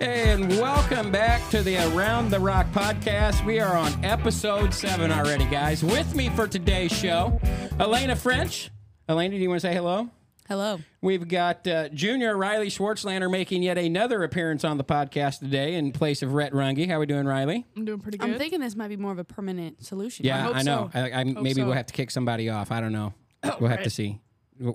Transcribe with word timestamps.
And 0.00 0.48
welcome 0.58 1.12
back 1.12 1.48
to 1.50 1.62
the 1.62 1.76
Around 1.94 2.30
the 2.30 2.40
Rock 2.40 2.66
podcast. 2.72 3.46
We 3.46 3.60
are 3.60 3.76
on 3.76 4.04
episode 4.04 4.74
seven 4.74 5.12
already, 5.12 5.44
guys. 5.44 5.84
With 5.84 6.16
me 6.16 6.28
for 6.30 6.48
today's 6.48 6.90
show, 6.90 7.40
Elena 7.78 8.16
French. 8.16 8.70
Elena, 9.08 9.36
do 9.36 9.40
you 9.40 9.48
want 9.48 9.60
to 9.60 9.68
say 9.68 9.72
hello? 9.72 10.10
Hello. 10.48 10.80
We've 11.00 11.28
got 11.28 11.68
uh, 11.68 11.88
Junior 11.90 12.36
Riley 12.36 12.66
Schwartzlander 12.66 13.30
making 13.30 13.62
yet 13.62 13.78
another 13.78 14.24
appearance 14.24 14.64
on 14.64 14.76
the 14.76 14.82
podcast 14.82 15.38
today 15.38 15.76
in 15.76 15.92
place 15.92 16.20
of 16.22 16.34
Rhett 16.34 16.52
Runge. 16.52 16.88
How 16.88 16.96
are 16.96 17.00
we 17.00 17.06
doing, 17.06 17.24
Riley? 17.24 17.64
I'm 17.76 17.84
doing 17.84 18.00
pretty 18.00 18.18
good. 18.18 18.28
I'm 18.28 18.38
thinking 18.38 18.58
this 18.58 18.74
might 18.74 18.88
be 18.88 18.96
more 18.96 19.12
of 19.12 19.20
a 19.20 19.24
permanent 19.24 19.84
solution. 19.84 20.26
Yeah, 20.26 20.42
hope 20.42 20.56
I, 20.56 20.62
know. 20.62 20.90
so. 20.92 20.98
I, 20.98 21.12
I, 21.12 21.24
maybe 21.24 21.54
so. 21.60 21.64
we'll 21.64 21.74
have 21.74 21.86
to 21.86 21.94
kick 21.94 22.10
somebody 22.10 22.48
off. 22.50 22.72
I 22.72 22.80
don't 22.80 22.92
know. 22.92 23.14
We'll 23.60 23.70
have 23.70 23.82
to 23.82 23.90
see. 23.90 24.20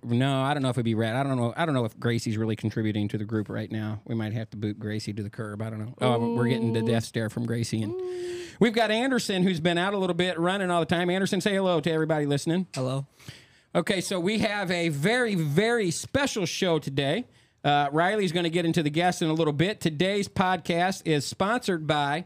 No, 0.03 0.41
I 0.41 0.53
don't 0.53 0.63
know 0.63 0.70
if 0.70 0.76
it'd 0.76 0.84
be 0.85 0.95
Rhett. 0.95 1.16
I 1.16 1.23
don't 1.23 1.38
know. 1.38 1.53
I 1.55 1.66
don't 1.66 1.73
know 1.73 1.85
if 1.85 1.98
Gracie's 1.98 2.35
really 2.35 2.55
contributing 2.55 3.07
to 3.09 3.17
the 3.17 3.23
group 3.23 3.48
right 3.48 3.71
now. 3.71 4.02
We 4.05 4.16
might 4.16 4.34
have 4.34 4.49
to 4.49 4.57
boot 4.57 4.80
Gracie 4.80 5.13
to 5.13 5.23
the 5.23 5.30
curb. 5.30 5.62
I 5.62 5.70
don't 5.70 5.80
know. 5.80 5.93
Oh, 6.02 6.34
we're 6.34 6.48
getting 6.48 6.73
the 6.73 6.81
death 6.81 7.05
stare 7.05 7.30
from 7.30 7.45
Gracie, 7.45 7.81
and 7.84 7.93
we've 8.59 8.73
got 8.73 8.91
Anderson 8.91 9.43
who's 9.43 9.62
been 9.62 9.77
out 9.77 9.93
a 9.93 9.98
little 9.98 10.16
bit, 10.16 10.38
running 10.38 10.71
all 10.71 10.81
the 10.81 10.85
time. 10.85 11.09
Anderson, 11.09 11.40
say 11.40 11.53
hello 11.53 11.80
to 11.80 11.91
everybody 11.91 12.26
listening. 12.26 12.67
Hello. 12.76 13.05
Okay, 13.76 14.02
so 14.02 14.20
we 14.20 14.40
have 14.40 14.71
a 14.71 14.90
very, 14.90 15.35
very 15.35 15.91
special 15.91 16.45
show 16.45 16.79
today. 16.79 17.26
Uh, 17.63 17.90
Riley's 17.91 18.31
going 18.31 18.45
to 18.45 18.49
get 18.49 18.65
into 18.65 18.81
the 18.81 18.90
guests 18.90 19.21
in 19.21 19.29
a 19.29 19.34
little 19.34 19.54
bit. 19.54 19.79
Today's 19.79 20.27
podcast 20.27 21.04
is 21.05 21.26
sponsored 21.26 21.85
by 21.85 22.26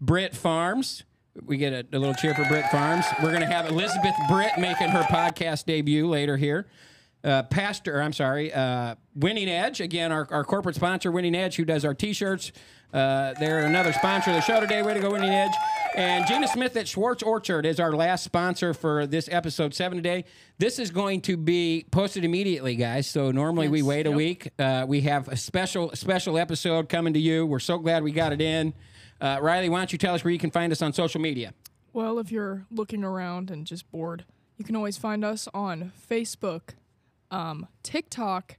Britt 0.00 0.36
Farms. 0.36 1.04
We 1.46 1.56
get 1.56 1.72
a, 1.72 1.96
a 1.96 1.98
little 1.98 2.14
cheer 2.14 2.34
for 2.34 2.44
Britt 2.46 2.66
Farms. 2.70 3.04
We're 3.22 3.30
going 3.30 3.40
to 3.40 3.46
have 3.46 3.68
Elizabeth 3.68 4.14
Britt 4.28 4.52
making 4.58 4.88
her 4.88 5.02
podcast 5.02 5.66
debut 5.66 6.08
later 6.08 6.36
here. 6.36 6.66
Uh, 7.22 7.42
Pastor, 7.42 8.00
I'm 8.00 8.14
sorry, 8.14 8.50
uh, 8.50 8.94
Winning 9.14 9.48
Edge, 9.50 9.82
again, 9.82 10.10
our, 10.10 10.26
our 10.30 10.42
corporate 10.42 10.74
sponsor, 10.76 11.10
Winning 11.12 11.34
Edge, 11.34 11.56
who 11.56 11.66
does 11.66 11.84
our 11.84 11.92
t 11.92 12.14
shirts. 12.14 12.50
Uh, 12.94 13.34
they're 13.38 13.66
another 13.66 13.92
sponsor 13.92 14.30
of 14.30 14.36
the 14.36 14.40
show 14.42 14.58
today. 14.58 14.80
Way 14.82 14.94
to 14.94 15.00
go, 15.00 15.10
Winning 15.12 15.28
Edge. 15.30 15.52
And 15.94 16.26
Gina 16.26 16.48
Smith 16.48 16.74
at 16.76 16.88
Schwartz 16.88 17.22
Orchard 17.22 17.66
is 17.66 17.78
our 17.78 17.92
last 17.92 18.24
sponsor 18.24 18.72
for 18.72 19.06
this 19.06 19.28
episode 19.30 19.74
seven 19.74 19.98
today. 19.98 20.24
This 20.58 20.78
is 20.78 20.90
going 20.90 21.20
to 21.22 21.36
be 21.36 21.84
posted 21.90 22.24
immediately, 22.24 22.74
guys. 22.74 23.06
So 23.06 23.30
normally 23.30 23.68
we 23.68 23.78
Yes. 23.80 23.86
wait 23.86 24.06
a 24.06 24.10
week. 24.10 24.48
Uh, 24.58 24.86
we 24.88 25.02
have 25.02 25.28
a 25.28 25.36
special 25.36 25.90
special 25.94 26.38
episode 26.38 26.88
coming 26.88 27.12
to 27.12 27.20
you. 27.20 27.44
We're 27.44 27.58
so 27.58 27.76
glad 27.78 28.02
we 28.02 28.12
got 28.12 28.32
it 28.32 28.40
in. 28.40 28.72
Uh, 29.20 29.38
Riley, 29.40 29.68
why 29.68 29.78
don't 29.78 29.92
you 29.92 29.98
tell 29.98 30.14
us 30.14 30.24
where 30.24 30.32
you 30.32 30.38
can 30.38 30.50
find 30.50 30.72
us 30.72 30.82
on 30.82 30.92
social 30.92 31.20
media? 31.20 31.52
well, 31.92 32.18
if 32.20 32.30
you're 32.30 32.66
looking 32.70 33.02
around 33.02 33.50
and 33.50 33.66
just 33.66 33.90
bored, 33.90 34.24
you 34.56 34.64
can 34.64 34.76
always 34.76 34.96
find 34.96 35.24
us 35.24 35.48
on 35.52 35.92
Facebook, 36.08 36.74
um, 37.32 37.66
TikTok, 37.82 38.58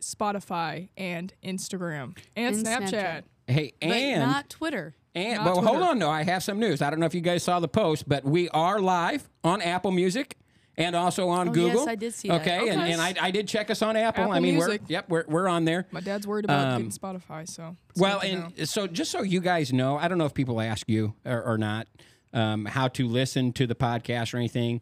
Spotify, 0.00 0.88
and 0.96 1.34
Instagram, 1.44 2.16
and, 2.36 2.56
And 2.56 2.66
Snapchat. 2.66 2.90
Snapchat. 2.90 3.22
Hey, 3.46 3.72
But 3.80 3.90
and 3.90 4.22
not 4.22 4.48
Twitter. 4.48 4.94
And 5.14 5.36
Not 5.36 5.44
well, 5.44 5.62
hold 5.62 5.82
on, 5.82 5.98
no, 5.98 6.10
I 6.10 6.24
have 6.24 6.42
some 6.42 6.58
news. 6.58 6.82
I 6.82 6.90
don't 6.90 6.98
know 6.98 7.06
if 7.06 7.14
you 7.14 7.20
guys 7.20 7.42
saw 7.42 7.60
the 7.60 7.68
post, 7.68 8.08
but 8.08 8.24
we 8.24 8.48
are 8.48 8.80
live 8.80 9.28
on 9.44 9.60
Apple 9.62 9.92
Music 9.92 10.36
and 10.76 10.96
also 10.96 11.28
on 11.28 11.48
Oh, 11.48 11.52
Google. 11.52 11.80
yes, 11.80 11.88
I 11.88 11.94
did 11.94 12.14
see 12.14 12.28
that. 12.28 12.40
Okay, 12.40 12.68
and, 12.68 12.80
and 12.82 13.00
I, 13.00 13.14
I 13.20 13.30
did 13.30 13.46
check 13.48 13.70
us 13.70 13.80
on 13.82 13.96
Apple. 13.96 14.24
Apple 14.24 14.34
I 14.34 14.40
mean, 14.40 14.54
Music. 14.56 14.82
we're 14.82 14.86
yep, 14.88 15.08
we're 15.08 15.24
we're 15.28 15.48
on 15.48 15.64
there. 15.64 15.86
My 15.92 16.00
dad's 16.00 16.26
worried 16.26 16.44
about 16.44 16.66
Um, 16.74 16.82
getting 16.82 16.98
Spotify, 16.98 17.48
so. 17.48 17.76
Well, 17.96 18.20
to 18.20 18.32
know. 18.34 18.52
and 18.58 18.68
so 18.68 18.86
just 18.86 19.10
so 19.10 19.22
you 19.22 19.40
guys 19.40 19.72
know, 19.72 19.96
I 19.96 20.08
don't 20.08 20.18
know 20.18 20.24
if 20.26 20.34
people 20.34 20.60
ask 20.60 20.88
you 20.88 21.14
or, 21.24 21.42
or 21.42 21.58
not 21.58 21.86
um, 22.32 22.64
how 22.64 22.88
to 22.88 23.06
listen 23.06 23.52
to 23.54 23.66
the 23.66 23.74
podcast 23.74 24.34
or 24.34 24.38
anything. 24.38 24.80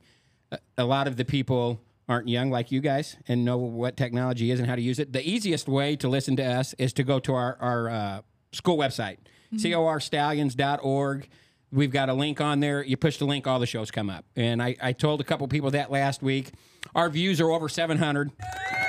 A, 0.51 0.59
a 0.79 0.85
lot 0.85 1.07
of 1.07 1.17
the 1.17 1.25
people 1.25 1.81
aren't 2.09 2.29
young 2.29 2.51
like 2.51 2.73
you 2.73 2.81
guys 2.81 3.17
and 3.29 3.45
know 3.45 3.57
what 3.59 3.97
technology 3.97 4.51
is 4.51 4.59
and 4.61 4.69
how 4.69 4.75
to 4.75 4.83
use 4.83 4.99
it. 4.99 5.13
The 5.13 5.27
easiest 5.27 5.69
way 5.69 5.95
to 5.97 6.09
listen 6.09 6.37
to 6.37 6.43
us 6.45 6.75
is 6.79 6.93
to 6.95 7.05
go 7.05 7.19
to 7.21 7.33
our 7.35 7.57
our 7.61 7.89
uh, 7.91 8.21
school 8.53 8.77
website, 8.77 9.19
corstallions.org. 9.55 11.29
We've 11.73 11.91
got 11.91 12.09
a 12.09 12.15
link 12.15 12.41
on 12.41 12.61
there. 12.61 12.85
You 12.85 12.97
push 12.97 13.17
the 13.17 13.25
link, 13.25 13.47
all 13.47 13.59
the 13.59 13.67
shows 13.67 13.91
come 13.91 14.11
up. 14.11 14.25
And 14.37 14.63
I, 14.63 14.77
I 14.81 14.93
told 14.93 15.21
a 15.21 15.25
couple 15.25 15.49
people 15.49 15.71
that 15.71 15.91
last 15.91 16.23
week. 16.23 16.51
Our 16.95 17.09
views 17.09 17.41
are 17.41 17.51
over 17.51 17.69
700. 17.69 18.31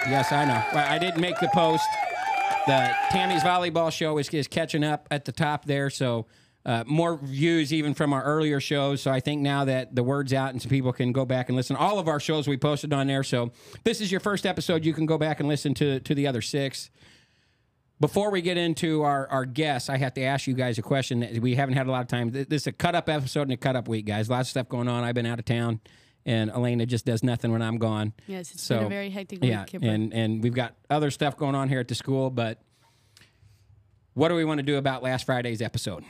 Yes, 0.08 0.32
I 0.32 0.46
know. 0.46 0.62
Well, 0.74 0.92
I 0.92 1.00
didn't 1.00 1.22
make 1.22 1.40
the 1.40 1.50
post 1.54 1.86
the 2.66 2.96
Tammy's 3.10 3.44
volleyball 3.44 3.92
show 3.92 4.18
is, 4.18 4.30
is 4.30 4.48
catching 4.48 4.84
up 4.84 5.08
at 5.12 5.26
the 5.26 5.32
top 5.32 5.66
there. 5.66 5.90
So 5.90 6.28
uh, 6.66 6.84
more 6.88 7.18
views 7.18 7.74
even 7.74 7.94
from 7.94 8.14
our 8.14 8.24
earlier 8.24 8.60
shows. 8.60 9.02
So 9.02 9.12
I 9.12 9.20
think 9.20 9.42
now 9.42 9.66
that 9.66 9.96
the 9.96 10.04
word's 10.04 10.34
out 10.34 10.52
and 10.52 10.62
some 10.62 10.70
people 10.70 10.94
can 10.94 11.12
go 11.12 11.26
back 11.26 11.50
and 11.50 11.56
listen. 11.58 11.76
All 11.76 12.00
of 12.00 12.08
our 12.08 12.20
shows 12.20 12.48
we 12.48 12.58
posted 12.58 12.94
on 12.94 13.08
there. 13.08 13.24
So 13.24 13.52
this 13.84 14.00
is 14.00 14.12
your 14.12 14.22
first 14.22 14.46
episode. 14.46 14.86
You 14.86 14.94
can 14.94 15.06
go 15.06 15.18
back 15.18 15.40
and 15.40 15.50
listen 15.50 15.74
to 15.76 16.00
to 16.00 16.16
the 16.16 16.26
other 16.26 16.42
six. 16.42 16.90
Before 18.00 18.31
we 18.31 18.42
get 18.42 18.58
into 18.58 19.04
our, 19.04 19.28
our 19.30 19.46
guests, 19.46 19.90
I 19.90 19.98
have 19.98 20.14
to 20.16 20.22
ask 20.24 20.46
you 20.48 20.54
guys 20.54 20.78
a 20.78 20.81
question 20.81 21.22
that 21.22 21.40
we 21.40 21.56
haven't 21.56 21.76
had 21.76 21.88
a 21.88 21.92
lot 21.92 22.02
of 22.02 22.08
time. 22.08 22.31
This 22.31 22.48
is 22.64 22.68
a 22.68 22.72
cut 22.72 22.96
up 22.96 23.08
episode 23.08 23.44
and 23.44 23.52
a 23.54 23.58
cut 23.58 23.76
up 23.76 23.88
week, 23.88 24.06
guys. 24.06 24.30
Lots 24.30 24.48
of 24.48 24.52
stuff 24.52 24.68
going 24.68 24.88
on. 24.90 25.04
I've 25.04 25.16
been 25.16 25.26
out 25.26 25.40
of 25.40 25.46
town, 25.46 25.80
and 26.26 26.50
Elena 26.50 26.86
just 26.86 27.06
does 27.06 27.24
nothing 27.24 27.52
when 27.52 27.62
I'm 27.62 27.78
gone. 27.78 28.12
Yes, 28.28 28.52
it's 28.52 28.64
So, 28.64 28.78
been 28.78 28.86
a 28.88 28.90
very 28.90 29.09
hectic 29.09 29.42
week, 29.42 29.52
Yeah, 29.52 29.64
Kipper. 29.64 29.86
and 29.88 30.14
and 30.14 30.44
we've 30.44 30.53
got 30.56 30.76
other 30.90 31.12
stuff 31.12 31.38
going 31.38 31.56
on 31.56 31.70
here 31.70 31.80
at 31.80 31.88
the 31.88 31.96
school, 31.96 32.30
but 32.30 32.62
what 34.16 34.30
do 34.30 34.36
we 34.36 34.44
want 34.44 34.58
to 34.59 34.64
do 34.64 34.76
about 34.78 35.02
last 35.02 35.26
Friday's 35.26 35.62
episode? 35.62 36.03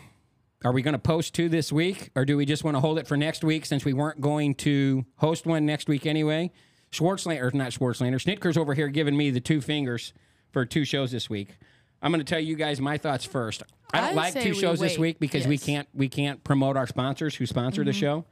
Are 0.66 0.72
we 0.72 0.82
going 0.82 0.94
to 0.94 1.00
post 1.00 1.36
two 1.36 1.50
this 1.50 1.72
week, 1.72 2.10
or 2.16 2.26
do 2.26 2.38
we 2.38 2.46
just 2.46 2.64
want 2.64 2.76
to 2.76 2.82
hold 2.82 2.98
it 2.98 3.06
for 3.08 3.18
next 3.18 3.44
week 3.44 3.66
since 3.66 3.86
we 3.86 3.94
weren't 3.94 4.22
going 4.22 4.56
to 4.56 5.06
host 5.18 5.46
one 5.46 5.66
next 5.66 5.88
week 5.90 6.06
anyway? 6.08 6.52
Schwartzlander, 6.92 7.54
not 7.54 7.72
Schwartzlander, 7.72 8.16
Snitker's 8.24 8.58
over 8.58 8.74
here 8.74 8.88
giving 8.88 9.16
me 9.18 9.30
the 9.30 9.42
two 9.42 9.60
fingers 9.62 10.14
for 10.52 10.66
two 10.66 10.86
shows 10.86 11.12
this 11.12 11.30
week. 11.30 11.58
I'm 12.04 12.12
going 12.12 12.24
to 12.24 12.30
tell 12.30 12.40
you 12.40 12.56
guys 12.56 12.80
my 12.82 12.98
thoughts 12.98 13.26
first. 13.26 13.64
I 13.94 14.02
don't 14.02 14.10
I'd 14.10 14.16
like 14.16 14.34
say 14.34 14.44
two 14.44 14.50
we 14.52 14.56
shows 14.60 14.80
this 14.80 14.94
wait. 14.94 15.00
week 15.00 15.20
because 15.20 15.48
we 15.48 15.56
Yes. 15.56 15.66
can't 15.66 15.88
we 15.94 16.10
can't 16.10 16.44
promote 16.44 16.78
our 16.78 16.86
sponsors 16.88 17.36
who 17.36 17.46
sponsor 17.46 17.84
the 17.84 17.94
show, 17.94 18.26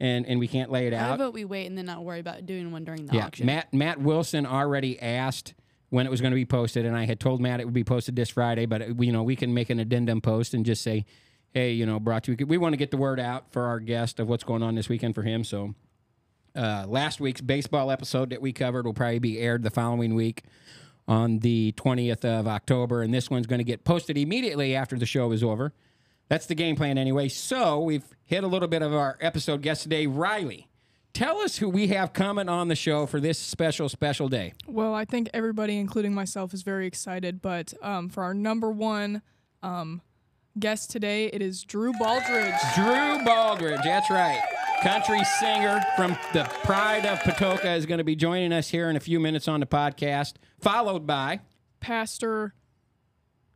and 0.00 0.24
and 0.26 0.40
we 0.40 0.48
can't 0.48 0.70
lay 0.72 0.86
it 0.86 0.94
I 0.94 0.98
out. 0.98 1.18
vote 1.18 1.34
we 1.34 1.44
wait 1.44 1.66
and 1.66 1.76
then 1.76 1.86
not 1.86 2.02
worry 2.04 2.20
about 2.20 2.46
doing 2.46 2.72
one 2.72 2.84
during 2.84 3.06
the 3.06 3.14
Yeah, 3.16 3.26
auction. 3.26 3.46
Matt 3.46 3.72
Matt 3.74 4.00
Wilson 4.00 4.46
already 4.46 5.00
asked 5.00 5.54
when 5.90 6.06
it 6.06 6.10
was 6.10 6.20
going 6.20 6.30
to 6.30 6.36
be 6.36 6.46
posted, 6.46 6.86
and 6.86 6.96
I 6.96 7.04
had 7.04 7.18
told 7.20 7.40
Matt 7.40 7.60
it 7.60 7.64
would 7.64 7.74
be 7.74 7.84
posted 7.84 8.16
this 8.16 8.30
Friday. 8.30 8.64
But 8.66 8.82
uh, 8.82 8.84
we, 8.96 9.06
you 9.06 9.12
know, 9.12 9.22
we 9.24 9.36
can 9.36 9.52
make 9.52 9.68
an 9.70 9.78
addendum 9.80 10.20
post 10.20 10.54
and 10.54 10.64
just 10.64 10.80
say, 10.82 11.04
"Hey, 11.52 11.72
you 11.72 11.84
know, 11.84 11.98
brought 12.00 12.22
to 12.24 12.36
you." 12.38 12.46
We 12.46 12.56
want 12.56 12.72
to 12.72 12.76
get 12.78 12.90
the 12.92 12.96
word 12.96 13.18
out 13.20 13.50
for 13.52 13.64
our 13.64 13.80
guest 13.80 14.18
of 14.20 14.28
what's 14.28 14.44
going 14.44 14.62
on 14.62 14.76
this 14.76 14.88
weekend 14.88 15.14
for 15.16 15.22
him. 15.24 15.42
So, 15.42 15.74
uh, 16.54 16.84
last 16.88 17.20
week's 17.20 17.40
baseball 17.40 17.90
episode 17.90 18.30
that 18.30 18.40
we 18.40 18.52
covered 18.52 18.86
will 18.86 18.94
probably 18.94 19.18
be 19.18 19.38
aired 19.40 19.64
the 19.64 19.70
following 19.70 20.14
week 20.14 20.44
on 21.10 21.40
the 21.40 21.72
20th 21.72 22.24
of 22.24 22.46
October, 22.46 23.02
and 23.02 23.12
this 23.12 23.28
one's 23.28 23.48
going 23.48 23.58
to 23.58 23.64
get 23.64 23.82
posted 23.82 24.16
immediately 24.16 24.76
after 24.76 24.96
the 24.96 25.04
show 25.04 25.32
is 25.32 25.42
over. 25.42 25.72
That's 26.28 26.46
the 26.46 26.54
game 26.54 26.76
plan 26.76 26.96
anyway. 26.98 27.28
So 27.28 27.80
we've 27.80 28.04
hit 28.24 28.44
a 28.44 28.46
little 28.46 28.68
bit 28.68 28.80
of 28.80 28.94
our 28.94 29.18
episode 29.20 29.60
guest 29.60 29.82
today, 29.82 30.06
Riley. 30.06 30.68
Tell 31.12 31.40
us 31.40 31.56
who 31.56 31.68
we 31.68 31.88
have 31.88 32.12
coming 32.12 32.48
on 32.48 32.68
the 32.68 32.76
show 32.76 33.06
for 33.06 33.18
this 33.18 33.40
special, 33.40 33.88
special 33.88 34.28
day. 34.28 34.52
Well, 34.68 34.94
I 34.94 35.04
think 35.04 35.28
everybody, 35.34 35.78
including 35.78 36.14
myself, 36.14 36.54
is 36.54 36.62
very 36.62 36.86
excited. 36.86 37.42
But 37.42 37.74
um, 37.82 38.08
for 38.08 38.22
our 38.22 38.32
number 38.32 38.70
one 38.70 39.22
um, 39.64 40.02
guest 40.60 40.92
today, 40.92 41.26
it 41.26 41.42
is 41.42 41.64
Drew 41.64 41.92
Baldridge. 41.94 42.56
Drew 42.76 43.24
Baldridge, 43.24 43.82
that's 43.82 44.08
right. 44.08 44.40
Country 44.82 45.22
singer 45.38 45.78
from 45.94 46.16
the 46.32 46.44
Pride 46.64 47.04
of 47.04 47.18
Patoka 47.18 47.76
is 47.76 47.84
going 47.84 47.98
to 47.98 48.04
be 48.04 48.16
joining 48.16 48.50
us 48.50 48.70
here 48.70 48.88
in 48.88 48.96
a 48.96 49.00
few 49.00 49.20
minutes 49.20 49.46
on 49.46 49.60
the 49.60 49.66
podcast, 49.66 50.34
followed 50.58 51.06
by 51.06 51.40
Pastor 51.80 52.54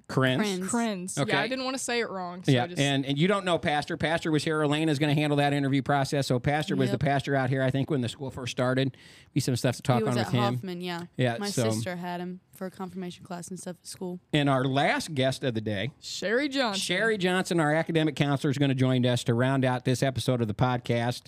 Krenz. 0.08 0.38
Krenz. 0.38 0.68
Krenz. 0.68 1.18
Okay. 1.18 1.32
Yeah, 1.32 1.40
I 1.40 1.48
didn't 1.48 1.64
want 1.64 1.76
to 1.78 1.82
say 1.82 2.00
it 2.00 2.10
wrong. 2.10 2.42
So 2.44 2.52
Yeah, 2.52 2.64
I 2.64 2.66
just, 2.66 2.78
and, 2.80 3.06
and 3.06 3.16
you 3.18 3.26
don't 3.26 3.44
know 3.44 3.56
Pastor. 3.58 3.96
Pastor 3.96 4.30
was 4.30 4.44
here. 4.44 4.60
Elena's 4.62 4.98
going 4.98 5.14
to 5.14 5.18
handle 5.20 5.38
that 5.38 5.52
interview 5.52 5.80
process. 5.82 6.26
So 6.26 6.38
Pastor 6.38 6.76
was 6.76 6.90
the 6.90 6.98
pastor 6.98 7.34
out 7.34 7.48
here, 7.48 7.62
I 7.62 7.70
think, 7.70 7.90
when 7.90 8.02
the 8.02 8.08
school 8.08 8.30
first 8.30 8.52
started. 8.52 8.96
Be 9.32 9.40
some 9.40 9.56
stuff 9.56 9.76
to 9.76 9.82
talk 9.82 9.98
he 9.98 10.04
was 10.04 10.12
on 10.12 10.18
at 10.18 10.26
with 10.26 10.34
him. 10.34 10.54
Hoffman, 10.54 10.80
yeah. 10.80 11.04
Yeah, 11.16 11.36
My 11.38 11.48
so- 11.48 11.70
sister 11.70 11.96
had 11.96 12.20
him 12.20 12.40
for 12.54 12.66
a 12.66 12.70
confirmation 12.70 13.24
class 13.24 13.48
and 13.48 13.58
stuff 13.58 13.76
at 13.82 13.86
school. 13.86 14.20
And 14.32 14.48
our 14.48 14.64
last 14.64 15.14
guest 15.14 15.42
of 15.42 15.54
the 15.54 15.60
day, 15.60 15.90
Sherri 16.00 16.48
Johnson. 16.48 16.80
Sherri 16.80 17.18
Johnson, 17.18 17.58
our 17.58 17.74
academic 17.74 18.14
counselor, 18.14 18.50
is 18.50 18.58
going 18.58 18.68
to 18.68 18.74
join 18.76 19.04
us 19.06 19.24
to 19.24 19.34
round 19.34 19.64
out 19.64 19.84
this 19.84 20.02
episode 20.02 20.40
of 20.40 20.48
the 20.48 20.54
podcast. 20.54 21.22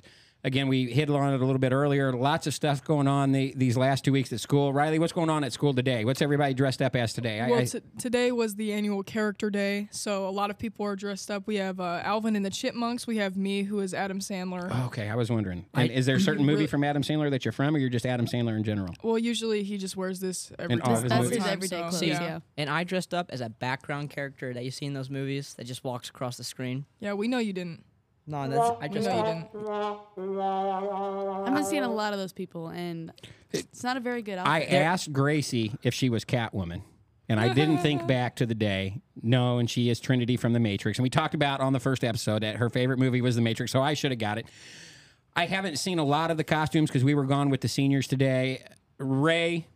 Again, 0.45 0.69
we 0.69 0.87
hit 0.87 1.11
on 1.11 1.35
it 1.35 1.41
a 1.41 1.45
little 1.45 1.59
bit 1.59 1.73
earlier. 1.73 2.13
Lots 2.13 2.47
of 2.47 2.55
stuff 2.55 2.85
going 2.85 3.09
on 3.09 3.33
the, 3.33 3.53
these 3.57 3.77
last 3.77 4.05
two 4.05 4.13
weeks 4.13 4.33
at 4.33 4.39
school. 4.39 4.73
Riley, 4.73 5.01
what's 5.01 5.13
going 5.13 5.29
on 5.29 5.43
at 5.43 5.53
school 5.53 5.75
today? 5.75 6.05
What's 6.05 6.23
everybody 6.23 6.55
dressed 6.55 6.81
up 6.81 6.95
as 6.95 7.13
today? 7.13 7.45
Well, 7.51 7.59
I- 7.61 7.65
t- 7.65 7.81
today 7.99 8.31
was 8.31 8.55
the 8.55 8.73
annual 8.73 9.03
character 9.03 9.51
day, 9.51 9.89
so 9.91 10.29
a 10.29 10.31
lot 10.31 10.51
of 10.51 10.59
people 10.59 10.87
are 10.87 10.95
dressed 10.95 11.33
up. 11.33 11.47
We 11.47 11.57
have 11.57 11.81
uh, 11.81 12.01
Alvin 12.05 12.37
and 12.37 12.47
the 12.47 12.51
Chipmunks. 12.51 13.09
We 13.09 13.17
have 13.17 13.37
me, 13.37 13.65
who 13.65 13.81
is 13.81 13.93
Adam 13.93 14.21
Sandler. 14.21 14.87
okay, 14.87 15.09
I 15.09 15.17
was 15.17 15.31
wondering. 15.31 15.67
And 15.75 15.91
is 15.91 16.07
there 16.07 16.17
a 16.17 16.21
certain 16.21 16.47
movie 16.47 16.69
from 16.69 16.85
Adam 16.85 17.03
Sandler 17.03 17.31
that 17.31 17.45
you're 17.45 17.51
from, 17.51 17.75
or 17.75 17.79
you're 17.79 17.91
just 17.91 18.07
Adam 18.07 18.27
Sandler 18.27 18.57
in 18.57 18.63
general? 18.63 18.95
Well, 19.03 19.19
usually 19.19 19.65
he 19.65 19.79
just 19.79 19.97
wears 19.97 20.21
this 20.21 20.53
every 20.61 20.75
In 20.75 20.81
all 20.83 21.01
That's 21.01 21.29
his 21.29 21.45
everyday 21.45 21.81
so, 21.81 21.89
clothes, 21.89 22.03
yeah. 22.03 22.23
yeah. 22.23 22.39
And 22.57 22.71
I 22.71 22.85
dressed 22.85 23.13
up 23.13 23.31
as 23.31 23.41
a 23.41 23.49
background 23.49 24.11
character 24.11 24.55
that 24.55 24.65
you 24.65 24.71
see 24.71 24.87
in 24.87 24.95
those 24.95 25.11
movies 25.11 25.55
that 25.55 25.65
just 25.65 25.83
walks 25.83 26.09
across 26.09 26.37
the 26.37 26.45
screen. 26.45 26.85
Yeah, 27.01 27.15
we 27.15 27.27
know 27.27 27.39
you 27.39 27.53
didn't. 27.53 27.83
No, 28.27 28.49
that's 28.49 28.83
I 28.83 28.89
just 28.89 29.09
No, 29.09 29.17
you 29.17 29.23
didn't. 29.25 29.49
I've 31.47 31.55
been 31.55 31.65
seeing 31.65 31.85
a 31.85 31.93
lot 31.93 32.13
of 32.13 32.19
those 32.19 32.33
people, 32.33 32.69
and 32.69 33.13
it's 33.53 33.85
not 33.85 33.97
a 33.97 34.01
very 34.01 34.23
good 34.23 34.39
I 34.39 34.63
outfit. 34.63 34.73
asked 34.75 35.13
Gracie 35.13 35.73
if 35.83 35.95
she 35.95 36.11
was 36.11 36.25
Catwoman, 36.25 36.83
and 37.29 37.39
I 37.39 37.53
didn't 37.53 37.79
think 37.79 38.07
back 38.09 38.37
to 38.37 38.47
the 38.47 38.55
day. 38.55 39.01
No, 39.23 39.59
and 39.59 39.71
she 39.71 39.89
is 39.91 40.01
Trinity 40.01 40.37
from 40.37 40.53
The 40.53 40.61
Matrix. 40.61 40.99
And 40.99 41.05
we 41.05 41.11
talked 41.11 41.35
about 41.35 41.61
on 41.61 41.73
the 41.73 41.81
first 41.81 42.03
episode 42.03 42.43
that 42.43 42.57
her 42.57 42.69
favorite 42.69 42.99
movie 42.99 43.21
was 43.21 43.37
The 43.37 43.43
Matrix, 43.43 43.71
so 43.73 43.81
I 43.81 43.95
should 43.95 44.11
have 44.11 44.19
got 44.21 44.39
it. 44.39 44.47
I 45.37 45.47
haven't 45.47 45.79
seen 45.79 45.99
a 45.99 46.05
lot 46.05 46.31
of 46.31 46.37
the 46.37 46.45
costumes 46.45 46.91
because 46.91 47.05
we 47.05 47.15
were 47.15 47.25
gone 47.27 47.51
with 47.51 47.61
the 47.61 47.69
seniors 47.69 48.07
today. 48.09 48.65
Ray, 48.99 49.67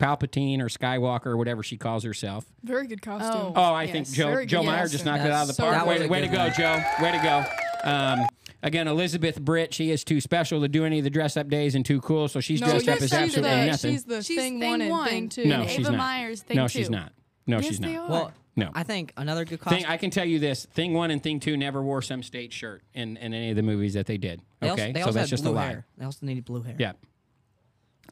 Palpatine, 0.00 0.60
or 0.60 0.66
Skywalker, 0.66 1.26
or 1.26 1.36
whatever 1.36 1.62
she 1.62 1.76
calls 1.76 2.02
herself. 2.02 2.44
Very 2.64 2.86
good 2.86 3.02
costume. 3.02 3.52
Oh, 3.54 3.62
I 3.74 3.84
Yes. 3.84 3.92
think 3.92 4.10
Joe 4.10 4.30
Very 4.30 4.46
Joe 4.46 4.60
good 4.62 4.66
Meyer 4.66 4.82
just 4.88 5.04
costume. 5.04 5.12
knocked 5.12 5.24
it 5.26 5.32
out 5.32 5.42
of 5.42 5.48
the 5.48 5.54
So 5.54 5.62
park. 5.64 5.86
Way, 5.86 5.98
That 5.98 6.08
way 6.10 6.20
to 6.22 6.28
go, 6.28 6.38
one. 6.38 6.52
Joe. 6.56 6.82
Way 7.00 7.12
to 7.12 7.18
go. 7.22 7.90
Um, 7.90 8.26
again, 8.62 8.88
Elizabeth 8.88 9.40
Britt, 9.40 9.72
she 9.72 9.90
is 9.90 10.02
too 10.04 10.20
special 10.20 10.60
to 10.62 10.68
do 10.68 10.84
any 10.84 10.98
of 10.98 11.04
the 11.04 11.10
dress 11.10 11.36
up 11.36 11.48
days 11.48 11.74
and 11.74 11.84
too 11.84 12.00
cool, 12.00 12.28
so 12.28 12.40
she's 12.40 12.60
no, 12.60 12.68
dressed 12.70 12.86
yes, 12.86 12.96
up 12.96 13.02
as 13.02 13.10
she's 13.10 13.12
absolutely 13.18 13.50
the, 13.60 13.66
nothing. 13.66 13.92
She's 13.92 14.04
the 14.04 14.22
She's 14.22 14.36
thing, 14.36 14.60
thing 14.60 14.70
one 14.70 14.80
and 14.82 14.90
one. 14.90 15.08
thing 15.08 15.28
two. 15.28 15.44
no, 15.46 15.60
and 15.60 15.70
she's 15.70 15.80
Ava 15.80 15.90
not. 15.92 15.98
Myers, 15.98 16.42
thing 16.42 16.56
no, 16.56 16.66
she's 16.68 16.90
not. 16.90 17.12
No, 17.46 17.56
Yes, 17.58 17.66
she's 17.66 17.78
they 17.80 17.94
not. 17.94 18.04
are. 18.04 18.10
Well, 18.10 18.32
No. 18.56 18.70
I 18.74 18.82
think 18.82 19.12
another 19.16 19.44
good 19.44 19.60
costume. 19.60 19.80
Thing, 19.82 19.90
I 19.90 19.96
can 19.96 20.10
tell 20.10 20.26
you 20.26 20.38
this: 20.38 20.66
Thing 20.66 20.92
one 20.92 21.10
and 21.10 21.22
Thing 21.22 21.40
two 21.40 21.56
never 21.56 21.82
wore 21.82 22.02
some 22.02 22.22
state 22.22 22.52
shirt 22.52 22.82
in, 22.94 23.16
in 23.16 23.32
any 23.32 23.50
of 23.50 23.56
the 23.56 23.62
movies 23.62 23.94
that 23.94 24.06
they 24.06 24.18
did. 24.18 24.42
they 24.60 24.70
Okay, 24.70 24.82
also, 24.88 24.92
they 24.92 25.02
so 25.02 25.10
that's 25.12 25.30
just 25.30 25.44
a 25.46 25.50
lie. 25.50 25.66
hair. 25.68 25.86
They 25.96 26.04
also 26.04 26.26
needed 26.26 26.44
blue 26.44 26.62
hair. 26.62 26.76
Yeah, 26.78 26.92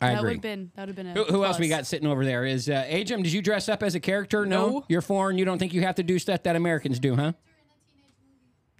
I 0.00 0.08
that 0.14 0.14
would 0.14 0.18
agree. 0.20 0.32
have 0.34 0.42
been 0.42 0.70
that 0.76 0.82
would 0.82 0.88
have 0.90 0.96
been 0.96 1.06
a 1.08 1.14
Who, 1.14 1.24
who 1.24 1.44
else 1.44 1.58
we 1.58 1.68
got 1.68 1.86
sitting 1.86 2.06
over 2.08 2.24
there? 2.24 2.44
Is 2.44 2.68
uh, 2.68 2.84
Ajum? 2.88 3.22
Did 3.22 3.32
you 3.32 3.42
dress 3.42 3.68
up 3.68 3.82
as 3.82 3.94
a 3.94 4.00
character? 4.00 4.46
No? 4.46 4.68
No. 4.70 4.84
you're 4.88 5.00
foreign. 5.02 5.38
You 5.38 5.44
don't 5.44 5.58
think 5.58 5.74
you 5.74 5.80
have 5.82 5.96
to 5.96 6.02
do 6.02 6.18
stuff 6.18 6.42
that 6.44 6.54
Americans 6.56 6.98
do, 7.00 7.16
huh? 7.16 7.32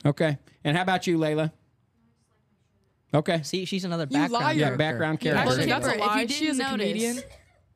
Okay. 0.07 0.39
And 0.65 0.77
how 0.77 0.83
about 0.83 1.07
you, 1.07 1.19
Layla? 1.19 1.53
Okay. 3.13 3.43
See, 3.43 3.65
she's 3.65 3.85
another 3.85 4.07
background. 4.07 4.31
You 4.31 4.39
background. 4.39 4.45
liar. 4.45 4.55
Yeah, 4.55 4.61
character. 4.67 4.79
background 4.79 5.21
character. 5.21 5.43
Actually, 5.43 5.67
that's 5.67 5.87
a 5.87 5.91
Kipper, 5.91 6.03
if 6.03 6.07
lie. 6.07 6.21
you 6.23 6.29
She 6.29 6.47
is 6.47 6.59
a 6.59 6.63
didn't 6.63 6.71
comedian. 6.79 7.17
notice- 7.17 7.31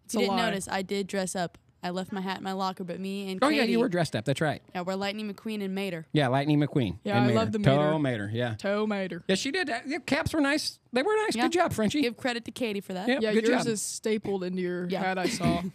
It's 0.05 0.15
If 0.15 0.19
a 0.19 0.23
you 0.23 0.27
didn't 0.29 0.37
lie. 0.39 0.51
notice, 0.51 0.69
I 0.71 0.83
did 0.83 1.07
dress 1.07 1.35
up. 1.37 1.59
I 1.83 1.91
left 1.91 2.13
my 2.13 2.21
hat 2.21 2.39
in 2.39 2.45
my 2.45 2.53
locker, 2.53 2.85
but 2.85 3.01
me 3.01 3.31
and 3.33 3.43
Oh 3.43 3.49
Katie, 3.49 3.57
yeah, 3.59 3.65
you 3.65 3.81
were 3.81 3.89
dressed 3.89 4.15
up. 4.15 4.25
That's 4.25 4.41
right. 4.41 4.63
yeah, 4.75 4.83
we're 4.83 4.95
Lightning 4.95 5.33
McQueen 5.33 5.65
and 5.65 5.75
Mater. 5.75 6.07
Yeah, 6.13 6.29
Lightning 6.29 6.61
McQueen. 6.61 6.99
Yeah, 7.05 7.17
and 7.17 7.25
I 7.25 7.27
Mater. 7.29 7.39
love 7.39 7.53
the 7.53 7.59
Tow 7.59 7.77
Mater. 7.77 7.99
Mater. 7.99 8.31
Yeah. 8.33 8.55
Tow 8.55 8.87
Mater. 8.87 9.25
Yeah, 9.29 9.35
she 9.35 9.51
did. 9.51 9.69
Uh, 9.69 9.81
yeah, 9.87 9.99
caps 9.99 10.33
were 10.33 10.41
nice. 10.41 10.79
They 10.93 11.03
were 11.03 11.15
nice. 11.25 11.35
Yeah. 11.35 11.43
Good 11.45 11.53
job, 11.53 11.73
Frenchie. 11.73 12.03
Give 12.03 12.17
credit 12.17 12.45
to 12.45 12.51
Katie 12.51 12.81
for 12.81 12.93
that. 12.93 13.09
Yep, 13.09 13.23
Yeah, 13.23 13.33
good 13.33 13.47
yours 13.49 13.65
job. 13.65 13.73
is 13.73 13.83
stapled 13.83 14.45
into 14.45 14.63
your 14.63 14.89
Yeah. 14.89 15.03
hat. 15.03 15.19
I 15.19 15.27
saw. 15.29 15.63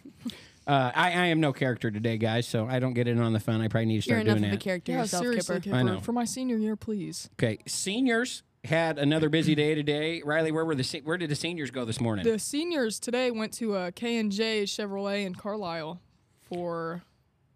Uh, 0.66 0.92
I, 0.94 1.12
I 1.12 1.26
am 1.28 1.40
no 1.40 1.54
character 1.54 1.90
today, 1.90 2.18
guys, 2.18 2.46
so 2.46 2.66
I 2.66 2.78
don't 2.78 2.92
get 2.92 3.08
in 3.08 3.18
on 3.20 3.32
the 3.32 3.40
fun. 3.40 3.62
I 3.62 3.68
probably 3.68 3.86
need 3.86 4.02
to 4.02 4.10
You're 4.10 4.18
start 4.18 4.26
enough 4.26 4.38
doing 4.40 4.50
of 4.50 4.54
a 4.54 4.60
character 4.62 4.92
yeah, 4.92 5.00
yourself, 5.00 5.22
seriously, 5.22 5.54
Kipper. 5.54 5.64
Kipper. 5.64 5.76
I 5.76 5.82
know. 5.82 6.00
For 6.00 6.12
my 6.12 6.26
senior 6.26 6.58
year, 6.58 6.76
please. 6.76 7.30
Okay, 7.42 7.56
seniors 7.66 8.42
had 8.64 8.98
another 8.98 9.28
busy 9.28 9.54
day 9.54 9.74
today. 9.74 10.22
Riley, 10.24 10.52
where 10.52 10.64
were 10.64 10.74
the 10.74 10.84
se- 10.84 11.02
where 11.04 11.16
did 11.16 11.30
the 11.30 11.34
seniors 11.36 11.70
go 11.70 11.84
this 11.84 12.00
morning? 12.00 12.24
The 12.24 12.38
seniors 12.38 12.98
today 12.98 13.30
went 13.30 13.52
to 13.54 13.74
uh, 13.74 13.90
K 13.94 14.16
and 14.18 14.32
J 14.32 14.64
Chevrolet 14.64 15.24
in 15.24 15.34
Carlyle 15.34 16.00
for 16.42 17.02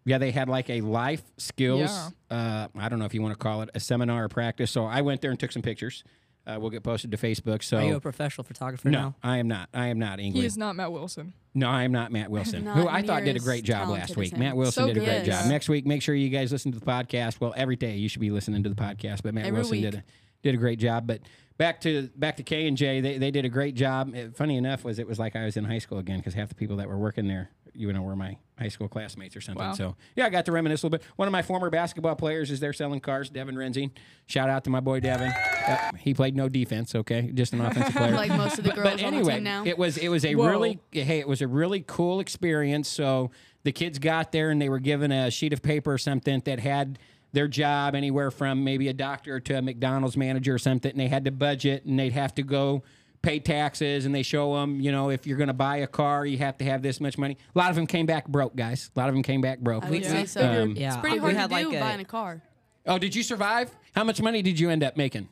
Yeah, 0.05 0.19
they 0.19 0.31
had 0.31 0.49
like 0.49 0.71
a 0.71 0.81
life 0.81 1.23
skills. 1.39 1.91
Uh, 2.31 2.69
I 2.77 2.89
don't 2.89 2.99
know 2.99 3.05
if 3.05 3.15
you 3.15 3.23
want 3.23 3.35
to 3.35 3.39
call 3.39 3.63
it 3.63 3.71
a 3.75 3.81
seminar 3.81 4.25
or 4.25 4.29
practice. 4.29 4.71
So 4.71 4.85
I 4.85 5.03
went 5.03 5.21
there 5.21 5.31
and 5.31 5.39
took 5.41 5.53
some 5.53 5.63
pictures. 5.63 6.05
Uh, 6.45 6.57
we'll 6.59 6.71
get 6.71 6.83
posted 6.83 7.11
to 7.13 7.17
Facebook. 7.17 7.63
So 7.63 7.77
Are 7.77 7.85
you 7.85 7.97
a 7.97 8.01
professional 8.01 8.45
photographer 8.45 8.89
no, 8.91 8.99
now? 9.01 9.15
I 9.23 9.39
am 9.39 9.47
not. 9.47 9.69
I 9.73 9.87
am 9.89 10.01
not 10.01 10.19
he 10.19 10.45
is 10.45 10.59
not 10.59 10.75
Matt 10.75 10.91
Wilson. 10.91 11.35
No, 11.55 11.69
I 11.69 11.85
am 11.85 11.93
not 11.93 12.11
Matt 12.11 12.31
Wilson, 12.31 12.65
Not 12.65 12.77
who 12.77 12.89
I 12.89 13.03
thought 13.03 13.25
did 13.25 13.37
a 13.37 13.41
great 13.41 13.63
job 13.63 13.89
last 13.91 14.17
week. 14.17 14.37
Matt 14.37 14.57
Wilson 14.57 14.85
So 14.85 14.89
did 14.89 14.97
a 14.97 15.05
great 15.05 15.25
good. 15.25 15.33
job. 15.33 15.47
Next 15.47 15.69
week, 15.69 15.87
make 15.87 16.03
sure 16.03 16.15
you 16.15 16.31
guys 16.31 16.51
listen 16.51 16.73
to 16.73 16.81
the 16.81 16.85
podcast. 16.85 17.41
Well, 17.41 17.53
every 17.57 17.77
day 17.77 17.97
you 17.97 18.09
should 18.09 18.23
be 18.23 18.31
listening 18.31 18.63
to 18.65 18.69
the 18.71 18.75
podcast. 18.75 19.23
But 19.23 19.35
Matt 19.35 19.45
Every 19.47 19.59
Wilson 19.59 19.73
week. 19.73 19.83
did 19.83 19.95
a, 19.97 20.05
did 20.43 20.55
a 20.55 20.59
great 20.59 20.79
job. 20.79 21.07
But 21.07 21.21
back 21.59 21.81
to 21.83 22.09
back 22.17 22.37
to 22.37 22.43
K 22.43 22.67
and 22.67 22.77
J, 22.77 23.01
they 23.01 23.19
they 23.19 23.31
did 23.31 23.45
a 23.45 23.49
great 23.49 23.75
job. 23.75 24.15
Uh, 24.15 24.31
funny 24.35 24.57
enough, 24.57 24.85
was 24.85 24.99
it 24.99 25.07
was 25.07 25.19
like 25.19 25.37
I 25.37 25.45
was 25.45 25.57
in 25.57 25.65
high 25.65 25.79
school 25.79 25.99
again 25.99 26.19
because 26.19 26.35
half 26.35 26.49
the 26.49 26.55
people 26.55 26.77
that 26.77 26.89
were 26.89 26.99
working 26.99 27.29
there, 27.29 27.51
you 27.75 27.93
know, 27.93 28.03
were 28.03 28.17
my 28.17 28.37
high 28.59 28.69
school 28.69 28.89
classmates 28.89 29.35
or 29.37 29.41
something. 29.41 29.65
Wow. 29.65 29.75
So 29.75 29.97
yeah, 30.17 30.27
I 30.27 30.31
got 30.31 30.45
to 30.47 30.53
reminisce 30.53 30.83
a 30.83 30.87
little 30.87 30.99
bit. 30.99 31.07
One 31.17 31.29
of 31.29 31.33
my 31.33 31.43
former 31.43 31.71
basketball 31.71 32.17
players 32.17 32.51
is 32.51 32.61
there 32.61 32.73
selling 32.73 33.01
cars. 33.01 33.31
Devin 33.31 33.55
Renzing. 33.55 33.91
Shout 34.27 34.49
out 34.51 34.65
to 34.65 34.71
my 34.71 34.81
boy 34.81 35.01
Devin. 35.01 35.33
Yep, 35.69 35.97
he 35.99 36.15
played 36.15 36.35
no 36.37 36.49
defense. 36.49 36.95
Okay, 36.95 37.31
just 37.33 37.53
an 37.53 37.61
offensive 37.65 37.95
player 37.95 38.13
Like 38.13 38.31
most 38.31 38.59
of 38.59 38.65
the 38.65 38.71
but, 38.71 38.77
girls 38.77 38.91
but 38.91 38.97
the 38.99 39.05
anyway, 39.05 39.41
now. 39.41 39.65
it 39.65 39.79
was 39.79 39.97
it 39.99 40.09
was 40.09 40.25
a 40.25 40.35
Whoa. 40.35 40.49
really 40.49 40.81
hey 40.91 41.19
it 41.19 41.29
was 41.29 41.43
a 41.43 41.49
really 41.49 41.81
cool 41.87 42.21
experience. 42.21 42.89
So 42.89 43.31
the 43.65 43.73
kids 43.73 43.99
got 44.01 44.33
there 44.33 44.51
and 44.51 44.61
they 44.61 44.69
were 44.69 44.81
given 44.81 45.13
a 45.13 45.31
sheet 45.31 45.53
of 45.53 45.63
paper 45.63 45.93
or 45.93 45.99
something 45.99 46.41
that 46.45 46.59
had 46.59 46.99
their 47.33 47.49
job 47.49 47.95
anywhere 47.95 48.31
from 48.31 48.63
maybe 48.65 48.89
a 48.89 48.93
doctor 48.93 49.41
to 49.41 49.55
a 49.59 49.63
McDonald's 49.63 50.17
manager 50.17 50.55
or 50.55 50.59
something. 50.59 50.91
And 50.91 51.01
they 51.01 51.09
had 51.09 51.25
to 51.25 51.31
budget 51.31 51.85
and 51.85 51.99
they'd 51.99 52.13
have 52.13 52.35
to 52.37 52.43
go 52.43 52.83
pay 53.23 53.39
taxes 53.39 54.05
and 54.05 54.13
they 54.15 54.23
show 54.25 54.55
them 54.57 54.81
you 54.81 54.91
know 54.91 55.09
if 55.09 55.29
you're 55.29 55.37
going 55.37 55.47
to 55.47 55.53
buy 55.55 55.77
a 55.77 55.87
car 55.87 56.27
you 56.27 56.37
have 56.39 56.59
to 56.59 56.65
have 56.65 56.83
this 56.83 57.01
much 57.01 57.17
money. 57.17 57.37
A 57.55 57.59
lot 57.59 57.71
of 57.71 57.77
them 57.77 57.87
came 57.87 58.05
back 58.07 58.27
broke, 58.29 58.57
guys. 58.57 58.91
A 58.97 58.99
lot 58.99 59.09
of 59.09 59.15
them 59.15 59.23
came 59.23 59.41
back 59.41 59.61
broke. 59.61 59.85
I 59.85 59.91
would 59.91 60.03
Yeah. 60.03 60.11
say 60.11 60.27
so. 60.27 60.63
Um, 60.63 60.77
Yeah, 60.77 60.89
it's 60.89 60.97
pretty 60.97 61.21
we 61.21 61.33
hard 61.33 61.37
had 61.37 61.51
to 61.51 61.57
do 61.57 61.69
like 61.69 61.77
a- 61.77 61.81
buying 61.81 62.01
a 62.01 62.05
car. 62.05 62.43
Oh, 62.85 62.99
did 62.99 63.15
you 63.15 63.23
survive? 63.23 63.71
How 63.95 64.03
much 64.03 64.21
money 64.21 64.43
did 64.43 64.59
you 64.59 64.71
end 64.71 64.83
up 64.83 64.97
making? 64.97 65.29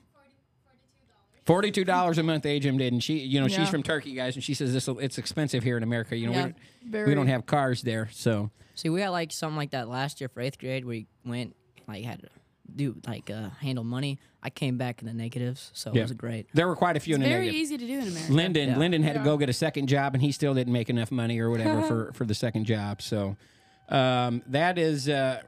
Forty-two 1.46 1.84
dollars 1.84 2.18
a 2.18 2.22
month. 2.22 2.44
Ajim 2.44 2.78
did, 2.78 2.92
and 2.92 3.02
she, 3.02 3.18
you 3.18 3.40
know, 3.40 3.48
she's 3.48 3.68
from 3.68 3.82
Turkey, 3.82 4.12
guys, 4.14 4.36
and 4.36 4.44
she 4.44 4.54
says 4.54 4.72
this 4.72 4.86
it's 4.88 5.18
expensive 5.18 5.64
here 5.64 5.76
in 5.76 5.82
America. 5.82 6.16
You 6.16 6.26
know, 6.28 6.32
Yeah. 6.32 6.46
we, 6.84 6.90
don't, 6.92 7.06
we 7.08 7.14
don't 7.14 7.26
have 7.26 7.46
cars 7.46 7.82
there, 7.82 8.08
so 8.12 8.50
See, 8.74 8.88
we 8.88 9.00
had 9.00 9.08
like 9.08 9.32
something 9.32 9.56
like 9.56 9.70
that 9.72 9.88
last 9.88 10.20
year 10.20 10.28
for 10.28 10.40
eighth 10.40 10.58
grade. 10.58 10.84
We 10.84 11.06
went 11.24 11.56
like 11.94 12.04
had 12.04 12.20
to 12.22 12.28
do 12.74 12.94
like 13.06 13.30
uh, 13.30 13.50
handle 13.60 13.84
money. 13.84 14.18
I 14.42 14.48
came 14.50 14.78
back 14.78 15.02
in 15.02 15.06
the 15.08 15.12
negatives, 15.14 15.70
so 15.74 15.92
Yeah. 15.92 16.00
it 16.00 16.02
was 16.04 16.12
great. 16.12 16.46
there 16.54 16.66
were 16.66 16.76
quite 16.76 16.96
a 16.96 17.00
few 17.00 17.14
It's 17.14 17.18
in 17.18 17.22
the 17.22 17.28
very 17.28 17.46
negative. 17.46 17.60
easy 17.60 17.76
to 17.78 17.86
do 17.86 17.98
in 18.00 18.08
America. 18.08 18.32
Lyndon, 18.32 18.68
Yeah. 18.70 18.78
Lyndon 18.78 19.02
had 19.02 19.14
to 19.14 19.22
go 19.24 19.36
get 19.36 19.48
a 19.48 19.52
second 19.52 19.88
job, 19.88 20.14
and 20.14 20.22
he 20.22 20.32
still 20.32 20.54
didn't 20.54 20.72
make 20.72 20.88
enough 20.88 21.10
money 21.10 21.38
or 21.40 21.50
whatever 21.50 21.82
for 21.88 22.12
for 22.14 22.24
the 22.24 22.34
second 22.34 22.64
job. 22.64 23.02
So 23.02 23.36
um, 23.88 24.42
that 24.46 24.78
is. 24.78 25.08
Uh, 25.08 25.42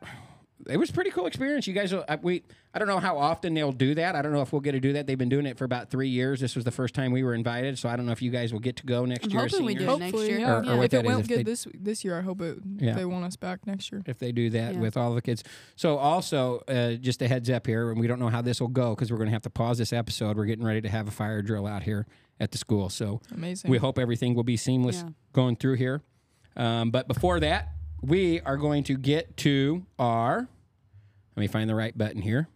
it 0.69 0.77
was 0.77 0.91
a 0.91 0.93
pretty 0.93 1.11
cool 1.11 1.27
experience. 1.27 1.67
You 1.67 1.75
guys, 1.75 1.93
will- 1.93 2.05
uh, 2.09 2.19
we 2.23 2.43
I 2.75 2.79
don't 2.79 2.89
know 2.89 3.01
how 3.01 3.19
often 3.19 3.53
they'll 3.53 3.71
do 3.71 3.95
that. 3.97 4.15
I 4.17 4.23
don't 4.23 4.33
know 4.33 4.41
if 4.41 4.51
we'll 4.53 4.61
get 4.63 4.73
to 4.73 4.81
do 4.81 4.95
that. 4.95 5.07
They've 5.07 5.19
been 5.19 5.29
doing 5.29 5.45
it 5.45 5.59
for 5.59 5.65
about 5.67 5.91
three 5.91 6.09
years. 6.09 6.41
This 6.41 6.57
was 6.57 6.65
the 6.65 6.71
first 6.71 6.95
time 6.95 7.13
we 7.13 7.23
were 7.23 7.35
invited, 7.35 7.79
so 7.79 7.87
I 7.89 7.97
don't 7.97 8.07
know 8.07 8.13
if 8.13 8.23
you 8.23 8.31
guys 8.31 8.51
will 8.51 8.61
get 8.61 8.77
to 8.77 8.87
go 8.87 9.05
next 9.05 9.25
I'm 9.27 9.31
year. 9.31 9.45
as 9.45 9.51
hoping 9.53 9.67
we 9.67 9.75
do 9.75 9.81
seniors. 9.81 9.97
it 9.97 10.01
next 10.01 10.13
Hopefully, 10.13 10.29
year. 10.31 10.39
yeah. 10.41 10.53
Or- 10.53 10.57
or 10.73 10.77
what 10.79 10.85
if 10.87 10.91
that 10.93 10.97
it 10.99 11.05
is, 11.05 11.07
went 11.09 11.21
if 11.21 11.29
good 11.29 11.39
they- 11.39 11.43
this 11.43 11.67
this 11.79 12.05
year, 12.05 12.17
I 12.19 12.23
hope 12.23 12.41
it 12.41 12.59
Yeah. 12.79 12.95
they 12.95 13.05
want 13.05 13.25
us 13.27 13.37
back 13.37 13.67
next 13.67 13.93
year. 13.93 14.03
if 14.07 14.19
they 14.19 14.33
do 14.33 14.49
that 14.51 14.75
Yeah. 14.75 14.81
with 14.81 14.97
all 14.97 15.15
the 15.15 15.21
kids. 15.21 15.45
So 15.77 15.99
also, 15.99 16.61
uh, 16.67 16.95
just 16.95 17.21
a 17.21 17.29
heads 17.29 17.51
up 17.51 17.67
here, 17.67 17.91
and 17.91 18.01
we 18.01 18.07
don't 18.07 18.19
know 18.19 18.29
how 18.31 18.41
this 18.41 18.59
will 18.59 18.69
go 18.69 18.95
because 18.95 19.11
we're 19.11 19.19
going 19.19 19.29
to 19.29 19.33
have 19.35 19.43
to 19.43 19.51
pause 19.51 19.77
this 19.77 19.93
episode. 19.93 20.37
We're 20.39 20.47
getting 20.47 20.65
ready 20.65 20.81
to 20.81 20.89
have 20.89 21.07
a 21.09 21.11
fire 21.13 21.43
drill 21.43 21.67
out 21.67 21.83
here 21.83 22.07
at 22.41 22.53
the 22.53 22.59
school, 22.59 22.89
so 22.89 23.21
Amazing. 23.35 23.71
we 23.71 23.77
hope 23.79 23.99
everything 23.99 24.35
will 24.35 24.45
be 24.45 24.57
seamless 24.57 25.03
Yeah. 25.03 25.11
going 25.35 25.57
through 25.57 25.75
here. 25.75 26.01
Um, 26.57 26.91
but 26.91 27.07
before 27.07 27.39
that, 27.41 27.69
we 28.01 28.41
are 28.41 28.57
going 28.57 28.83
to 28.85 28.97
get 28.97 29.37
to 29.39 29.85
our. 29.99 30.49
Let 31.37 31.41
me 31.41 31.47
find 31.47 31.69
the 31.69 31.75
right 31.75 31.97
button 31.97 32.23
here. 32.23 32.49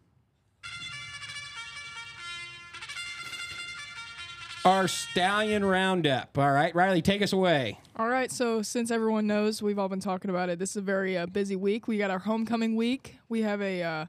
Our 4.67 4.89
stallion 4.89 5.65
roundup. 5.65 6.37
All 6.37 6.51
right, 6.51 6.75
Riley, 6.75 7.01
take 7.01 7.23
us 7.23 7.33
away. 7.33 7.79
All 7.95 8.09
right, 8.09 8.33
so 8.33 8.63
since 8.63 8.91
everyone 8.91 9.29
knows, 9.29 9.63
we've 9.63 9.79
all 9.79 9.89
been 9.89 10.01
talking 10.01 10.29
about 10.29 10.49
it. 10.49 10.59
This 10.59 10.71
is 10.71 10.79
a 10.79 10.81
very 10.81 11.17
uh, 11.17 11.27
busy 11.27 11.55
week. 11.55 11.87
We 11.87 11.99
got 11.99 12.11
our 12.11 12.19
homecoming 12.19 12.75
week. 12.75 13.17
We 13.29 13.43
have 13.43 13.63
a 13.63 13.81
uh, 13.85 14.07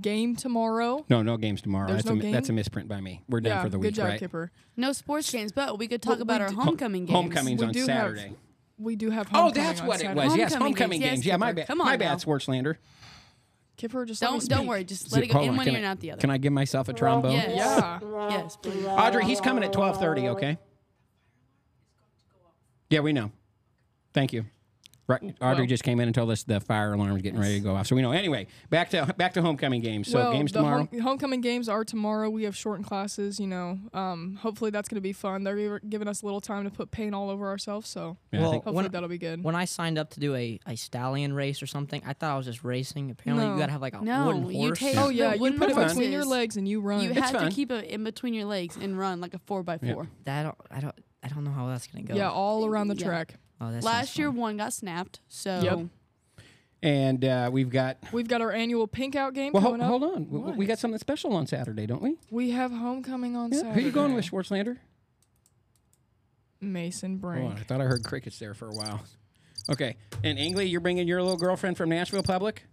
game 0.00 0.34
tomorrow. 0.34 1.06
No, 1.08 1.22
no 1.22 1.36
games 1.36 1.62
tomorrow. 1.62 1.86
There's 1.86 1.98
that's 2.02 2.12
no 2.12 2.18
a 2.18 2.22
game? 2.22 2.32
that's 2.32 2.48
a 2.48 2.52
misprint 2.52 2.88
by 2.88 3.00
me. 3.00 3.22
We're 3.28 3.40
done 3.40 3.52
yeah, 3.58 3.62
for 3.62 3.68
the 3.68 3.78
week, 3.78 3.90
good 3.90 3.94
job, 3.94 4.06
right? 4.08 4.18
Kipper. 4.18 4.50
No 4.76 4.90
sports 4.92 5.30
games, 5.30 5.52
but 5.52 5.78
we 5.78 5.86
could 5.86 6.02
talk 6.02 6.14
Well, 6.14 6.22
about 6.22 6.40
our 6.40 6.48
do- 6.48 6.56
homecoming 6.56 7.04
games. 7.06 7.14
Homecoming's 7.14 7.60
We 7.60 7.66
on 7.68 7.72
do 7.72 7.78
have 7.78 7.86
Saturday. 7.86 8.34
We 8.78 8.96
do 8.96 9.10
have 9.10 9.28
Oh, 9.32 9.42
homecoming 9.42 9.64
that's 9.64 9.80
on 9.80 9.86
what 9.86 9.96
it 9.98 10.00
Saturday. 10.06 10.26
was. 10.26 10.36
Yes, 10.36 10.52
Homecoming 10.54 10.72
homecoming 10.72 11.00
games. 11.00 11.10
games. 11.12 11.26
Yes, 11.26 11.32
Yeah, 11.32 11.36
my 11.36 11.46
Kipper. 11.50 11.56
bad. 11.58 11.66
Come 11.68 11.80
on, 11.82 11.86
my 11.86 11.92
on 11.92 11.98
bad, 12.00 12.04
now. 12.06 12.12
Sportslander. 13.80 13.90
Kipper, 13.90 14.04
just 14.06 14.22
let 14.22 14.28
me 14.32 14.38
Don't 14.40 14.48
don't 14.48 14.58
speak. 14.58 14.68
worry. 14.68 14.84
Just 14.84 15.12
let 15.12 15.22
it 15.22 15.26
go 15.28 15.32
Hold 15.34 15.44
in 15.44 15.50
on, 15.50 15.56
one 15.56 15.64
can 15.66 15.74
ear 15.74 15.76
I- 15.76 15.80
and 15.82 15.86
out 15.86 16.00
the 16.00 16.10
other. 16.12 16.20
Can 16.20 16.30
I 16.30 16.38
give 16.38 16.52
myself 16.52 16.88
a 16.88 16.92
trombone? 16.92 17.32
Yes. 17.32 17.52
Yeah. 17.56 17.98
Yes, 18.30 18.56
please. 18.56 18.84
Audrey, 18.86 19.24
he's 19.24 19.40
coming 19.40 19.64
at 19.64 19.72
twelve 19.72 19.98
thirty. 19.98 20.28
Okay. 20.28 20.58
Yeah, 22.88 23.00
we 23.00 23.12
know. 23.12 23.30
Thank 24.12 24.32
you. 24.32 24.44
Right, 25.10 25.22
Audrey 25.40 25.62
Well- 25.62 25.66
just 25.66 25.82
came 25.82 25.98
in 25.98 26.06
and 26.08 26.14
told 26.14 26.30
us 26.30 26.44
the 26.44 26.60
fire 26.60 26.92
alarm 26.92 27.16
is 27.16 27.22
getting 27.22 27.40
ready 27.40 27.54
to 27.54 27.60
go 27.60 27.74
off, 27.74 27.86
so 27.88 27.96
we 27.96 28.02
know. 28.02 28.12
Anyway, 28.12 28.46
back 28.70 28.90
to 28.90 29.12
back 29.16 29.32
to 29.34 29.42
homecoming 29.42 29.80
games. 29.80 30.08
So 30.08 30.18
well, 30.18 30.32
games 30.32 30.52
the 30.52 30.60
tomorrow. 30.60 30.88
home- 30.90 31.00
homecoming 31.00 31.40
games 31.40 31.68
are 31.68 31.84
tomorrow. 31.84 32.30
We 32.30 32.44
have 32.44 32.56
shortened 32.56 32.86
classes. 32.86 33.40
You 33.40 33.48
know, 33.48 33.78
um, 33.92 34.36
hopefully 34.40 34.70
that's 34.70 34.88
going 34.88 34.96
to 34.96 35.00
be 35.00 35.12
fun. 35.12 35.42
They're 35.42 35.80
giving 35.80 36.06
us 36.06 36.22
a 36.22 36.26
little 36.26 36.40
time 36.40 36.62
to 36.64 36.70
put 36.70 36.90
paint 36.92 37.14
all 37.14 37.28
over 37.30 37.48
ourselves, 37.48 37.88
so 37.88 38.16
Yeah, 38.32 38.40
well, 38.42 38.52
hopefully 38.52 38.76
when, 38.76 38.90
that'll 38.90 39.08
be 39.08 39.18
good. 39.18 39.42
when 39.42 39.54
I 39.56 39.64
signed 39.64 39.98
up 39.98 40.10
to 40.10 40.20
do 40.20 40.34
a, 40.36 40.60
a 40.66 40.76
stallion 40.76 41.32
race 41.32 41.62
or 41.62 41.66
something, 41.66 42.00
I 42.06 42.12
thought 42.12 42.30
I 42.32 42.36
was 42.36 42.46
just 42.46 42.62
racing. 42.62 43.10
Apparently, 43.10 43.46
No. 43.46 43.54
you 43.54 43.58
gotta 43.58 43.72
have 43.72 43.82
like 43.82 43.94
a 43.94 44.00
No, 44.04 44.26
wooden 44.26 44.50
you 44.50 44.58
horse. 44.68 44.78
take- 44.78 44.96
oh 44.96 45.08
yeah, 45.08 45.34
you 45.34 45.52
put 45.54 45.70
it 45.70 45.74
horses. 45.74 45.94
between 45.94 46.12
your 46.12 46.24
legs 46.24 46.56
and 46.56 46.68
you 46.68 46.80
run. 46.80 47.02
You 47.02 47.10
It's 47.10 47.18
have 47.18 47.30
fun. 47.32 47.48
to 47.48 47.54
keep 47.54 47.72
it 47.72 47.86
in 47.86 48.04
between 48.04 48.32
your 48.34 48.44
legs 48.44 48.76
and 48.76 48.96
run 48.98 49.20
like 49.20 49.34
a 49.34 49.38
four 49.40 49.62
by 49.64 49.78
Yeah. 49.82 49.94
four. 49.94 50.08
that 50.24 50.38
I 50.40 50.42
don't, 50.44 50.56
I 50.70 50.80
don't, 50.80 50.94
I 51.24 51.28
don't 51.28 51.44
know 51.44 51.50
how 51.50 51.66
that's 51.66 51.86
gonna 51.88 52.04
go. 52.04 52.14
yeah, 52.14 52.30
all 52.30 52.64
around 52.64 52.88
the 52.88 52.96
Yeah. 52.96 53.06
track. 53.06 53.34
Oh, 53.60 53.66
that 53.66 53.72
sounds 53.74 53.84
Last 53.84 54.18
year 54.18 54.28
fun. 54.28 54.36
one 54.36 54.56
got 54.56 54.72
snapped, 54.72 55.20
so 55.28 55.60
Yep. 55.62 55.78
And 56.82 57.22
uh, 57.26 57.50
we've 57.52 57.68
got. 57.68 57.98
We've 58.10 58.26
got 58.26 58.40
our 58.40 58.52
annual 58.52 58.86
Pink 58.86 59.14
Out 59.14 59.34
game 59.34 59.52
Well, 59.52 59.62
coming 59.62 59.80
hold, 59.82 60.02
up. 60.02 60.10
hold 60.12 60.16
on. 60.16 60.30
We- 60.52 60.52
We 60.60 60.66
got 60.66 60.78
something 60.78 60.98
special 60.98 61.34
on 61.34 61.46
Saturday, 61.46 61.86
don't 61.86 62.00
we? 62.00 62.16
We 62.30 62.52
have 62.52 62.72
homecoming 62.72 63.36
on 63.36 63.50
Yeah. 63.52 63.58
Saturday. 63.58 63.74
Who 63.74 63.80
are 63.80 63.86
you 63.88 63.92
going 63.92 64.14
with, 64.14 64.24
Schwartzlander? 64.30 64.78
Mason 66.60 67.12
Hold 67.12 67.20
Brink. 67.20 67.50
on, 67.52 67.56
I 67.58 67.62
thought 67.62 67.80
I 67.80 67.84
heard 67.84 68.02
crickets 68.04 68.38
there 68.38 68.54
for 68.54 68.68
a 68.68 68.72
while. 68.74 69.02
Okay. 69.70 69.96
And 70.24 70.38
Ingley, 70.38 70.66
you're 70.68 70.80
bringing 70.80 71.06
your 71.06 71.22
little 71.22 71.38
girlfriend 71.38 71.76
from 71.76 71.88
Nashville 71.90 72.22
Public? 72.22 72.64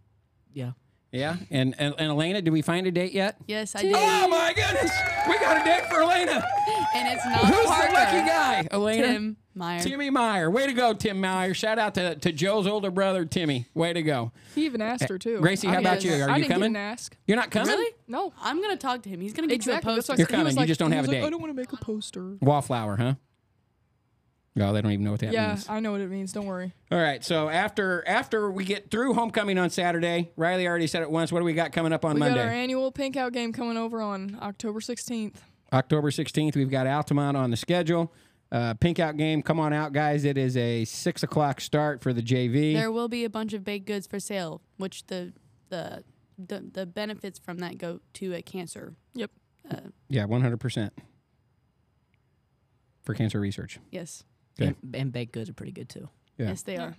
Yeah. 0.53 0.71
Yeah. 1.11 1.37
And, 1.49 1.73
and, 1.79 1.93
and 1.97 2.09
Elena, 2.11 2.41
did 2.41 2.51
we 2.51 2.61
find 2.61 2.85
a 2.87 2.91
date 2.91 3.13
yet? 3.13 3.37
Yes, 3.47 3.75
I 3.75 3.81
did. 3.83 3.93
Oh, 3.95 4.27
my 4.27 4.53
goodness. 4.53 4.91
We 5.27 5.37
got 5.39 5.61
a 5.61 5.63
date 5.63 5.85
for 5.89 6.01
Elena. 6.01 6.45
And 6.95 7.07
it's 7.13 7.25
not 7.25 7.39
Who's 7.45 7.65
Parker. 7.65 7.87
the 7.87 7.93
lucky 7.93 8.27
guy? 8.27 8.67
Elena? 8.71 9.07
Tim 9.07 9.37
Meyer. 9.55 9.79
Timmy 9.79 10.09
Meyer. 10.09 10.51
Way 10.51 10.67
to 10.67 10.73
go, 10.73 10.93
Tim 10.93 11.19
Meyer. 11.21 11.53
Shout 11.53 11.79
out 11.79 11.95
to, 11.95 12.15
to 12.15 12.31
Joe's 12.31 12.67
older 12.67 12.91
brother, 12.91 13.25
Timmy. 13.25 13.67
Way 13.73 13.93
to 13.93 14.01
go. 14.03 14.31
He 14.53 14.65
even 14.65 14.81
asked 14.81 15.07
her 15.09 15.17
too. 15.17 15.39
Gracie, 15.39 15.67
how 15.67 15.75
didn't 15.75 15.85
about 15.87 16.03
you? 16.03 16.11
get- 16.11 16.21
Are 16.21 16.29
I 16.29 16.35
you 16.37 16.43
didn't 16.43 16.53
coming? 16.53 16.73
Get 16.73 16.79
ask. 16.79 17.15
You're 17.25 17.37
not 17.37 17.51
coming? 17.51 17.69
Really? 17.69 17.93
No. 18.07 18.33
I'm 18.41 18.61
gonna 18.61 18.77
talk 18.77 19.01
to 19.03 19.09
him. 19.09 19.19
He's 19.21 19.33
gonna 19.33 19.47
get 19.47 19.55
Exactly. 19.55 19.91
you 19.93 19.93
a 19.93 19.95
poster. 19.97 20.15
You're 20.17 20.27
coming, 20.27 20.45
was 20.47 20.55
you 20.57 20.65
just 20.65 20.79
don't 20.79 20.91
have 20.91 21.01
was 21.03 21.09
a 21.09 21.11
like, 21.11 21.21
date. 21.21 21.27
I 21.27 21.29
don't 21.31 21.41
want 21.41 21.51
to 21.51 21.55
make 21.55 21.71
a 21.73 21.77
poster. 21.77 22.37
Wallflower, 22.41 22.97
huh? 22.97 23.13
No, 24.57 24.73
they 24.73 24.81
don't 24.81 24.91
even 24.91 25.05
know 25.05 25.11
what 25.11 25.19
that 25.21 25.31
Yeah, 25.31 25.49
means. 25.49 25.65
Yeah, 25.67 25.73
I 25.73 25.79
know 25.79 25.91
what 25.91 26.01
it 26.01 26.09
means. 26.09 26.31
Don't 26.33 26.45
worry. 26.47 26.73
All 26.91 26.97
right, 26.99 27.23
so 27.23 27.47
after 27.47 28.03
after 28.07 28.49
we 28.51 28.65
get 28.65 28.89
through 28.91 29.13
homecoming 29.13 29.57
on 29.57 29.69
Saturday, 29.69 30.31
Riley 30.35 30.67
already 30.67 30.87
said 30.87 31.03
it 31.03 31.11
once. 31.11 31.31
What 31.31 31.39
do 31.39 31.45
we 31.45 31.53
got 31.53 31.71
coming 31.71 31.93
up 31.93 32.03
on 32.03 32.15
We 32.15 32.19
Monday? 32.21 32.35
got 32.39 32.45
our 32.47 32.51
annual 32.53 32.91
Pink 32.91 33.15
Out 33.15 33.33
game 33.33 33.53
coming 33.53 33.77
over 33.77 34.01
on 34.01 34.37
October 34.41 34.79
16th. 34.79 35.35
October 35.71 36.09
16th, 36.09 36.55
we've 36.55 36.71
got 36.71 36.87
Altamont 36.87 37.37
on 37.37 37.51
the 37.51 37.57
schedule. 37.57 38.11
Uh, 38.51 38.73
pink 38.75 38.97
out 38.97 39.17
game, 39.17 39.41
come 39.43 39.59
on 39.59 39.73
out, 39.73 39.91
guys. 39.91 40.23
It 40.23 40.37
is 40.37 40.55
a 40.55 40.85
six 40.85 41.21
o'clock 41.21 41.59
start 41.59 42.01
for 42.01 42.13
the 42.13 42.21
JV. 42.21 42.73
There 42.73 42.91
will 42.93 43.09
be 43.09 43.25
a 43.25 43.29
bunch 43.29 43.51
of 43.53 43.63
baked 43.65 43.85
goods 43.85 44.07
for 44.07 44.19
sale, 44.19 44.61
which 44.77 45.05
the 45.07 45.33
the 45.69 46.03
the, 46.37 46.63
the 46.71 46.85
benefits 46.85 47.37
from 47.39 47.57
that 47.57 47.77
go 47.77 47.99
to 48.13 48.33
a 48.33 48.41
cancer. 48.41 48.93
Yep. 49.15 49.31
yeah, 50.07 50.25
100% 50.25 50.91
for 53.03 53.13
cancer 53.13 53.39
research. 53.39 53.79
Yes, 53.91 54.23
Okay. 54.59 54.75
And, 54.83 54.95
and 54.95 55.11
baked 55.11 55.33
goods 55.33 55.49
are 55.49 55.53
pretty 55.53 55.71
good 55.71 55.89
too. 55.89 56.09
Yeah. 56.37 56.49
yes, 56.49 56.61
they 56.61 56.77
are. 56.77 56.95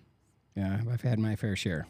Yeah, 0.56 0.80
I've 0.90 1.02
had 1.02 1.18
my 1.18 1.36
fair 1.36 1.54
share. 1.56 1.86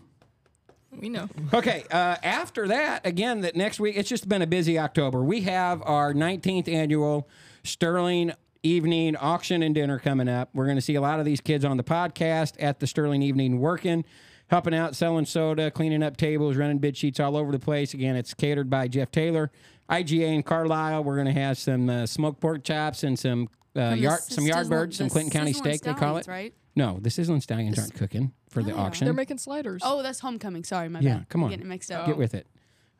We 0.90 1.08
know. 1.08 1.28
Okay, 1.52 1.84
uh, 1.90 2.16
after 2.22 2.68
that, 2.68 3.04
again, 3.06 3.42
that 3.42 3.54
next 3.54 3.78
week, 3.78 3.96
it's 3.96 4.08
just 4.08 4.28
been 4.28 4.42
a 4.42 4.46
busy 4.46 4.78
October. 4.78 5.22
We 5.22 5.42
have 5.42 5.82
our 5.84 6.14
19th 6.14 6.68
annual 6.68 7.28
Sterling 7.62 8.32
Evening 8.62 9.16
Auction 9.16 9.62
and 9.62 9.74
Dinner 9.74 9.98
coming 9.98 10.28
up. 10.28 10.50
We're 10.54 10.64
going 10.64 10.76
to 10.76 10.82
see 10.82 10.94
a 10.94 11.00
lot 11.00 11.20
of 11.20 11.26
these 11.26 11.40
kids 11.40 11.64
on 11.64 11.76
the 11.76 11.84
podcast 11.84 12.54
at 12.58 12.80
the 12.80 12.86
Sterling 12.86 13.22
Evening 13.22 13.60
working, 13.60 14.04
helping 14.48 14.74
out, 14.74 14.96
selling 14.96 15.26
soda, 15.26 15.70
cleaning 15.70 16.02
up 16.02 16.16
tables, 16.16 16.56
running 16.56 16.78
bid 16.78 16.96
sheets 16.96 17.20
all 17.20 17.36
over 17.36 17.52
the 17.52 17.58
place. 17.58 17.92
Again, 17.92 18.16
it's 18.16 18.32
catered 18.34 18.70
by 18.70 18.88
Jeff 18.88 19.10
Taylor, 19.10 19.50
IGA 19.90 20.34
in 20.34 20.42
Carlyle. 20.42 21.04
We're 21.04 21.16
going 21.16 21.32
to 21.32 21.40
have 21.40 21.58
some 21.58 21.88
uh, 21.90 22.06
smoked 22.06 22.40
pork 22.40 22.64
chops 22.64 23.02
and 23.02 23.18
some 23.18 23.48
uh, 23.76 23.90
From 23.90 23.98
yard, 24.00 24.18
s- 24.20 24.34
some 24.34 24.44
sizzling- 24.44 24.66
yardbirds, 24.66 24.94
some 24.94 25.08
Clinton 25.10 25.30
County 25.30 25.52
steak, 25.52 25.82
they 25.82 25.94
call 25.94 26.16
it. 26.16 26.24
stallions, 26.24 26.28
Right? 26.28 26.54
No, 26.76 26.98
the 27.00 27.10
sizzling 27.10 27.40
stallions 27.40 27.78
aren't 27.78 27.94
cooking 27.94 28.32
for 28.50 28.62
the 28.62 28.72
Oh, 28.72 28.76
they 28.76 28.80
auction. 28.80 29.04
They're 29.06 29.14
making 29.14 29.38
sliders. 29.38 29.82
Oh, 29.84 30.02
that's 30.02 30.20
homecoming. 30.20 30.64
Sorry, 30.64 30.88
my 30.88 31.00
Yeah, 31.00 31.18
bad. 31.18 31.28
come 31.28 31.42
on. 31.42 31.50
getting 31.50 31.66
it 31.66 31.68
mixed 31.68 31.90
up. 31.90 32.06
Get 32.06 32.16
with 32.16 32.34
it. 32.34 32.46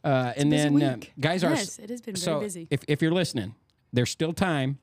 Uh, 0.05 0.33
and 0.37 0.51
busy 0.51 0.69
then, 0.79 0.83
uh, 0.83 0.97
guys, 1.21 1.45
are 1.45 1.51
Yes, 1.55 1.79
it 1.79 1.91
has 1.91 2.01
been 2.01 2.15
very 2.15 2.21
so 2.23 2.41
busy. 2.41 2.67
If, 2.71 2.81
if 2.89 3.01
you're 3.03 3.13
listening, 3.13 3.55
there's 3.93 4.11
still 4.11 4.33
time 4.33 4.79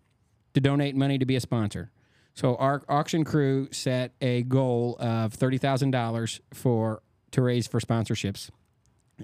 to 0.53 0.61
donate 0.61 0.95
money 0.95 1.17
to 1.17 1.25
be 1.25 1.35
a 1.35 1.39
sponsor. 1.41 1.91
So 2.33 2.55
our 2.57 2.83
auction 2.89 3.23
crew 3.23 3.69
set 3.71 4.13
a 4.21 4.43
goal 4.43 4.97
of 4.99 5.33
thirty 5.33 5.57
thousand 5.57 5.91
dollars 5.91 6.41
for 6.53 7.01
to 7.31 7.41
raise 7.41 7.65
for 7.67 7.79
sponsorships, 7.79 8.49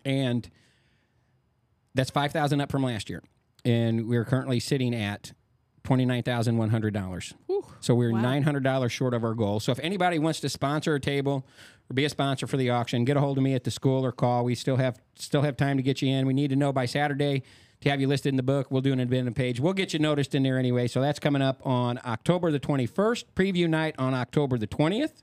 and 0.06 0.50
that's 1.94 2.10
five 2.10 2.32
thousand 2.32 2.62
up 2.62 2.72
from 2.72 2.84
last 2.84 3.10
year, 3.10 3.22
and 3.66 4.08
we're 4.08 4.24
currently 4.26 4.60
sitting 4.62 4.96
at 4.96 5.34
twenty 5.92 6.06
nine 6.06 6.24
thousand 6.24 6.56
one 6.58 6.70
hundred 6.70 6.94
dollars. 6.94 7.34
So 7.82 7.94
we're 7.94 8.14
Wow. 8.14 8.22
nine 8.22 8.44
hundred 8.44 8.64
dollars 8.64 8.94
short 8.94 9.14
of 9.14 9.26
our 9.26 9.34
goal. 9.34 9.60
So 9.60 9.74
if 9.74 9.80
anybody 9.80 10.20
wants 10.20 10.40
to 10.40 10.48
sponsor 10.48 10.96
a 10.96 11.02
table 11.02 11.46
or 11.90 11.94
be 11.94 12.06
a 12.06 12.10
sponsor 12.10 12.48
for 12.48 12.56
the 12.56 12.70
auction, 12.70 13.04
get 13.04 13.18
a 13.18 13.20
hold 13.20 13.38
of 13.38 13.44
me 13.44 13.56
at 13.56 13.66
the 13.66 13.72
school 13.72 14.06
or 14.06 14.14
call. 14.14 14.46
We 14.46 14.56
still 14.56 14.78
have 14.78 15.02
still 15.16 15.42
have 15.42 15.58
time 15.58 15.76
to 15.76 15.84
get 15.84 16.02
you 16.02 16.08
in. 16.10 16.26
We 16.26 16.34
need 16.34 16.50
to 16.52 16.56
know 16.56 16.72
by 16.72 16.86
Saturday 16.86 17.44
to 17.82 17.90
have 17.90 18.00
you 18.00 18.08
listed 18.08 18.30
in 18.30 18.38
the 18.38 18.44
book. 18.44 18.72
We'll 18.72 18.82
do 18.82 18.94
an 18.94 19.02
event 19.02 19.36
page. 19.36 19.60
We'll 19.60 19.74
get 19.74 19.92
you 19.92 20.00
noticed 20.00 20.34
in 20.34 20.44
there 20.44 20.58
anyway. 20.58 20.88
So 20.88 21.02
that's 21.02 21.20
coming 21.20 21.42
up 21.42 21.60
on 21.68 22.00
October 22.06 22.54
the 22.54 22.60
twenty 22.60 22.86
first. 22.86 23.36
Preview 23.36 23.68
night 23.68 23.96
on 23.98 24.14
October 24.14 24.58
the 24.58 24.68
twentieth. 24.68 25.22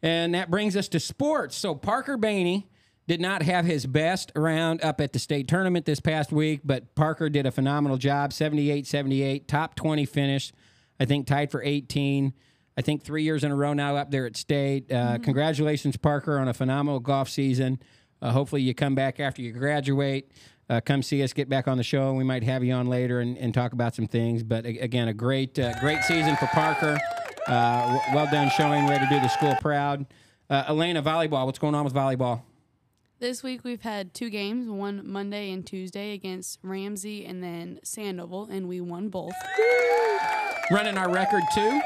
And 0.00 0.32
that 0.34 0.48
brings 0.48 0.76
us 0.76 0.86
to 0.90 1.00
sports. 1.00 1.56
So 1.56 1.74
Parker 1.74 2.16
Bainey 2.16 2.66
did 3.08 3.22
not 3.22 3.42
have 3.42 3.64
his 3.64 3.86
best 3.86 4.30
round 4.36 4.84
up 4.84 5.00
at 5.00 5.14
the 5.14 5.18
state 5.18 5.48
tournament 5.48 5.86
this 5.86 5.98
past 5.98 6.30
week, 6.30 6.60
but 6.62 6.94
Parker 6.94 7.30
did 7.30 7.46
a 7.46 7.50
phenomenal 7.50 7.96
job 7.96 8.34
78 8.34 8.86
78, 8.86 9.48
top 9.48 9.74
20 9.74 10.04
finish. 10.04 10.52
I 11.00 11.06
think 11.06 11.26
tied 11.26 11.50
for 11.50 11.62
18. 11.62 12.34
I 12.76 12.82
think 12.82 13.02
three 13.02 13.22
years 13.22 13.44
in 13.44 13.50
a 13.50 13.56
row 13.56 13.72
now 13.72 13.96
up 13.96 14.10
there 14.10 14.26
at 14.26 14.36
state. 14.36 14.92
Uh, 14.92 15.18
Congratulations, 15.18 15.96
Parker, 15.96 16.38
on 16.38 16.48
a 16.48 16.54
phenomenal 16.54 17.00
golf 17.00 17.30
season. 17.30 17.80
Uh, 18.20 18.30
hopefully, 18.30 18.60
you 18.60 18.74
come 18.74 18.94
back 18.94 19.18
after 19.20 19.40
you 19.40 19.52
graduate. 19.52 20.30
Uh, 20.68 20.80
come 20.84 21.02
see 21.02 21.22
us, 21.22 21.32
get 21.32 21.48
back 21.48 21.66
on 21.66 21.78
the 21.78 21.82
show. 21.82 22.12
We 22.12 22.24
might 22.24 22.42
have 22.42 22.62
you 22.62 22.74
on 22.74 22.88
later 22.88 23.20
and, 23.20 23.38
and 23.38 23.54
talk 23.54 23.72
about 23.72 23.94
some 23.94 24.06
things. 24.06 24.42
But 24.42 24.66
again, 24.66 25.08
a 25.08 25.14
great, 25.14 25.58
uh, 25.58 25.80
great 25.80 26.02
season 26.02 26.36
for 26.36 26.46
Parker. 26.48 26.98
Uh, 27.46 27.80
w- 27.80 28.00
well 28.14 28.28
done 28.30 28.50
showing 28.50 28.84
way 28.86 28.98
to 28.98 29.06
do 29.08 29.18
the 29.18 29.28
school 29.28 29.56
proud. 29.62 30.04
Uh, 30.50 30.64
Elena, 30.68 31.02
volleyball. 31.02 31.46
What's 31.46 31.58
going 31.58 31.74
on 31.74 31.84
with 31.84 31.94
volleyball? 31.94 32.42
This 33.20 33.42
week 33.42 33.64
we've 33.64 33.82
had 33.82 34.14
two 34.14 34.30
games, 34.30 34.68
one 34.68 35.02
Monday 35.10 35.50
and 35.50 35.66
Tuesday 35.66 36.12
against 36.12 36.60
Ramsey 36.62 37.24
and 37.24 37.42
then 37.42 37.80
Sandoval, 37.82 38.48
and 38.50 38.68
we 38.68 38.80
won 38.80 39.08
both. 39.08 39.32
Running 40.70 40.96
our 40.96 41.10
record 41.10 41.42
too, 41.54 41.80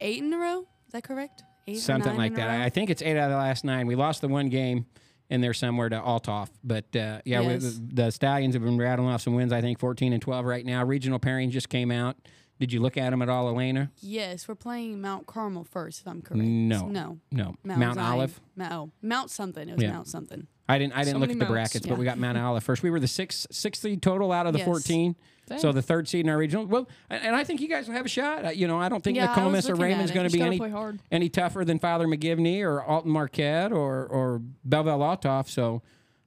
Eight 0.00 0.22
in 0.22 0.32
a 0.34 0.38
row? 0.38 0.60
Is 0.86 0.92
that 0.92 1.04
correct? 1.04 1.44
Eight 1.66 1.78
something 1.78 2.14
like 2.16 2.34
that. 2.34 2.60
I 2.60 2.68
think 2.68 2.90
it's 2.90 3.00
eight 3.00 3.16
out 3.16 3.24
of 3.24 3.30
the 3.30 3.36
last 3.38 3.64
nine. 3.64 3.86
We 3.86 3.94
lost 3.94 4.20
the 4.20 4.28
one 4.28 4.50
game 4.50 4.84
in 5.30 5.40
there 5.40 5.54
somewhere 5.54 5.88
to 5.88 5.98
Althoff, 5.98 6.50
but 6.62 6.94
uh, 6.94 7.22
yeah, 7.24 7.40
we- 7.40 7.56
the, 7.56 7.80
the 7.94 8.10
Stallions 8.10 8.54
have 8.54 8.62
been 8.62 8.76
rattling 8.76 9.08
off 9.08 9.22
some 9.22 9.34
wins. 9.34 9.50
I 9.52 9.62
think 9.62 9.78
fourteen 9.78 10.12
and 10.12 10.20
twelve 10.20 10.44
right 10.44 10.66
now. 10.66 10.84
Regional 10.84 11.18
pairing 11.18 11.50
just 11.50 11.70
came 11.70 11.90
out. 11.90 12.16
Did 12.60 12.72
you 12.72 12.80
look 12.80 12.96
at 12.96 13.10
them 13.10 13.20
at 13.20 13.28
all, 13.28 13.48
Elena? 13.48 13.90
Yes, 14.00 14.46
we're 14.46 14.54
playing 14.54 15.00
Mount 15.00 15.26
Carmel 15.26 15.64
first, 15.64 16.00
if 16.00 16.06
I'm 16.08 16.22
correct. 16.22 16.42
No. 16.44 16.86
No. 16.86 17.18
No, 17.32 17.56
Mount, 17.64 17.80
Mount 17.80 17.94
Zion. 17.96 18.12
Olive. 18.12 18.40
Mount, 18.56 18.72
oh, 18.72 18.90
Mount 19.02 19.30
something. 19.30 19.68
It 19.68 19.74
was 19.74 19.82
Yeah. 19.82 19.92
Mount 19.92 20.06
something. 20.08 20.46
I 20.68 20.78
didn't. 20.78 20.94
I 20.94 21.00
didn't 21.00 21.14
So 21.14 21.18
look 21.18 21.30
at 21.30 21.34
the 21.34 21.38
mounts. 21.40 21.52
brackets, 21.52 21.86
but 21.86 21.98
we 21.98 22.04
got 22.06 22.16
Mount 22.16 22.38
Olive 22.38 22.62
first. 22.64 22.82
We 22.82 22.90
were 22.90 23.00
the 23.00 23.08
sixth 23.08 23.48
sixth 23.50 23.82
seed 23.82 24.00
total 24.00 24.32
out 24.32 24.46
of 24.46 24.52
the 24.54 24.60
Yes. 24.60 24.66
fourteen. 24.66 25.14
So 25.58 25.72
the 25.72 25.82
third 25.82 26.08
seed 26.08 26.24
in 26.24 26.30
our 26.30 26.38
regional. 26.38 26.64
Well, 26.64 26.88
and 27.10 27.22
and 27.22 27.36
I 27.36 27.44
think 27.44 27.60
you 27.60 27.68
guys 27.68 27.86
will 27.86 27.94
have 27.96 28.06
a 28.06 28.08
shot. 28.08 28.46
Uh, 28.46 28.48
You 28.48 28.66
know, 28.66 28.78
I 28.80 28.88
don't 28.88 29.04
think 29.04 29.18
Yeah, 29.18 29.30
I 29.30 29.36
Nokomis 29.36 29.66
or 29.68 29.72
looking 29.72 29.82
at 29.84 29.88
Raymond's 29.88 30.12
going 30.12 30.26
to 30.26 30.32
be 30.32 30.40
any 30.40 30.56
hard. 30.56 31.00
any 31.12 31.28
tougher 31.28 31.66
than 31.66 31.78
Father 31.78 32.06
McGivney 32.06 32.62
or 32.62 32.82
Alton 32.82 33.10
Marquette 33.10 33.72
or 33.72 34.06
or 34.06 34.40
Belleville 34.64 35.00
Althoff. 35.00 35.50
So, 35.50 35.82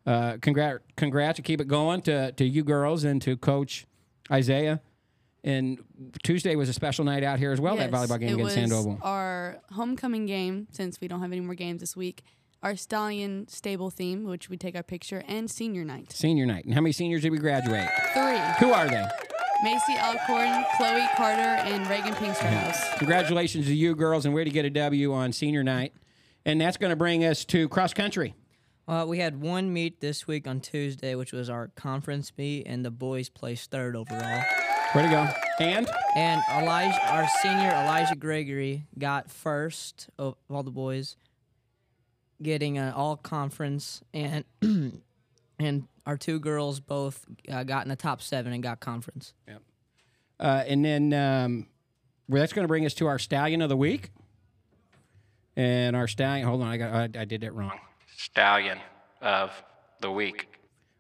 uh, 0.06 0.38
congrats, 0.40 0.84
congrats, 0.96 1.38
to 1.38 1.42
keep 1.42 1.60
it 1.60 1.68
going 1.68 2.02
to 2.04 2.32
to 2.34 2.46
you 2.46 2.64
girls 2.64 3.04
and 3.04 3.20
to 3.24 3.38
Coach 3.38 3.88
Isaiah. 4.32 4.82
And 5.44 5.80
Tuesday 6.24 6.56
was 6.56 6.68
a 6.68 6.74
special 6.74 7.06
night 7.06 7.24
out 7.24 7.40
here 7.40 7.52
as 7.52 7.62
well. 7.62 7.78
that 7.78 7.92
volleyball 7.92 8.20
game 8.20 8.30
it 8.30 8.34
against 8.34 8.44
was 8.44 8.54
Sandoval. 8.54 9.00
Our 9.02 9.60
homecoming 9.72 10.26
game, 10.26 10.68
since 10.72 11.00
we 11.00 11.08
don't 11.08 11.22
have 11.22 11.32
any 11.32 11.42
more 11.42 11.56
games 11.56 11.82
this 11.82 11.96
week. 11.96 12.24
Our 12.64 12.76
stallion 12.76 13.48
stable 13.48 13.92
theme, 13.92 14.26
which 14.26 14.50
we 14.50 14.58
take 14.58 14.76
our 14.76 14.84
picture, 14.84 15.24
and 15.28 15.50
senior 15.50 15.86
night. 15.86 16.12
Senior 16.12 16.48
night. 16.48 16.66
And 16.66 16.74
how 16.74 16.82
many 16.82 16.92
seniors 16.92 17.22
did 17.22 17.32
we 17.32 17.38
graduate? 17.38 17.88
Three. 18.14 18.40
Who 18.60 18.74
are 18.74 18.88
they? 18.88 19.06
Macy 19.64 19.94
Alcorn, 19.98 20.66
Chloe 20.76 21.08
Carter, 21.16 21.42
and 21.42 21.88
Reagan 21.88 22.14
Pinksterhouse. 22.14 22.98
Congratulations 22.98 23.66
to 23.68 23.74
you 23.74 23.96
girls 23.96 24.26
and 24.26 24.34
way 24.34 24.44
to 24.44 24.50
get 24.50 24.66
a 24.66 24.70
W 24.70 25.14
on 25.14 25.32
senior 25.34 25.64
night. 25.64 25.94
And 26.46 26.60
that's 26.60 26.78
going 26.78 26.92
to 26.92 26.96
bring 26.96 27.24
us 27.26 27.46
to 27.46 27.68
cross 27.70 27.94
country. 27.94 28.36
Uh, 28.88 29.06
we 29.08 29.20
had 29.20 29.42
one 29.42 29.74
meet 29.74 30.00
this 30.00 30.28
week 30.28 30.48
on 30.48 30.62
Tuesday, 30.62 31.14
which 31.14 31.34
was 31.34 31.50
our 31.50 31.68
conference 31.70 32.32
meet, 32.38 32.66
and 32.66 32.86
the 32.86 32.92
boys 32.92 33.30
placed 33.30 33.70
third 33.70 33.96
overall. 33.96 34.44
Way 34.96 35.04
to 35.04 35.10
go. 35.10 35.28
And 35.60 35.88
And 36.16 36.42
Elijah, 36.52 37.14
our 37.14 37.28
senior 37.42 37.70
Elijah 37.70 38.16
Gregory, 38.16 38.86
got 38.98 39.30
first 39.30 40.10
of 40.18 40.36
all 40.50 40.64
the 40.64 40.72
boys, 40.72 41.18
getting 42.42 42.78
an 42.78 42.94
all 42.94 43.18
conference, 43.18 44.02
and 44.14 44.46
and 45.60 45.88
our 46.06 46.18
two 46.18 46.40
girls 46.40 46.80
both 46.80 47.26
uh, 47.52 47.64
got 47.64 47.84
in 47.84 47.90
the 47.90 47.96
top 47.96 48.22
seven 48.22 48.54
and 48.54 48.64
got 48.64 48.80
conference. 48.80 49.34
uh, 50.40 50.64
and 50.66 50.86
then 50.86 51.14
um, 51.14 51.68
well, 52.30 52.40
that's 52.40 52.54
going 52.54 52.64
to 52.64 52.70
bring 52.70 52.86
us 52.86 52.94
to 52.96 53.08
our 53.08 53.20
stallion 53.20 53.62
of 53.62 53.70
the 53.70 53.78
week. 53.78 54.12
And 55.56 55.96
our 55.96 56.08
stallion, 56.08 56.48
hold 56.48 56.62
on, 56.62 56.68
I 56.68 56.78
got 56.78 56.94
I, 56.94 57.22
I 57.22 57.26
did 57.26 57.44
it 57.44 57.54
wrong. 57.54 57.80
Stallion 58.16 58.80
of 59.22 59.52
the 60.02 60.12
week 60.12 60.48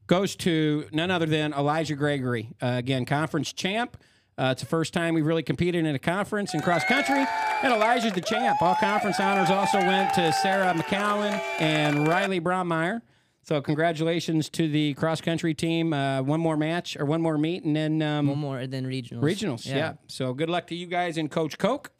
goes 0.07 0.35
to 0.37 0.85
none 0.91 1.11
other 1.11 1.25
than 1.25 1.53
Elijah 1.53 1.95
Gregory. 1.95 2.49
Uh, 2.61 2.73
again, 2.77 3.05
conference 3.05 3.53
champ. 3.53 3.97
Uh, 4.39 4.49
it's 4.51 4.61
the 4.61 4.67
first 4.67 4.93
time 4.93 5.15
we've 5.15 5.25
really 5.25 5.41
competed 5.43 5.85
in 5.85 5.95
a 5.95 5.99
conference 5.99 6.53
in 6.53 6.61
cross 6.61 6.83
country. 6.85 7.25
And 7.63 7.73
Elijah's 7.73 8.13
the 8.13 8.21
champ. 8.21 8.61
All 8.61 8.75
conference 8.75 9.19
honors 9.19 9.49
also 9.49 9.79
went 9.79 10.13
to 10.13 10.31
Sarah 10.31 10.73
McCowan 10.73 11.41
and 11.59 12.07
Riley 12.07 12.39
Brommeyer. 12.39 13.01
So 13.41 13.61
congratulations 13.61 14.49
to 14.49 14.67
the 14.69 14.93
cross 14.93 15.21
country 15.21 15.53
team. 15.53 15.91
Uh, 15.93 16.21
one 16.21 16.39
more 16.39 16.55
match 16.57 16.97
or 16.97 17.05
one 17.05 17.21
more 17.21 17.37
meet, 17.37 17.63
and 17.63 17.75
then 17.75 18.01
um, 18.01 18.27
One 18.27 18.37
more 18.37 18.67
than 18.67 18.85
regionals. 18.85 19.21
regionals. 19.21 19.65
Yeah. 19.65 19.93
So 20.07 20.33
good 20.33 20.49
luck 20.49 20.67
to 20.67 20.75
you 20.75 20.85
guys 20.85 21.17
and 21.17 21.31
Coach 21.31 21.57
Coke. 21.57 21.91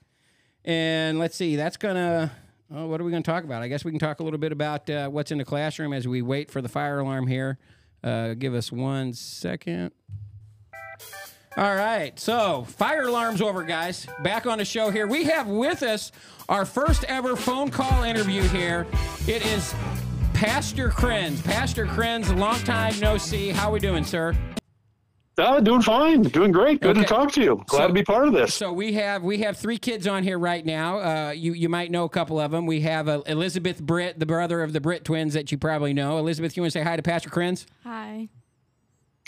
And 0.66 1.18
let's 1.20 1.36
see. 1.38 1.56
That's 1.56 1.78
gonna. 1.78 2.32
Oh, 2.70 2.88
what 2.88 3.00
are 3.00 3.06
we 3.06 3.12
to 3.14 3.22
talk 3.22 3.46
about? 3.46 3.64
I 3.64 3.70
guess 3.70 3.86
we 3.86 3.92
can 3.92 4.00
talk 4.00 4.20
a 4.20 4.24
little 4.24 4.38
bit 4.40 4.52
about 4.52 4.90
uh, 4.90 5.08
what's 5.08 5.32
in 5.32 5.38
the 5.38 5.46
classroom 5.46 5.94
as 5.94 6.06
we 6.06 6.22
wait 6.22 6.52
for 6.52 6.62
the 6.62 6.68
fire 6.68 7.00
alarm 7.00 7.26
here. 7.28 7.58
Uh, 8.04 8.34
give 8.34 8.54
us 8.54 8.72
one 8.72 9.14
second. 9.14 9.92
All 11.58 11.76
right, 11.76 12.18
so 12.20 12.66
fire 12.68 13.08
alarm's 13.08 13.42
over, 13.42 13.64
guys. 13.64 14.06
Back 14.22 14.46
on 14.46 14.60
the 14.60 14.66
show 14.66 14.92
here. 14.92 15.08
We 15.08 15.24
have 15.24 15.48
with 15.48 15.82
us 15.82 16.12
our 16.48 16.66
first 16.66 17.04
ever 17.06 17.36
phone 17.36 17.72
call 17.72 18.04
interview 18.04 18.44
here. 18.44 18.86
It 19.28 19.44
is 19.44 19.74
Pastor 20.34 20.90
Krenz. 20.90 21.44
Pastor 21.44 21.88
Krenz, 21.88 22.36
long 22.38 22.60
time 22.60 23.00
no 23.00 23.18
see. 23.18 23.50
How 23.50 23.72
we 23.72 23.80
doing, 23.80 24.04
sir? 24.04 24.36
Uh, 25.40 25.60
doing 25.60 25.82
fine, 25.84 26.24
doing 26.24 26.52
great. 26.52 26.82
Good 26.82 26.98
Okay. 26.98 27.02
to 27.02 27.08
talk 27.08 27.32
to 27.34 27.42
you. 27.44 27.64
Glad 27.68 27.82
So- 27.84 27.88
to 27.90 27.94
be 27.94 28.04
part 28.04 28.28
of 28.28 28.34
this. 28.34 28.56
So 28.56 28.74
we 28.74 28.94
have 28.94 29.22
we 29.24 29.38
have 29.40 29.56
three 29.56 29.78
kids 29.78 30.08
on 30.08 30.24
here 30.24 30.40
right 30.40 30.66
now. 30.66 30.98
Uh, 31.00 31.32
you 31.32 31.54
you 31.54 31.70
might 31.70 31.92
know 31.92 32.06
a 32.06 32.10
couple 32.10 32.40
of 32.40 32.50
them. 32.50 32.66
We 32.66 32.82
have 32.82 33.08
uh, 33.08 33.22
Elizabeth 33.28 33.80
Britt, 33.80 34.18
the 34.20 34.26
brother 34.26 34.64
of 34.64 34.74
the 34.74 34.82
Britt 34.82 35.06
twins 35.06 35.36
that 35.36 35.52
you 35.52 35.60
probably 35.60 35.94
know. 35.94 36.18
Elizabeth, 36.18 36.58
you 36.58 36.64
want 36.64 36.74
to 36.74 36.80
say 36.80 36.84
hi 36.84 36.96
to 36.96 37.04
Pastor 37.04 37.30
Krenz? 37.30 37.66
Hi. 37.84 38.30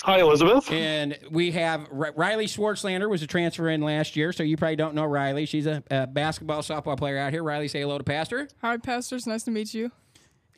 Hi, 0.01 0.19
Elizabeth. 0.21 0.71
And 0.71 1.15
we 1.29 1.51
have 1.51 1.81
R- 1.91 2.13
Riley 2.15 2.45
Schwartzlander 2.47 3.07
was 3.09 3.21
a 3.21 3.27
transfer 3.27 3.69
in 3.69 3.81
last 3.81 4.15
year, 4.15 4.31
so 4.31 4.41
you 4.43 4.55
probably 4.57 4.77
don't 4.77 4.95
know 4.95 5.03
Riley. 5.05 5.45
She's 5.45 5.67
a, 5.67 5.83
a 5.91 6.07
basketball 6.07 6.61
softball 6.61 6.97
player 6.97 7.17
out 7.19 7.33
here. 7.33 7.43
Riley, 7.43 7.67
say 7.67 7.81
hello 7.81 7.97
to 7.97 8.03
Pastor. 8.03 8.47
Hi, 8.61 8.77
Pastor. 8.77 9.17
It's 9.17 9.27
Nice 9.27 9.43
to 9.43 9.51
meet 9.51 9.73
you. 9.75 9.91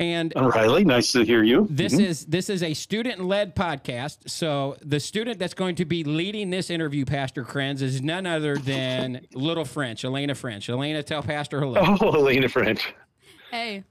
And 0.02 0.34
Uh, 0.36 0.50
Riley, 0.50 0.84
nice 0.84 1.12
to 1.12 1.24
hear 1.24 1.44
you. 1.44 1.68
This 1.70 1.94
Mhm. 1.94 2.06
is 2.06 2.26
this 2.26 2.50
is 2.50 2.64
a 2.64 2.74
student 2.74 3.24
led 3.24 3.56
podcast. 3.56 4.28
So 4.28 4.76
the 4.82 5.00
student 5.00 5.38
that's 5.38 5.54
going 5.54 5.76
to 5.76 5.86
be 5.86 6.04
leading 6.04 6.50
this 6.50 6.72
interview, 6.72 7.06
Pastor 7.06 7.44
Krenz, 7.46 7.84
is 7.84 8.02
none 8.02 8.26
other 8.26 8.58
than 8.58 9.28
Little 9.36 9.64
French, 9.64 10.04
Elena 10.04 10.34
French. 10.34 10.70
Elena, 10.70 11.04
tell 11.04 11.22
Pastor 11.22 11.60
hello. 11.60 11.98
Oh, 12.02 12.16
Elena 12.16 12.50
French. 12.50 12.96
Hey. 13.52 13.84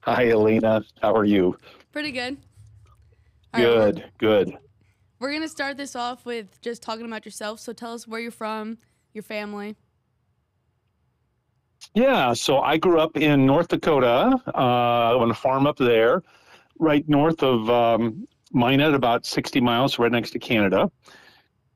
Hi, 0.00 0.30
Elena. 0.30 0.82
How 1.00 1.14
are 1.14 1.24
you? 1.24 1.56
Pretty 1.92 2.10
good. 2.10 2.36
All 3.54 3.62
right, 3.62 3.68
we're- 3.68 3.92
Good, 3.92 4.04
good. 4.18 4.58
We're 5.20 5.32
gonna 5.32 5.46
start 5.48 5.76
this 5.76 5.94
off 5.94 6.24
with 6.26 6.60
just 6.60 6.82
talking 6.82 7.06
about 7.06 7.24
yourself. 7.24 7.60
So 7.60 7.72
tell 7.72 7.92
us 7.94 8.08
where 8.08 8.20
you're 8.20 8.32
from, 8.32 8.78
your 9.14 9.22
family. 9.22 9.76
Yeah, 11.94 12.32
so 12.32 12.60
I 12.60 12.76
grew 12.76 13.00
up 13.00 13.16
in 13.16 13.46
North 13.46 13.68
Dakota 13.68 14.40
uh, 14.54 15.18
on 15.18 15.30
a 15.30 15.34
farm 15.34 15.66
up 15.66 15.76
there, 15.78 16.22
right 16.78 17.08
north 17.08 17.42
of 17.42 17.68
um, 17.70 18.26
Minot, 18.52 18.94
about 18.94 19.26
60 19.26 19.60
miles, 19.60 19.98
right 19.98 20.12
next 20.12 20.30
to 20.32 20.38
Canada. 20.38 20.90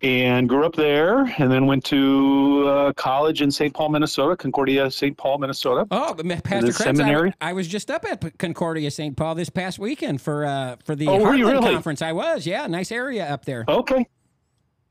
And 0.01 0.49
grew 0.49 0.67
up 0.67 0.75
there, 0.75 1.33
and 1.39 1.51
then 1.51 1.67
went 1.67 1.85
to 1.85 2.65
uh, 2.67 2.93
college 2.95 3.41
in 3.41 3.53
St. 3.53 3.73
Paul, 3.73 3.91
Minnesota, 3.91 4.37
Concordia, 4.37 4.91
St. 4.91 5.17
Paul, 5.17 5.39
Minnesota. 5.39 5.87
Oh, 5.93 6.15
Pastor 6.17 6.67
the 6.67 6.73
Krenz, 6.73 6.81
I, 6.81 6.85
seminary? 6.85 7.35
I 7.41 7.53
was 7.53 7.69
just 7.69 7.89
up 7.89 8.05
at 8.11 8.37
Concordia 8.37 8.91
St. 8.91 9.17
Paul 9.17 9.37
this 9.37 9.49
past 9.49 9.79
weekend 9.79 10.21
for 10.21 10.45
uh, 10.45 10.75
for 10.85 10.97
the 10.97 11.07
Oh, 11.07 11.23
were 11.23 11.35
you 11.35 11.47
Heartland 11.47 11.53
really? 11.53 11.75
conference. 11.75 12.03
I 12.03 12.11
was, 12.11 12.49
yeah, 12.49 12.67
nice 12.67 12.91
area 12.91 13.29
up 13.33 13.45
there. 13.45 13.65
Okay. 13.69 14.05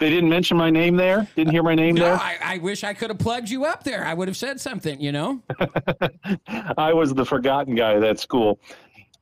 They 0.02 0.10
didn't 0.10 0.30
mention 0.30 0.58
my 0.58 0.72
name 0.72 0.96
there. 0.96 1.28
Didn't 1.36 1.52
hear 1.52 1.62
my 1.62 1.76
name 1.76 1.94
No, 1.94 2.06
there. 2.06 2.16
I, 2.16 2.38
I 2.44 2.58
wish 2.58 2.84
I 2.84 2.92
could 2.92 3.12
have 3.12 3.20
plugged 3.20 3.52
you 3.52 3.66
up 3.66 3.84
there. 3.84 4.04
I 4.04 4.16
would 4.16 4.28
have 4.28 4.36
said 4.36 4.60
something, 4.60 5.00
you 5.00 5.12
know. 5.12 5.44
I 6.76 6.92
was 6.92 7.14
the 7.14 7.24
forgotten 7.24 7.76
guy 7.76 7.94
at 7.94 8.02
that 8.02 8.20
school. 8.20 8.60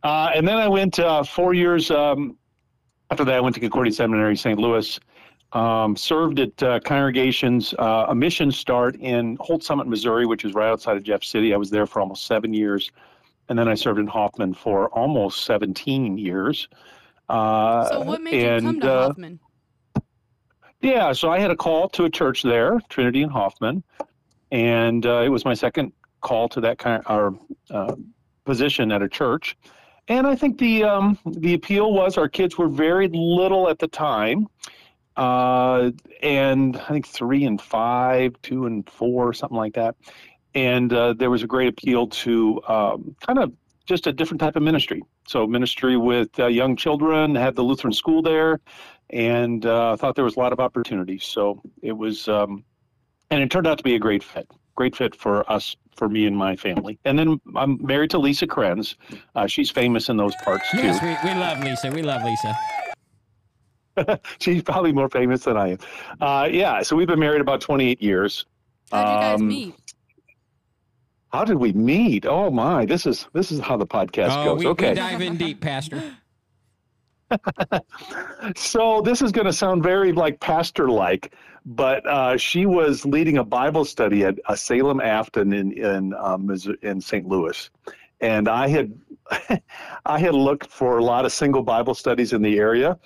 Uh, 0.04 0.32
and 0.34 0.48
then 0.48 0.56
I 0.56 0.70
went 0.70 0.98
uh, 0.98 1.26
four 1.26 1.54
years 1.54 1.92
um, 1.92 2.38
after 3.12 3.26
that. 3.26 3.36
I 3.36 3.42
went 3.42 3.56
to 3.56 3.60
Concordia 3.60 3.92
Seminary, 3.92 4.38
St. 4.38 4.58
Louis. 4.58 4.98
Um, 5.52 5.98
served 5.98 6.40
at 6.40 6.64
uh, 6.64 6.80
congregations, 6.80 7.74
uh, 7.78 8.06
a 8.08 8.16
mission 8.16 8.50
start 8.50 8.96
in 9.02 9.36
Holts 9.42 9.68
Summit, 9.68 9.86
Missouri, 9.86 10.26
which 10.26 10.46
is 10.46 10.54
right 10.54 10.70
outside 10.70 10.96
of 10.96 11.04
Jeff 11.04 11.26
City. 11.26 11.54
I 11.54 11.58
was 11.58 11.70
there 11.70 11.88
for 11.88 12.00
almost 12.00 12.26
seven 12.26 12.54
years, 12.54 12.90
and 13.50 13.60
then 13.60 13.68
I 13.68 13.74
served 13.74 14.00
in 14.00 14.08
Hoffman 14.08 14.54
for 14.54 14.88
almost 14.92 15.44
17 15.44 16.18
years. 16.18 16.70
Uh, 17.28 17.90
So 17.90 18.02
what 18.04 18.22
made 18.22 18.42
you 18.42 18.48
and, 18.48 18.66
come 18.66 18.80
to 18.80 18.90
uh, 18.94 19.08
Hoffman? 19.08 19.42
Yeah, 20.82 21.12
so 21.14 21.30
I 21.30 21.40
had 21.40 21.52
a 21.52 21.56
call 21.56 21.90
to 21.90 22.06
a 22.06 22.10
church 22.10 22.44
there, 22.44 22.80
Trinity 22.90 23.22
in 23.22 23.30
Hoffman, 23.30 23.84
and 24.52 25.06
uh, 25.06 25.22
it 25.26 25.30
was 25.30 25.46
my 25.46 25.54
second 25.54 25.92
call 26.22 26.50
to 26.50 26.62
that 26.62 26.78
kind 26.78 27.04
of 27.06 27.18
or, 27.18 27.40
uh, 27.70 27.96
position 28.46 28.92
at 28.92 29.02
a 29.02 29.10
church. 29.10 29.58
And 30.08 30.26
I 30.26 30.36
think 30.36 30.58
the 30.58 30.84
um, 30.84 31.20
the 31.26 31.54
appeal 31.54 31.94
was 31.94 32.18
our 32.18 32.28
kids 32.28 32.58
were 32.58 32.68
very 32.68 33.08
little 33.10 33.70
at 33.70 33.78
the 33.78 33.88
time, 33.88 34.48
uh, 35.18 35.92
and 36.24 36.78
I 36.78 36.88
think 36.88 37.08
three 37.08 37.44
and 37.44 37.62
five, 37.62 38.34
two 38.42 38.66
and 38.66 38.90
four, 38.90 39.34
something 39.34 39.58
like 39.58 39.74
that. 39.74 39.96
And 40.56 40.92
uh, 40.92 41.14
there 41.14 41.30
was 41.30 41.44
a 41.44 41.48
great 41.48 41.68
appeal 41.68 42.08
to 42.08 42.62
um, 42.68 43.16
kind 43.22 43.38
of 43.38 43.54
just 43.86 44.08
a 44.08 44.14
different 44.14 44.40
type 44.40 44.56
of 44.56 44.64
ministry. 44.64 45.04
So 45.28 45.46
ministry 45.46 45.96
with 45.98 46.40
uh, 46.40 46.48
young 46.48 46.76
children, 46.76 47.36
had 47.36 47.56
the 47.56 47.64
Lutheran 47.64 47.94
school 47.94 48.22
there, 48.22 48.60
and 49.10 49.66
uh, 49.66 49.94
I 49.94 49.96
thought 49.96 50.16
there 50.16 50.26
was 50.26 50.36
a 50.36 50.40
lot 50.40 50.54
of 50.54 50.60
opportunities. 50.60 51.26
So 51.26 51.62
it 51.82 51.94
was, 51.94 52.28
um, 52.28 52.64
and 53.32 53.42
it 53.42 53.50
turned 53.50 53.68
out 53.68 53.78
to 53.78 53.84
be 53.84 53.96
a 53.96 54.00
great 54.00 54.24
fit. 54.24 54.50
Great 54.76 54.96
fit 54.96 55.16
for 55.16 55.50
us, 55.52 55.76
for 55.96 56.08
me 56.08 56.26
and 56.26 56.38
my 56.38 56.56
family. 56.56 57.00
And 57.06 57.20
then 57.20 57.40
I'm 57.56 57.84
married 57.86 58.12
to 58.12 58.18
Lisa 58.18 58.48
Krenz. 58.48 58.96
Uh, 59.36 59.48
she's 59.48 59.70
famous 59.70 60.10
in 60.10 60.18
those 60.18 60.36
parts 60.44 60.70
too. 60.72 60.78
Yes, 60.78 61.02
we, 61.02 61.30
we 61.30 61.36
love 61.36 61.60
Lisa. 61.64 61.92
We 61.92 62.02
love 62.02 62.24
Lisa. 62.24 64.20
she's 64.40 64.64
probably 64.64 64.94
more 64.94 65.10
famous 65.10 65.44
than 65.44 65.58
I 65.58 65.70
am. 65.70 65.78
Uh, 66.22 66.48
yeah, 66.50 66.82
so 66.82 66.96
we've 66.96 67.08
been 67.08 67.20
married 67.20 67.42
about 67.42 67.62
28 67.62 68.02
years. 68.02 68.46
How'd 68.92 69.08
you 69.08 69.22
guys 69.22 69.40
um, 69.42 69.48
meet? 69.48 69.76
How 71.32 71.46
did 71.46 71.58
we 71.58 71.74
meet? 71.74 72.26
Oh 72.26 72.50
my, 72.50 72.86
this 72.86 73.06
is 73.06 73.28
this 73.34 73.52
is 73.52 73.60
how 73.60 73.78
the 73.78 73.86
podcast 73.86 74.30
oh, 74.32 74.46
goes. 74.46 74.60
we, 74.60 74.68
okay. 74.68 74.90
we 74.90 74.96
dive 74.96 75.22
in 75.22 75.38
deep, 75.38 75.62
Pastor. 75.62 76.02
So 78.56 79.02
this 79.02 79.22
is 79.22 79.32
going 79.32 79.46
to 79.46 79.54
sound 79.54 79.84
very 79.84 80.12
like 80.12 80.40
pastor-like, 80.40 81.34
but 81.66 82.06
uh, 82.08 82.38
she 82.38 82.66
was 82.66 83.06
leading 83.06 83.38
a 83.38 83.44
Bible 83.44 83.86
study 83.86 84.26
at 84.26 84.40
uh, 84.46 84.56
Salem 84.56 85.00
Affton 85.00 85.54
in 85.56 85.72
in 85.74 86.14
um, 86.16 86.50
in 86.82 87.02
St. 87.02 87.28
Louis, 87.28 87.70
and 88.22 88.48
I 88.48 88.68
had 88.68 89.00
I 90.06 90.20
had 90.20 90.34
looked 90.34 90.68
for 90.68 90.98
a 90.98 91.04
lot 91.04 91.26
of 91.26 91.32
single 91.32 91.64
Bible 91.64 91.94
studies 91.94 92.34
in 92.34 92.42
the 92.42 92.58
area 92.58 92.98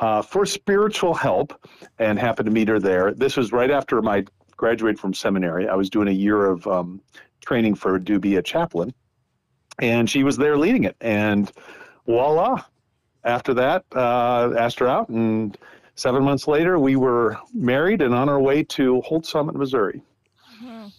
uh, 0.00 0.22
for 0.22 0.46
spiritual 0.46 1.14
help, 1.14 1.66
and 1.98 2.18
happened 2.18 2.46
to 2.46 2.52
meet 2.52 2.68
her 2.68 2.78
there. 2.78 3.12
This 3.12 3.36
was 3.36 3.52
right 3.52 3.70
after 3.70 4.00
my 4.02 4.24
graduated 4.56 5.00
from 5.00 5.14
seminary. 5.14 5.68
I 5.68 5.74
was 5.74 5.90
doing 5.90 6.08
a 6.08 6.12
year 6.12 6.46
of 6.46 6.66
um, 6.66 7.00
training 7.44 7.74
for 7.74 7.98
to 7.98 8.18
be 8.20 8.36
a 8.36 8.42
chaplain, 8.42 8.94
and 9.80 10.08
she 10.08 10.22
was 10.22 10.36
there 10.36 10.56
leading 10.56 10.84
it, 10.84 10.96
and 11.00 11.50
voila 12.06 12.62
after 13.24 13.54
that, 13.54 13.84
uh, 13.94 14.52
asked 14.58 14.78
her 14.78 14.88
out, 14.88 15.08
and 15.08 15.56
seven 15.94 16.22
months 16.22 16.46
later, 16.46 16.78
we 16.78 16.96
were 16.96 17.38
married 17.52 18.02
and 18.02 18.14
on 18.14 18.28
our 18.28 18.40
way 18.40 18.62
to 18.64 19.00
Holts 19.02 19.30
Summit, 19.30 19.54
Missouri. 19.54 20.02
Wow. 20.62 20.90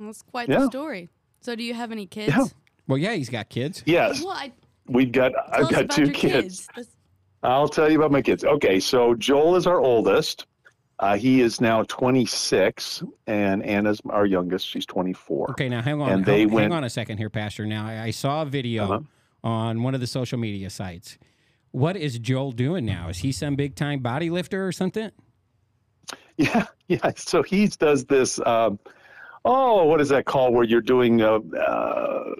That's 0.00 0.22
quite 0.22 0.48
yeah. 0.48 0.60
the 0.60 0.66
story. 0.66 1.08
So 1.40 1.54
do 1.54 1.62
you 1.62 1.74
have 1.74 1.92
any 1.92 2.06
kids? 2.06 2.34
Yeah. 2.36 2.44
Well, 2.86 2.98
yeah, 2.98 3.12
he's 3.14 3.28
got 3.28 3.48
kids. 3.50 3.82
Yes, 3.86 4.22
Well, 4.22 4.30
I, 4.32 4.50
we've 4.86 5.12
got. 5.12 5.32
tell 5.32 5.44
I've 5.52 5.64
us 5.66 5.70
got 5.70 5.84
about 5.84 5.96
two 5.96 6.04
your 6.04 6.14
kids. 6.14 6.66
That's- 6.68 6.94
I'll 7.42 7.68
tell 7.68 7.88
you 7.90 7.98
about 7.98 8.10
my 8.10 8.20
kids. 8.22 8.42
Okay, 8.44 8.80
so 8.80 9.14
Joel 9.14 9.54
is 9.54 9.66
our 9.68 9.78
oldest. 9.78 10.46
Uh, 10.98 11.16
he 11.16 11.40
is 11.40 11.60
now 11.60 11.84
26, 11.84 13.04
and 13.28 13.62
Anna's 13.62 14.00
our 14.10 14.26
youngest. 14.26 14.66
She's 14.66 14.84
24. 14.86 15.52
Okay, 15.52 15.68
now 15.68 15.80
hang 15.80 16.00
on. 16.00 16.10
And 16.10 16.24
they 16.24 16.40
hang, 16.40 16.50
went- 16.50 16.64
hang 16.64 16.72
on 16.72 16.82
a 16.84 16.90
second 16.90 17.18
here, 17.18 17.30
Pastor. 17.30 17.64
Now, 17.64 17.86
I, 17.86 18.04
I 18.06 18.10
saw 18.10 18.42
a 18.42 18.46
video 18.46 18.84
Uh-huh. 18.84 19.00
on 19.44 19.82
one 19.84 19.94
of 19.94 20.00
the 20.00 20.08
social 20.08 20.38
media 20.38 20.68
sites. 20.70 21.16
What 21.72 21.96
is 21.96 22.18
Joel 22.18 22.52
doing 22.52 22.84
now? 22.84 23.08
Is 23.08 23.18
he 23.18 23.32
some 23.32 23.54
big 23.56 23.74
time 23.74 24.00
body 24.00 24.30
lifter 24.30 24.66
or 24.66 24.72
something? 24.72 25.10
Yeah, 26.38 26.66
yeah. 26.86 27.10
So 27.16 27.42
he 27.42 27.66
does 27.66 28.04
this. 28.04 28.38
Um, 28.46 28.78
oh, 29.44 29.84
what 29.86 30.00
is 30.00 30.08
that 30.10 30.24
called? 30.24 30.54
Where 30.54 30.62
you're 30.62 30.80
doing 30.80 31.20
uh, 31.20 31.40
uh, 31.58 32.34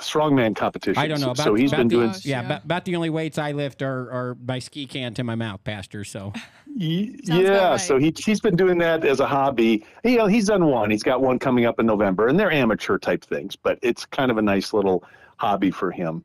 strongman 0.00 0.56
competition? 0.56 1.00
I 1.00 1.06
don't 1.06 1.20
know 1.20 1.30
about, 1.30 1.44
So 1.44 1.54
he's 1.54 1.70
about 1.70 1.78
been 1.78 1.88
the, 1.88 1.94
doing. 1.94 2.10
Yeah, 2.22 2.40
yeah. 2.40 2.46
About, 2.46 2.64
about 2.64 2.84
the 2.84 2.96
only 2.96 3.10
weights 3.10 3.38
I 3.38 3.52
lift 3.52 3.80
are, 3.80 4.10
are 4.10 4.36
my 4.44 4.58
ski 4.58 4.86
can 4.86 5.14
to 5.14 5.22
my 5.22 5.36
mouth, 5.36 5.62
Pastor. 5.62 6.02
So 6.02 6.32
Ye- 6.74 7.16
Sounds 7.24 7.28
about 7.28 7.42
yeah, 7.44 7.68
right. 7.70 7.80
so 7.80 7.96
he 7.98 8.12
he's 8.16 8.40
been 8.40 8.56
doing 8.56 8.78
that 8.78 9.04
as 9.04 9.20
a 9.20 9.26
hobby. 9.26 9.86
You 10.02 10.16
know, 10.18 10.26
he's 10.26 10.46
done 10.46 10.66
one. 10.66 10.90
He's 10.90 11.04
got 11.04 11.22
one 11.22 11.38
coming 11.38 11.64
up 11.64 11.78
in 11.78 11.86
November, 11.86 12.26
and 12.26 12.38
they're 12.38 12.50
amateur 12.50 12.98
type 12.98 13.24
things, 13.24 13.54
but 13.54 13.78
it's 13.82 14.04
kind 14.04 14.32
of 14.32 14.38
a 14.38 14.42
nice 14.42 14.72
little 14.72 15.04
hobby 15.36 15.70
for 15.70 15.92
him. 15.92 16.24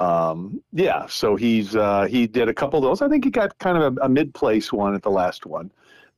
Um, 0.00 0.62
yeah, 0.72 1.06
so 1.06 1.36
he's 1.36 1.76
uh, 1.76 2.06
he 2.10 2.26
did 2.26 2.48
a 2.48 2.54
couple 2.54 2.78
of 2.78 2.84
those. 2.84 3.02
I 3.02 3.08
think 3.08 3.24
he 3.24 3.30
got 3.30 3.56
kind 3.58 3.76
of 3.78 3.98
a, 3.98 4.06
a 4.06 4.08
mid 4.08 4.32
place 4.34 4.72
one 4.72 4.94
at 4.94 5.02
the 5.02 5.10
last 5.10 5.46
one, 5.46 5.70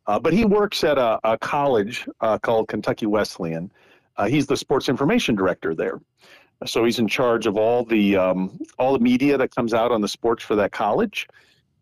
Uh, 0.07 0.19
but 0.19 0.33
he 0.33 0.45
works 0.45 0.83
at 0.85 0.99
a, 0.99 1.19
a 1.25 1.39
college 1.39 2.07
uh, 2.21 2.39
called 2.39 2.69
Kentucky 2.69 3.07
Wesleyan. 3.07 3.71
Uh, 4.17 4.27
he's 4.27 4.47
the 4.47 4.57
sports 4.57 4.89
information 4.89 5.35
director 5.35 5.75
there. 5.75 6.01
So 6.65 6.85
he's 6.85 6.99
in 6.99 7.09
charge 7.09 7.47
of 7.47 7.57
all 7.57 7.85
the 7.85 8.17
um, 8.17 8.59
all 8.79 8.93
the 8.93 9.01
media 9.01 9.37
that 9.37 9.55
comes 9.55 9.75
out 9.75 9.91
on 9.91 10.01
the 10.01 10.09
sports 10.09 10.45
for 10.45 10.55
that 10.57 10.71
college, 10.71 11.27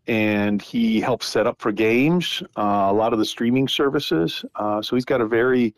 and 0.07 0.63
he 0.63 1.01
helps 1.01 1.27
set 1.27 1.47
up 1.47 1.61
for 1.61 1.73
games, 1.73 2.43
uh, 2.57 2.89
a 2.91 2.93
lot 2.93 3.13
of 3.13 3.19
the 3.19 3.25
streaming 3.25 3.69
services. 3.69 4.45
Uh, 4.55 4.81
so 4.81 4.97
he's 4.97 5.05
got 5.05 5.21
a 5.21 5.27
very 5.27 5.75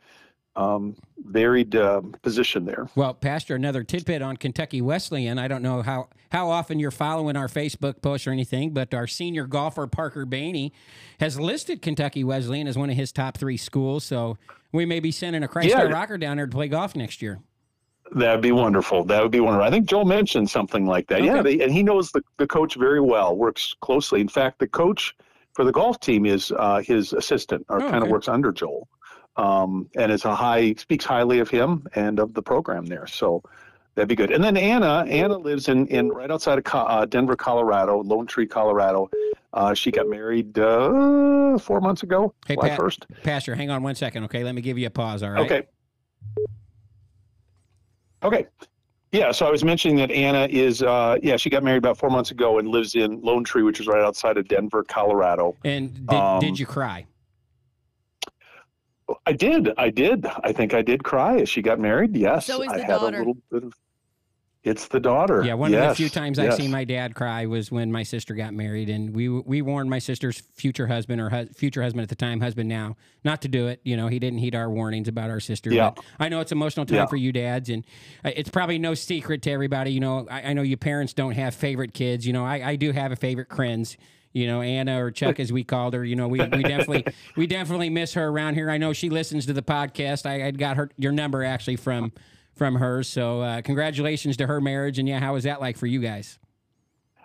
um, 0.57 0.97
varied 1.19 1.75
uh, 1.75 2.03
position 2.23 2.65
there. 2.65 2.89
Well, 2.95 3.15
Pastor, 3.15 3.55
another 3.55 3.85
tidbit 3.85 4.23
on 4.23 4.37
Kentucky 4.37 4.83
Wesleyan. 4.83 5.39
I 5.39 5.49
don't 5.49 5.63
know 5.63 5.83
how, 5.83 6.09
how 6.31 6.51
often 6.51 6.79
you're 6.79 6.91
following 6.91 7.37
our 7.37 7.49
Facebook 7.49 8.03
post 8.03 8.27
or 8.27 8.31
anything, 8.33 8.71
but 8.73 8.93
our 8.93 9.07
senior 9.07 9.47
golfer, 9.47 9.87
Parker 9.87 10.27
Bainey, 10.27 10.73
has 11.21 11.39
listed 11.41 11.81
Kentucky 11.83 12.23
Wesleyan 12.25 12.67
as 12.67 12.77
one 12.77 12.91
of 12.91 12.97
his 12.97 13.13
top 13.13 13.39
three 13.39 13.57
schools. 13.57 14.05
So 14.05 14.37
we 14.73 14.85
may 14.85 15.01
be 15.01 15.11
sending 15.11 15.43
a 15.43 15.49
Christ 15.49 15.71
Yeah. 15.71 15.83
Rocker 15.85 16.19
down 16.19 16.37
there 16.37 16.47
to 16.47 16.53
play 16.53 16.69
golf 16.69 16.95
next 16.97 17.23
year. 17.23 17.41
That'd 18.15 18.43
be 18.43 18.53
wonderful. 18.53 19.05
That 19.05 19.23
would 19.23 19.33
be 19.33 19.41
wonderful. 19.41 19.67
I 19.67 19.71
think 19.71 19.87
Joel 19.87 20.05
mentioned 20.05 20.51
something 20.51 20.85
like 20.85 21.07
that. 21.09 21.23
Yeah, 21.25 21.41
they, 21.41 21.61
and 21.61 21.73
he 21.73 21.83
knows 21.83 22.13
the, 22.13 22.21
the 22.37 22.47
coach 22.47 22.75
very 22.75 23.01
well, 23.01 23.35
works 23.35 23.75
closely. 23.81 24.21
In 24.21 24.29
fact, 24.29 24.59
the 24.59 24.67
coach 24.67 25.17
for 25.55 25.65
the 25.65 25.73
golf 25.73 25.99
team 26.01 26.27
is 26.27 26.53
uh, 26.59 26.83
his 26.83 27.15
assistant, 27.15 27.65
or 27.71 27.83
Oh, 27.83 27.91
kind 27.91 28.03
of 28.05 28.11
works 28.11 28.29
under 28.29 28.53
Joel, 28.53 28.87
um, 29.37 29.89
and 29.97 30.11
is 30.13 30.25
a 30.25 30.35
high 30.35 30.75
speaks 30.75 31.05
highly 31.05 31.39
of 31.39 31.49
him 31.49 31.87
and 31.95 32.19
of 32.19 32.35
the 32.35 32.43
program 32.43 32.87
there. 32.87 33.07
So 33.07 33.43
that'd 33.95 34.09
be 34.09 34.15
good. 34.17 34.31
And 34.31 34.43
then 34.43 34.57
Anna, 34.57 35.05
Anna 35.09 35.37
lives 35.39 35.69
in 35.69 35.87
in 35.89 36.09
right 36.11 36.31
outside 36.31 36.59
of 36.59 36.65
Co- 36.65 36.79
uh, 36.81 37.05
Denver, 37.07 37.37
Colorado, 37.37 38.03
Lone 38.03 38.27
Tree, 38.27 38.47
Colorado. 38.47 39.11
Uh, 39.55 39.75
she 39.75 39.91
got 39.91 40.09
married 40.09 40.59
uh, 40.59 41.59
four 41.59 41.81
months 41.83 42.03
ago, 42.03 42.33
Hey, 42.47 42.55
July 42.55 42.71
Pat. 42.71 42.79
first. 42.79 43.07
Pastor, 43.23 43.55
hang 43.55 43.69
on 43.69 43.83
one 43.83 43.95
second, 43.95 44.25
okay? 44.25 44.45
Let 44.45 44.55
me 44.55 44.63
give 44.63 44.79
you 44.79 44.87
a 44.87 44.91
pause, 44.91 45.23
all 45.23 45.31
right? 45.31 45.43
Okay. 45.45 45.63
Okay. 48.23 48.47
Yeah, 49.11 49.31
so 49.31 49.47
I 49.47 49.51
was 49.51 49.63
mentioning 49.63 49.97
that 49.99 50.11
Anna 50.11 50.47
is, 50.51 50.83
uh, 50.83 51.19
yeah, 51.23 51.37
she 51.37 51.51
got 51.51 51.63
married 51.63 51.77
about 51.79 51.99
four 51.99 52.09
months 52.09 52.31
ago 52.31 52.59
and 52.59 52.69
lives 52.69 52.95
in 52.95 53.21
Lone 53.21 53.45
Tree, 53.45 53.63
which 53.63 53.79
is 53.79 53.87
right 53.87 54.03
outside 54.03 54.39
of 54.39 54.49
Denver, 54.49 54.85
Colorado. 54.85 55.55
And 55.65 55.93
did, 56.07 56.19
Um, 56.19 56.41
did 56.41 56.59
you 56.59 56.65
cry? 56.65 57.05
I 59.27 59.33
did, 59.33 59.71
I 59.79 59.91
did. 59.91 60.27
I 60.45 60.53
think 60.53 60.75
I 60.75 60.83
did 60.83 61.05
cry 61.05 61.39
as 61.39 61.49
she 61.49 61.63
got 61.63 61.79
married. 61.79 62.17
Yes, 62.17 62.47
So 62.47 62.63
is 62.63 62.69
I 62.73 62.77
the 62.79 62.85
had 62.85 62.89
daughter. 63.01 63.17
a 63.17 63.19
little 63.21 63.37
bit 63.51 63.65
of. 63.65 63.75
It's 64.65 64.87
the 64.87 65.01
daughter. 65.01 65.43
Yeah, 65.43 65.55
one 65.55 65.75
of 65.75 65.81
the 65.89 65.93
few 65.97 66.09
times 66.09 66.39
yes. 66.39 66.53
I've 66.53 66.55
seen 66.57 66.71
my 66.71 66.85
dad 66.85 67.17
cry 67.17 67.47
was 67.47 67.73
when 67.73 67.91
my 67.91 68.05
sister 68.05 68.33
got 68.35 68.55
married, 68.55 68.91
and 68.91 69.13
we 69.13 69.29
we 69.29 69.61
warned 69.61 69.91
my 69.91 69.99
sister's 69.99 70.41
future 70.55 70.87
husband 70.87 71.21
or 71.21 71.31
hu- 71.31 71.47
future 71.47 71.83
husband 71.83 72.03
at 72.05 72.09
the 72.09 72.15
time, 72.15 72.41
husband 72.41 72.69
now, 72.69 72.97
not 73.25 73.43
to 73.43 73.49
do 73.49 73.67
it. 73.67 73.81
You 73.83 73.97
know, 73.97 74.07
he 74.07 74.21
didn't 74.21 74.39
heed 74.39 74.55
our 74.55 74.71
warnings 74.71 75.09
about 75.09 75.31
our 75.31 75.41
sister. 75.41 75.73
Yeah. 75.73 75.91
But 75.97 76.05
I 76.21 76.29
know 76.29 76.39
it's 76.39 76.53
emotional 76.53 76.87
time 76.87 76.95
Yeah. 76.99 77.07
for 77.07 77.17
you 77.17 77.33
dads, 77.33 77.71
and 77.71 77.85
uh, 78.25 78.31
it's 78.37 78.51
probably 78.51 78.79
no 78.79 78.95
secret 78.95 79.43
to 79.43 79.51
everybody. 79.51 79.91
You 79.91 79.99
know, 80.01 80.29
I, 80.31 80.51
I 80.51 80.53
know 80.53 80.63
you 80.63 80.77
parents 80.77 81.13
don't 81.13 81.33
have 81.35 81.57
favorite 81.57 81.93
kids. 81.93 82.25
You 82.25 82.33
know, 82.33 82.45
I, 82.47 82.71
I 82.71 82.77
do 82.77 82.93
have 82.93 83.11
a 83.11 83.17
favorite 83.17 83.49
Krenz. 83.49 83.97
You 84.33 84.47
know, 84.47 84.63
Anna 84.63 85.03
or 85.03 85.11
Chuck, 85.11 85.41
as 85.41 85.53
we 85.53 85.65
called 85.65 85.95
her. 85.95 86.05
You 86.05 86.17
know, 86.17 86.29
we, 86.29 86.39
we 86.39 86.63
definitely 86.63 87.05
we 87.37 87.47
definitely 87.47 87.91
miss 87.91 88.15
her 88.15 88.29
around 88.29 88.55
here. 88.55 88.71
I 88.71 88.79
know 88.79 88.93
she 88.93 89.11
listens 89.11 89.47
to 89.47 89.53
the 89.53 89.63
podcast. 89.63 90.27
I, 90.27 90.47
I 90.47 90.51
got 90.53 90.77
her 90.77 90.91
your 90.97 91.13
number 91.13 91.45
actually 91.45 91.77
from 91.77 92.13
from 92.55 92.77
her. 92.77 93.03
So 93.03 93.41
uh, 93.41 93.63
congratulations 93.63 94.37
to 94.39 94.47
her 94.47 94.61
marriage. 94.61 94.99
And 94.99 95.09
yeah, 95.09 95.21
how 95.21 95.35
was 95.35 95.45
that 95.45 95.61
like 95.61 95.77
for 95.77 95.87
you 95.87 96.01
guys? 96.01 96.39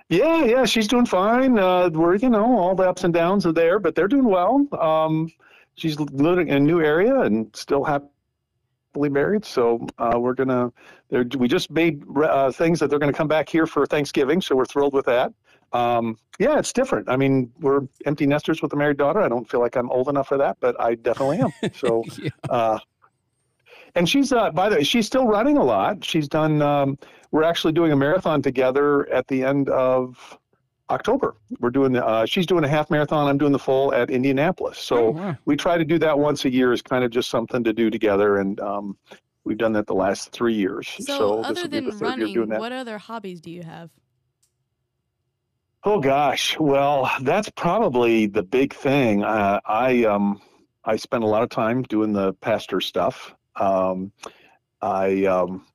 Yeah, 0.09 0.45
yeah, 0.45 0.65
she's 0.65 0.87
doing 0.87 1.05
fine. 1.05 1.59
Uh, 1.59 1.89
we're, 1.89 2.15
you 2.15 2.29
know, 2.29 2.57
all 2.57 2.75
the 2.75 2.89
ups 2.89 3.03
and 3.03 3.13
downs 3.13 3.45
are 3.45 3.51
there, 3.51 3.77
but 3.77 3.93
they're 3.93 4.07
doing 4.07 4.23
well. 4.23 4.65
Um, 4.79 5.29
she's 5.75 5.99
living 5.99 6.47
in 6.47 6.55
a 6.55 6.59
new 6.61 6.81
area 6.81 7.21
and 7.21 7.53
still 7.53 7.83
happily 7.83 9.09
married. 9.09 9.43
So 9.43 9.85
uh, 9.97 10.17
we're 10.17 10.33
gonna. 10.33 10.71
We 11.37 11.47
just 11.47 11.71
made 11.71 12.03
uh, 12.17 12.51
things 12.51 12.79
that 12.79 12.89
they're 12.89 12.99
gonna 12.99 13.11
come 13.11 13.27
back 13.27 13.49
here 13.49 13.67
for 13.67 13.85
Thanksgiving. 13.85 14.39
So 14.39 14.55
we're 14.55 14.65
thrilled 14.65 14.93
with 14.93 15.05
that. 15.07 15.33
Um, 15.73 16.17
yeah, 16.39 16.57
it's 16.59 16.71
different. 16.71 17.09
I 17.09 17.17
mean, 17.17 17.51
we're 17.59 17.81
empty 18.05 18.25
nesters 18.25 18.61
with 18.61 18.71
a 18.73 18.75
married 18.75 18.97
daughter. 18.97 19.21
I 19.21 19.27
don't 19.27 19.49
feel 19.49 19.59
like 19.59 19.75
I'm 19.75 19.89
old 19.89 20.07
enough 20.07 20.27
for 20.27 20.37
that, 20.37 20.57
but 20.59 20.79
I 20.79 20.95
definitely 20.95 21.39
am. 21.39 21.51
So. 21.75 22.03
Yeah. 22.21 22.29
Uh, 22.49 22.79
and 23.95 24.07
she's 24.07 24.31
uh, 24.31 24.51
by 24.51 24.69
the 24.69 24.75
way, 24.77 24.83
she's 24.83 25.07
still 25.07 25.25
running 25.25 25.57
a 25.57 25.63
lot. 25.63 26.03
She's 26.05 26.27
done. 26.27 26.61
Um, 26.61 26.97
we're 27.31 27.43
actually 27.43 27.73
doing 27.73 27.91
a 27.91 27.95
marathon 27.95 28.41
together 28.41 29.09
at 29.09 29.27
the 29.27 29.43
end 29.43 29.69
of 29.69 30.37
October. 30.89 31.35
We're 31.59 31.71
doing. 31.71 31.93
The 31.93 32.05
uh, 32.05 32.25
she's 32.25 32.45
doing 32.45 32.63
a 32.63 32.67
half 32.67 32.89
marathon. 32.91 33.27
I'm 33.27 33.37
doing 33.39 33.51
the 33.51 33.59
full 33.59 33.93
at 33.93 34.09
Indianapolis. 34.11 34.77
So 34.77 34.97
Oh, 34.97 35.09
wow. 35.11 35.37
we 35.45 35.55
try 35.55 35.77
to 35.77 35.85
do 35.85 35.97
that 35.99 36.17
once 36.17 36.45
a 36.45 36.49
year. 36.51 36.73
Is 36.73 36.81
kind 36.83 37.03
of 37.03 37.09
just 37.11 37.29
something 37.29 37.63
to 37.63 37.73
do 37.73 37.89
together, 37.89 38.37
and 38.37 38.59
um, 38.59 38.97
we've 39.45 39.57
done 39.57 39.73
that 39.73 39.87
the 39.87 39.95
last 39.95 40.31
three 40.31 40.53
years. 40.53 40.87
So, 40.99 41.03
So, 41.17 41.35
this 41.37 41.45
other 41.47 41.61
will 41.61 41.67
be 41.67 41.75
than 41.77 41.85
the 41.85 41.91
third 41.91 41.99
year 42.01 42.09
running, 42.09 42.33
doing 42.33 42.49
that. 42.49 42.59
what 42.59 42.71
other 42.71 42.97
hobbies 42.99 43.41
do 43.41 43.49
you 43.49 43.63
have? 43.63 43.89
Oh 45.83 45.99
gosh, 46.01 46.57
well, 46.59 47.09
that's 47.21 47.49
probably 47.51 48.25
the 48.25 48.43
big 48.43 48.73
thing. 48.73 49.23
Uh, 49.23 49.59
I 49.65 50.03
um, 50.05 50.41
I 50.83 50.95
spend 50.97 51.23
a 51.23 51.27
lot 51.27 51.43
of 51.43 51.49
time 51.49 51.83
doing 51.83 52.13
the 52.13 52.33
pastor 52.33 52.81
stuff. 52.81 53.33
Um, 53.55 54.11
I 54.81 55.25
um, 55.25 55.65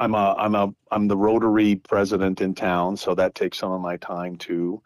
I'm 0.00 0.14
a 0.14 0.34
I'm 0.38 0.54
a 0.54 0.74
I'm 0.90 1.06
the 1.06 1.16
Rotary 1.16 1.76
president 1.76 2.40
in 2.40 2.54
town, 2.54 2.96
so 2.96 3.14
that 3.14 3.34
takes 3.34 3.58
some 3.58 3.72
of 3.72 3.80
my 3.80 3.96
time 3.98 4.36
too. 4.36 4.82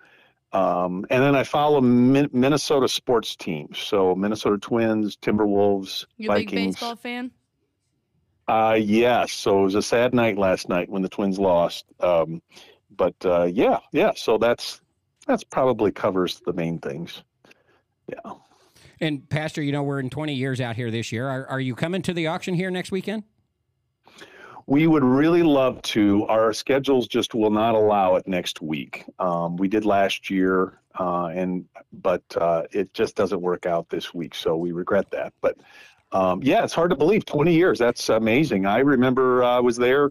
Um, 0.53 1.05
and 1.11 1.23
then 1.23 1.35
I 1.35 1.45
follow 1.45 1.81
Min- 1.81 2.31
Minnesota 2.33 2.89
sports 2.89 3.37
teams, 3.37 3.79
so 3.79 4.15
Minnesota 4.15 4.59
Twins, 4.59 5.17
Timberwolves, 5.17 6.07
You're 6.17 6.33
a 6.33 6.37
big 6.37 6.51
Vikings. 6.51 6.75
baseball 6.75 6.97
fan? 6.97 7.31
Uh, 8.49 8.79
yes. 8.81 9.33
So 9.33 9.61
it 9.61 9.65
was 9.65 9.75
a 9.75 9.83
sad 9.83 10.15
night 10.15 10.39
last 10.39 10.69
night 10.69 10.89
when 10.89 11.03
the 11.03 11.09
Twins 11.09 11.39
lost. 11.39 11.85
Um, 12.01 12.41
but 12.97 13.15
uh, 13.25 13.45
yeah, 13.45 13.79
yeah. 13.93 14.13
So 14.15 14.39
that's 14.39 14.81
that's 15.27 15.45
probably 15.45 15.93
covers 15.93 16.41
the 16.45 16.53
main 16.53 16.79
things. 16.79 17.23
Yeah. 18.09 18.33
And 19.01 19.29
Pastor, 19.29 19.63
you 19.63 19.73
know 19.73 19.83
we're 19.83 20.01
in 20.01 20.11
20 20.11 20.35
years 20.35 20.61
out 20.61 20.77
here 20.77 20.91
this 20.91 21.13
year. 21.13 21.29
Are, 21.29 21.47
are 21.47 21.61
you 21.61 21.75
coming 21.75 22.03
to 22.03 22.15
the 22.15 22.29
auction 22.29 22.55
here 22.55 22.71
next 22.71 22.91
weekend? 22.91 23.25
We 24.67 24.87
would 24.87 25.05
really 25.05 25.43
love 25.43 25.81
to. 25.83 26.25
Our 26.27 26.53
schedules 26.53 27.07
just 27.07 27.35
will 27.35 27.51
not 27.51 27.75
allow 27.75 28.17
it 28.17 28.27
next 28.27 28.61
week. 28.61 29.05
Um, 29.19 29.57
we 29.57 29.69
did 29.69 29.85
last 29.85 30.29
year, 30.29 30.81
uh, 30.99 31.27
and 31.27 31.67
but 31.93 32.23
uh, 32.37 32.65
it 32.73 32.93
just 32.93 33.15
doesn't 33.15 33.41
work 33.41 33.65
out 33.67 33.89
this 33.91 34.13
week. 34.13 34.35
So 34.35 34.57
we 34.57 34.73
regret 34.73 35.11
that. 35.13 35.35
But 35.41 35.59
um, 36.11 36.43
yeah, 36.43 36.65
it's 36.65 36.73
hard 36.73 36.91
to 36.91 36.97
believe. 36.97 37.25
Twenty 37.27 37.55
years. 37.55 37.79
That's 37.79 38.09
amazing. 38.09 38.67
I 38.67 38.79
remember 38.79 39.45
uh, 39.45 39.59
I 39.59 39.61
was 39.61 39.77
there. 39.77 40.11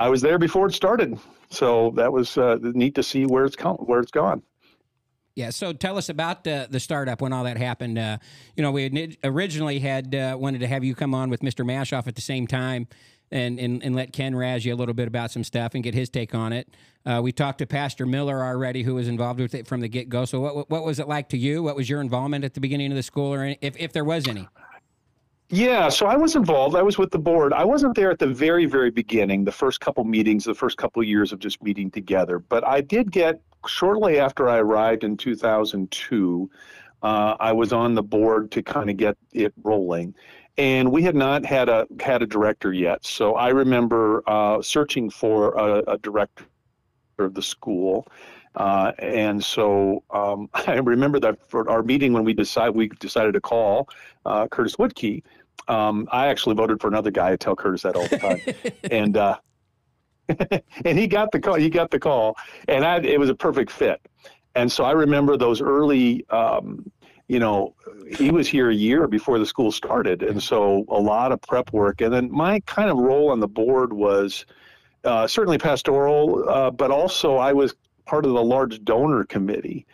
I 0.00 0.08
was 0.08 0.22
there 0.22 0.38
before 0.38 0.66
it 0.66 0.72
started. 0.72 1.18
So 1.50 1.92
that 1.94 2.10
was 2.10 2.38
uh, 2.38 2.56
neat 2.62 2.94
to 2.94 3.02
see 3.02 3.26
where 3.26 3.44
it's 3.44 3.54
come, 3.54 3.76
where 3.76 4.00
it's 4.00 4.10
gone. 4.10 4.42
Yeah. 5.36 5.50
So 5.50 5.72
tell 5.72 5.96
us 5.96 6.08
about 6.08 6.42
the 6.42 6.66
the 6.68 6.80
startup 6.80 7.20
when 7.20 7.32
all 7.32 7.44
that 7.44 7.56
happened. 7.56 7.98
Uh, 7.98 8.18
you 8.56 8.62
know, 8.62 8.72
we 8.72 9.16
originally 9.22 9.78
had 9.78 10.14
uh, 10.14 10.36
wanted 10.40 10.60
to 10.60 10.66
have 10.66 10.82
you 10.82 10.94
come 10.94 11.14
on 11.14 11.30
with 11.30 11.40
Mr. 11.40 11.64
Mashoff 11.64 12.08
at 12.08 12.16
the 12.16 12.22
same 12.22 12.46
time. 12.46 12.88
And, 13.32 13.60
and, 13.60 13.80
and 13.84 13.94
let 13.94 14.12
Ken 14.12 14.34
razz 14.34 14.64
you 14.64 14.74
a 14.74 14.76
little 14.76 14.92
bit 14.92 15.06
about 15.06 15.30
some 15.30 15.44
stuff 15.44 15.76
and 15.76 15.84
get 15.84 15.94
his 15.94 16.08
take 16.08 16.34
on 16.34 16.52
it. 16.52 16.68
Uh, 17.06 17.20
we 17.22 17.30
talked 17.30 17.58
to 17.58 17.66
Pastor 17.66 18.04
Miller 18.04 18.42
already, 18.42 18.82
who 18.82 18.96
was 18.96 19.06
involved 19.06 19.38
with 19.38 19.54
it 19.54 19.68
from 19.68 19.80
the 19.80 19.86
get 19.86 20.08
go. 20.08 20.24
So, 20.24 20.40
what, 20.40 20.68
what 20.68 20.84
was 20.84 20.98
it 20.98 21.06
like 21.06 21.28
to 21.28 21.38
you? 21.38 21.62
What 21.62 21.76
was 21.76 21.88
your 21.88 22.00
involvement 22.00 22.44
at 22.44 22.54
the 22.54 22.60
beginning 22.60 22.90
of 22.90 22.96
the 22.96 23.04
school, 23.04 23.32
or 23.32 23.54
if, 23.60 23.76
if 23.76 23.92
there 23.92 24.02
was 24.02 24.26
any? 24.26 24.48
Yeah, 25.52 25.88
so 25.88 26.06
I 26.06 26.16
was 26.16 26.36
involved. 26.36 26.76
I 26.76 26.82
was 26.82 26.96
with 26.96 27.10
the 27.10 27.18
board. 27.18 27.52
I 27.52 27.64
wasn't 27.64 27.96
there 27.96 28.08
at 28.12 28.20
the 28.20 28.28
very, 28.28 28.66
very 28.66 28.90
beginning, 28.90 29.44
the 29.44 29.50
first 29.50 29.80
couple 29.80 30.04
meetings, 30.04 30.44
the 30.44 30.54
first 30.54 30.76
couple 30.76 31.02
years 31.02 31.32
of 31.32 31.40
just 31.40 31.60
meeting 31.60 31.90
together. 31.90 32.38
But 32.38 32.64
I 32.64 32.80
did 32.80 33.10
get 33.10 33.40
shortly 33.66 34.20
after 34.20 34.48
I 34.48 34.58
arrived 34.58 35.02
in 35.02 35.16
2002. 35.16 36.48
Uh, 37.02 37.36
I 37.40 37.50
was 37.50 37.72
on 37.72 37.94
the 37.94 38.02
board 38.02 38.52
to 38.52 38.62
kind 38.62 38.90
of 38.90 38.96
get 38.96 39.16
it 39.32 39.52
rolling, 39.64 40.14
and 40.56 40.92
we 40.92 41.02
had 41.02 41.16
not 41.16 41.44
had 41.44 41.68
a 41.68 41.84
had 41.98 42.22
a 42.22 42.26
director 42.26 42.72
yet. 42.72 43.04
So 43.04 43.34
I 43.34 43.48
remember 43.48 44.22
uh, 44.28 44.62
searching 44.62 45.10
for 45.10 45.54
a, 45.54 45.94
a 45.94 45.98
director 45.98 46.44
of 47.18 47.34
the 47.34 47.42
school. 47.42 48.06
Uh, 48.56 48.92
and 48.98 49.42
so 49.42 50.02
um, 50.10 50.48
I 50.54 50.74
remember 50.74 51.20
that 51.20 51.38
for 51.48 51.68
our 51.70 51.82
meeting 51.82 52.12
when 52.12 52.24
we 52.24 52.34
decided 52.34 52.74
we 52.74 52.88
decided 52.88 53.32
to 53.34 53.40
call 53.40 53.88
uh, 54.26 54.46
Curtis 54.48 54.76
Woodkey. 54.76 55.22
Um, 55.68 56.08
I 56.10 56.26
actually 56.28 56.54
voted 56.54 56.80
for 56.80 56.88
another 56.88 57.10
guy. 57.10 57.32
I 57.32 57.36
tell 57.36 57.56
Curtis 57.56 57.82
that 57.82 57.96
all 57.96 58.06
the 58.08 58.18
time, 58.18 58.40
and 58.90 59.16
uh, 59.16 59.36
and 60.84 60.98
he 60.98 61.06
got 61.06 61.32
the 61.32 61.40
call. 61.40 61.54
He 61.54 61.68
got 61.68 61.90
the 61.90 61.98
call, 61.98 62.36
and 62.68 62.84
I, 62.84 62.98
it 62.98 63.18
was 63.18 63.30
a 63.30 63.34
perfect 63.34 63.70
fit. 63.70 64.00
And 64.54 64.70
so 64.70 64.84
I 64.84 64.92
remember 64.92 65.36
those 65.36 65.60
early. 65.60 66.28
Um, 66.30 66.90
you 67.28 67.38
know, 67.38 67.76
he 68.18 68.32
was 68.32 68.48
here 68.48 68.70
a 68.70 68.74
year 68.74 69.06
before 69.06 69.38
the 69.38 69.46
school 69.46 69.70
started, 69.70 70.24
and 70.24 70.42
so 70.42 70.84
a 70.88 70.98
lot 70.98 71.30
of 71.30 71.40
prep 71.42 71.72
work. 71.72 72.00
And 72.00 72.12
then 72.12 72.28
my 72.32 72.58
kind 72.66 72.90
of 72.90 72.96
role 72.98 73.30
on 73.30 73.38
the 73.38 73.46
board 73.46 73.92
was 73.92 74.44
uh, 75.04 75.28
certainly 75.28 75.56
pastoral, 75.56 76.44
uh, 76.48 76.72
but 76.72 76.90
also 76.90 77.36
I 77.36 77.52
was 77.52 77.74
part 78.04 78.26
of 78.26 78.32
the 78.32 78.42
large 78.42 78.84
donor 78.84 79.24
committee. 79.24 79.86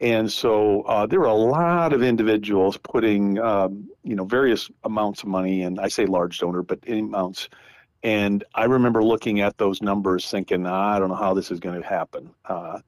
And 0.00 0.30
so 0.30 0.82
uh, 0.82 1.06
there 1.06 1.20
were 1.20 1.26
a 1.26 1.34
lot 1.34 1.92
of 1.92 2.02
individuals 2.02 2.76
putting, 2.76 3.38
um, 3.38 3.88
you 4.02 4.16
know, 4.16 4.24
various 4.24 4.70
amounts 4.82 5.22
of 5.22 5.28
money, 5.28 5.62
and 5.62 5.80
I 5.80 5.88
say 5.88 6.04
large 6.06 6.38
donor, 6.38 6.62
but 6.62 6.80
any 6.86 7.00
amounts. 7.00 7.48
And 8.02 8.44
I 8.54 8.64
remember 8.64 9.02
looking 9.02 9.40
at 9.40 9.56
those 9.56 9.80
numbers, 9.80 10.30
thinking, 10.30 10.66
I 10.66 10.98
don't 10.98 11.08
know 11.08 11.14
how 11.14 11.32
this 11.32 11.50
is 11.50 11.60
going 11.60 11.80
to 11.80 11.88
happen. 11.88 12.30
Uh, 12.44 12.80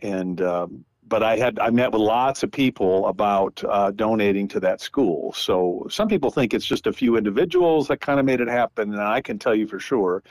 and 0.00 0.40
um, 0.40 0.84
but 1.08 1.22
I 1.22 1.36
had 1.36 1.58
I 1.58 1.70
met 1.70 1.92
with 1.92 2.00
lots 2.00 2.42
of 2.42 2.50
people 2.50 3.06
about 3.06 3.62
uh, 3.68 3.90
donating 3.90 4.48
to 4.48 4.60
that 4.60 4.80
school. 4.80 5.32
So 5.32 5.86
some 5.90 6.08
people 6.08 6.30
think 6.30 6.54
it's 6.54 6.66
just 6.66 6.86
a 6.86 6.92
few 6.92 7.16
individuals 7.16 7.88
that 7.88 8.00
kind 8.00 8.18
of 8.18 8.26
made 8.26 8.40
it 8.40 8.48
happen, 8.48 8.92
and 8.92 9.02
I 9.02 9.20
can 9.20 9.38
tell 9.38 9.54
you 9.54 9.66
for 9.66 9.78
sure, 9.78 10.22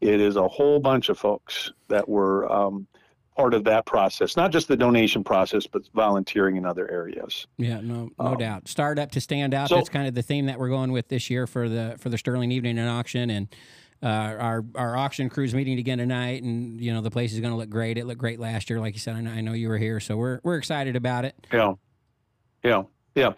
it 0.00 0.20
is 0.20 0.36
a 0.36 0.48
whole 0.48 0.80
bunch 0.80 1.08
of 1.08 1.18
folks 1.18 1.72
that 1.88 2.08
were 2.08 2.50
um, 2.50 2.86
part 3.36 3.54
of 3.54 3.64
that 3.64 3.84
process. 3.86 4.36
Not 4.36 4.52
just 4.52 4.68
the 4.68 4.76
donation 4.76 5.24
process, 5.24 5.66
but 5.66 5.82
volunteering 5.94 6.56
in 6.56 6.64
other 6.64 6.90
areas. 6.90 7.46
Yeah, 7.58 7.80
no, 7.80 8.10
no 8.18 8.26
Um, 8.26 8.36
doubt. 8.38 8.68
Start 8.68 8.98
up 8.98 9.10
to 9.12 9.20
stand 9.20 9.54
out. 9.54 9.68
so- 9.68 9.76
That's 9.76 9.88
kind 9.88 10.06
of 10.06 10.14
the 10.14 10.22
theme 10.22 10.46
that 10.46 10.58
we're 10.58 10.68
going 10.68 10.92
with 10.92 11.08
this 11.08 11.30
year 11.30 11.46
for 11.46 11.68
the 11.68 11.96
for 11.98 12.08
the 12.08 12.18
Sterling 12.18 12.52
Evening 12.52 12.78
and 12.78 12.88
Auction, 12.88 13.30
and 13.30 13.48
uh, 14.02 14.06
our 14.06 14.64
our 14.74 14.96
auction 14.96 15.28
crew's 15.28 15.54
meeting 15.54 15.78
again 15.78 15.98
tonight, 15.98 16.42
and 16.42 16.80
you 16.80 16.92
know 16.92 17.00
the 17.00 17.10
place 17.10 17.32
is 17.32 17.40
going 17.40 17.52
to 17.52 17.56
look 17.56 17.70
great. 17.70 17.98
It 17.98 18.06
looked 18.06 18.20
great 18.20 18.38
last 18.38 18.68
year, 18.70 18.78
like 18.80 18.94
you 18.94 19.00
said. 19.00 19.16
I 19.16 19.20
know, 19.20 19.30
I 19.30 19.40
know 19.40 19.52
you 19.52 19.68
were 19.68 19.78
here, 19.78 19.98
so 20.00 20.16
we're 20.16 20.40
we're 20.44 20.56
excited 20.58 20.94
about 20.94 21.24
it. 21.24 21.34
Yeah, 21.52 21.72
yeah, 22.62 22.82
yeah, 23.14 23.32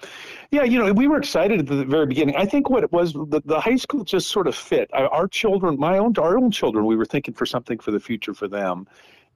yeah. 0.50 0.64
You 0.64 0.78
know, 0.84 0.92
we 0.92 1.06
were 1.06 1.18
excited 1.18 1.60
at 1.60 1.66
the 1.66 1.84
very 1.84 2.06
beginning. 2.06 2.34
I 2.36 2.46
think 2.46 2.68
what 2.68 2.82
it 2.82 2.92
was, 2.92 3.12
the, 3.12 3.40
the 3.44 3.60
high 3.60 3.76
school 3.76 4.02
just 4.04 4.28
sort 4.28 4.46
of 4.48 4.54
fit. 4.56 4.90
Our 4.92 5.08
our 5.08 5.28
children, 5.28 5.78
my 5.78 5.98
own, 5.98 6.12
our 6.18 6.36
own 6.36 6.50
children, 6.50 6.84
we 6.84 6.96
were 6.96 7.06
thinking 7.06 7.32
for 7.34 7.46
something 7.46 7.78
for 7.78 7.92
the 7.92 8.00
future 8.00 8.34
for 8.34 8.48
them. 8.48 8.86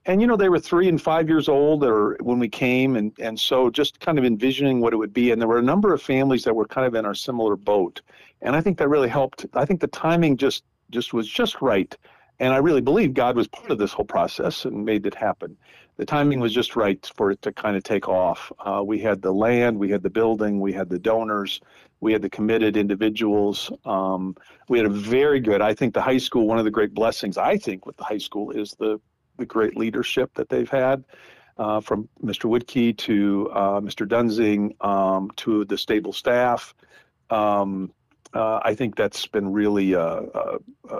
And 0.05 0.19
you 0.19 0.27
know, 0.27 0.35
they 0.35 0.49
were 0.49 0.59
three 0.59 0.89
and 0.89 0.99
five 0.99 1.29
years 1.29 1.47
old, 1.47 1.83
or 1.83 2.17
when 2.21 2.39
we 2.39 2.49
came, 2.49 2.95
and 2.95 3.11
and 3.19 3.39
so 3.39 3.69
just 3.69 3.99
kind 3.99 4.17
of 4.17 4.25
envisioning 4.25 4.81
what 4.81 4.93
it 4.93 4.97
would 4.97 5.13
be. 5.13 5.31
And 5.31 5.39
there 5.39 5.47
were 5.47 5.59
a 5.59 5.63
number 5.63 5.93
of 5.93 6.01
families 6.01 6.43
that 6.43 6.55
were 6.55 6.65
kind 6.65 6.87
of 6.87 6.95
in 6.95 7.05
our 7.05 7.13
similar 7.13 7.55
boat, 7.55 8.01
and 8.41 8.55
I 8.55 8.61
think 8.61 8.77
that 8.79 8.89
really 8.89 9.09
helped. 9.09 9.45
I 9.53 9.65
think 9.65 9.79
the 9.79 9.87
timing 9.87 10.37
just 10.37 10.63
just 10.89 11.13
was 11.13 11.27
just 11.27 11.61
right. 11.61 11.95
And 12.39 12.53
I 12.53 12.57
really 12.57 12.81
believe 12.81 13.13
God 13.13 13.35
was 13.35 13.47
part 13.47 13.69
of 13.69 13.77
this 13.77 13.93
whole 13.93 14.05
process 14.05 14.65
and 14.65 14.83
made 14.83 15.05
it 15.05 15.13
happen 15.13 15.55
the 16.01 16.05
timing 16.05 16.39
was 16.39 16.51
just 16.51 16.75
right 16.75 17.11
for 17.15 17.29
it 17.29 17.39
to 17.43 17.51
kind 17.51 17.77
of 17.77 17.83
take 17.83 18.09
off. 18.09 18.51
Uh, 18.65 18.81
we 18.83 18.97
had 18.97 19.21
the 19.21 19.31
land, 19.31 19.77
we 19.77 19.87
had 19.87 20.01
the 20.01 20.09
building, 20.09 20.59
we 20.59 20.73
had 20.73 20.89
the 20.89 20.97
donors, 20.97 21.61
we 21.99 22.11
had 22.11 22.23
the 22.23 22.29
committed 22.29 22.75
individuals. 22.75 23.71
Um, 23.85 24.35
we 24.67 24.79
had 24.79 24.87
a 24.87 24.89
very 24.89 25.39
good. 25.39 25.61
I 25.61 25.75
think 25.75 25.93
the 25.93 26.01
high 26.01 26.17
school. 26.17 26.47
One 26.47 26.57
of 26.57 26.65
the 26.65 26.71
great 26.71 26.95
blessings 26.95 27.37
I 27.37 27.55
think 27.55 27.85
with 27.85 27.97
the 27.97 28.03
high 28.03 28.17
school 28.17 28.49
is 28.49 28.71
the 28.79 28.99
the 29.41 29.45
great 29.45 29.75
leadership 29.75 30.31
that 30.35 30.47
they've 30.49 30.69
had. 30.69 31.03
Uh, 31.57 31.79
from 31.81 32.07
Mr. 32.23 32.49
Woodkey 32.49 32.97
to 32.97 33.49
uh, 33.53 33.79
Mr. 33.81 34.07
Dunzing 34.07 34.73
um, 34.81 35.29
to 35.35 35.65
the 35.65 35.77
stable 35.77 36.13
staff, 36.13 36.73
um, 37.29 37.91
uh, 38.33 38.59
I 38.63 38.73
think 38.73 38.95
that's 38.95 39.27
been 39.27 39.51
really 39.51 39.93
a, 39.93 40.01
a, 40.01 40.57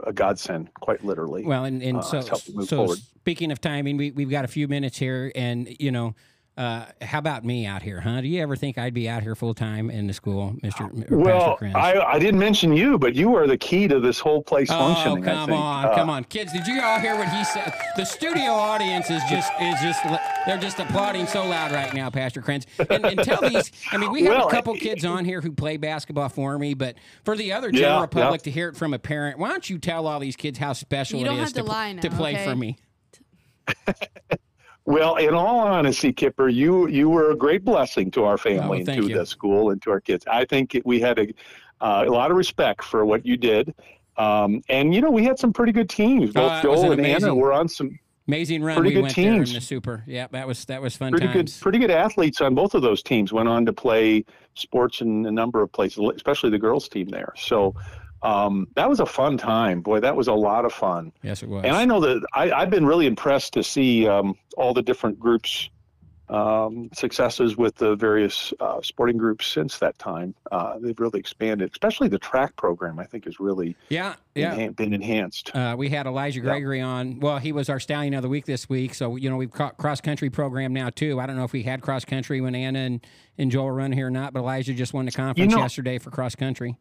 a 0.08 0.14
godsend, 0.14 0.72
quite 0.76 1.04
literally. 1.06 1.44
Well, 1.46 1.64
and, 1.66 1.82
and 1.82 2.00
Uh, 2.00 2.02
so 2.02 2.18
it's 2.20 2.28
helping 2.28 2.56
move 2.58 2.68
so 2.68 2.76
forward. 2.78 2.98
speaking 3.00 3.52
of 3.52 3.62
timing, 3.62 3.96
we 3.98 4.12
we've 4.12 4.30
got 4.30 4.44
a 4.44 4.50
few 4.50 4.68
minutes 4.68 4.98
here, 4.98 5.32
and 5.36 5.74
you 5.80 5.92
know. 5.92 6.16
Uh, 6.58 6.86
how 7.02 7.18
about 7.18 7.46
me 7.46 7.66
out 7.66 7.82
here, 7.82 8.02
huh? 8.02 8.20
Do 8.20 8.28
you 8.28 8.42
ever 8.42 8.58
think 8.58 8.78
I'd 8.78 8.94
be 8.94 9.08
out 9.08 9.24
here 9.24 9.36
full 9.36 9.54
time 9.54 9.90
in 9.90 10.06
the 10.06 10.14
school, 10.14 10.54
Mister 10.62 10.90
Well, 11.10 11.56
Pastor 11.58 11.72
I, 11.78 11.98
I 12.16 12.20
didn't 12.20 12.42
mention 12.42 12.74
you, 12.74 13.00
but 13.00 13.16
you 13.16 13.34
are 13.36 13.48
the 13.48 13.58
key 13.58 13.88
to 13.88 14.02
this 14.02 14.20
whole 14.20 14.44
place 14.44 14.68
Oh, 14.70 14.78
functioning. 14.78 15.28
I 15.30 15.34
come 15.34 15.50
think. 15.50 15.60
on, 15.62 15.86
Uh, 15.86 15.96
come 15.96 16.10
on, 16.10 16.24
kids! 16.26 16.52
Did 16.52 16.68
you 16.68 16.82
all 16.82 17.00
hear 17.00 17.16
what 17.16 17.30
he 17.30 17.46
said? 17.46 17.74
The 17.96 18.04
studio 18.04 18.52
audience 18.52 19.10
is 19.10 19.24
just 19.30 19.50
is 19.62 19.80
just 19.82 20.04
they're 20.46 20.58
just 20.58 20.78
applauding 20.80 21.26
so 21.26 21.46
loud 21.46 21.72
right 21.72 21.94
now, 21.94 22.10
Pastor 22.10 22.42
Krenz. 22.42 22.66
And, 22.90 23.06
and 23.06 23.24
tell 23.24 23.42
these, 23.50 23.72
I 23.94 23.98
mean, 23.98 24.12
we 24.12 24.24
have 24.26 24.36
Well, 24.36 24.48
a 24.50 24.52
couple 24.52 24.76
kids 24.76 25.06
on 25.06 25.24
here 25.24 25.40
who 25.40 25.54
play 25.54 25.78
basketball 25.78 26.28
for 26.30 26.60
me, 26.60 26.74
but 26.74 26.96
for 27.24 27.38
the 27.38 27.54
other 27.54 27.72
general 27.72 28.02
Yeah, 28.02 28.06
public 28.08 28.42
yeah. 28.42 28.44
to 28.44 28.52
hear 28.52 28.68
it 28.68 28.76
from 28.76 28.94
a 28.94 29.00
parent, 29.00 29.40
why 29.40 29.50
don't 29.50 29.70
you 29.70 29.78
tell 29.80 30.06
all 30.06 30.20
these 30.20 30.36
kids 30.36 30.60
how 30.60 30.74
special 30.74 31.18
You 31.20 31.26
it 31.26 31.30
don't 31.30 31.38
is 31.40 31.44
have 31.46 31.54
to 31.54 31.62
pl- 31.64 31.70
lie 31.70 31.94
to 31.94 32.10
play 32.10 32.34
okay? 32.34 32.46
for 32.46 32.56
me? 32.58 32.78
Well, 34.86 35.16
in 35.18 35.34
all 35.34 35.60
honesty, 35.60 36.12
Kipper, 36.12 36.50
you 36.50 36.88
you 36.88 37.10
were 37.10 37.32
a 37.32 37.36
great 37.36 37.64
blessing 37.64 38.10
to 38.12 38.24
our 38.24 38.34
Oh, 38.34 38.38
family 38.38 38.80
and 38.80 38.88
to 38.88 39.08
you. 39.08 39.16
the 39.18 39.26
school 39.26 39.70
and 39.72 39.82
to 39.84 39.92
our 39.92 40.02
kids. 40.02 40.26
I 40.30 40.46
think 40.46 40.80
we 40.86 41.00
had 41.00 41.20
a 41.20 41.28
uh, 41.82 42.04
a 42.08 42.12
lot 42.12 42.32
of 42.32 42.38
respect 42.38 42.84
for 42.84 43.06
what 43.06 43.26
you 43.26 43.38
did. 43.38 43.74
Um, 44.18 44.62
and 44.70 44.94
you 44.94 45.02
know, 45.02 45.12
we 45.12 45.24
had 45.24 45.40
some 45.40 45.54
pretty 45.54 45.72
good 45.72 45.90
teams. 45.90 46.32
Oh, 46.36 46.42
Both 46.42 46.52
was 46.66 46.82
Joel 46.82 46.92
an 46.94 47.00
and 47.00 47.08
Anna 47.08 47.34
were 47.36 47.54
on 47.54 47.68
some 47.68 47.98
Amazing 48.28 48.64
run 48.64 48.76
Pretty 48.78 48.90
we 48.92 48.94
good 48.94 49.02
went 49.04 49.16
there 49.16 49.26
in 49.34 49.34
teams. 49.40 49.54
the 49.56 49.62
Super. 49.62 50.04
Yeah, 50.08 50.28
that 50.32 50.48
was 50.48 50.64
that 50.66 50.82
was 50.82 50.96
fun 50.96 51.12
pretty 51.12 51.26
times. 51.28 51.54
good 51.58 51.62
pretty 51.62 51.80
good 51.80 51.92
athletes 51.92 52.40
on 52.40 52.54
both 52.56 52.76
of 52.76 52.82
those 52.82 53.02
teams. 53.04 53.34
Went 53.34 53.50
on 53.50 53.66
to 53.66 53.74
play 53.74 54.24
sports 54.54 55.02
in 55.02 55.26
a 55.26 55.32
number 55.32 55.62
of 55.62 55.72
places, 55.72 56.04
especially 56.16 56.50
the 56.50 56.60
girls 56.60 56.88
team 56.88 57.08
there. 57.10 57.34
So 57.36 57.76
um, 58.24 58.68
that 58.76 58.90
was 58.90 59.00
a 59.00 59.06
fun 59.06 59.38
time. 59.38 59.82
Boy, 59.82 60.00
that 60.00 60.16
was 60.16 60.28
a 60.28 60.34
lot 60.34 60.66
of 60.66 60.74
fun. 60.74 61.12
yes, 61.24 61.42
it 61.44 61.50
was. 61.50 61.64
And 61.66 61.76
I 61.76 61.86
know 61.86 62.00
that 62.02 62.26
I, 62.34 62.52
I've 62.52 62.70
been 62.70 62.86
really 62.86 63.08
impressed 63.08 63.54
to 63.54 63.64
see 63.64 64.08
um, 64.08 64.36
all 64.58 64.74
the 64.74 64.84
different 64.84 65.20
groups' 65.20 65.70
um, 66.30 66.90
successes 66.94 67.58
with 67.58 67.76
the 67.76 67.96
various 67.96 68.54
uh, 68.62 68.80
sporting 68.82 69.18
groups 69.18 69.46
since 69.48 69.80
that 69.80 70.00
time. 70.00 70.34
Uh, 70.50 70.80
they've 70.80 70.98
really 70.98 71.20
expanded, 71.20 71.70
especially 71.72 72.08
the 72.08 72.20
track 72.20 72.56
program. 72.56 73.00
I 73.00 73.06
think 73.06 73.26
has 73.26 73.40
really 73.40 73.76
yeah, 73.90 74.16
yeah. 74.34 74.56
enhan- 74.56 74.76
been 74.78 74.94
enhanced. 74.94 75.54
Uh, 75.54 75.76
we 75.78 75.90
had 75.90 76.06
Elijah 76.08 76.40
Gregory 76.40 76.80
on. 76.80 77.20
Well, 77.20 77.38
he 77.38 77.52
was 77.52 77.70
our 77.70 77.82
stallion 77.82 78.14
of 78.14 78.22
the 78.22 78.30
week 78.30 78.46
this 78.46 78.70
week. 78.70 78.94
So 78.94 79.18
you 79.18 79.30
know 79.30 79.36
we've 79.36 79.52
got 79.52 79.78
cross 79.78 80.00
country 80.00 80.30
program 80.30 80.74
now 80.74 80.90
too. 80.90 81.20
I 81.20 81.26
don't 81.26 81.36
know 81.36 81.44
if 81.44 81.52
we 81.52 81.64
had 81.64 81.82
cross 81.82 82.06
country 82.06 82.40
when 82.40 82.56
Anna 82.56 82.80
and, 82.80 83.06
and 83.38 83.52
Joel 83.52 83.66
were 83.66 83.74
running 83.74 83.98
here 83.98 84.08
or 84.08 84.12
not, 84.12 84.32
but 84.32 84.40
Elijah 84.40 84.74
just 84.74 84.94
won 84.94 85.06
the 85.06 85.12
conference 85.12 85.54
know- 85.54 85.60
yesterday 85.60 85.98
for 85.98 86.12
cross 86.12 86.36
country. 86.36 86.78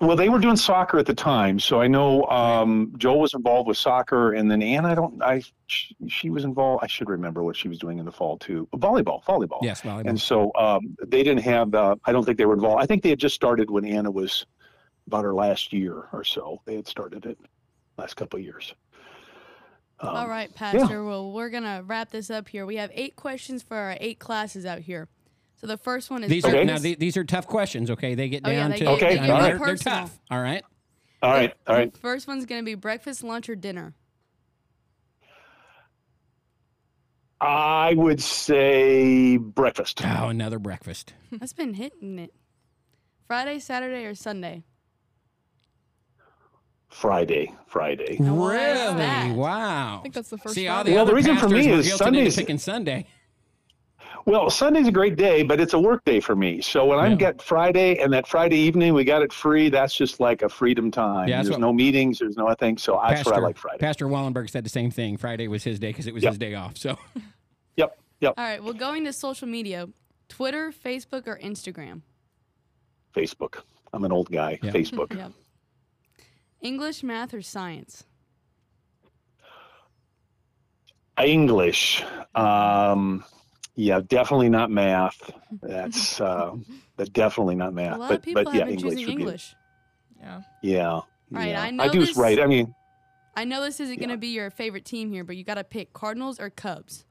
Well, 0.00 0.16
they 0.16 0.30
were 0.30 0.38
doing 0.38 0.56
soccer 0.56 0.98
at 0.98 1.04
the 1.04 1.14
time, 1.14 1.60
so 1.60 1.82
I 1.82 1.86
know 1.86 2.24
um, 2.24 2.94
Joel 2.96 3.20
was 3.20 3.34
involved 3.34 3.68
with 3.68 3.76
soccer, 3.76 4.32
and 4.32 4.50
then 4.50 4.62
Anna, 4.62 4.88
I 4.88 4.94
don't, 4.94 5.22
I 5.22 5.42
she, 5.66 5.94
she 6.08 6.30
was 6.30 6.44
involved. 6.44 6.82
I 6.82 6.86
should 6.86 7.10
remember 7.10 7.42
what 7.42 7.54
she 7.54 7.68
was 7.68 7.78
doing 7.78 7.98
in 7.98 8.06
the 8.06 8.12
fall 8.12 8.38
too. 8.38 8.66
Volleyball, 8.76 9.22
volleyball. 9.24 9.58
Yes, 9.60 9.82
volleyball. 9.82 10.06
And 10.06 10.18
so 10.18 10.52
um, 10.54 10.96
they 11.06 11.22
didn't 11.22 11.42
have. 11.42 11.74
Uh, 11.74 11.96
I 12.06 12.12
don't 12.12 12.24
think 12.24 12.38
they 12.38 12.46
were 12.46 12.54
involved. 12.54 12.82
I 12.82 12.86
think 12.86 13.02
they 13.02 13.10
had 13.10 13.18
just 13.18 13.34
started 13.34 13.70
when 13.70 13.84
Anna 13.84 14.10
was 14.10 14.46
about 15.06 15.24
her 15.24 15.34
last 15.34 15.70
year 15.70 16.08
or 16.14 16.24
so. 16.24 16.62
They 16.64 16.76
had 16.76 16.88
started 16.88 17.26
it 17.26 17.38
last 17.98 18.14
couple 18.14 18.38
of 18.38 18.44
years. 18.44 18.74
Um, 20.00 20.16
All 20.16 20.28
right, 20.28 20.54
Pastor. 20.54 21.04
Well, 21.04 21.30
we're 21.30 21.50
gonna 21.50 21.82
wrap 21.86 22.10
this 22.10 22.30
up 22.30 22.48
here. 22.48 22.64
We 22.64 22.76
have 22.76 22.90
eight 22.94 23.16
questions 23.16 23.62
for 23.62 23.76
our 23.76 23.98
eight 24.00 24.18
classes 24.18 24.64
out 24.64 24.78
here. 24.78 25.08
So 25.60 25.66
the 25.66 25.76
first 25.76 26.10
one 26.10 26.24
is 26.24 26.30
These 26.30 26.44
are 26.46 26.64
now 26.64 26.78
the, 26.78 26.94
these 26.94 27.16
are 27.18 27.24
tough 27.24 27.46
questions. 27.46 27.90
Okay, 27.90 28.14
they 28.14 28.28
get 28.30 28.42
Oh, 28.46 28.50
yeah, 28.50 28.60
down 28.60 28.70
they 28.70 28.78
to 28.78 28.84
get- 28.84 28.94
Okay, 28.94 29.06
I 29.06 29.08
they 29.20 29.26
get 29.26 29.40
they're, 29.42 29.58
they're 29.58 29.76
tough. 29.76 30.18
All 30.30 30.40
right. 30.40 30.64
All 31.22 31.30
right, 31.32 31.52
all 31.66 31.76
right. 31.76 31.94
First 31.98 32.26
one's 32.26 32.46
gonna 32.46 32.62
be 32.62 32.74
breakfast, 32.74 33.22
lunch, 33.22 33.48
or 33.50 33.54
dinner. 33.56 33.92
I 37.42 37.94
would 37.94 38.22
say 38.22 39.36
breakfast. 39.38 40.02
Oh, 40.04 40.28
another 40.28 40.58
breakfast. 40.58 41.14
That's 41.32 41.52
been 41.52 41.74
hitting 41.74 42.18
it. 42.18 42.32
Friday, 43.26 43.58
Saturday, 43.58 44.04
or 44.04 44.14
Sunday. 44.14 44.64
Friday, 46.88 47.54
Friday. 47.66 48.16
Now, 48.18 48.34
why 48.34 48.56
is 48.56 48.94
Really? 48.94 49.32
Wow. 49.38 49.98
I 49.98 50.02
think 50.02 50.12
that's 50.14 50.28
the 50.28 50.38
first 50.38 50.56
See, 50.56 50.66
all 50.66 50.78
Friday. 50.78 50.90
the 50.90 50.94
Well, 50.96 51.02
other 51.02 51.12
the 51.12 51.16
reason 51.16 51.34
for 51.36 51.42
pastors 51.42 51.66
me 51.66 51.70
were 51.72 51.78
is 51.78 51.86
guilted 51.88 51.96
Sundays- 51.98 52.36
picking 52.36 52.58
Sunday. 52.58 53.06
Well, 54.26 54.50
Sunday's 54.50 54.86
a 54.86 54.92
great 54.92 55.16
day, 55.16 55.42
but 55.42 55.60
it's 55.60 55.72
a 55.72 55.78
work 55.78 56.04
day 56.04 56.20
for 56.20 56.36
me. 56.36 56.60
So 56.60 56.84
when 56.84 56.98
I 56.98 57.08
Yeah. 57.08 57.14
get 57.16 57.42
Friday 57.42 57.98
and 57.98 58.12
that 58.12 58.26
Friday 58.28 58.56
evening 58.58 58.92
we 58.94 59.02
got 59.04 59.22
it 59.22 59.32
free, 59.32 59.68
that's 59.70 59.94
just 59.94 60.20
like 60.20 60.42
a 60.42 60.48
freedom 60.48 60.90
time. 60.90 61.28
Yeah, 61.28 61.36
there's 61.36 61.50
what- 61.50 61.60
no 61.60 61.72
meetings, 61.72 62.18
there's 62.18 62.36
no 62.36 62.52
thing. 62.54 62.76
So 62.78 63.00
that's 63.02 63.24
what 63.24 63.34
I 63.34 63.38
like 63.40 63.56
Friday. 63.56 63.78
Pastor 63.78 64.06
Wallenberg 64.06 64.50
said 64.50 64.64
the 64.64 64.68
same 64.70 64.90
thing. 64.90 65.16
Friday 65.16 65.48
was 65.48 65.64
his 65.64 65.78
day 65.78 65.88
because 65.88 66.06
it 66.06 66.14
was 66.14 66.22
Yep. 66.22 66.32
his 66.32 66.38
day 66.38 66.54
off. 66.54 66.76
So 66.76 66.98
Yep, 67.76 67.98
yep. 68.20 68.34
All 68.36 68.44
right. 68.44 68.62
Well, 68.62 68.74
going 68.74 69.04
to 69.04 69.12
social 69.12 69.48
media, 69.48 69.88
Twitter, 70.28 70.70
Facebook, 70.70 71.26
or 71.26 71.38
Instagram. 71.38 72.02
Facebook. 73.14 73.62
I'm 73.92 74.04
an 74.04 74.12
old 74.12 74.30
guy. 74.30 74.58
Yeah. 74.62 74.70
Facebook. 74.70 75.14
Yep. 75.16 75.32
English, 76.60 77.02
math, 77.02 77.32
or 77.32 77.40
science. 77.40 78.04
English. 81.22 82.02
Um, 82.34 83.24
yeah, 83.80 84.00
definitely 84.06 84.50
not 84.50 84.70
math. 84.70 85.30
That's 85.62 86.20
uh, 86.20 86.54
but 86.96 87.12
definitely 87.12 87.54
not 87.54 87.72
math. 87.72 87.96
A 87.96 87.98
lot 87.98 88.08
but 88.10 88.18
of 88.18 88.22
people 88.22 88.44
but 88.44 88.54
yeah, 88.54 88.64
been 88.64 88.74
English 88.74 88.92
choosing 88.92 89.06
would 89.06 89.16
be- 89.16 89.22
English. 89.22 89.54
Yeah. 90.18 90.42
Yeah. 90.62 91.00
right, 91.30 91.48
yeah. 91.48 91.62
I 91.62 91.70
know 91.70 91.84
I 91.84 91.88
do 91.88 92.00
this- 92.00 92.16
right. 92.16 92.38
I 92.38 92.46
mean, 92.46 92.74
I 93.34 93.44
know 93.44 93.62
this 93.62 93.80
isn't 93.80 93.98
going 93.98 94.10
to 94.10 94.18
be 94.18 94.28
your 94.28 94.50
favorite 94.50 94.84
team 94.84 95.10
here, 95.10 95.24
but 95.24 95.36
you 95.36 95.44
got 95.44 95.54
to 95.54 95.64
pick 95.64 95.92
Cardinals 95.94 96.38
or 96.38 96.50
Cubs. 96.50 97.06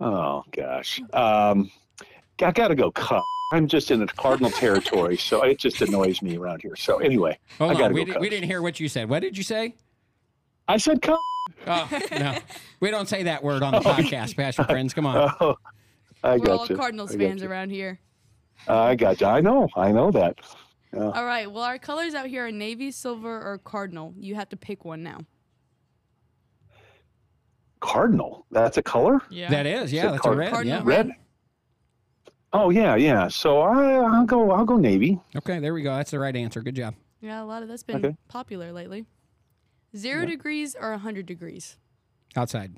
oh 0.00 0.42
gosh. 0.50 1.00
Um, 1.12 1.70
I 2.42 2.50
got 2.50 2.68
to 2.68 2.74
go. 2.74 2.90
Cup. 2.90 3.22
I'm 3.52 3.68
just 3.68 3.90
in 3.90 4.00
the 4.00 4.06
Cardinal 4.06 4.50
territory, 4.50 5.16
so 5.16 5.42
it 5.42 5.58
just 5.58 5.80
annoys 5.80 6.20
me 6.22 6.36
around 6.36 6.60
here. 6.62 6.76
So 6.76 6.98
anyway, 6.98 7.38
hold 7.56 7.70
I 7.70 7.78
gotta 7.78 7.94
We, 7.94 8.04
go 8.04 8.14
Did, 8.14 8.20
we 8.20 8.28
didn't 8.28 8.48
hear 8.48 8.60
what 8.60 8.78
you 8.78 8.88
said. 8.88 9.08
What 9.08 9.20
did 9.20 9.38
you 9.38 9.44
say? 9.44 9.74
I 10.66 10.76
said 10.76 11.00
Cup. 11.00 11.18
Oh 11.66 11.88
no, 12.12 12.38
we 12.80 12.90
don't 12.90 13.08
say 13.08 13.24
that 13.24 13.42
word 13.42 13.62
on 13.62 13.72
the 13.72 13.78
oh, 13.88 13.92
podcast, 13.92 14.36
Pastor 14.36 14.64
Krenz. 14.64 14.94
Come 14.94 15.06
on. 15.06 15.34
Oh, 15.40 15.56
I 16.22 16.36
We're 16.36 16.46
got 16.46 16.58
all 16.60 16.66
you. 16.66 16.76
Cardinals 16.76 17.14
I 17.14 17.18
fans 17.18 17.42
you. 17.42 17.48
around 17.48 17.70
here. 17.70 17.98
I 18.66 18.94
got 18.96 19.20
you. 19.20 19.26
I 19.26 19.40
know. 19.40 19.68
I 19.76 19.92
know 19.92 20.10
that. 20.10 20.38
All 20.96 21.24
right. 21.24 21.50
Well, 21.50 21.62
our 21.64 21.78
colors 21.78 22.14
out 22.14 22.26
here 22.26 22.46
are 22.46 22.50
navy, 22.52 22.90
silver, 22.90 23.40
or 23.40 23.58
cardinal. 23.58 24.14
You 24.18 24.34
have 24.34 24.48
to 24.48 24.56
pick 24.56 24.84
one 24.84 25.02
now. 25.02 25.20
Cardinal. 27.80 28.46
That's 28.50 28.76
a 28.76 28.82
color. 28.82 29.20
Yeah. 29.30 29.50
That 29.50 29.66
is, 29.66 29.92
yeah, 29.92 30.02
Said 30.02 30.12
that's 30.14 30.26
a 30.26 30.30
red. 30.32 30.50
Cardinal 30.52 30.78
Yeah. 30.78 30.82
red. 30.84 31.06
Red. 31.08 31.16
Oh 32.52 32.70
yeah, 32.70 32.96
yeah. 32.96 33.28
So 33.28 33.60
I, 33.60 33.92
I'll 33.96 34.24
go. 34.24 34.50
I'll 34.50 34.64
go 34.64 34.76
navy. 34.76 35.20
Okay, 35.36 35.58
there 35.60 35.74
we 35.74 35.82
go. 35.82 35.94
That's 35.94 36.10
the 36.10 36.18
right 36.18 36.34
answer. 36.34 36.62
Good 36.62 36.74
job. 36.76 36.94
Yeah, 37.20 37.42
a 37.42 37.44
lot 37.44 37.62
of 37.62 37.68
that's 37.68 37.82
been 37.82 38.04
Okay. 38.04 38.16
popular 38.28 38.72
lately. 38.72 39.04
Zero 39.96 40.26
degrees 40.26 40.76
or 40.78 40.90
100 40.90 41.26
degrees? 41.26 41.76
Outside. 42.36 42.76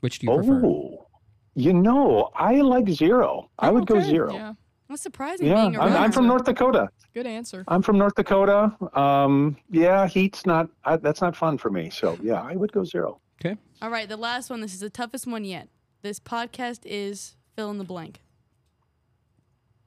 Which 0.00 0.18
do 0.18 0.26
you 0.26 0.36
prefer? 0.36 0.62
Oh, 0.64 1.06
you 1.54 1.72
know, 1.72 2.30
I 2.36 2.60
like 2.60 2.88
zero. 2.88 3.50
I 3.58 3.70
would 3.70 3.86
go 3.86 4.00
zero. 4.00 4.32
Yeah. 4.32 4.52
That's 4.88 5.02
surprising 5.02 5.46
Yeah, 5.48 5.62
being 5.62 5.76
a 5.76 5.80
I'm, 5.80 5.92
I'm 5.96 6.12
from 6.12 6.26
North 6.26 6.44
Dakota. 6.44 6.88
Good 7.12 7.26
answer. 7.26 7.64
I'm 7.68 7.82
from 7.82 7.98
North 7.98 8.14
Dakota. 8.14 8.72
Um, 8.94 9.56
yeah, 9.70 10.06
heat's 10.06 10.46
not. 10.46 10.68
I, 10.84 10.96
that's 10.96 11.20
not 11.20 11.36
fun 11.36 11.58
for 11.58 11.70
me. 11.70 11.90
So 11.90 12.16
yeah, 12.22 12.40
I 12.40 12.54
would 12.54 12.72
go 12.72 12.84
zero. 12.84 13.20
Okay. 13.40 13.56
All 13.82 13.90
right, 13.90 14.08
the 14.08 14.16
last 14.16 14.50
one. 14.50 14.60
This 14.60 14.72
is 14.72 14.80
the 14.80 14.88
toughest 14.88 15.26
one 15.26 15.44
yet. 15.44 15.68
This 16.02 16.20
podcast 16.20 16.80
is 16.84 17.36
fill 17.56 17.70
in 17.70 17.78
the 17.78 17.84
blank. 17.84 18.20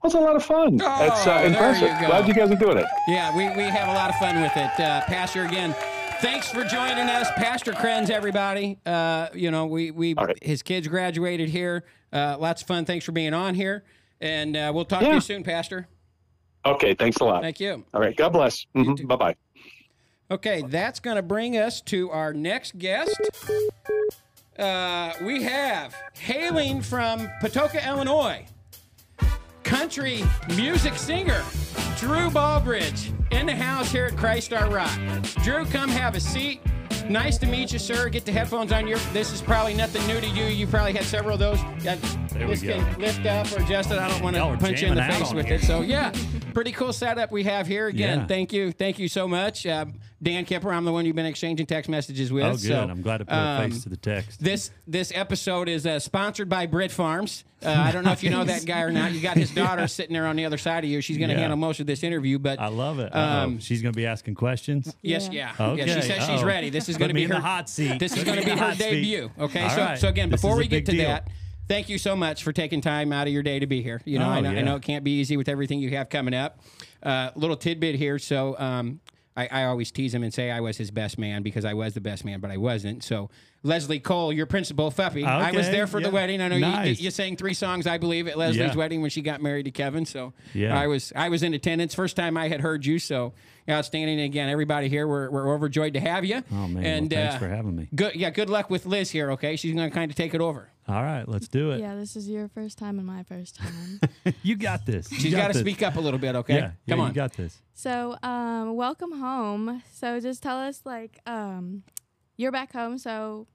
Well, 0.03 0.15
a 0.15 0.19
lot 0.19 0.35
of 0.35 0.43
fun. 0.43 0.79
Oh, 0.81 1.05
it's 1.05 1.27
uh, 1.27 1.37
there 1.37 1.45
impressive. 1.47 1.83
you 1.83 2.01
go. 2.01 2.07
Glad 2.07 2.27
you 2.27 2.33
guys 2.33 2.51
are 2.51 2.55
doing 2.55 2.77
it. 2.77 2.85
Yeah, 3.07 3.35
we, 3.35 3.47
we 3.55 3.69
have 3.69 3.87
a 3.87 3.93
lot 3.93 4.09
of 4.09 4.15
fun 4.15 4.41
with 4.41 4.51
it. 4.55 4.79
Uh, 4.79 5.01
Pastor, 5.01 5.45
again, 5.45 5.75
thanks 6.21 6.49
for 6.49 6.63
joining 6.63 7.09
us. 7.09 7.29
Pastor 7.31 7.73
Krenz, 7.73 8.09
everybody. 8.09 8.77
Uh, 8.85 9.27
you 9.33 9.51
know, 9.51 9.65
we, 9.65 9.91
we 9.91 10.13
right. 10.13 10.37
his 10.41 10.61
kids 10.61 10.87
graduated 10.87 11.49
here. 11.49 11.83
Uh, 12.13 12.37
lots 12.39 12.61
of 12.61 12.67
fun. 12.67 12.85
Thanks 12.85 13.05
for 13.05 13.11
being 13.11 13.33
on 13.33 13.55
here. 13.55 13.83
And 14.19 14.55
uh, 14.55 14.71
we'll 14.73 14.85
talk 14.85 15.01
to 15.01 15.13
you 15.13 15.21
soon, 15.21 15.43
Pastor. 15.43 15.87
Okay, 16.65 16.93
thanks 16.93 17.17
a 17.17 17.25
lot. 17.25 17.41
Thank 17.41 17.59
you. 17.59 17.83
All 17.93 17.99
right, 17.99 18.15
God 18.15 18.29
bless. 18.29 18.67
hmm. 18.75 18.93
Bye 18.93 19.15
bye. 19.15 19.35
Okay, 20.29 20.63
that's 20.67 20.99
going 20.99 21.15
to 21.15 21.23
bring 21.23 21.57
us 21.57 21.81
to 21.81 22.09
our 22.11 22.33
next 22.33 22.77
guest. 22.77 23.19
Uh, 24.57 25.13
we 25.23 25.41
have 25.43 25.95
hailing 26.13 26.81
from 26.81 27.27
Patoka, 27.41 27.85
Illinois, 27.85 28.45
country 29.75 30.21
music 30.57 30.95
singer 30.95 31.41
Drew 31.97 32.29
Baldridge 32.29 33.13
in 33.31 33.45
the 33.45 33.55
house 33.55 33.89
here 33.89 34.03
at 34.07 34.17
Christ 34.17 34.51
Our 34.51 34.69
Rock. 34.69 34.91
Drew, 35.43 35.63
come 35.63 35.87
have 35.89 36.13
a 36.13 36.19
seat. 36.19 36.59
Nice 37.07 37.37
to 37.37 37.45
meet 37.45 37.71
you, 37.71 37.79
sir. 37.79 38.09
Get 38.09 38.25
the 38.25 38.33
headphones 38.33 38.73
on. 38.73 38.85
Your 38.85 38.97
this 39.13 39.31
is 39.31 39.41
probably 39.41 39.73
nothing 39.73 40.05
new 40.07 40.19
to 40.19 40.27
you. 40.27 40.43
You 40.45 40.67
probably 40.67 40.91
had 40.91 41.03
several 41.05 41.35
of 41.35 41.39
those. 41.39 41.59
Yeah, 41.81 41.95
we 42.37 42.47
this 42.47 42.61
go. 42.63 42.73
can 42.73 42.99
lift 42.99 43.25
up 43.25 43.49
or 43.53 43.63
adjust 43.63 43.91
it. 43.91 43.97
I 43.97 44.09
don't 44.09 44.21
want 44.21 44.35
to 44.35 44.57
punch 44.57 44.81
you 44.81 44.89
in 44.89 44.95
the 44.95 45.03
face 45.03 45.31
with 45.33 45.45
here. 45.45 45.55
it. 45.55 45.63
So 45.63 45.81
yeah, 45.81 46.11
pretty 46.53 46.73
cool 46.73 46.91
setup 46.91 47.31
we 47.31 47.43
have 47.45 47.65
here. 47.65 47.87
Again, 47.87 48.19
Yeah. 48.19 48.25
thank 48.27 48.51
you, 48.51 48.73
thank 48.73 48.99
you 48.99 49.07
so 49.07 49.25
much, 49.25 49.65
uh, 49.65 49.85
Dan 50.23 50.45
Kueper. 50.45 50.71
I'm 50.71 50.85
the 50.85 50.91
one 50.91 51.05
you've 51.05 51.15
been 51.15 51.25
exchanging 51.25 51.65
text 51.65 51.89
messages 51.89 52.31
with. 52.31 52.43
Oh, 52.43 52.51
good. 52.51 52.59
So, 52.59 52.79
I'm 52.79 53.01
glad 53.01 53.17
to 53.19 53.25
put 53.25 53.33
a 53.33 53.37
um, 53.37 53.71
face 53.71 53.83
to 53.83 53.89
the 53.89 53.97
text. 53.97 54.39
this 54.43 54.69
this 54.85 55.11
episode 55.15 55.67
is 55.67 55.85
uh, 55.87 55.99
sponsored 55.99 56.47
by 56.47 56.67
Brit 56.67 56.91
Farms. 56.91 57.43
Uh, 57.63 57.69
I 57.69 57.91
don't 57.91 58.03
know 58.03 58.11
if 58.11 58.23
you 58.23 58.29
know 58.29 58.43
that 58.43 58.65
guy 58.67 58.81
or 58.81 58.91
not. 58.91 59.11
You 59.13 59.19
got 59.21 59.35
his 59.37 59.51
daughter 59.51 59.87
sitting 59.87 60.13
there 60.13 60.27
on 60.27 60.35
the 60.35 60.45
other 60.45 60.57
side 60.59 60.83
of 60.83 60.89
you. 60.89 61.01
She's 61.01 61.17
going 61.17 61.29
to 61.29 61.33
Yeah. 61.35 61.41
handle 61.41 61.57
most 61.57 61.79
of 61.79 61.87
this 61.87 62.03
interview. 62.03 62.37
But 62.39 62.59
I 62.59 62.67
love 62.67 62.99
it. 62.99 63.15
Um, 63.15 63.21
Um, 63.31 63.59
She's 63.59 63.81
going 63.81 63.93
to 63.93 63.97
be 63.97 64.05
asking 64.05 64.35
questions. 64.35 64.95
yes, 65.01 65.27
yeah, 65.31 65.53
Okay. 65.59 65.85
yeah. 65.87 65.95
She 65.95 66.01
says 66.01 66.19
she's 66.25 66.41
uh-oh. 66.41 66.45
ready. 66.45 66.69
This 66.69 66.87
is 66.89 66.97
going 66.97 67.09
to 67.09 67.15
be 67.15 67.25
her 67.25 67.39
hot 67.39 67.69
seat. 67.69 67.97
This 67.99 68.15
is 68.15 68.23
going 68.23 68.39
to 68.39 68.43
be 68.45 68.51
her 68.51 68.57
hot 68.57 68.75
seat. 68.77 68.89
debut. 68.91 69.31
Okay, 69.39 69.63
All 69.63 69.69
so 69.71 69.81
right. 69.81 69.97
so 69.99 70.07
again, 70.07 70.29
This 70.29 70.41
before 70.41 70.55
we 70.57 70.67
get 70.67 70.85
to 70.87 70.91
deal. 70.91 71.07
that. 71.07 71.27
Thank 71.67 71.87
you 71.89 71.97
so 71.97 72.15
much 72.15 72.43
for 72.43 72.51
taking 72.51 72.81
time 72.81 73.13
out 73.13 73.27
of 73.27 73.33
your 73.33 73.43
day 73.43 73.59
to 73.59 73.65
be 73.67 73.81
here. 73.81 74.01
You 74.05 74.19
know, 74.19 74.25
Oh, 74.27 74.31
I 74.31 74.41
know, 74.41 74.49
I 74.49 74.61
know 74.61 74.75
it 74.75 74.81
can't 74.81 75.03
be 75.05 75.19
easy 75.19 75.37
with 75.37 75.47
everything 75.47 75.79
you 75.79 75.91
have 75.91 76.09
coming 76.09 76.33
up. 76.33 76.59
Uh, 77.01 77.29
little 77.35 77.55
tidbit 77.55 77.95
here. 77.95 78.19
So 78.19 78.57
um, 78.59 78.99
I, 79.35 79.47
I 79.47 79.63
always 79.65 79.91
tease 79.91 80.13
him 80.13 80.23
and 80.23 80.33
say 80.33 80.51
I 80.51 80.59
was 80.59 80.77
his 80.77 80.91
best 80.91 81.17
man 81.17 81.43
because 81.43 81.65
I 81.65 81.73
was 81.73 81.93
the 81.93 82.01
best 82.01 82.25
man, 82.25 82.39
but 82.39 82.51
I 82.51 82.57
wasn't. 82.57 83.03
So 83.03 83.29
Leslie 83.63 83.99
Cole, 83.99 84.33
your 84.33 84.45
principal, 84.47 84.89
Fuffy, 84.89 85.23
I 85.25 85.51
was 85.51 85.69
there 85.69 85.85
for 85.87 86.01
the 86.01 86.09
wedding. 86.09 86.41
I 86.41 86.47
know 86.47 86.57
Nice. 86.57 86.99
you, 86.99 87.05
you 87.05 87.11
sang 87.11 87.37
three 87.37 87.53
songs, 87.53 87.85
I 87.85 87.97
believe, 87.97 88.27
at 88.27 88.37
Leslie's 88.37 88.57
Yeah. 88.71 88.75
wedding 88.75 89.01
when 89.01 89.11
she 89.11 89.21
got 89.21 89.41
married 89.41 89.63
to 89.65 89.71
Kevin. 89.71 90.05
So 90.05 90.33
Yeah. 90.53 90.77
I 90.79 90.87
was 90.87 91.13
I 91.15 91.29
was 91.29 91.43
in 91.43 91.53
attendance. 91.53 91.93
First 91.93 92.15
time 92.15 92.37
I 92.37 92.47
had 92.47 92.61
heard 92.61 92.85
you. 92.85 92.97
So 92.99 93.33
outstanding. 93.69 94.19
Again, 94.19 94.49
everybody 94.49 94.89
here, 94.89 95.07
we're, 95.07 95.29
we're 95.29 95.53
overjoyed 95.53 95.93
to 95.93 95.99
have 95.99 96.25
you. 96.25 96.43
Oh, 96.51 96.67
man. 96.67 96.83
And 96.83 97.11
well, 97.11 97.21
thanks 97.21 97.35
uh, 97.35 97.39
for 97.39 97.47
having 97.47 97.75
me. 97.75 97.87
Good, 97.93 98.15
yeah. 98.15 98.29
Good 98.31 98.49
luck 98.49 98.69
with 98.69 98.85
Liz 98.85 99.11
here. 99.11 99.31
Okay, 99.31 99.55
she's 99.55 99.73
going 99.75 99.89
to 99.89 99.93
kind 99.93 100.09
of 100.09 100.17
take 100.17 100.33
it 100.33 100.41
over. 100.41 100.69
All 100.87 101.03
right, 101.03 101.27
let's 101.27 101.47
do 101.47 101.71
it. 101.71 101.79
Yeah, 101.79 101.95
this 101.95 102.15
is 102.15 102.27
your 102.27 102.47
first 102.49 102.77
time 102.77 102.97
and 102.97 103.05
my 103.07 103.23
first 103.23 103.55
time. 103.55 103.99
You 104.43 104.55
got 104.55 104.85
this. 104.85 105.11
You 105.11 105.19
She's 105.19 105.33
got 105.35 105.49
to 105.49 105.59
speak 105.59 105.83
up 105.83 105.95
a 105.95 105.99
little 105.99 106.19
bit. 106.19 106.35
Okay, 106.35 106.55
Yeah, 106.55 106.71
yeah, 106.85 106.93
come 106.95 106.99
on. 107.01 107.09
You 107.09 107.13
got 107.13 107.33
this. 107.33 107.61
So, 107.73 108.17
um, 108.23 108.75
welcome 108.75 109.19
home. 109.19 109.83
So, 109.93 110.19
just 110.19 110.41
tell 110.43 110.57
us, 110.57 110.81
like, 110.83 111.19
um, 111.27 111.83
you're 112.37 112.51
back 112.51 112.71
home. 112.73 112.97
So, 112.97 113.47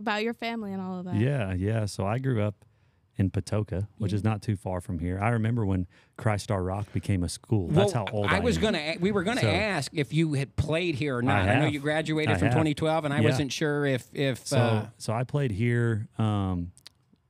about 0.00 0.22
your 0.22 0.34
family 0.34 0.72
and 0.72 0.82
all 0.82 0.98
of 0.98 1.04
that. 1.06 1.16
Yeah, 1.16 1.52
yeah. 1.54 1.86
So 1.86 2.06
I 2.06 2.18
grew 2.18 2.42
up 2.42 2.54
in 3.18 3.30
Patoka, 3.30 3.86
which 3.98 4.12
is 4.12 4.22
not 4.22 4.42
too 4.42 4.56
far 4.56 4.80
from 4.80 4.98
here. 4.98 5.18
I 5.22 5.30
remember 5.30 5.64
when 5.64 5.86
Christ 6.18 6.50
Our 6.50 6.62
Rock 6.62 6.92
became 6.92 7.22
a 7.22 7.28
school. 7.28 7.68
That's 7.68 7.94
Well, 7.94 8.04
how 8.06 8.12
old 8.12 8.26
I, 8.26 8.36
I 8.36 8.40
was 8.40 8.58
going 8.58 8.74
to. 8.74 8.96
We 9.00 9.10
were 9.12 9.22
going 9.22 9.38
to 9.38 9.42
So- 9.44 9.48
ask 9.50 9.90
if 9.94 10.12
you 10.12 10.34
had 10.34 10.54
played 10.56 10.96
here 10.96 11.16
or 11.16 11.22
not. 11.22 11.48
I, 11.48 11.60
know 11.60 11.66
you 11.66 11.78
graduated 11.80 12.34
I 12.34 12.38
from 12.38 12.46
have. 12.48 12.54
2012, 12.54 13.04
and 13.06 13.14
I 13.14 13.20
Yeah. 13.20 13.28
wasn't 13.28 13.52
sure 13.52 13.86
if 13.86 14.08
if 14.14 14.46
So, 14.46 14.58
uh, 14.58 14.86
so 14.98 15.12
I 15.14 15.24
played 15.24 15.50
here. 15.52 16.08
Um, 16.18 16.72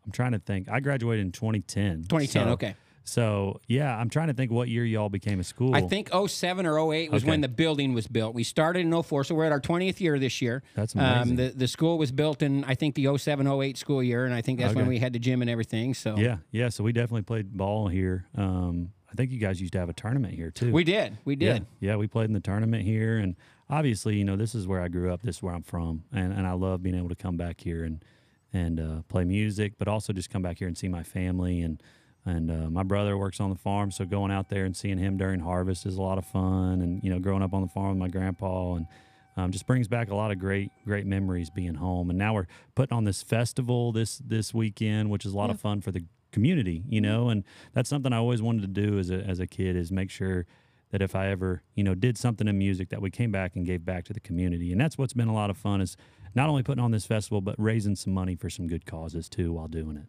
I'm 0.05 0.13
trying 0.13 0.33
to 0.33 0.39
think. 0.39 0.69
I 0.69 0.81
graduated 0.81 1.25
in 1.27 1.33
2010. 1.33 2.05
2010. 2.09 2.29
So- 2.47 2.53
okay, 2.55 2.75
So 3.09 3.61
yeah, 3.69 3.97
I'm 3.97 4.11
trying 4.11 4.27
to 4.29 4.35
think 4.35 4.51
what 4.51 4.69
year 4.69 4.85
y'all 4.85 5.09
became 5.09 5.39
a 5.39 5.45
school. 5.45 5.75
I 5.77 5.81
think 5.83 6.11
07 6.13 6.67
or 6.67 6.93
08 6.93 7.13
was 7.13 7.23
Okay. 7.23 7.31
when 7.31 7.41
the 7.41 7.49
building 7.49 7.95
was 7.95 8.09
built. 8.09 8.35
We 8.35 8.43
started 8.43 8.81
in 8.81 8.91
04, 9.03 9.23
so 9.23 9.35
we're 9.37 9.45
at 9.45 9.53
our 9.53 9.61
20th 9.61 10.01
year 10.01 10.19
this 10.19 10.43
year. 10.43 10.65
That's 10.75 10.95
Um, 10.97 11.03
amazing. 11.03 11.37
the 11.37 11.49
the 11.57 11.69
school 11.69 11.99
was 11.99 12.11
built 12.11 12.43
in 12.43 12.65
I 12.65 12.75
think 12.75 12.97
the 12.97 13.07
07 13.17 13.47
08 13.47 13.77
school 13.79 14.03
year, 14.03 14.25
and 14.27 14.35
I 14.35 14.43
think 14.43 14.59
that's 14.59 14.75
when 14.75 14.89
we 14.89 14.99
had 14.99 15.13
the 15.13 15.21
gym 15.21 15.41
and 15.41 15.49
everything. 15.49 15.95
So 15.95 16.17
Yeah, 16.19 16.39
yeah. 16.51 16.69
So 16.69 16.83
we 16.83 16.93
definitely 16.93 17.23
played 17.23 17.57
ball 17.57 17.87
here. 17.87 18.27
Um, 18.35 18.91
I 19.09 19.15
think 19.15 19.31
you 19.31 19.39
guys 19.39 19.61
used 19.61 19.73
to 19.75 19.79
have 19.79 19.89
a 19.89 19.93
tournament 19.95 20.35
here 20.35 20.51
too. 20.51 20.73
we 20.73 20.83
did, 20.83 21.17
we 21.25 21.37
yeah, 21.37 21.53
did. 21.55 21.67
yeah. 21.79 21.95
We 21.97 22.09
played 22.09 22.25
in 22.27 22.33
the 22.35 22.41
tournament 22.41 22.83
here, 22.85 23.19
and 23.19 23.37
obviously, 23.71 24.17
you 24.17 24.25
know, 24.25 24.35
this 24.35 24.53
is 24.57 24.67
where 24.67 24.83
I 24.83 24.89
grew 24.89 25.13
up. 25.13 25.23
This 25.23 25.37
is 25.37 25.43
where 25.45 25.55
I'm 25.55 25.63
from, 25.63 26.03
and 26.13 26.33
and 26.33 26.45
I 26.45 26.53
love 26.55 26.83
being 26.83 26.97
able 26.97 27.11
to 27.11 27.15
come 27.15 27.37
back 27.37 27.61
here 27.61 27.85
and 27.85 28.05
and 28.53 28.81
uh, 28.81 29.03
play 29.09 29.23
music, 29.25 29.75
but 29.79 29.87
also 29.87 30.13
just 30.13 30.29
come 30.29 30.43
back 30.43 30.59
here 30.59 30.67
and 30.67 30.77
see 30.77 30.89
my 30.89 31.05
family 31.05 31.63
and. 31.63 31.81
And 32.27 32.51
uh, 32.51 32.71
my 32.71 32.83
brother 32.83 33.17
works 33.17 33.39
on 33.41 33.51
the 33.51 33.57
farm, 33.57 33.93
so 33.93 34.05
going 34.05 34.33
out 34.33 34.49
there 34.49 34.65
and 34.65 34.77
seeing 34.77 34.99
him 34.99 35.17
during 35.17 35.39
harvest 35.39 35.87
is 35.87 35.97
a 35.97 36.03
lot 36.03 36.19
of 36.19 36.27
fun. 36.27 36.83
And 36.83 37.03
you 37.03 37.09
know, 37.09 37.21
growing 37.21 37.43
up 37.43 37.55
on 37.55 37.63
the 37.63 37.69
farm 37.69 37.91
with 37.91 37.99
my 37.99 38.09
grandpa, 38.09 38.75
and 38.75 38.87
um, 39.37 39.53
just 39.53 39.67
brings 39.67 39.87
back 39.87 40.11
a 40.11 40.15
lot 40.15 40.33
of 40.33 40.39
great, 40.39 40.71
great 40.85 41.07
memories 41.07 41.51
being 41.51 41.75
home. 41.75 42.11
And 42.11 42.19
now 42.19 42.35
we're 42.35 42.47
putting 42.75 42.97
on 42.97 43.05
this 43.05 43.23
festival 43.23 43.93
this 43.93 44.19
this 44.19 44.53
weekend, 44.53 45.11
which 45.11 45.25
is 45.25 45.33
a 45.33 45.37
lot 45.37 45.51
of 45.51 45.61
fun 45.61 45.81
for 45.81 45.93
the 45.93 46.05
community, 46.33 46.83
you 46.89 47.01
know. 47.01 47.29
And 47.29 47.45
that's 47.73 47.89
something 47.89 48.13
I 48.13 48.17
always 48.17 48.43
wanted 48.43 48.63
to 48.63 48.89
do 48.89 48.99
as 48.99 49.11
a 49.11 49.21
as 49.21 49.39
a 49.39 49.47
kid 49.47 49.77
is 49.77 49.93
make 49.93 50.11
sure 50.11 50.47
that 50.91 51.03
if 51.03 51.15
I 51.15 51.29
ever 51.29 51.63
you 51.75 51.85
know 51.85 51.95
did 51.95 52.19
something 52.19 52.49
in 52.49 52.59
music, 52.59 52.89
that 52.89 53.01
we 53.01 53.11
came 53.11 53.31
back 53.31 53.55
and 53.55 53.65
gave 53.65 53.85
back 53.85 54.05
to 54.07 54.13
the 54.13 54.21
community. 54.21 54.73
And 54.73 54.81
that's 54.81 54.99
what's 54.99 55.13
been 55.13 55.29
a 55.29 55.35
lot 55.35 55.51
of 55.51 55.57
fun 55.57 55.81
is 55.81 55.97
not 56.35 56.49
only 56.49 56.63
putting 56.63 56.83
on 56.83 56.91
this 56.91 57.07
festival, 57.07 57.41
but 57.41 57.55
raising 57.59 57.95
some 57.95 58.13
money 58.13 58.35
for 58.35 58.51
some 58.51 58.67
good 58.67 58.85
causes 58.85 59.29
too 59.29 59.53
while 59.53 59.69
doing 59.69 59.97
it. 59.97 60.07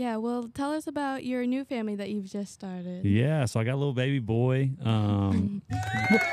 Yeah, 0.00 0.16
Well, 0.16 0.48
tell 0.54 0.72
us 0.72 0.86
about 0.86 1.26
your 1.26 1.44
new 1.44 1.62
family 1.62 1.94
that 1.96 2.08
you've 2.08 2.24
just 2.24 2.54
started. 2.54 3.04
Yeah, 3.04 3.44
so 3.44 3.60
I 3.60 3.64
got 3.64 3.74
a 3.74 3.76
little 3.76 3.92
baby 3.92 4.18
boy. 4.18 4.70
Um, 4.82 5.60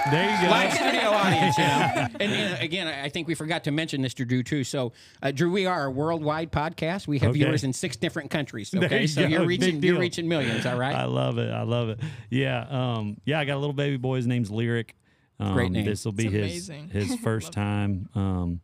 there 0.10 0.30
you 0.36 0.42
go. 0.42 0.50
live 0.50 0.72
studio 0.74 1.10
audience, 1.10 1.58
you 1.58 1.64
know. 1.66 2.08
And, 2.22 2.32
and 2.32 2.64
again, 2.64 2.88
I 2.88 3.04
I 3.08 3.10
think 3.10 3.28
we 3.28 3.36
forgot 3.36 3.66
to 3.66 3.72
mention 3.72 4.02
this 4.02 4.14
to 4.16 4.26
Drew 4.26 4.42
too. 4.42 4.64
So, 4.64 4.94
uh, 5.22 5.32
Drew, 5.32 5.52
we 5.52 5.66
are 5.66 5.84
a 5.86 5.92
worldwide 5.92 6.50
podcast. 6.50 7.08
We 7.08 7.20
have 7.20 7.32
Okay. 7.32 7.40
viewers 7.40 7.66
in 7.66 7.74
six 7.74 7.98
different 7.98 8.32
countries. 8.32 8.72
There 8.72 8.86
Okay, 8.86 9.02
you 9.02 9.08
so 9.10 9.24
go. 9.24 9.28
you're 9.28 9.46
reaching 9.46 9.84
you're 9.84 10.00
reaching 10.00 10.30
millions. 10.30 10.66
All 10.66 10.78
right. 10.78 10.96
I 10.96 11.04
love 11.04 11.38
it. 11.38 11.52
I 11.52 11.64
love 11.64 11.90
it. 11.90 12.00
Yeah. 12.30 12.66
Um, 12.70 13.18
yeah, 13.26 13.38
I 13.38 13.44
got 13.44 13.56
a 13.58 13.60
little 13.60 13.74
baby 13.74 13.98
boy. 13.98 14.16
His 14.16 14.28
name's 14.28 14.50
Lyric. 14.50 14.96
Um, 15.42 15.54
Great 15.54 15.72
name. 15.74 15.84
This 15.86 16.06
will 16.06 16.14
be 16.14 16.28
It's 16.28 16.34
his 16.34 16.70
amazing. 16.70 16.90
his 16.90 17.16
first 17.22 17.52
time 17.52 18.08
um, 18.16 18.62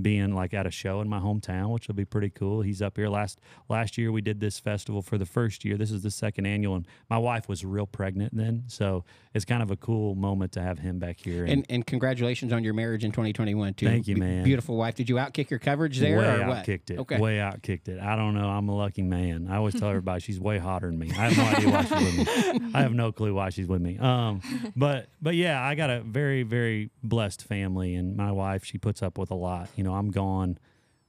being 0.00 0.34
like 0.34 0.52
at 0.54 0.66
a 0.66 0.70
show 0.70 1.00
in 1.00 1.08
my 1.08 1.18
hometown, 1.18 1.70
which 1.70 1.88
will 1.88 1.94
be 1.94 2.04
pretty 2.04 2.30
cool. 2.30 2.62
He's 2.62 2.82
up 2.82 2.96
here 2.96 3.08
last 3.08 3.40
last 3.68 3.96
year. 3.96 4.12
We 4.12 4.20
did 4.20 4.40
this 4.40 4.58
festival 4.58 5.02
for 5.02 5.18
the 5.18 5.26
first 5.26 5.64
year. 5.64 5.76
This 5.76 5.90
is 5.90 6.02
the 6.02 6.10
second 6.10 6.46
annual, 6.46 6.74
and 6.76 6.86
my 7.08 7.18
wife 7.18 7.48
was 7.48 7.64
real 7.64 7.86
pregnant 7.86 8.36
then, 8.36 8.64
so 8.66 9.04
it's 9.34 9.44
kind 9.44 9.62
of 9.62 9.70
a 9.70 9.76
cool 9.76 10.14
moment 10.14 10.52
to 10.52 10.62
have 10.62 10.78
him 10.78 10.98
back 10.98 11.18
here. 11.20 11.44
and, 11.44 11.64
and 11.68 11.86
congratulations 11.86 12.52
on 12.52 12.64
your 12.64 12.74
marriage 12.74 13.04
in 13.04 13.12
2021 13.12 13.74
too. 13.74 13.86
Thank 13.86 14.08
you, 14.08 14.14
Be- 14.14 14.20
man. 14.20 14.44
Beautiful 14.44 14.76
wife. 14.76 14.94
Did 14.94 15.08
you 15.08 15.16
outkick 15.16 15.50
your 15.50 15.58
coverage 15.58 15.98
there 15.98 16.18
way 16.18 16.24
or 16.42 16.46
what? 16.48 16.64
outkicked 16.64 16.90
it. 16.90 16.98
Okay. 16.98 17.18
Way 17.18 17.36
outkicked 17.38 17.88
it. 17.88 18.00
I 18.00 18.16
don't 18.16 18.34
know. 18.34 18.48
I'm 18.48 18.68
a 18.68 18.76
lucky 18.76 19.02
man. 19.02 19.48
I 19.50 19.56
always 19.56 19.74
tell 19.74 19.88
everybody 19.88 20.20
she's 20.20 20.40
way 20.40 20.58
hotter 20.58 20.86
than 20.88 20.98
me. 20.98 21.10
I 21.10 21.30
have 21.30 21.36
no 21.36 21.44
idea 21.44 21.70
why 21.70 21.82
she's 21.84 22.18
with 22.18 22.60
me. 22.62 22.70
I 22.74 22.82
have 22.82 22.94
no 22.94 23.12
clue 23.12 23.34
why 23.34 23.50
she's 23.50 23.66
with 23.66 23.80
me. 23.82 23.98
Um, 23.98 24.40
but 24.74 25.08
but 25.20 25.34
yeah, 25.34 25.62
I 25.62 25.74
got 25.74 25.90
a 25.90 26.00
very 26.00 26.42
very 26.42 26.90
blessed 27.02 27.42
family, 27.44 27.94
and 27.94 28.16
my 28.16 28.32
wife 28.32 28.64
she 28.64 28.78
puts 28.78 29.02
up 29.02 29.18
with 29.18 29.30
a 29.30 29.34
lot. 29.34 29.68
You 29.76 29.84
know, 29.86 29.94
I'm 29.94 30.10
gone 30.10 30.58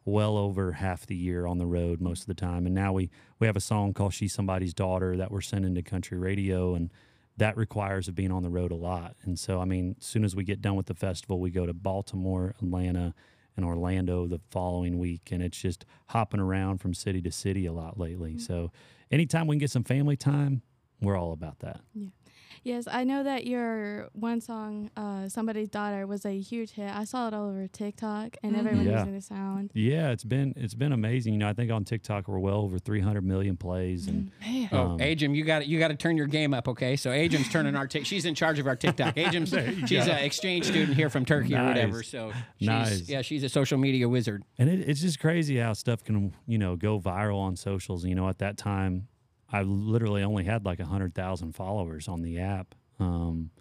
well 0.05 0.37
over 0.37 0.71
half 0.71 1.05
the 1.05 1.15
year 1.15 1.45
on 1.45 1.57
the 1.57 1.65
road 1.65 1.99
most 1.99 2.21
of 2.21 2.27
the 2.27 2.33
time. 2.33 2.65
And 2.65 2.73
now 2.73 2.93
we 2.93 3.09
we 3.39 3.47
have 3.47 3.57
a 3.57 3.61
song 3.61 3.93
called 3.93 4.13
"She's 4.13 4.33
Somebody's 4.33 4.73
Daughter" 4.73 5.17
that 5.17 5.31
we're 5.31 5.41
sending 5.41 5.75
to 5.75 5.81
country 5.81 6.17
radio, 6.17 6.75
and 6.75 6.91
that 7.37 7.55
requires 7.57 8.07
of 8.07 8.15
being 8.15 8.31
on 8.31 8.43
the 8.43 8.49
road 8.49 8.71
a 8.71 8.75
lot. 8.75 9.15
And 9.23 9.37
so, 9.37 9.61
I 9.61 9.65
mean, 9.65 9.95
as 9.99 10.05
soon 10.05 10.23
as 10.23 10.35
we 10.35 10.43
get 10.43 10.61
done 10.61 10.75
with 10.75 10.87
the 10.87 10.95
festival, 10.95 11.39
we 11.39 11.51
go 11.51 11.65
to 11.65 11.73
Baltimore, 11.73 12.55
Atlanta, 12.61 13.13
and 13.55 13.65
Orlando 13.65 14.27
the 14.27 14.39
following 14.49 14.97
week, 14.97 15.29
and 15.31 15.43
it's 15.43 15.59
just 15.59 15.85
hopping 16.07 16.39
around 16.39 16.79
from 16.79 16.93
city 16.93 17.21
to 17.21 17.31
city 17.31 17.65
a 17.65 17.73
lot 17.73 17.99
lately. 17.99 18.35
Mm. 18.35 18.41
So, 18.41 18.71
anytime 19.11 19.47
we 19.47 19.55
can 19.55 19.59
get 19.59 19.71
some 19.71 19.83
family 19.83 20.15
time, 20.15 20.61
we're 21.01 21.17
all 21.17 21.31
about 21.31 21.59
that. 21.59 21.81
Yes, 22.67 22.85
I 22.91 23.05
know 23.05 23.23
that 23.23 23.47
your 23.47 24.09
one 24.11 24.41
song, 24.41 24.89
uh, 24.97 25.29
"Somebody's 25.29 25.69
Daughter," 25.69 26.05
was 26.05 26.25
a 26.25 26.37
huge 26.37 26.71
hit. 26.71 26.93
I 26.93 27.05
saw 27.05 27.29
it 27.29 27.33
all 27.33 27.47
over 27.49 27.65
TikTok, 27.69 28.35
and 28.43 28.53
Mhm. 28.55 28.59
everyone 28.59 28.85
Yeah. 28.85 28.97
using 28.99 29.13
the 29.13 29.21
sound. 29.21 29.71
Yeah, 29.73 30.09
it's 30.11 30.25
been 30.25 30.53
it's 30.57 30.73
been 30.73 30.91
amazing. 30.91 31.31
You 31.33 31.39
know, 31.39 31.47
I 31.47 31.53
think 31.53 31.71
on 31.71 31.85
TikTok 31.85 32.27
we're 32.27 32.39
well 32.39 32.57
over 32.57 32.77
300 32.77 33.23
million 33.23 33.55
plays, 33.55 34.07
and 34.09 34.31
Man. 34.41 34.67
Oh, 34.73 34.77
Um, 34.91 34.99
Ajim, 34.99 35.33
you 35.33 35.45
got 35.45 35.65
you 35.65 35.79
got 35.79 35.87
to 35.87 35.95
turn 35.95 36.17
your 36.17 36.27
game 36.27 36.53
up, 36.53 36.67
okay? 36.67 36.97
So 36.97 37.11
Ajim's 37.11 37.47
turning 37.49 37.75
our. 37.77 37.87
Tik 37.87 38.05
she's 38.05 38.25
in 38.25 38.35
charge 38.35 38.59
of 38.59 38.67
our 38.67 38.75
TikTok. 38.75 39.15
Ajim's 39.17 39.51
she's 39.87 40.05
an 40.05 40.17
exchange 40.17 40.65
student 40.65 40.97
here 40.97 41.09
from 41.09 41.23
Turkey 41.23 41.55
or 41.55 41.63
whatever. 41.65 42.03
So 42.03 42.33
she's, 42.59 42.67
Nice. 42.67 43.07
yeah, 43.09 43.21
she's 43.21 43.43
a 43.43 43.49
social 43.49 43.77
media 43.77 44.09
wizard. 44.09 44.43
and 44.57 44.69
it, 44.69 44.81
it's 44.89 44.99
just 44.99 45.19
crazy 45.21 45.55
how 45.57 45.71
stuff 45.71 46.03
can 46.03 46.33
you 46.45 46.57
know 46.57 46.75
go 46.75 46.99
viral 46.99 47.37
on 47.39 47.55
socials. 47.55 48.03
You 48.03 48.15
know, 48.15 48.27
at 48.27 48.39
that 48.39 48.57
time, 48.57 49.07
I 49.51 49.61
literally 49.63 50.23
only 50.23 50.43
had 50.43 50.65
like 50.65 50.79
hundred 50.79 51.15
thousand 51.15 51.53
followers 51.53 52.07
on 52.07 52.21
the 52.21 52.39
app, 52.39 52.75
um, 52.99 53.51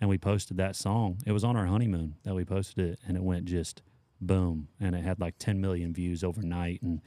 and 0.00 0.08
we 0.08 0.18
posted 0.18 0.56
that 0.56 0.76
song. 0.76 1.18
It 1.26 1.32
was 1.32 1.44
on 1.44 1.56
our 1.56 1.66
honeymoon 1.66 2.16
that 2.24 2.34
we 2.34 2.44
posted 2.44 2.92
it, 2.92 3.00
and 3.06 3.16
it 3.16 3.22
went 3.22 3.44
just 3.44 3.82
boom, 4.20 4.68
and 4.80 4.94
it 4.94 5.04
had 5.04 5.20
like 5.20 5.34
10 5.38 5.60
million 5.60 5.92
views 5.92 6.24
overnight, 6.24 6.80
and 6.82 7.00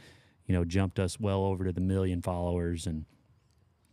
you 0.46 0.54
know 0.54 0.64
jumped 0.64 1.00
us 1.00 1.20
well 1.20 1.44
over 1.44 1.66
to 1.66 1.72
the 1.72 1.82
million 1.82 2.22
followers, 2.22 2.86
and 2.86 3.06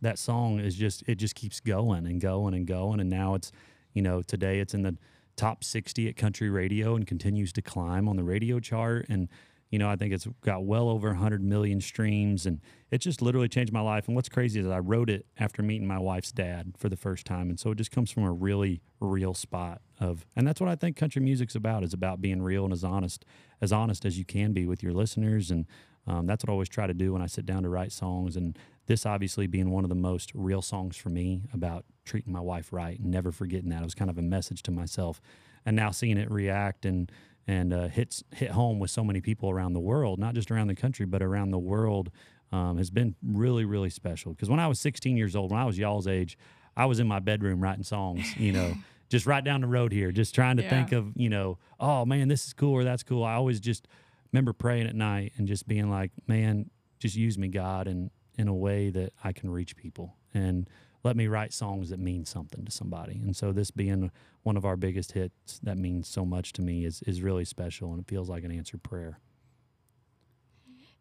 that 0.01 0.19
song 0.19 0.59
is 0.59 0.75
just 0.75 1.03
it 1.07 1.15
just 1.15 1.35
keeps 1.35 1.59
going 1.59 2.05
and 2.05 2.21
going 2.21 2.53
and 2.53 2.67
going, 2.67 2.99
and 2.99 3.09
now 3.09 3.33
it's 3.33 3.51
you 3.93 4.01
know 4.01 4.21
today 4.21 4.59
it's 4.59 4.73
in 4.73 4.83
the 4.83 4.97
top 5.35 5.63
60 5.63 6.07
at 6.07 6.15
country 6.15 6.49
radio 6.49 6.95
and 6.95 7.07
continues 7.07 7.51
to 7.53 7.61
climb 7.61 8.07
on 8.07 8.15
the 8.15 8.23
radio 8.23 8.59
chart 8.59 9.05
and 9.09 9.27
you 9.75 9.79
know 9.79 9.89
i 9.89 9.97
think 9.97 10.13
it's 10.13 10.25
got 10.39 10.63
well 10.63 10.87
over 10.87 11.09
100 11.09 11.43
million 11.43 11.81
streams 11.81 12.45
and 12.45 12.61
it 12.91 12.99
just 12.99 13.21
literally 13.21 13.49
changed 13.49 13.73
my 13.73 13.81
life 13.81 14.07
and 14.07 14.15
what's 14.15 14.29
crazy 14.29 14.57
is 14.57 14.67
i 14.67 14.79
wrote 14.79 15.09
it 15.09 15.25
after 15.37 15.61
meeting 15.61 15.85
my 15.85 15.99
wife's 15.99 16.31
dad 16.31 16.73
for 16.77 16.87
the 16.87 16.95
first 16.95 17.25
time 17.25 17.49
and 17.49 17.59
so 17.59 17.71
it 17.71 17.75
just 17.75 17.91
comes 17.91 18.09
from 18.09 18.23
a 18.23 18.31
really 18.31 18.81
real 19.01 19.33
spot 19.33 19.81
of 19.99 20.25
and 20.33 20.47
that's 20.47 20.61
what 20.61 20.69
i 20.69 20.75
think 20.75 20.95
country 20.95 21.21
music's 21.21 21.55
about 21.55 21.83
is 21.83 21.93
about 21.93 22.21
being 22.21 22.41
real 22.41 22.63
and 22.63 22.71
as 22.71 22.85
honest 22.85 23.25
as 23.59 23.73
honest 23.73 24.05
as 24.05 24.17
you 24.17 24.23
can 24.23 24.53
be 24.53 24.65
with 24.65 24.81
your 24.81 24.93
listeners 24.93 25.51
and 25.51 25.65
um, 26.07 26.25
that's 26.25 26.41
what 26.41 26.49
i 26.49 26.53
always 26.53 26.69
try 26.69 26.87
to 26.87 26.93
do 26.93 27.11
when 27.11 27.21
i 27.21 27.27
sit 27.27 27.45
down 27.45 27.61
to 27.61 27.67
write 27.67 27.91
songs 27.91 28.37
and 28.37 28.57
this 28.87 29.05
obviously 29.05 29.45
being 29.45 29.71
one 29.71 29.83
of 29.83 29.89
the 29.89 29.95
most 29.95 30.31
real 30.33 30.61
songs 30.61 30.95
for 30.95 31.09
me 31.09 31.41
about 31.53 31.85
treating 32.05 32.31
my 32.31 32.39
wife 32.39 32.71
right 32.71 32.99
and 32.99 33.09
never 33.09 33.31
forgetting 33.31 33.69
that. 33.69 33.81
It 33.81 33.85
was 33.85 33.95
kind 33.95 34.11
of 34.11 34.17
a 34.17 34.21
message 34.21 34.61
to 34.63 34.71
myself. 34.71 35.21
And 35.65 35.75
now 35.75 35.91
seeing 35.91 36.17
it 36.17 36.29
react 36.29 36.85
and 36.85 37.11
and 37.47 37.73
uh, 37.73 37.87
hits 37.87 38.23
hit 38.33 38.51
home 38.51 38.79
with 38.79 38.89
so 38.91 39.03
many 39.03 39.21
people 39.21 39.49
around 39.49 39.73
the 39.73 39.79
world, 39.79 40.19
not 40.19 40.33
just 40.35 40.49
around 40.51 40.67
the 40.67 40.75
country, 40.75 41.05
but 41.05 41.21
around 41.21 41.51
the 41.51 41.59
world, 41.59 42.09
um, 42.51 42.77
has 42.77 42.89
been 42.89 43.15
really 43.23 43.65
really 43.65 43.89
special. 43.89 44.33
Because 44.33 44.49
when 44.49 44.59
I 44.59 44.67
was 44.67 44.79
16 44.79 45.17
years 45.17 45.35
old, 45.35 45.51
when 45.51 45.59
I 45.59 45.65
was 45.65 45.77
y'all's 45.77 46.07
age, 46.07 46.37
I 46.77 46.85
was 46.85 46.99
in 46.99 47.07
my 47.07 47.19
bedroom 47.19 47.61
writing 47.61 47.83
songs. 47.83 48.33
You 48.37 48.51
know. 48.51 48.77
Just 49.07 49.27
right 49.27 49.43
down 49.43 49.61
the 49.61 49.67
road 49.67 49.91
here, 49.91 50.11
just 50.11 50.33
trying 50.33 50.57
to 50.57 50.63
Yeah. 50.63 50.69
think 50.71 50.91
of, 50.91 51.11
you 51.15 51.29
know, 51.29 51.59
oh 51.79 52.05
man, 52.07 52.27
this 52.27 52.47
is 52.47 52.53
cool 52.53 52.73
or 52.73 52.83
that's 52.83 53.03
cool. 53.03 53.23
I 53.23 53.35
always 53.35 53.59
just 53.59 53.87
remember 54.33 54.51
praying 54.51 54.87
at 54.87 54.95
night 54.95 55.33
and 55.37 55.47
just 55.47 55.67
being 55.67 55.91
like, 55.91 56.09
man, 56.25 56.71
just 56.97 57.15
use 57.15 57.37
me, 57.37 57.47
God, 57.47 57.87
and 57.87 58.09
in 58.35 58.47
a 58.47 58.53
way 58.53 58.89
that 58.89 59.13
I 59.23 59.31
can 59.31 59.51
reach 59.51 59.75
people 59.75 60.15
and 60.33 60.67
let 61.05 61.15
me 61.15 61.27
write 61.27 61.53
songs 61.53 61.89
that 61.91 61.99
mean 61.99 62.25
something 62.25 62.65
to 62.65 62.71
somebody. 62.71 63.13
And 63.23 63.35
so 63.35 63.53
this 63.53 63.69
being 63.71 64.11
one 64.43 64.57
of 64.57 64.65
our 64.65 64.75
biggest 64.75 65.11
hits 65.13 65.59
that 65.63 65.77
means 65.77 66.07
so 66.07 66.25
much 66.25 66.51
to 66.53 66.61
me 66.61 66.83
is 66.83 67.01
is 67.03 67.21
really 67.21 67.45
special 67.45 67.91
and 67.91 68.01
it 68.01 68.07
feels 68.07 68.27
like 68.27 68.43
an 68.43 68.51
answered 68.51 68.83
prayer. 68.83 69.19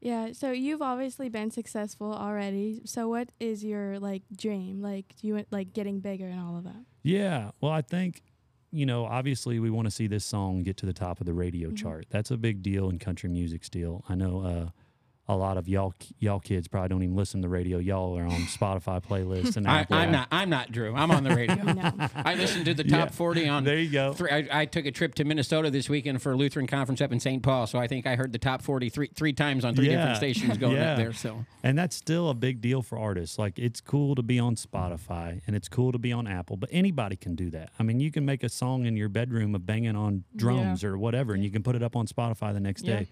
Yeah, 0.01 0.33
so 0.33 0.53
you've 0.53 0.83
obviously 0.83 1.31
been 1.31 1.51
successful 1.51 2.13
already. 2.13 2.83
So 2.85 3.09
what 3.09 3.31
is 3.41 3.65
your 3.65 3.99
like 3.99 4.23
dream? 4.37 4.83
Like 4.83 5.15
do 5.21 5.27
you 5.27 5.35
want 5.35 5.49
like 5.51 5.73
getting 5.73 6.01
bigger 6.01 6.27
and 6.29 6.39
all 6.39 6.59
of 6.59 6.65
that? 6.65 6.85
Yeah. 7.03 7.53
Well, 7.63 7.73
I 7.73 7.81
think, 7.81 8.23
you 8.71 8.85
know, 8.85 9.07
obviously 9.07 9.59
we 9.61 9.71
want 9.71 9.87
to 9.87 9.91
see 9.91 10.07
this 10.07 10.25
song 10.25 10.63
get 10.63 10.77
to 10.79 10.87
the 10.87 10.93
top 10.93 11.21
of 11.21 11.27
the 11.27 11.33
radio 11.33 11.71
Mhm. 11.71 11.77
chart. 11.79 12.07
That's 12.11 12.31
a 12.31 12.37
big 12.37 12.63
deal 12.63 12.91
in 12.91 12.99
country 12.99 13.31
music 13.31 13.65
still. 13.65 14.05
I 14.09 14.15
know 14.15 14.41
uh, 14.41 14.69
a 15.27 15.35
lot 15.35 15.57
of 15.57 15.67
y'all 15.69 15.95
y'all 16.19 16.39
kids 16.39 16.69
probably 16.69 16.91
don't 16.91 17.03
even 17.03 17.17
listen 17.17 17.41
to 17.41 17.47
the 17.47 17.51
radio. 17.51 17.79
Y'all 17.79 18.17
are 18.19 18.25
on 18.25 18.41
Spotify 18.43 19.03
playlists 19.03 19.57
and 19.57 19.67
I, 19.67 19.87
I'm 19.91 20.13
not. 20.13 20.29
I'm 20.31 20.51
not 20.51 20.71
Drew. 20.71 20.95
I'm 20.95 21.11
on 21.11 21.25
the 21.25 21.35
radio. 21.35 21.55
No. 21.75 21.93
I 22.15 22.35
listened 22.35 22.67
to 22.67 22.75
the 22.75 22.85
top 22.85 23.09
Yeah. 23.09 23.15
40 23.17 23.49
on. 23.49 23.65
There 23.65 23.79
you 23.79 23.91
go. 23.91 24.13
Three, 24.13 24.31
I, 24.31 24.47
I 24.53 24.65
took 24.67 24.85
a 24.87 24.91
trip 24.91 25.15
to 25.17 25.25
Minnesota 25.25 25.71
this 25.71 25.89
weekend 25.89 26.21
for 26.23 26.33
a 26.33 26.37
Lutheran 26.37 26.67
conference 26.67 27.01
up 27.01 27.11
in 27.11 27.21
St. 27.21 27.43
Paul, 27.43 27.67
so 27.67 27.79
I 27.79 27.87
think 27.89 28.07
I 28.07 28.17
heard 28.17 28.33
the 28.33 28.39
top 28.39 28.61
40 28.63 28.91
three, 28.91 29.09
three 29.15 29.33
times 29.33 29.65
on 29.65 29.75
three 29.75 29.87
Yeah. 29.89 29.97
different 29.97 30.17
stations 30.19 30.59
going 30.59 30.77
Yeah. 30.77 30.93
up 30.93 30.97
there. 30.99 31.13
So 31.15 31.45
And 31.63 31.77
that's 31.79 31.97
still 31.97 32.29
a 32.29 32.35
big 32.35 32.61
deal 32.61 32.83
for 32.83 32.99
artists. 32.99 33.39
Like 33.39 33.59
it's 33.59 33.81
cool 33.81 34.15
to 34.15 34.23
be 34.23 34.39
on 34.39 34.57
Spotify 34.57 35.41
and 35.47 35.57
it's 35.57 35.69
cool 35.69 35.91
to 35.93 35.99
be 35.99 36.13
on 36.13 36.27
Apple, 36.27 36.57
but 36.59 36.69
anybody 36.73 37.17
can 37.17 37.35
do 37.35 37.51
that. 37.51 37.71
I 37.79 37.83
mean, 37.83 37.99
you 37.99 38.11
can 38.11 38.25
make 38.27 38.45
a 38.45 38.49
song 38.51 38.85
in 38.87 38.97
your 38.97 39.09
bedroom 39.09 39.55
of 39.55 39.65
banging 39.65 39.97
on 39.97 40.25
drums 40.37 40.85
or 40.85 40.99
whatever, 40.99 41.33
and 41.33 41.43
you 41.43 41.51
can 41.51 41.63
put 41.63 41.75
it 41.77 41.83
up 41.83 41.97
on 41.97 42.07
Spotify 42.07 42.53
the 42.53 42.61
next 42.61 42.85
Yeah. 42.85 42.99
day. 43.01 43.07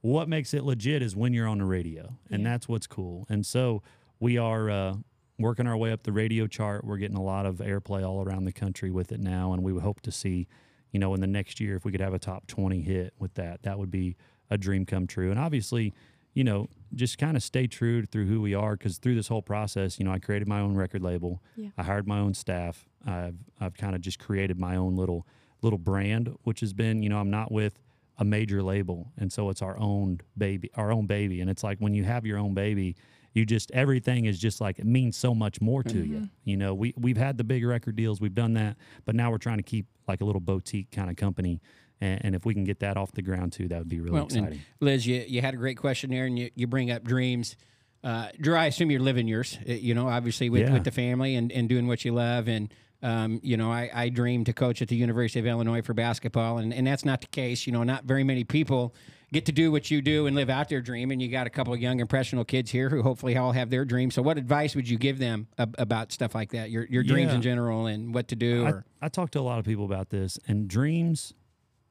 What 0.00 0.28
makes 0.28 0.54
it 0.54 0.64
legit 0.64 1.02
is 1.02 1.16
when 1.16 1.32
you're 1.32 1.48
on 1.48 1.58
the 1.58 1.64
radio, 1.64 2.18
and 2.30 2.42
Yeah. 2.42 2.50
that's 2.50 2.68
what's 2.68 2.86
cool. 2.86 3.26
And 3.28 3.44
so 3.44 3.82
we 4.20 4.38
are 4.38 4.70
uh, 4.70 4.96
working 5.38 5.66
our 5.66 5.76
way 5.76 5.90
up 5.92 6.04
the 6.04 6.12
radio 6.12 6.46
chart. 6.46 6.84
We're 6.84 6.98
getting 6.98 7.16
a 7.16 7.22
lot 7.22 7.46
of 7.46 7.56
airplay 7.56 8.06
all 8.08 8.22
around 8.22 8.44
the 8.44 8.52
country 8.52 8.90
with 8.90 9.10
it 9.12 9.20
now, 9.20 9.52
and 9.52 9.62
we 9.62 9.72
would 9.72 9.82
hope 9.82 10.00
to 10.02 10.12
see, 10.12 10.46
you 10.92 11.00
know, 11.00 11.14
in 11.14 11.20
the 11.20 11.26
next 11.26 11.58
year 11.60 11.76
if 11.76 11.84
we 11.84 11.90
could 11.92 12.00
have 12.00 12.14
a 12.14 12.18
top 12.18 12.46
20 12.46 12.80
hit 12.82 13.12
with 13.18 13.34
that, 13.34 13.62
that 13.62 13.78
would 13.78 13.90
be 13.90 14.16
a 14.50 14.56
dream 14.56 14.86
come 14.86 15.06
true. 15.06 15.30
And 15.30 15.38
obviously, 15.38 15.92
you 16.32 16.44
know, 16.44 16.68
just 16.94 17.18
kind 17.18 17.36
of 17.36 17.42
stay 17.42 17.66
true 17.66 18.04
through 18.06 18.26
who 18.26 18.40
we 18.40 18.54
are 18.54 18.76
because 18.76 18.98
through 18.98 19.16
this 19.16 19.26
whole 19.28 19.42
process, 19.42 19.98
you 19.98 20.04
know, 20.04 20.12
I 20.12 20.20
created 20.20 20.46
my 20.46 20.60
own 20.60 20.74
record 20.76 21.02
label. 21.02 21.42
Yeah. 21.56 21.70
I 21.76 21.82
hired 21.82 22.06
my 22.06 22.18
own 22.20 22.34
staff. 22.34 22.86
I've 23.04 23.34
I've 23.60 23.74
kind 23.76 23.94
of 23.96 24.00
just 24.00 24.18
created 24.20 24.58
my 24.58 24.76
own 24.76 24.94
little 24.94 25.26
little 25.62 25.78
brand, 25.78 26.32
which 26.44 26.60
has 26.60 26.72
been, 26.72 27.02
you 27.02 27.08
know, 27.08 27.18
I'm 27.18 27.30
not 27.30 27.50
with 27.50 27.80
a 28.18 28.24
major 28.24 28.62
label, 28.62 29.12
and 29.16 29.32
so 29.32 29.48
it's 29.50 29.62
our 29.62 29.78
own 29.78 30.20
baby, 30.36 30.70
our 30.74 30.90
own 30.92 31.06
baby, 31.06 31.40
and 31.40 31.48
it's 31.48 31.62
like 31.62 31.78
when 31.78 31.94
you 31.94 32.04
have 32.04 32.26
your 32.26 32.38
own 32.38 32.52
baby, 32.54 32.96
you 33.32 33.46
just 33.46 33.70
everything 33.72 34.24
is 34.24 34.38
just 34.38 34.60
like 34.60 34.78
it 34.78 34.86
means 34.86 35.16
so 35.16 35.34
much 35.34 35.60
more 35.60 35.82
to 35.84 36.04
you. 36.04 36.28
You 36.44 36.56
know, 36.56 36.74
we 36.74 36.94
we've 36.96 37.16
had 37.16 37.38
the 37.38 37.44
big 37.44 37.64
record 37.64 37.94
deals, 37.96 38.20
we've 38.20 38.34
done 38.34 38.54
that, 38.54 38.76
but 39.04 39.14
now 39.14 39.30
we're 39.30 39.38
trying 39.38 39.58
to 39.58 39.62
keep 39.62 39.86
like 40.08 40.20
a 40.20 40.24
little 40.24 40.40
boutique 40.40 40.90
kind 40.90 41.10
of 41.10 41.16
company. 41.16 41.60
And, 42.00 42.24
and 42.26 42.34
if 42.34 42.44
we 42.46 42.54
can 42.54 42.64
get 42.64 42.80
that 42.80 42.96
off 42.96 43.10
the 43.12 43.22
ground 43.22 43.52
too, 43.52 43.68
that 43.68 43.78
would 43.78 43.88
be 43.88 44.00
really 44.00 44.14
Well, 44.14 44.26
exciting. 44.26 44.60
Liz, 44.80 45.06
you, 45.06 45.24
you 45.26 45.40
had 45.40 45.54
a 45.54 45.56
great 45.56 45.76
question 45.76 46.10
there, 46.10 46.26
and 46.26 46.38
you, 46.38 46.50
you 46.54 46.66
bring 46.68 46.90
up 46.92 47.02
dreams. 47.04 47.56
Uh, 48.04 48.28
Drew, 48.40 48.54
I 48.54 48.66
assume 48.66 48.90
you're 48.92 49.00
living 49.00 49.26
yours, 49.26 49.58
uh, 49.68 49.72
you 49.72 49.94
know, 49.94 50.08
obviously 50.08 50.48
with, 50.48 50.62
Yeah. 50.62 50.72
with 50.74 50.84
the 50.84 50.92
family 50.92 51.34
and, 51.34 51.50
and 51.50 51.68
doing 51.68 51.88
what 51.88 52.04
you 52.04 52.12
love. 52.14 52.46
And, 52.48 52.72
um, 53.02 53.40
you 53.42 53.56
know, 53.56 53.70
I, 53.70 53.90
I 53.94 54.08
dream 54.08 54.44
to 54.44 54.52
coach 54.52 54.82
at 54.82 54.88
the 54.88 54.96
University 54.96 55.38
of 55.40 55.46
Illinois 55.46 55.82
for 55.82 55.94
basketball, 55.94 56.58
and, 56.58 56.72
and 56.74 56.86
that's 56.86 57.04
not 57.04 57.20
the 57.20 57.26
case. 57.28 57.66
You 57.66 57.72
know, 57.72 57.82
not 57.84 58.04
very 58.04 58.24
many 58.24 58.44
people 58.44 58.94
get 59.32 59.44
to 59.46 59.52
do 59.52 59.70
what 59.70 59.90
you 59.90 60.00
do 60.02 60.26
and 60.26 60.34
live 60.34 60.48
out 60.50 60.68
their 60.70 60.80
dream. 60.80 61.10
And 61.10 61.20
you 61.20 61.28
got 61.28 61.46
a 61.46 61.50
couple 61.50 61.72
of 61.74 61.80
young, 61.80 62.00
impressionable 62.00 62.46
kids 62.46 62.70
here 62.70 62.88
who 62.88 63.02
hopefully 63.02 63.36
all 63.36 63.52
have 63.52 63.68
their 63.70 63.84
dreams. 63.84 64.14
So, 64.14 64.22
what 64.22 64.36
advice 64.38 64.74
would 64.74 64.88
you 64.88 64.98
give 64.98 65.18
them 65.18 65.46
ab- 65.58 65.76
about 65.78 66.10
stuff 66.12 66.34
like 66.34 66.50
that, 66.52 66.70
your, 66.70 66.86
your 66.86 67.02
dreams 67.04 67.30
Yeah. 67.30 67.36
in 67.36 67.42
general, 67.42 67.86
and 67.86 68.12
what 68.14 68.28
to 68.28 68.36
do? 68.36 68.64
I, 68.66 68.70
or 68.70 68.84
I 69.02 69.08
talk 69.08 69.30
to 69.32 69.40
a 69.40 69.42
lot 69.42 69.58
of 69.58 69.64
people 69.64 69.84
about 69.84 70.10
this, 70.10 70.38
and 70.48 70.66
dreams 70.66 71.34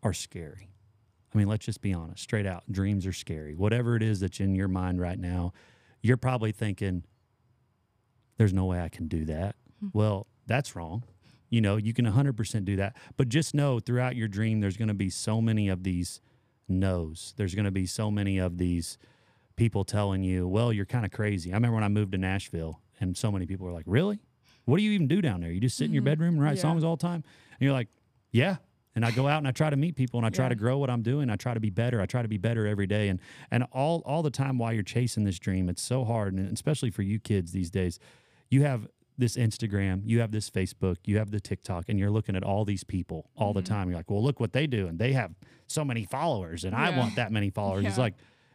are 0.03 0.13
scary. 0.13 0.69
I 1.33 1.37
mean, 1.37 1.47
let's 1.47 1.65
just 1.65 1.81
be 1.81 1.93
honest, 1.93 2.23
straight 2.23 2.45
out. 2.47 2.63
Dreams 2.71 3.05
are 3.05 3.13
scary. 3.13 3.53
Whatever 3.53 3.95
it 3.95 4.01
is 4.03 4.19
that's 4.19 4.39
in 4.39 4.55
your 4.55 4.67
mind 4.69 4.99
right 4.99 5.19
now, 5.19 5.53
you're 6.01 6.17
probably 6.17 6.51
thinking, 6.51 7.03
there's 8.37 8.53
no 8.53 8.65
way 8.65 8.81
I 8.81 8.89
can 8.89 9.07
do 9.07 9.25
that. 9.25 9.55
Well, 9.93 10.27
that's 10.47 10.75
wrong. 10.75 11.03
You 11.49 11.61
know, 11.61 11.77
you 11.77 11.93
can 11.93 12.05
100% 12.05 12.65
do 12.65 12.75
that. 12.77 12.95
But 13.15 13.29
just 13.29 13.53
know 13.53 13.79
throughout 13.79 14.15
your 14.15 14.27
dream, 14.27 14.59
there's 14.59 14.77
going 14.77 14.89
to 14.89 14.93
be 14.93 15.09
so 15.09 15.41
many 15.41 15.69
of 15.69 15.83
these 15.83 16.19
no's. 16.67 17.33
There's 17.37 17.55
going 17.55 17.65
to 17.65 17.71
be 17.71 17.85
so 17.85 18.11
many 18.11 18.37
of 18.37 18.57
these 18.57 18.97
people 19.55 19.85
telling 19.85 20.23
you, 20.23 20.47
well, 20.47 20.73
you're 20.73 20.85
kind 20.85 21.05
of 21.05 21.11
crazy. 21.11 21.51
I 21.51 21.55
remember 21.55 21.75
when 21.75 21.83
I 21.83 21.89
moved 21.89 22.11
to 22.11 22.17
Nashville, 22.17 22.81
and 22.99 23.15
so 23.15 23.31
many 23.31 23.45
people 23.45 23.65
were 23.65 23.73
like, 23.73 23.85
really? 23.87 24.19
What 24.65 24.77
do 24.77 24.83
you 24.83 24.91
even 24.91 25.07
do 25.07 25.21
down 25.21 25.39
there? 25.39 25.51
You 25.51 25.61
just 25.61 25.77
sit 25.77 25.85
in 25.85 25.93
your 25.93 26.01
mm-hmm. 26.01 26.09
bedroom 26.09 26.33
and 26.35 26.43
write 26.43 26.57
Yeah. 26.57 26.63
songs 26.63 26.83
all 26.83 26.97
the 26.97 27.01
time? 27.01 27.23
And 27.51 27.61
you're 27.61 27.73
like, 27.73 27.87
yeah. 28.31 28.57
And 28.95 29.05
I 29.05 29.11
go 29.11 29.27
out 29.27 29.37
and 29.37 29.47
I 29.47 29.51
try 29.51 29.69
to 29.69 29.77
meet 29.77 29.95
people 29.95 30.19
and 30.19 30.25
I 30.25 30.29
try 30.29 30.45
Yeah. 30.45 30.49
to 30.49 30.55
grow 30.55 30.77
what 30.77 30.89
I'm 30.89 31.03
doing. 31.03 31.29
I 31.29 31.35
try 31.37 31.53
to 31.53 31.59
be 31.59 31.69
better. 31.69 32.01
I 32.01 32.05
try 32.05 32.21
to 32.21 32.27
be 32.27 32.37
better 32.37 32.67
every 32.67 32.87
day. 32.87 33.09
And 33.09 33.19
and 33.51 33.63
all 33.71 34.01
all 34.05 34.23
the 34.23 34.31
time 34.31 34.57
while 34.57 34.73
you're 34.73 34.83
chasing 34.83 35.23
this 35.23 35.39
dream, 35.39 35.69
it's 35.69 35.81
so 35.81 36.03
hard. 36.03 36.33
And 36.33 36.51
especially 36.51 36.89
for 36.89 37.03
you 37.03 37.19
kids 37.19 37.51
these 37.51 37.69
days, 37.69 37.99
you 38.49 38.63
have 38.63 38.87
this 39.17 39.35
Instagram, 39.35 40.01
you 40.05 40.19
have 40.19 40.31
this 40.31 40.49
Facebook, 40.49 40.97
you 41.05 41.17
have 41.17 41.31
the 41.31 41.39
TikTok, 41.39 41.85
and 41.89 41.97
you're 41.97 42.11
looking 42.11 42.35
at 42.35 42.43
all 42.43 42.65
these 42.65 42.83
people 42.83 43.29
all 43.35 43.53
the 43.53 43.61
mm-hmm. 43.61 43.73
time. 43.73 43.89
You're 43.89 43.97
like, 43.97 44.09
well, 44.09 44.23
look 44.23 44.39
what 44.39 44.53
they 44.53 44.67
do, 44.67 44.87
and 44.87 44.99
they 44.99 45.13
have 45.13 45.33
so 45.65 45.83
many 45.83 46.05
followers, 46.05 46.63
and 46.63 46.75
I 46.75 46.95
want 46.95 47.15
that 47.15 47.31
many 47.31 47.49
followers. 47.61 47.85
It's 47.85 47.97
like 47.97 48.13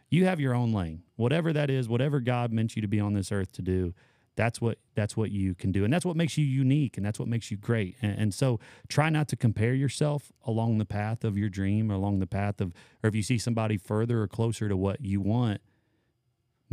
you 0.09 0.25
have 0.25 0.39
your 0.39 0.53
own 0.53 0.71
lane, 0.71 1.03
whatever 1.15 1.51
that 1.53 1.69
is, 1.69 1.89
whatever 1.89 2.19
God 2.19 2.51
meant 2.51 2.75
you 2.75 2.81
to 2.81 2.87
be 2.87 2.99
on 2.99 3.13
this 3.13 3.31
earth 3.31 3.51
to 3.53 3.61
do. 3.61 3.93
That's 4.35 4.59
what 4.59 4.79
that's 4.95 5.15
what 5.15 5.29
you 5.29 5.53
can 5.53 5.71
do, 5.71 5.83
and 5.83 5.93
that's 5.93 6.05
what 6.05 6.15
makes 6.15 6.37
you 6.37 6.45
unique, 6.45 6.97
and 6.97 7.05
that's 7.05 7.19
what 7.19 7.27
makes 7.27 7.51
you 7.51 7.57
great. 7.57 7.97
And, 8.01 8.17
and 8.17 8.33
so, 8.33 8.59
try 8.87 9.09
not 9.09 9.27
to 9.27 9.35
compare 9.35 9.75
yourself 9.75 10.31
along 10.43 10.79
the 10.79 10.85
path 10.85 11.23
of 11.23 11.37
your 11.37 11.49
dream, 11.49 11.91
or 11.91 11.95
along 11.95 12.19
the 12.19 12.25
path 12.25 12.59
of, 12.59 12.73
or 13.03 13.09
if 13.09 13.15
you 13.15 13.21
see 13.21 13.37
somebody 13.37 13.77
further 13.77 14.23
or 14.23 14.27
closer 14.27 14.67
to 14.69 14.75
what 14.75 15.01
you 15.01 15.21
want, 15.21 15.61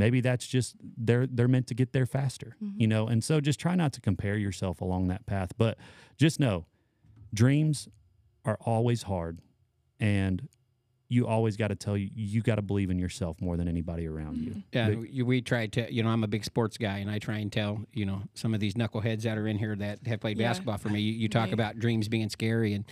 maybe 0.01 0.21
that's 0.21 0.47
just 0.47 0.75
they're 0.97 1.27
they're 1.27 1.47
meant 1.47 1.67
to 1.69 1.75
get 1.75 1.93
there 1.93 2.07
faster 2.07 2.57
mm-hmm. 2.61 2.81
you 2.81 2.89
know 2.89 3.07
and 3.07 3.23
so 3.23 3.41
just 3.41 3.61
try 3.61 3.75
not 3.77 3.93
to 3.93 4.01
compare 4.01 4.37
yourself 4.37 4.81
along 4.81 5.07
that 5.09 5.25
path 5.27 5.53
but 5.57 5.79
just 6.17 6.41
know 6.41 6.65
dreams 7.33 7.89
are 8.45 8.59
always 8.63 9.03
hard 9.05 9.39
and 10.01 10.49
you 11.13 11.27
always 11.27 11.57
got 11.57 11.69
to 11.69 11.75
tell 11.75 11.97
you 11.97 12.09
you 12.15 12.41
got 12.41 12.55
to 12.55 12.63
believe 12.63 12.91
in 12.91 12.99
yourself 12.99 13.41
more 13.41 13.57
than 13.57 13.69
anybody 13.69 14.07
around 14.09 14.37
you 14.39 14.51
mm-hmm. 14.51 14.61
Yeah, 14.73 14.89
But- 14.91 14.99
we, 14.99 15.23
we 15.23 15.43
try 15.43 15.67
to, 15.67 15.93
you 15.93 16.03
know, 16.03 16.09
I'm 16.09 16.23
a 16.25 16.29
big 16.29 16.45
sports 16.45 16.79
guy, 16.79 16.99
and 16.99 17.11
I 17.11 17.19
try 17.19 17.39
and 17.39 17.53
tell, 17.53 17.85
you 17.93 18.07
know, 18.07 18.23
some 18.35 18.55
of 18.55 18.61
these 18.61 18.75
knuckleheads 18.75 19.23
that 19.23 19.37
are 19.37 19.49
in 19.49 19.59
here 19.59 19.75
that 19.77 20.07
have 20.07 20.21
played 20.21 20.39
Yeah. 20.39 20.49
basketball 20.49 20.79
for 20.79 20.89
me. 20.89 21.01
You, 21.01 21.13
you 21.13 21.29
talk 21.29 21.47
Right. 21.47 21.53
about 21.53 21.79
dreams 21.81 22.09
being 22.09 22.29
scary, 22.29 22.75
and 22.75 22.85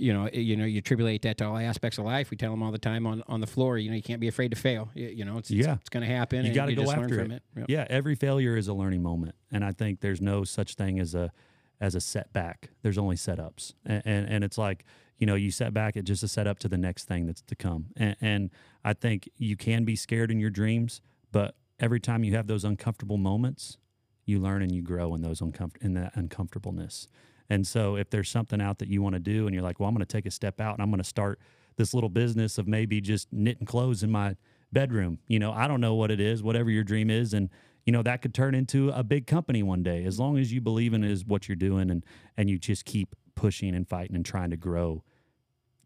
you 0.00 0.12
know, 0.12 0.28
you 0.32 0.56
know, 0.56 0.64
you 0.64 0.80
tribulate 0.80 1.22
that 1.22 1.38
to 1.38 1.44
all 1.46 1.58
aspects 1.58 1.98
of 1.98 2.04
life. 2.04 2.30
We 2.30 2.36
tell 2.36 2.50
them 2.50 2.62
all 2.62 2.72
the 2.72 2.78
time 2.78 3.06
on, 3.06 3.22
on 3.28 3.40
the 3.40 3.46
floor. 3.46 3.78
You 3.78 3.90
know, 3.90 3.96
you 3.96 4.02
can't 4.02 4.20
be 4.20 4.28
afraid 4.28 4.50
to 4.50 4.56
fail. 4.56 4.90
You, 4.94 5.08
you 5.08 5.24
know, 5.24 5.38
it's 5.38 5.50
Yeah. 5.50 5.72
it's, 5.74 5.80
it's 5.82 5.88
going 5.90 6.06
to 6.06 6.12
happen. 6.12 6.44
you 6.46 6.52
got 6.54 6.66
to 6.66 6.74
go 6.74 6.82
just 6.82 6.94
learn 6.96 7.04
after 7.04 7.22
from 7.22 7.30
it, 7.32 7.42
Yep. 7.56 7.66
yeah 7.68 7.86
every 7.90 8.14
failure 8.14 8.56
is 8.56 8.68
a 8.68 8.74
learning 8.74 9.02
moment 9.02 9.34
and 9.52 9.64
i 9.64 9.72
think 9.72 10.00
there's 10.00 10.20
no 10.20 10.44
such 10.44 10.74
thing 10.74 10.98
as 10.98 11.14
a 11.14 11.32
as 11.80 11.94
a 11.94 12.00
setback 12.00 12.70
there's 12.82 12.98
only 12.98 13.16
setups 13.16 13.74
and 13.84 14.02
and, 14.04 14.28
and 14.28 14.44
it's 14.44 14.56
like 14.58 14.84
you 15.18 15.26
know 15.26 15.34
you 15.34 15.50
set 15.50 15.72
back 15.74 15.96
it 15.96 16.04
just 16.04 16.22
a 16.22 16.28
setup 16.28 16.58
to 16.60 16.68
the 16.68 16.78
next 16.78 17.04
thing 17.04 17.26
that's 17.26 17.42
to 17.42 17.54
come 17.56 17.86
and, 17.96 18.16
and 18.20 18.50
i 18.84 18.92
think 18.92 19.28
you 19.36 19.56
can 19.56 19.84
be 19.84 19.96
scared 19.96 20.30
in 20.30 20.38
your 20.40 20.50
dreams 20.50 21.00
but 21.32 21.54
every 21.78 22.00
time 22.00 22.22
you 22.24 22.34
have 22.34 22.46
those 22.46 22.64
uncomfortable 22.64 23.16
moments 23.18 23.76
you 24.24 24.38
learn 24.38 24.62
and 24.62 24.72
you 24.74 24.82
grow 24.82 25.14
in 25.14 25.20
those 25.22 25.40
uncomfort 25.40 25.80
in 25.82 25.94
that 25.94 26.12
uncomfortableness 26.14 27.08
and 27.50 27.66
so 27.66 27.96
if 27.96 28.08
there's 28.08 28.30
something 28.30 28.60
out 28.60 28.78
that 28.78 28.88
you 28.88 29.02
want 29.02 29.14
to 29.14 29.20
do 29.20 29.46
and 29.46 29.54
you're 29.54 29.62
like 29.62 29.78
well 29.78 29.88
i'm 29.88 29.94
going 29.94 30.04
to 30.04 30.10
take 30.10 30.26
a 30.26 30.30
step 30.30 30.60
out 30.60 30.74
and 30.74 30.82
i'm 30.82 30.90
going 30.90 31.02
to 31.02 31.04
start 31.08 31.38
this 31.76 31.94
little 31.94 32.10
business 32.10 32.58
of 32.58 32.68
maybe 32.68 33.00
just 33.00 33.32
knitting 33.32 33.66
clothes 33.66 34.02
in 34.02 34.10
my 34.10 34.36
bedroom. 34.72 35.18
You 35.26 35.38
know, 35.38 35.52
I 35.52 35.66
don't 35.66 35.80
know 35.80 35.94
what 35.94 36.10
it 36.10 36.20
is, 36.20 36.42
whatever 36.42 36.70
your 36.70 36.84
dream 36.84 37.10
is. 37.10 37.34
And, 37.34 37.50
you 37.84 37.92
know, 37.92 38.02
that 38.02 38.22
could 38.22 38.34
turn 38.34 38.54
into 38.54 38.90
a 38.90 39.02
big 39.02 39.26
company 39.26 39.62
one 39.62 39.82
day 39.82 40.04
as 40.04 40.18
long 40.18 40.38
as 40.38 40.52
you 40.52 40.60
believe 40.60 40.94
in 40.94 41.02
is 41.02 41.24
what 41.24 41.48
you're 41.48 41.56
doing 41.56 41.90
and, 41.90 42.04
and 42.36 42.48
you 42.48 42.58
just 42.58 42.84
keep 42.84 43.16
pushing 43.34 43.74
and 43.74 43.88
fighting 43.88 44.16
and 44.16 44.24
trying 44.24 44.50
to 44.50 44.56
grow 44.56 45.02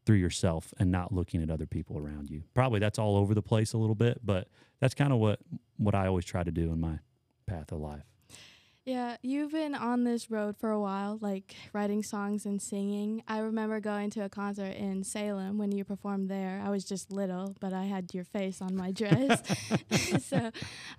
through 0.05 0.17
yourself 0.17 0.75
and 0.79 0.91
not 0.91 1.13
looking 1.13 1.43
at 1.43 1.51
other 1.51 1.67
people 1.67 1.97
around 1.97 2.29
you. 2.29 2.43
Probably 2.53 2.79
that's 2.79 2.99
all 2.99 3.17
over 3.17 3.35
the 3.35 3.43
place 3.43 3.73
a 3.73 3.79
little 3.79 3.95
bit, 3.95 4.21
but 4.23 4.49
that's 4.81 4.95
kind 4.95 5.13
of 5.13 5.19
what, 5.19 5.41
what 5.79 5.95
I 5.95 6.09
always 6.09 6.25
try 6.25 6.43
to 6.43 6.51
do 6.51 6.73
in 6.73 6.81
my 6.81 6.99
path 7.47 7.73
of 7.73 7.79
life. 7.79 8.03
Yeah, 8.85 9.17
you've 9.23 9.53
been 9.53 9.75
on 9.75 10.05
this 10.05 10.31
road 10.31 10.59
for 10.59 10.71
a 10.71 10.79
while, 10.79 11.19
like 11.23 11.55
writing 11.73 12.03
songs 12.03 12.45
and 12.45 12.61
singing. 12.61 13.23
I 13.27 13.39
remember 13.39 13.81
going 13.81 14.11
to 14.11 14.25
a 14.25 14.29
concert 14.29 14.77
in 14.77 15.05
Salem 15.05 15.57
when 15.57 15.73
you 15.73 15.85
performed 15.85 16.29
there. 16.29 16.63
I 16.63 16.69
was 16.69 16.85
just 16.85 17.11
little, 17.11 17.57
but 17.61 17.73
I 17.73 17.85
had 17.85 18.13
your 18.13 18.25
face 18.25 18.61
on 18.61 18.77
my 18.77 18.93
dress. 18.93 19.43
so, 20.27 20.51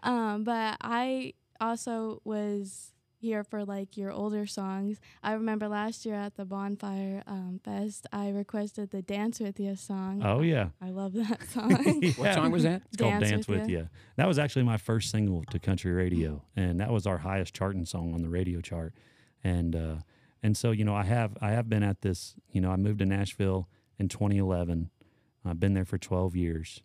um, 0.01 0.43
but 0.43 0.77
I 0.81 1.33
also 1.61 2.21
was 2.23 2.91
here 3.25 3.43
for 3.43 3.65
like 3.65 3.97
your 3.97 4.11
older 4.11 4.45
songs. 4.45 4.99
I 5.21 5.33
remember 5.33 5.67
last 5.67 6.05
year 6.05 6.15
at 6.15 6.35
the 6.35 6.45
Bonfire 6.45 7.23
um, 7.27 7.59
Fest, 7.63 8.07
I 8.13 8.29
requested 8.29 8.91
the 8.91 9.01
Dance 9.01 9.39
With 9.39 9.59
You 9.59 9.75
song. 9.75 10.21
Oh, 10.23 10.41
yeah. 10.41 10.69
I 10.81 10.91
love 10.91 11.13
that 11.13 11.41
song. 11.49 11.73
What 12.15 12.33
song 12.33 12.51
was 12.51 12.63
that? 12.63 12.83
It's 12.87 12.97
called 12.97 13.13
Dance 13.13 13.29
Dance, 13.29 13.47
With 13.47 13.61
with, 13.61 13.69
Ya. 13.69 13.79
you. 13.79 13.89
That 14.15 14.27
was 14.27 14.39
actually 14.39 14.63
my 14.63 14.77
first 14.77 15.11
single 15.11 15.43
to 15.45 15.59
country 15.59 15.91
radio, 15.91 16.41
and 16.55 16.79
that 16.79 16.91
was 16.91 17.05
our 17.05 17.17
highest 17.17 17.53
charting 17.53 17.85
song 17.85 18.13
on 18.13 18.21
the 18.21 18.29
radio 18.29 18.61
chart. 18.61 18.93
And 19.43 19.75
uh, 19.75 19.95
and 20.41 20.55
so 20.55 20.71
you 20.71 20.85
know, 20.85 20.95
I 20.95 21.03
have 21.03 21.37
I 21.41 21.51
have 21.51 21.67
been 21.67 21.83
at 21.83 22.01
this. 22.01 22.35
You 22.51 22.61
know, 22.61 22.71
I 22.71 22.77
moved 22.77 22.99
to 22.99 23.05
Nashville 23.05 23.67
in 23.99 24.07
2011. 24.07 24.89
I've 25.43 25.59
been 25.59 25.73
there 25.73 25.85
for 25.85 25.97
12 25.97 26.35
years, 26.35 26.81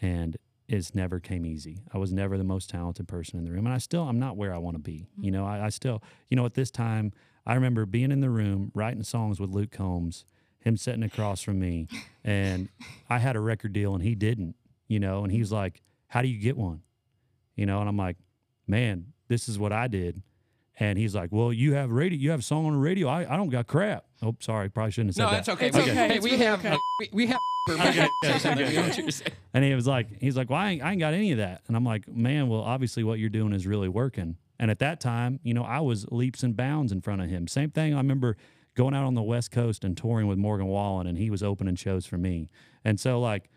and 0.00 0.36
it's 0.68 0.94
never 0.94 1.18
came 1.18 1.46
easy. 1.46 1.78
I 1.92 1.98
was 1.98 2.12
never 2.12 2.36
the 2.36 2.44
most 2.44 2.68
talented 2.68 3.08
person 3.08 3.38
in 3.38 3.44
the 3.44 3.50
room, 3.50 3.66
and 3.66 3.74
I 3.74 3.78
still 3.78 4.02
I'm 4.02 4.18
not 4.18 4.36
where 4.36 4.54
I 4.54 4.58
want 4.58 4.76
to 4.76 4.82
be. 4.82 5.08
You 5.18 5.32
mm-hmm. 5.32 5.40
know, 5.40 5.46
I, 5.46 5.66
I 5.66 5.68
still 5.70 6.02
you 6.28 6.36
know 6.36 6.44
at 6.44 6.54
this 6.54 6.70
time 6.70 7.12
I 7.46 7.54
remember 7.54 7.86
being 7.86 8.12
in 8.12 8.20
the 8.20 8.30
room 8.30 8.70
writing 8.74 9.02
songs 9.02 9.40
with 9.40 9.50
Luke 9.50 9.70
Combs, 9.70 10.26
him 10.60 10.76
sitting 10.76 11.02
across 11.02 11.42
from 11.42 11.58
me, 11.58 11.88
and 12.22 12.68
I 13.08 13.18
had 13.18 13.34
a 13.34 13.40
record 13.40 13.72
deal 13.72 13.94
and 13.94 14.02
he 14.02 14.14
didn't. 14.14 14.54
You 14.88 15.00
know, 15.00 15.22
and 15.22 15.32
he 15.32 15.38
was 15.38 15.52
like, 15.52 15.82
"How 16.08 16.22
do 16.22 16.28
you 16.28 16.38
get 16.38 16.56
one?" 16.56 16.82
You 17.56 17.66
know, 17.66 17.80
and 17.80 17.88
I'm 17.88 17.96
like, 17.96 18.16
"Man, 18.66 19.12
this 19.28 19.48
is 19.48 19.58
what 19.58 19.72
I 19.72 19.88
did." 19.88 20.22
And 20.80 20.98
he's 20.98 21.14
like, 21.14 21.30
"Well, 21.32 21.52
you 21.52 21.74
have 21.74 21.90
radio. 21.90 22.18
You 22.18 22.30
have 22.30 22.40
a 22.40 22.42
song 22.42 22.66
on 22.66 22.72
the 22.72 22.78
radio. 22.78 23.08
I, 23.08 23.32
I 23.32 23.36
don't 23.36 23.48
got 23.48 23.66
crap." 23.66 24.04
Oh, 24.22 24.36
sorry, 24.40 24.68
probably 24.68 24.92
shouldn't 24.92 25.10
have 25.10 25.16
said 25.16 25.22
No, 25.24 25.30
that. 25.30 25.36
that's 25.36 25.48
okay. 25.50 25.66
It's 25.68 25.76
We- 25.76 25.82
okay. 25.82 25.94
Hey, 25.94 26.14
It's 26.16 26.24
we 26.24 26.30
really 26.32 26.44
have 26.44 26.64
okay. 26.64 26.76
we, 27.00 27.08
we 27.12 27.26
have. 27.26 27.38
Okay, 27.38 27.38
yeah, 27.38 27.38
Say 27.38 27.38
something. 27.38 27.47
Okay. 27.70 28.08
You 28.24 28.72
know 28.76 28.82
what 28.82 28.98
you're 28.98 29.10
saying. 29.10 29.32
And 29.54 29.64
he 29.64 29.74
was 29.74 29.86
like, 29.86 30.20
he's 30.20 30.36
like, 30.36 30.50
well, 30.50 30.58
I 30.58 30.70
ain't, 30.70 30.82
I 30.82 30.90
ain't 30.92 31.00
got 31.00 31.14
any 31.14 31.32
of 31.32 31.38
that. 31.38 31.62
And 31.68 31.76
I'm 31.76 31.84
like, 31.84 32.08
man, 32.08 32.48
well, 32.48 32.60
obviously 32.60 33.02
what 33.04 33.18
you're 33.18 33.28
doing 33.30 33.52
is 33.52 33.66
really 33.66 33.88
working. 33.88 34.36
And 34.58 34.70
at 34.70 34.78
that 34.80 35.00
time, 35.00 35.40
you 35.42 35.54
know, 35.54 35.62
I 35.64 35.80
was 35.80 36.06
leaps 36.10 36.42
and 36.42 36.56
bounds 36.56 36.90
in 36.92 37.00
front 37.00 37.22
of 37.22 37.28
him. 37.30 37.46
Same 37.48 37.70
thing. 37.70 37.94
I 37.94 37.98
remember 37.98 38.36
going 38.74 38.94
out 38.94 39.04
on 39.04 39.14
the 39.14 39.22
West 39.22 39.50
Coast 39.50 39.84
and 39.84 39.96
touring 39.96 40.26
with 40.26 40.38
Morgan 40.38 40.66
Wallen, 40.66 41.06
and 41.06 41.16
he 41.18 41.30
was 41.30 41.42
opening 41.42 41.76
shows 41.76 42.06
for 42.06 42.18
me. 42.18 42.48
And 42.84 42.98
so, 43.00 43.20
like, 43.20 43.50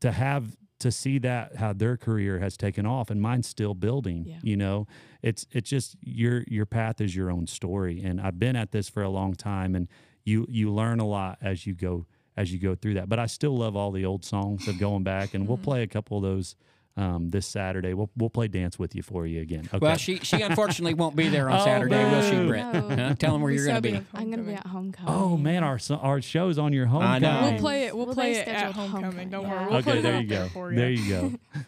to 0.00 0.12
have 0.12 0.56
to 0.80 0.90
see 0.90 1.18
that 1.18 1.56
how 1.56 1.72
their 1.74 1.96
career 1.98 2.38
has 2.38 2.56
taken 2.56 2.86
off 2.86 3.10
and 3.10 3.20
mine's 3.20 3.46
still 3.46 3.74
building 3.74 4.24
Yeah. 4.26 4.38
you 4.42 4.56
know 4.56 4.86
it's 5.20 5.46
it's 5.52 5.68
just 5.68 5.94
your 6.00 6.42
your 6.48 6.64
path 6.64 7.02
is 7.02 7.14
your 7.14 7.30
own 7.30 7.46
story 7.46 8.00
and 8.02 8.18
i've 8.18 8.38
been 8.38 8.56
at 8.56 8.72
this 8.72 8.88
for 8.88 9.02
a 9.02 9.10
long 9.10 9.34
time 9.34 9.74
and 9.74 9.88
you 10.24 10.46
you 10.48 10.72
learn 10.72 10.98
a 10.98 11.06
lot 11.06 11.36
as 11.42 11.66
you 11.66 11.74
go 11.74 12.06
as 12.40 12.52
you 12.52 12.58
go 12.58 12.74
through 12.74 12.94
that 12.94 13.08
but 13.08 13.18
i 13.18 13.26
still 13.26 13.56
love 13.56 13.74
all 13.76 13.90
the 13.90 14.04
old 14.04 14.24
songs 14.24 14.66
of 14.68 14.78
going 14.78 15.02
back 15.02 15.34
and 15.34 15.46
we'll 15.48 15.58
play 15.58 15.82
a 15.82 15.86
couple 15.86 16.16
of 16.16 16.22
those 16.22 16.56
um, 16.96 17.30
this 17.30 17.46
saturday 17.46 17.94
we'll, 17.94 18.10
we'll 18.16 18.28
play 18.38 18.48
dance 18.48 18.78
with 18.78 18.94
you 18.96 19.02
for 19.02 19.26
you 19.26 19.40
again 19.40 19.64
okay 19.72 19.78
Well, 19.78 19.96
she 19.96 20.18
she 20.18 20.42
unfortunately 20.42 20.94
won't 20.94 21.14
be 21.16 21.28
there 21.28 21.48
on 21.48 21.60
Oh, 21.60 21.64
Saturday, 21.64 22.04
will 22.10 22.22
she, 22.30 22.36
boo. 22.36 22.48
Brett? 22.48 22.74
No. 22.74 22.80
Huh? 22.96 23.14
Tell 23.14 23.32
them 23.32 23.42
where 23.42 23.52
We 23.52 23.56
you're 23.58 23.66
going 23.66 23.76
to 23.82 23.90
be. 23.90 23.94
at 23.96 24.04
I'm 24.14 24.30
gonna 24.30 24.42
be 24.42 24.54
at 24.54 24.66
homecoming. 24.66 25.14
oh 25.14 25.36
man 25.36 25.62
our 25.62 25.78
so- 25.78 25.96
our 25.96 26.20
show's 26.20 26.58
on 26.58 26.72
your 26.72 26.86
I 26.86 26.90
homecoming 26.90 27.22
know. 27.22 27.50
We'll 27.50 27.58
play 27.60 27.84
it. 27.84 27.96
We'll, 27.96 28.06
Well, 28.06 28.14
play 28.16 28.32
they 28.34 28.40
it 28.40 28.48
at 28.48 28.58
scheduled 28.58 28.74
homecoming. 28.74 29.02
homecoming, 29.04 29.30
Don't 29.30 29.42
yeah. 29.44 29.50
worry. 29.62 29.70
We'll 29.72 29.82
put 29.82 29.88
okay 29.88 29.98
it 29.98 30.02
there 30.02 30.14
out 30.16 30.22
you 30.24 30.28
there 30.28 30.42
go 30.44 30.48
for 30.48 30.70
you. 30.72 30.78
there 30.78 30.90
you 30.90 31.08
go 31.08 31.32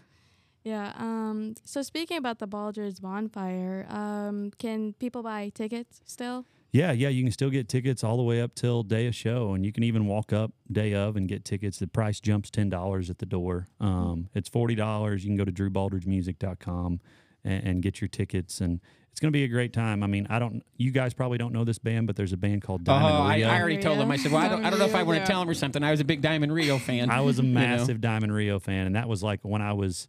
Yeah. 0.65 0.93
Um. 0.99 1.55
So 1.65 1.83
speaking 1.83 2.19
about 2.19 2.39
the 2.39 2.47
Baldur's 2.47 3.01
Bonfire, 3.01 3.85
um, 3.91 4.53
can 4.59 4.93
people 4.95 5.23
buy 5.23 5.51
tickets 5.55 6.01
still? 6.05 6.47
Yeah, 6.73 6.93
yeah, 6.93 7.11
you 7.11 7.23
can 7.23 7.31
still 7.33 7.51
get 7.51 7.69
tickets 7.69 8.03
all 8.03 8.17
the 8.17 8.23
way 8.23 8.41
up 8.41 8.55
till 8.55 8.83
day 8.83 9.07
of 9.07 9.15
show, 9.15 9.53
and 9.53 9.65
you 9.67 9.73
can 9.73 9.83
even 9.85 10.07
walk 10.07 10.33
up 10.33 10.53
day 10.71 10.95
of 10.95 11.17
and 11.17 11.29
get 11.29 11.45
tickets. 11.45 11.79
The 11.79 11.87
price 11.87 12.19
jumps 12.19 12.49
ten 12.51 12.71
dollars 12.71 13.11
at 13.11 13.19
the 13.19 13.27
door. 13.27 13.69
Um, 13.79 14.31
it's 14.35 14.49
forty 14.49 14.75
dollars. 14.75 15.23
You 15.23 15.29
can 15.29 15.37
go 15.37 15.45
to 15.45 15.53
drewbaldridgemusic.com 15.53 17.01
and, 17.45 17.65
and 17.65 17.83
get 17.83 18.01
your 18.01 18.09
tickets, 18.09 18.61
and 18.63 18.81
it's 19.11 19.21
going 19.21 19.31
to 19.31 19.37
be 19.37 19.45
a 19.45 19.49
great 19.49 19.75
time. 19.75 20.03
I 20.03 20.07
mean, 20.07 20.27
I 20.31 20.39
don't, 20.39 20.65
you 20.79 20.91
guys 20.91 21.13
probably 21.13 21.37
don't 21.37 21.53
know 21.53 21.65
this 21.65 21.79
band, 21.79 22.07
but 22.07 22.17
there's 22.17 22.33
a 22.33 22.37
band 22.39 22.63
called 22.63 22.81
Oh, 22.83 22.85
Diamond 22.85 23.15
I, 23.33 23.37
Rio. 23.37 23.49
I 23.49 23.61
already 23.61 23.77
told 23.79 23.99
them. 23.99 24.11
I 24.11 24.17
said, 24.17 24.33
well, 24.33 24.41
I 24.43 24.49
don't, 24.49 24.65
I 24.65 24.71
don't 24.71 24.79
know 24.79 24.87
if 24.87 24.95
I 24.95 25.03
want 25.03 25.17
to 25.17 25.21
Yeah. 25.21 25.27
tell 25.27 25.41
them 25.41 25.51
or 25.51 25.55
something. 25.55 25.83
I 25.83 25.91
was 25.91 26.01
a 26.01 26.05
big 26.05 26.23
Diamond 26.23 26.55
Rio 26.55 26.79
fan. 26.79 27.11
I 27.11 27.21
was 27.21 27.39
a 27.39 27.43
you 27.43 27.49
know. 27.49 27.61
massive 27.61 28.01
Diamond 28.01 28.33
Rio 28.33 28.59
fan, 28.59 28.87
and 28.87 28.97
that 28.97 29.09
was 29.09 29.23
like 29.23 29.41
when 29.43 29.61
I 29.61 29.75
was 29.75 30.09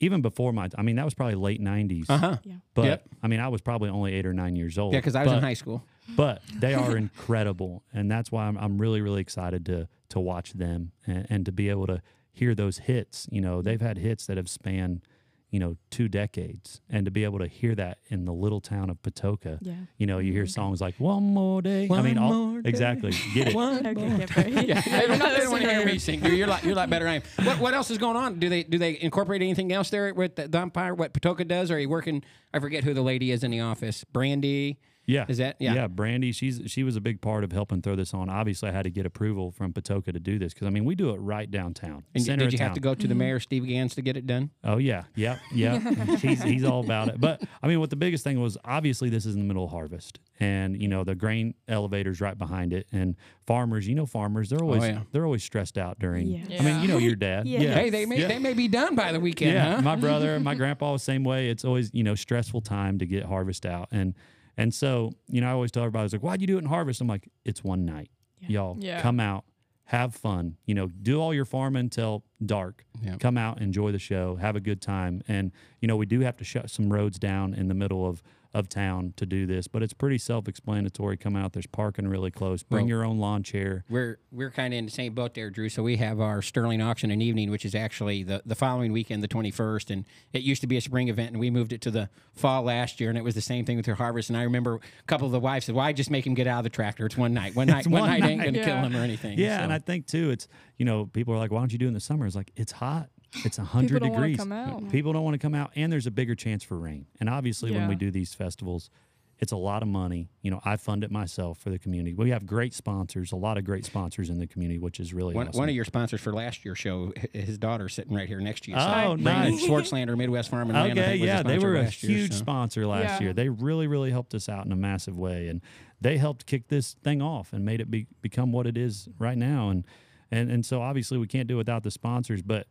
even 0.00 0.22
before 0.22 0.52
my. 0.52 0.68
I 0.76 0.82
mean, 0.82 0.96
that 0.96 1.04
was 1.04 1.14
probably 1.14 1.34
late 1.36 1.60
'90s. 1.60 2.06
Uh 2.08 2.16
huh. 2.18 2.36
But 2.74 2.84
Yep. 2.84 3.08
I 3.22 3.28
mean, 3.28 3.40
I 3.40 3.48
was 3.48 3.60
probably 3.60 3.90
only 3.90 4.14
eight 4.14 4.26
or 4.26 4.32
nine 4.32 4.56
years 4.56 4.78
old. 4.78 4.92
Yeah, 4.94 5.00
because 5.00 5.14
I 5.14 5.24
was 5.24 5.32
in 5.32 5.40
high 5.40 5.54
school. 5.54 5.84
but 6.16 6.42
they 6.58 6.74
are 6.74 6.96
incredible 7.06 7.84
and 7.92 8.10
that's 8.10 8.32
why 8.32 8.46
I'm, 8.46 8.56
I'm 8.58 8.78
really 8.78 9.00
really 9.00 9.20
excited 9.20 9.64
to 9.66 9.86
to 10.08 10.18
watch 10.18 10.52
them 10.54 10.90
and, 11.06 11.26
and 11.30 11.46
to 11.46 11.52
be 11.52 11.68
able 11.68 11.86
to 11.86 12.02
hear 12.32 12.52
those 12.54 12.78
hits 12.78 13.28
you 13.30 13.40
know 13.40 13.62
they've 13.62 13.80
had 13.80 13.96
hits 13.98 14.26
that 14.26 14.36
have 14.36 14.48
spanned 14.48 15.02
you 15.50 15.58
know 15.58 15.76
two 15.90 16.08
decades 16.08 16.80
and 16.88 17.04
to 17.04 17.10
be 17.10 17.24
able 17.24 17.38
to 17.40 17.46
hear 17.48 17.74
that 17.74 17.98
in 18.08 18.24
the 18.24 18.32
little 18.32 18.60
town 18.60 18.88
of 18.88 19.02
Patoka 19.02 19.58
Yeah. 19.60 19.74
you 19.98 20.06
know 20.06 20.18
you 20.18 20.32
hear 20.32 20.46
songs 20.46 20.80
like 20.80 20.94
one 20.98 21.22
more 21.24 21.60
day 21.60 21.88
i 21.90 22.02
mean 22.02 22.18
all 22.18 22.32
more 22.32 22.62
day. 22.62 22.68
exactly 22.68 23.10
get 23.34 23.48
it 23.48 23.54
One 23.60 23.84
Okay, 23.86 23.94
more 24.08 24.18
get 24.18 24.36
ready. 24.36 24.50
yeah, 24.68 24.80
they 24.80 25.06
don't, 25.08 25.18
they 25.18 25.38
don't 25.38 25.50
want 25.50 25.62
to 25.64 25.70
hear 25.70 25.80
singer. 25.80 25.84
me 25.92 25.98
sing. 25.98 26.24
You're, 26.24 26.34
you're, 26.34 26.46
a 26.46 26.50
lot, 26.50 26.62
you're 26.62 26.72
a 26.72 26.76
lot 26.76 26.88
better 26.90 27.04
than 27.04 27.12
I 27.14 27.16
am. 27.42 27.46
What, 27.46 27.58
what 27.58 27.74
else 27.74 27.90
is 27.90 27.98
going 27.98 28.16
on? 28.16 28.38
Do 28.38 28.48
they 28.48 28.62
do 28.62 28.78
they 28.78 28.98
incorporate 29.00 29.42
anything 29.42 29.72
else 29.72 29.90
there 29.90 30.12
with 30.14 30.36
the, 30.36 30.46
the 30.48 30.60
umpire? 30.60 30.94
What 30.94 31.12
Patoka 31.12 31.46
does? 31.46 31.70
Or 31.70 31.76
are 31.76 31.78
you 31.80 31.88
working? 31.88 32.22
I 32.54 32.60
forget 32.60 32.84
who 32.84 32.94
the 32.94 33.02
lady 33.02 33.32
is 33.32 33.42
in 33.42 33.50
the 33.50 33.60
office. 33.60 34.04
Brandy. 34.04 34.78
Yeah. 35.10 35.26
Is 35.28 35.38
that 35.38 35.56
yeah? 35.58 35.74
Yeah, 35.74 35.86
Brandy, 35.88 36.32
she's 36.32 36.62
she 36.66 36.84
was 36.84 36.96
a 36.96 37.00
big 37.00 37.20
part 37.20 37.44
of 37.44 37.52
helping 37.52 37.82
throw 37.82 37.96
this 37.96 38.14
on. 38.14 38.28
Obviously, 38.28 38.68
I 38.68 38.72
had 38.72 38.84
to 38.84 38.90
get 38.90 39.06
approval 39.06 39.50
from 39.50 39.72
Patoka 39.72 40.12
to 40.12 40.20
do 40.20 40.38
this 40.38 40.54
because 40.54 40.66
I 40.66 40.70
mean 40.70 40.84
we 40.84 40.94
do 40.94 41.10
it 41.10 41.16
right 41.16 41.50
downtown. 41.50 42.04
And 42.14 42.24
center 42.24 42.44
did 42.44 42.52
you 42.52 42.56
of 42.56 42.60
have 42.60 42.68
town. 42.68 42.74
to 42.74 42.80
go 42.80 42.94
to 42.94 43.02
the 43.02 43.08
mm-hmm. 43.08 43.18
mayor, 43.18 43.40
Steve 43.40 43.66
Gans, 43.66 43.94
to 43.96 44.02
get 44.02 44.16
it 44.16 44.26
done? 44.26 44.50
Oh 44.62 44.78
yeah, 44.78 45.04
yeah, 45.16 45.38
yeah. 45.52 45.78
he's 46.16 46.42
he's 46.42 46.64
all 46.64 46.84
about 46.84 47.08
it. 47.08 47.20
But 47.20 47.42
I 47.62 47.66
mean, 47.66 47.80
what 47.80 47.90
the 47.90 47.96
biggest 47.96 48.24
thing 48.24 48.40
was 48.40 48.56
obviously 48.64 49.08
this 49.10 49.26
is 49.26 49.34
in 49.34 49.40
the 49.40 49.46
middle 49.46 49.64
of 49.64 49.70
harvest, 49.70 50.20
and 50.38 50.80
you 50.80 50.88
know 50.88 51.02
the 51.02 51.14
grain 51.14 51.54
elevators 51.66 52.20
right 52.20 52.38
behind 52.38 52.72
it, 52.72 52.86
and 52.92 53.16
farmers. 53.46 53.88
You 53.88 53.96
know, 53.96 54.06
farmers 54.06 54.50
they're 54.50 54.62
oh, 54.62 54.66
always 54.66 54.84
Oh, 54.84 54.86
yeah. 54.86 55.00
they're 55.12 55.24
always 55.24 55.42
stressed 55.42 55.76
out 55.76 55.98
during. 55.98 56.28
Yeah. 56.28 56.60
I 56.60 56.62
mean, 56.62 56.82
you 56.82 56.88
know 56.88 56.98
your 56.98 57.16
dad. 57.16 57.46
Yeah. 57.46 57.60
Yeah. 57.60 57.74
Hey, 57.74 57.90
they 57.90 58.06
may 58.06 58.20
Yeah. 58.20 58.28
they 58.28 58.38
may 58.38 58.54
be 58.54 58.68
done 58.68 58.94
by 58.94 59.12
the 59.12 59.20
weekend, 59.20 59.52
yeah, 59.52 59.76
huh? 59.76 59.82
my 59.82 59.96
brother, 59.96 60.38
my 60.40 60.54
grandpa 60.54 60.92
the 60.92 60.98
same 60.98 61.24
way. 61.24 61.50
It's 61.50 61.64
always 61.64 61.90
you 61.92 62.04
know 62.04 62.14
stressful 62.14 62.60
time 62.60 62.98
to 62.98 63.06
get 63.06 63.24
harvest 63.24 63.66
out, 63.66 63.88
and 63.90 64.14
and 64.60 64.72
so 64.74 65.12
you 65.28 65.40
know 65.40 65.48
I 65.48 65.52
always 65.52 65.70
tell 65.70 65.82
everybody, 65.84 66.02
I 66.02 66.04
was 66.04 66.12
like, 66.12 66.22
why'd 66.22 66.40
you 66.40 66.46
do 66.46 66.56
it 66.56 66.60
in 66.60 66.66
harvest? 66.66 67.00
I'm 67.00 67.08
like, 67.08 67.28
it's 67.44 67.62
one 67.64 67.84
night, 67.84 68.10
y'all 68.40 68.76
Yeah. 68.80 69.00
come 69.02 69.18
out, 69.20 69.44
have 69.84 70.14
fun, 70.14 70.56
you 70.66 70.74
know, 70.74 70.86
do 70.88 71.20
all 71.20 71.32
your 71.34 71.44
farming 71.44 71.80
until 71.80 72.24
dark, 72.44 72.84
Yeah. 73.02 73.16
come 73.16 73.36
out, 73.36 73.60
enjoy 73.60 73.90
the 73.92 73.98
show, 73.98 74.36
have 74.36 74.56
a 74.56 74.60
good 74.60 74.80
time, 74.80 75.22
and 75.28 75.50
you 75.80 75.88
know 75.88 75.96
we 75.96 76.06
do 76.06 76.20
have 76.20 76.36
to 76.38 76.44
shut 76.44 76.70
some 76.70 76.92
roads 76.92 77.18
down 77.18 77.54
in 77.54 77.68
the 77.68 77.74
middle 77.74 78.06
of 78.06 78.22
of 78.52 78.68
town 78.68 79.14
to 79.16 79.24
do 79.24 79.46
this, 79.46 79.68
but 79.68 79.80
it's 79.82 79.92
pretty 79.92 80.18
self-explanatory. 80.18 81.16
Come 81.16 81.36
out, 81.36 81.52
there's 81.52 81.66
parking 81.68 82.08
really 82.08 82.30
close. 82.32 82.62
Bring 82.64 82.86
Well- 82.86 82.88
your 82.88 83.04
own 83.04 83.18
lawn 83.18 83.42
chair. 83.44 83.84
We're 83.88 84.18
we're 84.32 84.50
kind 84.50 84.74
of 84.74 84.78
in 84.78 84.84
the 84.86 84.90
same 84.90 85.14
boat 85.14 85.34
there, 85.34 85.50
Drew. 85.50 85.68
So 85.68 85.82
we 85.82 85.96
have 85.98 86.20
our 86.20 86.42
Sterling 86.42 86.80
auction 86.80 87.10
in 87.10 87.22
evening, 87.22 87.50
which 87.50 87.64
is 87.64 87.74
actually 87.74 88.22
the, 88.24 88.42
the 88.44 88.54
following 88.56 88.92
weekend, 88.92 89.22
the 89.22 89.28
21st. 89.28 89.90
And 89.90 90.04
it 90.32 90.42
used 90.42 90.60
to 90.62 90.66
be 90.66 90.76
a 90.76 90.80
spring 90.80 91.08
event, 91.08 91.30
and 91.30 91.38
we 91.40 91.50
moved 91.50 91.72
it 91.72 91.80
to 91.82 91.90
the 91.90 92.08
fall 92.32 92.62
last 92.62 93.00
year. 93.00 93.08
And 93.08 93.18
it 93.18 93.22
was 93.24 93.34
the 93.34 93.40
same 93.40 93.64
thing 93.64 93.76
with 93.76 93.86
your 93.86 93.96
harvest. 93.96 94.30
And 94.30 94.36
I 94.36 94.42
remember 94.42 94.74
a 94.76 94.80
couple 95.06 95.26
of 95.26 95.32
the 95.32 95.40
wives 95.40 95.66
said, 95.66 95.74
"Why 95.74 95.92
just 95.92 96.10
make 96.10 96.26
him 96.26 96.34
get 96.34 96.46
out 96.46 96.58
of 96.58 96.64
the 96.64 96.70
tractor? 96.70 97.06
It's 97.06 97.16
one 97.16 97.32
night. 97.34 97.54
One 97.54 97.68
night. 97.68 97.86
One, 97.86 98.00
one 98.02 98.10
night 98.10 98.24
ain't 98.24 98.42
going 98.42 98.54
to 98.54 98.64
kill 98.64 98.76
him 98.76 98.96
or 98.96 99.00
anything." 99.00 99.38
Yeah, 99.38 99.58
So- 99.58 99.64
and 99.64 99.72
I 99.72 99.78
think 99.78 100.06
too, 100.06 100.30
it's 100.30 100.48
you 100.76 100.84
know 100.84 101.06
people 101.06 101.34
are 101.34 101.38
like, 101.38 101.50
why 101.52 101.58
don't 101.60 101.72
you 101.72 101.78
do 101.78 101.84
it 101.86 101.88
in 101.88 101.94
the 101.94 102.00
summer? 102.00 102.26
It's 102.26 102.34
like 102.36 102.50
it's 102.56 102.72
hot. 102.72 103.08
It's 103.44 103.58
a 103.58 103.64
hundred 103.64 104.00
don't 104.00 104.12
degrees. 104.12 104.36
come 104.38 104.52
out. 104.52 104.90
People 104.90 105.12
don't 105.12 105.22
want 105.24 105.34
to 105.34 105.38
come 105.38 105.54
out, 105.54 105.70
and 105.76 105.92
there's 105.92 106.06
a 106.06 106.10
bigger 106.10 106.34
chance 106.34 106.64
for 106.64 106.78
rain. 106.78 107.06
And 107.20 107.28
obviously, 107.28 107.70
when 107.70 107.88
we 107.88 107.94
do 107.94 108.10
these 108.10 108.34
festivals, 108.34 108.90
it's 109.38 109.52
a 109.52 109.56
lot 109.56 109.82
of 109.82 109.88
money. 109.88 110.28
You 110.42 110.50
know, 110.50 110.60
I 110.66 110.76
fund 110.76 111.02
it 111.02 111.10
myself 111.10 111.58
for 111.58 111.70
the 111.70 111.78
community. 111.78 112.12
We 112.12 112.28
have 112.30 112.44
great 112.44 112.74
sponsors, 112.74 113.32
a 113.32 113.36
lot 113.36 113.56
of 113.56 113.64
great 113.64 113.86
sponsors 113.86 114.28
in 114.28 114.38
the 114.38 114.46
community, 114.46 114.78
which 114.78 115.00
is 115.00 115.14
really 115.14 115.34
One, 115.34 115.48
awesome. 115.48 115.60
one 115.60 115.68
of 115.70 115.74
your 115.74 115.86
sponsors 115.86 116.20
for 116.20 116.32
last 116.34 116.62
year's 116.64 116.76
show, 116.78 117.12
his 117.32 117.56
daughter's 117.56 117.94
sitting 117.94 118.14
right 118.14 118.28
here 118.28 118.40
next 118.40 118.64
to 118.64 118.72
you. 118.72 118.76
Oh, 118.76 119.16
Brandon 119.16 119.22
nice. 119.22 119.64
Schwartzlander, 119.66 120.14
Midwest 120.16 120.50
Farm 120.50 120.68
and 120.68 120.72
Land. 120.78 120.98
I 120.98 121.02
Okay, 121.02 121.10
think, 121.12 121.24
yeah, 121.26 121.42
they 121.42 121.58
were 121.58 121.76
a 121.76 121.82
last 121.84 122.02
year, 122.02 122.18
huge 122.18 122.32
so. 122.32 122.38
sponsor 122.38 122.86
last 122.86 123.18
Yeah. 123.20 123.20
year. 123.20 123.32
They 123.32 123.48
really, 123.48 123.86
really 123.86 124.10
helped 124.10 124.34
us 124.34 124.46
out 124.48 124.66
in 124.66 124.72
a 124.72 124.76
massive 124.76 125.16
way, 125.16 125.48
and 125.48 125.62
they 126.02 126.18
helped 126.18 126.44
kick 126.44 126.68
this 126.68 126.92
thing 127.02 127.22
off 127.22 127.52
and 127.54 127.64
made 127.64 127.80
it 127.80 127.90
be, 127.90 128.08
become 128.20 128.52
what 128.52 128.66
it 128.66 128.76
is 128.76 129.08
right 129.18 129.38
now. 129.38 129.70
And 129.70 129.84
and 130.30 130.50
and 130.50 130.66
so 130.66 130.82
obviously 130.82 131.16
we 131.16 131.26
can't 131.26 131.48
do 131.48 131.54
it 131.54 131.58
without 131.58 131.82
the 131.82 131.90
sponsors, 131.90 132.42
but 132.42 132.66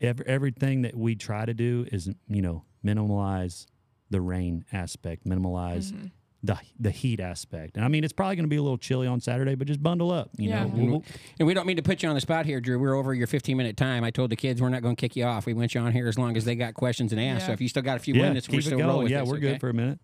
ev- 0.00 0.20
everything 0.22 0.82
that 0.82 0.96
we 0.96 1.14
try 1.16 1.44
to 1.44 1.54
do 1.54 1.86
is 1.92 2.08
you 2.28 2.42
know 2.42 2.64
minimize 2.82 3.66
the 4.10 4.20
rain 4.20 4.64
aspect, 4.72 5.26
minimize 5.26 5.92
Mm-hmm. 5.92 6.06
The, 6.42 6.58
the 6.78 6.90
heat 6.92 7.18
aspect. 7.18 7.74
And 7.76 7.84
I 7.84 7.88
mean, 7.88 8.04
it's 8.04 8.12
probably 8.12 8.36
going 8.36 8.44
to 8.44 8.48
be 8.50 8.56
a 8.58 8.62
little 8.62 8.78
chilly 8.78 9.08
on 9.08 9.20
Saturday, 9.20 9.56
but 9.56 9.66
just 9.66 9.82
bundle 9.82 10.12
up. 10.12 10.30
You 10.36 10.50
Yeah. 10.50 10.62
know, 10.64 10.68
We'll- 10.68 10.86
we'll- 10.86 11.04
And 11.40 11.48
we 11.48 11.54
don't 11.54 11.66
mean 11.66 11.76
to 11.78 11.82
put 11.82 12.04
you 12.04 12.08
on 12.08 12.14
the 12.14 12.20
spot 12.20 12.46
here, 12.46 12.60
Drew. 12.60 12.78
We're 12.78 12.94
over 12.94 13.12
your 13.14 13.26
15 13.26 13.56
minute 13.56 13.76
time. 13.76 14.04
I 14.04 14.12
told 14.12 14.30
the 14.30 14.36
kids 14.36 14.62
we're 14.62 14.68
not 14.68 14.80
going 14.80 14.94
to 14.94 15.00
kick 15.00 15.16
you 15.16 15.24
off. 15.24 15.46
We 15.46 15.54
want 15.54 15.74
you 15.74 15.80
on 15.80 15.90
here 15.92 16.06
as 16.06 16.16
long 16.18 16.36
as 16.36 16.44
they 16.44 16.54
got 16.54 16.74
questions 16.74 17.10
and 17.10 17.20
ask. 17.20 17.46
So 17.46 17.52
if 17.52 17.60
you 17.60 17.68
still 17.68 17.82
got 17.82 17.96
a 17.96 18.00
few 18.00 18.14
yeah, 18.14 18.28
minutes, 18.28 18.48
we're 18.48 18.60
still 18.60 18.78
going. 18.78 18.86
rolling. 18.86 19.02
with 19.04 19.12
Yeah, 19.12 19.20
this, 19.20 19.28
we're 19.28 19.36
okay? 19.38 19.46
good 19.52 19.60
for 19.60 19.70
a 19.70 19.74
minute. 19.74 19.98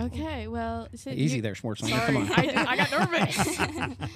Okay, 0.00 0.48
well, 0.48 0.88
so 0.94 1.10
Easy 1.10 1.36
you- 1.36 1.42
there, 1.42 1.54
Schwartzlander. 1.54 1.90
Sorry, 1.90 2.06
Come 2.06 2.16
on. 2.16 2.32
I, 2.32 2.46
did- 2.46 2.56
I 2.56 2.76
got 2.76 2.90
nervous. 2.90 4.08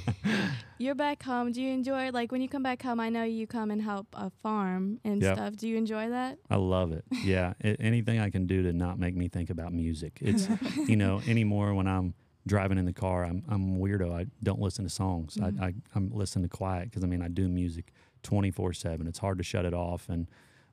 You're 0.79 0.95
back 0.95 1.23
home. 1.23 1.53
Do 1.53 1.63
you 1.63 1.73
enjoy 1.73 2.11
like 2.11 2.33
when 2.33 2.41
you 2.43 2.49
come 2.49 2.63
back 2.63 2.83
home? 2.83 2.99
I 3.01 3.09
know 3.09 3.23
you 3.23 3.47
come 3.47 3.71
and 3.71 3.81
help 3.81 4.07
a 4.13 4.31
farm 4.43 4.99
and 5.05 5.23
Yep. 5.23 5.37
stuff. 5.37 5.57
Do 5.57 5.69
you 5.69 5.77
enjoy 5.77 6.11
that? 6.11 6.39
I 6.51 6.57
love 6.57 6.93
it. 6.93 7.05
Yeah, 7.23 7.55
a- 7.63 7.81
anything 7.81 8.19
I 8.19 8.31
can 8.31 8.47
do 8.47 8.63
to 8.65 8.73
not 8.73 8.99
make 8.99 9.15
me 9.15 9.29
think 9.29 9.49
about 9.49 9.73
music. 9.73 10.19
It's 10.21 10.49
you 10.89 10.97
know 10.97 11.21
anymore 11.27 11.73
when 11.75 11.87
I'm 11.87 12.15
driving 12.47 12.79
in 12.79 12.85
the 12.85 12.93
car, 12.93 13.25
I'm 13.25 13.43
I'm 13.49 13.77
a 13.77 13.79
weirdo. 13.79 14.13
I 14.13 14.27
don't 14.43 14.61
listen 14.61 14.85
to 14.85 14.91
songs. 14.91 15.39
I, 15.41 15.51
mm-hmm. 15.51 15.63
I 15.63 15.75
I'm 15.95 16.11
listening 16.11 16.49
to 16.49 16.55
quiet 16.57 16.91
because 16.91 17.05
I 17.05 17.07
mean 17.07 17.23
I 17.23 17.29
do 17.29 17.49
music 17.49 17.93
24 18.25 18.73
seven. 18.75 19.07
It's 19.07 19.19
hard 19.21 19.39
to 19.39 19.45
shut 19.45 19.65
it 19.65 19.73
off. 19.75 20.09
And 20.09 20.27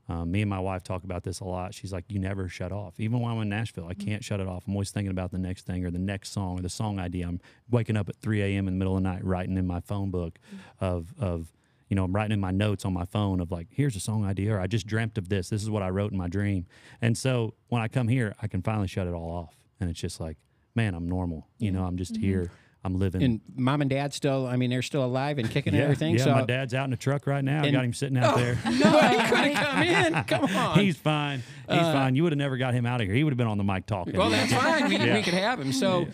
um, 0.10 0.32
me 0.32 0.42
and 0.42 0.50
my 0.50 0.60
wife 0.60 0.84
talk 0.84 1.04
about 1.04 1.24
this 1.24 1.40
a 1.40 1.46
lot. 1.46 1.74
She's 1.74 1.94
like, 1.94 2.06
you 2.10 2.20
never 2.20 2.50
shut 2.50 2.72
off. 2.72 3.00
Even 3.00 3.20
when 3.22 3.32
I'm 3.32 3.42
in 3.42 3.50
Nashville, 3.50 3.86
I 3.86 3.94
mm-hmm. 3.94 4.08
can't 4.08 4.24
shut 4.24 4.40
it 4.40 4.48
off. 4.48 4.64
I'm 4.68 4.74
always 4.74 4.92
thinking 4.92 5.12
about 5.12 5.32
the 5.32 5.38
next 5.38 5.66
thing 5.66 5.86
or 5.86 5.92
the 5.92 6.00
next 6.00 6.34
song 6.34 6.60
or 6.60 6.62
the 6.62 6.70
song 6.70 7.00
idea. 7.00 7.28
I'm 7.28 7.40
waking 7.70 7.96
up 7.96 8.10
at 8.10 8.18
3 8.18 8.42
a.m. 8.42 8.68
in 8.68 8.74
the 8.74 8.78
middle 8.78 8.98
of 8.98 9.04
the 9.04 9.10
night 9.10 9.24
writing 9.24 9.58
in 9.58 9.66
my 9.66 9.80
phone 9.80 10.12
book 10.12 10.40
mm-hmm. 10.48 10.86
of 10.86 11.14
of 11.20 11.54
you 11.90 11.96
know, 11.96 12.06
I'm 12.06 12.14
writing 12.14 12.34
in 12.34 12.40
my 12.40 12.50
notes 12.50 12.86
on 12.86 12.94
my 12.94 13.06
phone 13.06 13.40
of 13.40 13.52
like, 13.52 13.68
here's 13.70 13.96
a 13.96 14.00
song 14.00 14.26
idea, 14.26 14.56
or 14.56 14.60
I 14.60 14.66
just 14.66 14.88
dreamt 14.88 15.20
of 15.20 15.30
this. 15.30 15.50
This 15.50 15.62
is 15.62 15.70
what 15.70 15.84
I 15.84 15.90
wrote 15.90 16.12
in 16.12 16.18
my 16.18 16.28
dream. 16.28 16.66
And 17.04 17.16
so 17.16 17.54
when 17.68 17.84
I 17.84 17.88
come 17.88 18.08
here, 18.08 18.34
I 18.42 18.48
can 18.48 18.64
finally 18.64 18.88
shut 18.88 19.06
it 19.06 19.14
all 19.14 19.30
off. 19.30 19.56
And 19.80 19.92
it's 19.92 20.00
just 20.00 20.20
like, 20.20 20.38
man, 20.74 20.96
I'm 20.96 21.08
normal. 21.08 21.48
You 21.60 21.72
know, 21.72 21.84
I'm 21.84 21.98
just 21.98 22.14
mm-hmm. 22.14 22.24
here. 22.24 22.52
I'm 22.86 23.00
living. 23.00 23.24
And 23.24 23.40
mom 23.56 23.80
and 23.82 23.90
dad 23.90 24.14
still, 24.14 24.46
I 24.46 24.58
mean, 24.58 24.70
they're 24.70 24.82
still 24.82 25.06
alive 25.06 25.38
and 25.38 25.50
kicking 25.50 25.74
yeah, 25.74 25.80
and 25.80 25.84
everything. 25.86 26.18
yeah, 26.18 26.24
so 26.26 26.32
my 26.34 26.44
dad's 26.44 26.74
out 26.74 26.84
in 26.84 26.92
the 26.92 26.98
truck 26.98 27.26
right 27.26 27.44
now. 27.44 27.64
I 27.64 27.72
got 27.72 27.86
him 27.86 27.94
sitting 27.94 28.18
out 28.18 28.36
there. 28.36 28.56
no, 28.66 28.72
he 28.72 28.82
could 28.82 29.38
have 29.38 29.66
come 29.66 29.84
in. 29.84 30.24
Come 30.26 30.44
on. 30.58 30.80
He's 30.80 30.98
fine. 30.98 31.44
He's 31.70 31.80
fine. 31.80 32.16
You 32.16 32.24
would 32.24 32.34
have 32.34 32.38
never 32.40 32.58
got 32.58 32.74
him 32.74 32.86
out 32.86 33.00
of 33.00 33.08
here. 33.08 33.16
He 33.16 33.24
would 33.24 33.32
have 33.32 33.38
been 33.38 33.48
on 33.48 33.58
the 33.58 33.64
mic 33.64 33.86
talking. 33.86 34.18
well, 34.18 34.30
that's 34.30 34.52
fine. 34.54 34.90
We, 34.90 34.98
Yeah. 34.98 35.14
we 35.16 35.24
could 35.24 35.34
have 35.34 35.60
him. 35.62 35.72
So, 35.72 36.08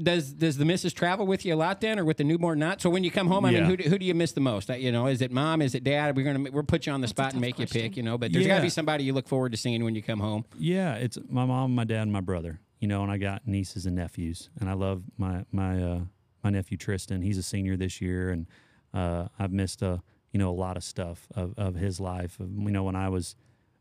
does 0.00 0.32
does 0.32 0.56
the 0.56 0.64
missus 0.64 0.92
travel 0.92 1.26
with 1.26 1.44
you 1.44 1.54
a 1.54 1.56
lot 1.56 1.80
then, 1.80 1.98
or 1.98 2.04
with 2.04 2.18
the 2.18 2.24
newborn 2.24 2.58
not? 2.60 2.80
So 2.80 2.88
when 2.88 3.02
you 3.04 3.10
come 3.10 3.26
home, 3.26 3.44
I 3.44 3.50
mean, 3.50 3.64
who, 3.64 3.76
do- 3.76 3.88
who 3.90 3.98
do 3.98 4.06
you 4.06 4.14
miss 4.14 4.32
the 4.32 4.40
most? 4.40 4.70
Uh, 4.70 4.74
You 4.74 4.92
know, 4.92 5.08
is 5.08 5.22
it 5.22 5.32
mom? 5.32 5.60
Is 5.60 5.74
it 5.74 5.82
dad? 5.84 6.16
We're 6.16 6.32
gonna 6.32 6.50
we'll 6.52 6.62
put 6.62 6.86
you 6.86 6.92
on 6.92 7.00
the 7.00 7.08
spot 7.08 7.32
and 7.32 7.40
make 7.40 7.58
you 7.58 7.66
pick. 7.66 7.96
You 7.96 8.04
know, 8.04 8.16
but 8.16 8.32
there's 8.32 8.46
got 8.46 8.58
to 8.58 8.62
be 8.62 8.68
somebody 8.70 9.02
you 9.04 9.12
look 9.12 9.26
forward 9.28 9.50
to 9.52 9.58
seeing 9.58 9.82
when 9.84 9.94
you 9.96 10.02
come 10.02 10.20
home. 10.20 10.44
Yeah, 10.56 10.94
it's 10.94 11.18
my 11.28 11.44
mom, 11.44 11.74
my 11.74 11.84
dad, 11.84 12.02
and 12.02 12.12
my 12.12 12.20
brother. 12.20 12.60
You 12.82 12.88
know, 12.88 13.04
and 13.04 13.12
I 13.12 13.16
got 13.16 13.46
nieces 13.46 13.86
and 13.86 13.94
nephews, 13.94 14.50
and 14.58 14.68
I 14.68 14.72
love 14.72 15.04
my 15.16 15.44
my 15.52 15.80
uh, 15.80 16.00
my 16.42 16.50
nephew 16.50 16.76
Tristan. 16.76 17.22
He's 17.22 17.38
a 17.38 17.42
senior 17.44 17.76
this 17.76 18.00
year, 18.00 18.30
and 18.30 18.48
uh, 18.92 19.28
I've 19.38 19.52
missed 19.52 19.82
a 19.82 20.02
you 20.32 20.40
know 20.40 20.50
a 20.50 20.58
lot 20.58 20.76
of 20.76 20.82
stuff 20.82 21.28
of, 21.36 21.54
of 21.56 21.76
his 21.76 22.00
life. 22.00 22.38
You 22.40 22.72
know, 22.72 22.82
when 22.82 22.96
I 22.96 23.08
was 23.08 23.36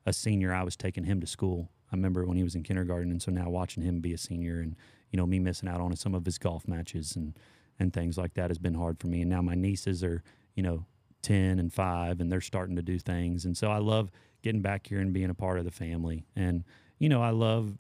a 0.06 0.14
senior, 0.14 0.54
I 0.54 0.62
was 0.62 0.76
taking 0.76 1.06
him 1.06 1.20
to 1.20 1.26
school. 1.26 1.72
I 1.92 1.96
remember 1.96 2.28
when 2.28 2.38
he 2.38 2.44
was 2.44 2.54
in 2.54 2.62
kindergarten, 2.62 3.10
and 3.10 3.20
so 3.20 3.32
now 3.32 3.50
watching 3.50 3.82
him 3.82 4.02
be 4.02 4.14
a 4.14 4.20
senior, 4.20 4.60
and 4.60 4.76
you 5.10 5.18
know 5.18 5.26
me 5.26 5.40
missing 5.40 5.68
out 5.68 5.82
on 5.82 5.96
some 5.96 6.14
of 6.14 6.24
his 6.24 6.38
golf 6.38 6.68
matches 6.68 7.16
and 7.16 7.36
and 7.80 7.92
things 7.94 8.20
like 8.20 8.36
that 8.36 8.52
has 8.52 8.60
been 8.60 8.76
hard 8.76 9.00
for 9.00 9.08
me. 9.08 9.22
And 9.22 9.32
now 9.32 9.42
my 9.42 9.56
nieces 9.56 10.04
are 10.04 10.22
you 10.54 10.62
know 10.62 10.86
ten 11.24 11.58
and 11.58 11.74
five, 11.74 12.22
and 12.22 12.32
they're 12.32 12.40
starting 12.40 12.76
to 12.76 12.84
do 12.84 13.00
things, 13.00 13.46
and 13.46 13.58
so 13.58 13.72
I 13.72 13.80
love 13.80 14.12
getting 14.44 14.62
back 14.62 14.86
here 14.86 15.00
and 15.00 15.12
being 15.12 15.32
a 15.32 15.34
part 15.34 15.58
of 15.58 15.66
the 15.66 15.72
family. 15.72 16.28
And 16.36 16.66
you 17.00 17.10
know, 17.10 17.24
I 17.24 17.32
love 17.32 17.80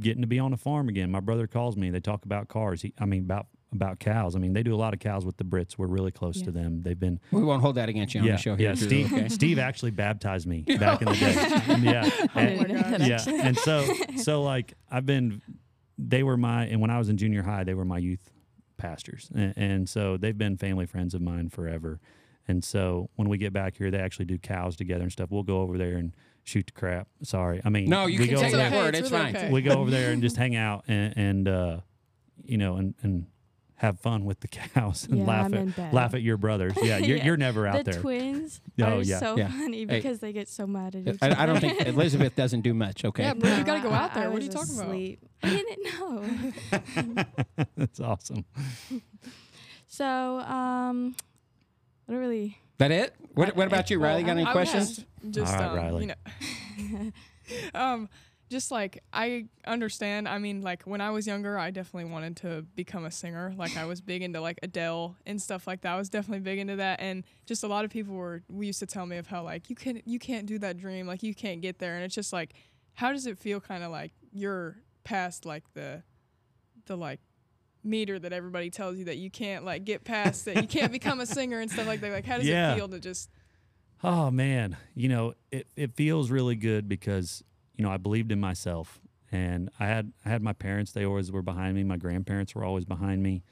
getting 0.00 0.22
to 0.22 0.28
be 0.28 0.38
on 0.38 0.52
a 0.52 0.56
farm 0.56 0.88
again. 0.88 1.10
My 1.10 1.20
brother 1.20 1.46
calls 1.46 1.76
me. 1.76 1.90
They 1.90 2.00
talk 2.00 2.24
about 2.24 2.48
cars. 2.48 2.82
He, 2.82 2.92
I 2.98 3.04
mean, 3.06 3.22
about 3.22 3.46
about 3.72 3.98
cows. 3.98 4.34
I 4.34 4.38
mean, 4.38 4.54
they 4.54 4.62
do 4.62 4.74
a 4.74 4.76
lot 4.78 4.94
of 4.94 5.00
cows 5.00 5.24
with 5.24 5.36
the 5.36 5.44
Brits. 5.44 5.76
We're 5.76 5.88
really 5.88 6.10
close 6.10 6.40
to 6.42 6.50
them. 6.50 6.82
They've 6.82 6.98
been 6.98 7.20
We 7.30 7.42
won't 7.42 7.60
hold 7.60 7.74
that 7.74 7.88
against 7.88 8.14
you 8.14 8.20
on 8.20 8.26
yeah, 8.26 8.32
the 8.32 8.38
show 8.38 8.56
here. 8.56 8.70
yeah. 8.70 8.74
Steve, 8.74 9.12
okay? 9.12 9.28
Steve 9.28 9.58
actually 9.58 9.90
baptized 9.90 10.46
me 10.46 10.62
back 10.78 11.02
in 11.02 11.08
the 11.08 11.14
day. 11.14 11.34
yeah, 11.80 12.08
I 12.34 12.46
didn't 12.46 12.68
know 12.68 12.98
that 12.98 13.00
yeah. 13.02 13.22
And 13.28 13.58
so, 13.58 13.86
so 14.16 14.42
like 14.42 14.74
I've 14.90 15.06
been, 15.06 15.42
they 15.98 16.22
were 16.22 16.36
my, 16.36 16.64
and 16.64 16.80
when 16.80 16.90
I 16.90 16.98
was 16.98 17.08
in 17.08 17.18
junior 17.18 17.42
high, 17.42 17.64
they 17.64 17.74
were 17.74 17.84
my 17.84 17.98
youth 17.98 18.30
pastors, 18.78 19.30
and, 19.34 19.52
and 19.56 19.88
so 19.88 20.16
they've 20.16 20.38
been 20.38 20.56
family 20.56 20.86
friends 20.86 21.12
of 21.14 21.20
mine 21.20 21.50
forever. 21.50 22.00
And 22.46 22.64
so 22.64 23.10
when 23.16 23.28
we 23.28 23.36
get 23.36 23.52
back 23.52 23.76
here, 23.76 23.90
they 23.90 23.98
actually 23.98 24.24
do 24.24 24.38
cows 24.38 24.74
together 24.76 25.02
and 25.02 25.12
stuff. 25.12 25.30
We'll 25.30 25.42
go 25.42 25.60
over 25.60 25.76
there 25.76 25.98
and 25.98 26.14
shoot 26.48 26.66
the 26.66 26.72
crap. 26.72 27.08
Sorry, 27.22 27.60
I 27.64 27.68
mean, 27.68 27.88
No, 27.90 28.06
you 28.06 28.18
we 28.20 28.26
can 28.26 28.34
go 28.36 28.40
say 28.40 28.46
over 28.48 28.56
that 28.56 28.70
there- 28.72 28.82
word. 28.82 28.94
It's 28.94 29.00
It's 29.02 29.10
really 29.10 29.24
fine. 29.32 29.36
okay. 29.36 29.50
we 29.52 29.62
go 29.62 29.72
over 29.78 29.90
there 29.90 30.10
and 30.12 30.22
just 30.28 30.36
hang 30.36 30.56
out 30.56 30.84
and, 30.88 31.14
and 31.16 31.48
uh, 31.48 31.80
you 32.44 32.56
know, 32.58 32.76
and, 32.76 32.94
and 33.02 33.26
have 33.76 34.00
fun 34.00 34.24
with 34.24 34.40
the 34.40 34.48
cows 34.48 35.06
and 35.08 35.18
Yeah, 35.18 35.24
laugh 35.26 35.44
I'm 35.46 35.54
in 35.54 35.68
at 35.68 35.76
bed. 35.76 35.92
laugh 35.94 36.14
at 36.14 36.22
your 36.22 36.36
brothers. 36.36 36.72
Yeah, 36.82 36.96
you're, 36.98 37.18
Yeah. 37.18 37.24
you're 37.26 37.36
never 37.36 37.64
out 37.66 37.84
the 37.84 37.92
there. 37.92 38.00
twins 38.00 38.60
Oh, 38.80 38.84
are 38.98 39.02
yeah. 39.02 39.18
so 39.20 39.36
Yeah. 39.36 39.48
funny 39.48 39.80
Hey. 39.80 39.84
because 39.84 40.18
they 40.20 40.32
get 40.32 40.48
so 40.48 40.66
mad 40.66 40.96
at 40.96 41.06
each 41.06 41.18
I, 41.22 41.26
other. 41.28 41.40
I 41.40 41.46
don't 41.46 41.60
think 41.60 41.86
Elizabeth 41.86 42.34
doesn't 42.34 42.62
do 42.62 42.74
much. 42.74 43.04
Okay. 43.04 43.22
Yeah, 43.22 43.34
bro, 43.34 43.56
you 43.56 43.62
gotta 43.64 43.80
go 43.80 43.92
out 43.92 44.14
there. 44.14 44.24
I 44.24 44.28
what 44.28 44.38
are 44.40 44.44
you 44.44 44.50
was 44.50 44.54
talking 44.56 44.74
about? 44.74 44.86
asleep. 44.88 45.20
I 45.44 45.50
didn't 45.50 45.84
know. 47.04 47.24
That's 47.76 48.00
awesome. 48.00 48.44
So, 49.86 50.04
um, 50.40 51.14
I 52.08 52.12
don't 52.12 52.20
really. 52.20 52.58
That 52.78 52.90
it? 52.90 53.14
What, 53.34 53.54
what 53.54 53.66
about 53.66 53.90
you, 53.90 53.98
Riley? 53.98 54.22
Got 54.22 54.32
any 54.32 54.44
I 54.44 54.52
questions? 54.52 54.96
Just, 54.96 55.06
just 55.30 55.54
All 55.54 55.60
right, 55.60 55.68
um, 55.68 55.76
Riley. 55.76 56.14
You 56.80 57.12
know, 57.12 57.12
um, 57.80 58.08
just 58.50 58.70
like 58.70 59.02
I 59.12 59.46
understand. 59.66 60.28
I 60.28 60.38
mean, 60.38 60.62
like 60.62 60.84
when 60.84 61.00
I 61.00 61.10
was 61.10 61.26
younger, 61.26 61.58
I 61.58 61.70
definitely 61.70 62.10
wanted 62.10 62.36
to 62.38 62.62
become 62.74 63.04
a 63.04 63.10
singer. 63.10 63.52
Like 63.56 63.76
I 63.76 63.84
was 63.84 64.00
big 64.00 64.22
into 64.22 64.40
like 64.40 64.58
Adele 64.62 65.16
and 65.26 65.40
stuff 65.40 65.66
like 65.66 65.82
that. 65.82 65.92
I 65.92 65.96
was 65.96 66.08
definitely 66.08 66.40
big 66.40 66.58
into 66.58 66.76
that, 66.76 67.00
and 67.00 67.24
just 67.46 67.62
a 67.62 67.68
lot 67.68 67.84
of 67.84 67.90
people 67.90 68.14
were. 68.14 68.42
We 68.48 68.66
used 68.66 68.80
to 68.80 68.86
tell 68.86 69.06
me 69.06 69.16
of 69.18 69.26
how 69.26 69.42
like 69.42 69.68
you 69.68 69.76
can 69.76 70.02
you 70.04 70.18
can't 70.18 70.46
do 70.46 70.58
that 70.60 70.78
dream. 70.78 71.06
Like 71.06 71.22
you 71.22 71.34
can't 71.34 71.60
get 71.60 71.78
there, 71.78 71.94
and 71.94 72.04
it's 72.04 72.14
just 72.14 72.32
like, 72.32 72.54
how 72.94 73.12
does 73.12 73.26
it 73.26 73.38
feel? 73.38 73.60
Kind 73.60 73.84
of 73.84 73.90
like 73.90 74.12
you're 74.32 74.76
past 75.04 75.44
like 75.44 75.64
the 75.74 76.02
the 76.86 76.96
like 76.96 77.20
meter 77.84 78.18
that 78.18 78.32
everybody 78.32 78.70
tells 78.70 78.96
you 78.98 79.04
that 79.06 79.16
you 79.18 79.30
can't 79.30 79.64
like 79.64 79.84
get 79.84 80.04
past 80.04 80.44
that 80.46 80.56
you 80.56 80.66
can't 80.68 80.92
become 80.92 81.20
a 81.20 81.26
singer 81.38 81.60
and 81.60 81.70
stuff 81.70 81.86
like 81.86 82.00
that. 82.00 82.12
Like 82.12 82.24
how 82.26 82.38
does 82.38 82.46
Yeah. 82.46 82.72
it 82.72 82.76
feel 82.76 82.88
to 82.88 83.00
just 83.00 83.30
Oh 84.02 84.30
man, 84.30 84.76
you 84.94 85.08
know, 85.08 85.34
it, 85.50 85.66
it 85.74 85.92
feels 85.96 86.30
really 86.30 86.54
good 86.54 86.88
because, 86.88 87.42
you 87.76 87.84
know, 87.84 87.90
I 87.90 87.96
believed 87.96 88.30
in 88.30 88.38
myself 88.38 89.00
and 89.32 89.70
I 89.80 89.86
had 89.86 90.12
I 90.24 90.28
had 90.28 90.40
my 90.42 90.52
parents, 90.52 90.92
they 90.92 91.04
always 91.04 91.32
were 91.32 91.42
behind 91.42 91.74
me. 91.74 91.82
My 91.84 91.96
grandparents 91.96 92.54
were 92.54 92.64
always 92.64 92.84
behind 92.84 93.22
me. 93.22 93.42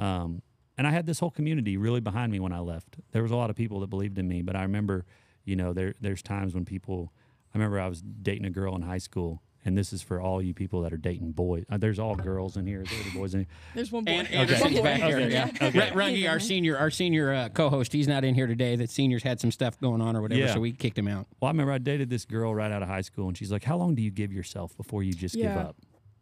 Um, 0.00 0.42
and 0.76 0.86
I 0.86 0.90
had 0.90 1.06
this 1.06 1.20
whole 1.20 1.30
community 1.30 1.76
really 1.76 2.00
behind 2.00 2.32
me 2.32 2.40
when 2.40 2.52
I 2.52 2.58
left. 2.58 2.96
There 3.12 3.22
was 3.22 3.30
a 3.30 3.36
lot 3.36 3.50
of 3.50 3.54
people 3.56 3.78
that 3.80 3.90
believed 3.90 4.18
in 4.18 4.26
me, 4.26 4.42
but 4.42 4.56
I 4.56 4.62
remember, 4.62 5.04
you 5.44 5.54
know, 5.54 5.72
there 5.72 5.94
there's 6.00 6.22
times 6.22 6.52
when 6.54 6.64
people 6.64 7.12
I 7.54 7.58
remember 7.58 7.78
I 7.78 7.86
was 7.88 8.02
dating 8.02 8.46
a 8.46 8.50
girl 8.50 8.74
in 8.74 8.82
high 8.82 8.98
school 8.98 9.40
and 9.64 9.76
this 9.78 9.92
is 9.92 10.02
for 10.02 10.20
all 10.20 10.42
you 10.42 10.52
people 10.54 10.82
that 10.82 10.92
are 10.92 10.96
dating 10.96 11.32
boys. 11.32 11.64
Uh, 11.70 11.76
there's 11.78 11.98
all 11.98 12.14
girls 12.16 12.56
in 12.56 12.66
here, 12.66 12.82
there's 12.88 13.14
boys 13.14 13.34
in 13.34 13.40
here. 13.40 13.48
there's 13.74 13.92
one 13.92 14.04
boy. 14.04 14.12
And 14.12 14.28
Anderson's 14.28 14.62
One 14.64 14.72
boy. 14.74 14.82
back 14.82 15.00
here. 15.02 15.18
Okay. 15.20 15.30
Yeah. 15.32 15.50
Okay. 15.68 15.78
Run- 15.78 15.92
Rungy, 15.92 16.28
our 16.28 16.40
senior, 16.40 16.76
our 16.76 16.90
senior 16.90 17.32
uh, 17.32 17.48
co-host, 17.48 17.92
he's 17.92 18.08
not 18.08 18.24
in 18.24 18.34
here 18.34 18.46
today. 18.46 18.76
That 18.76 18.90
seniors 18.90 19.22
had 19.22 19.40
some 19.40 19.50
stuff 19.52 19.78
going 19.80 20.00
on 20.00 20.16
or 20.16 20.22
whatever, 20.22 20.40
Yeah. 20.40 20.52
so 20.54 20.60
we 20.60 20.72
kicked 20.72 20.98
him 20.98 21.08
out. 21.08 21.26
Well, 21.40 21.48
I 21.48 21.52
remember 21.52 21.72
I 21.72 21.78
dated 21.78 22.10
this 22.10 22.24
girl 22.24 22.54
right 22.54 22.72
out 22.72 22.82
of 22.82 22.88
high 22.88 23.00
school, 23.02 23.28
and 23.28 23.36
she's 23.38 23.52
like, 23.52 23.62
"How 23.64 23.76
long 23.76 23.94
do 23.94 24.02
you 24.02 24.10
give 24.10 24.32
yourself 24.32 24.76
before 24.76 25.02
you 25.02 25.12
just 25.12 25.34
give 25.36 25.56
up?" 25.56 25.76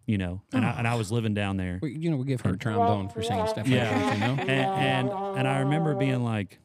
You 0.07 0.19
know, 0.19 0.43
and 0.53 0.65
I, 0.65 0.71
and 0.79 0.89
I 0.89 0.97
was 0.97 1.13
living 1.13 1.35
down 1.35 1.57
there, 1.57 1.79
We, 1.81 1.93
you 1.97 2.11
know, 2.11 2.17
we 2.17 2.25
give 2.25 2.41
her 2.41 2.51
a 2.55 2.57
trombone 2.59 3.09
for 3.11 3.23
saying 3.23 3.47
stuff 3.47 3.59
like 3.59 3.69
Yeah. 3.69 3.91
that. 3.97 4.15
You 4.15 4.21
know. 4.21 4.43
and, 4.43 4.51
and 5.11 5.39
and 5.39 5.49
I 5.49 5.61
remember 5.61 5.95
being 5.95 6.25
like, 6.25 6.59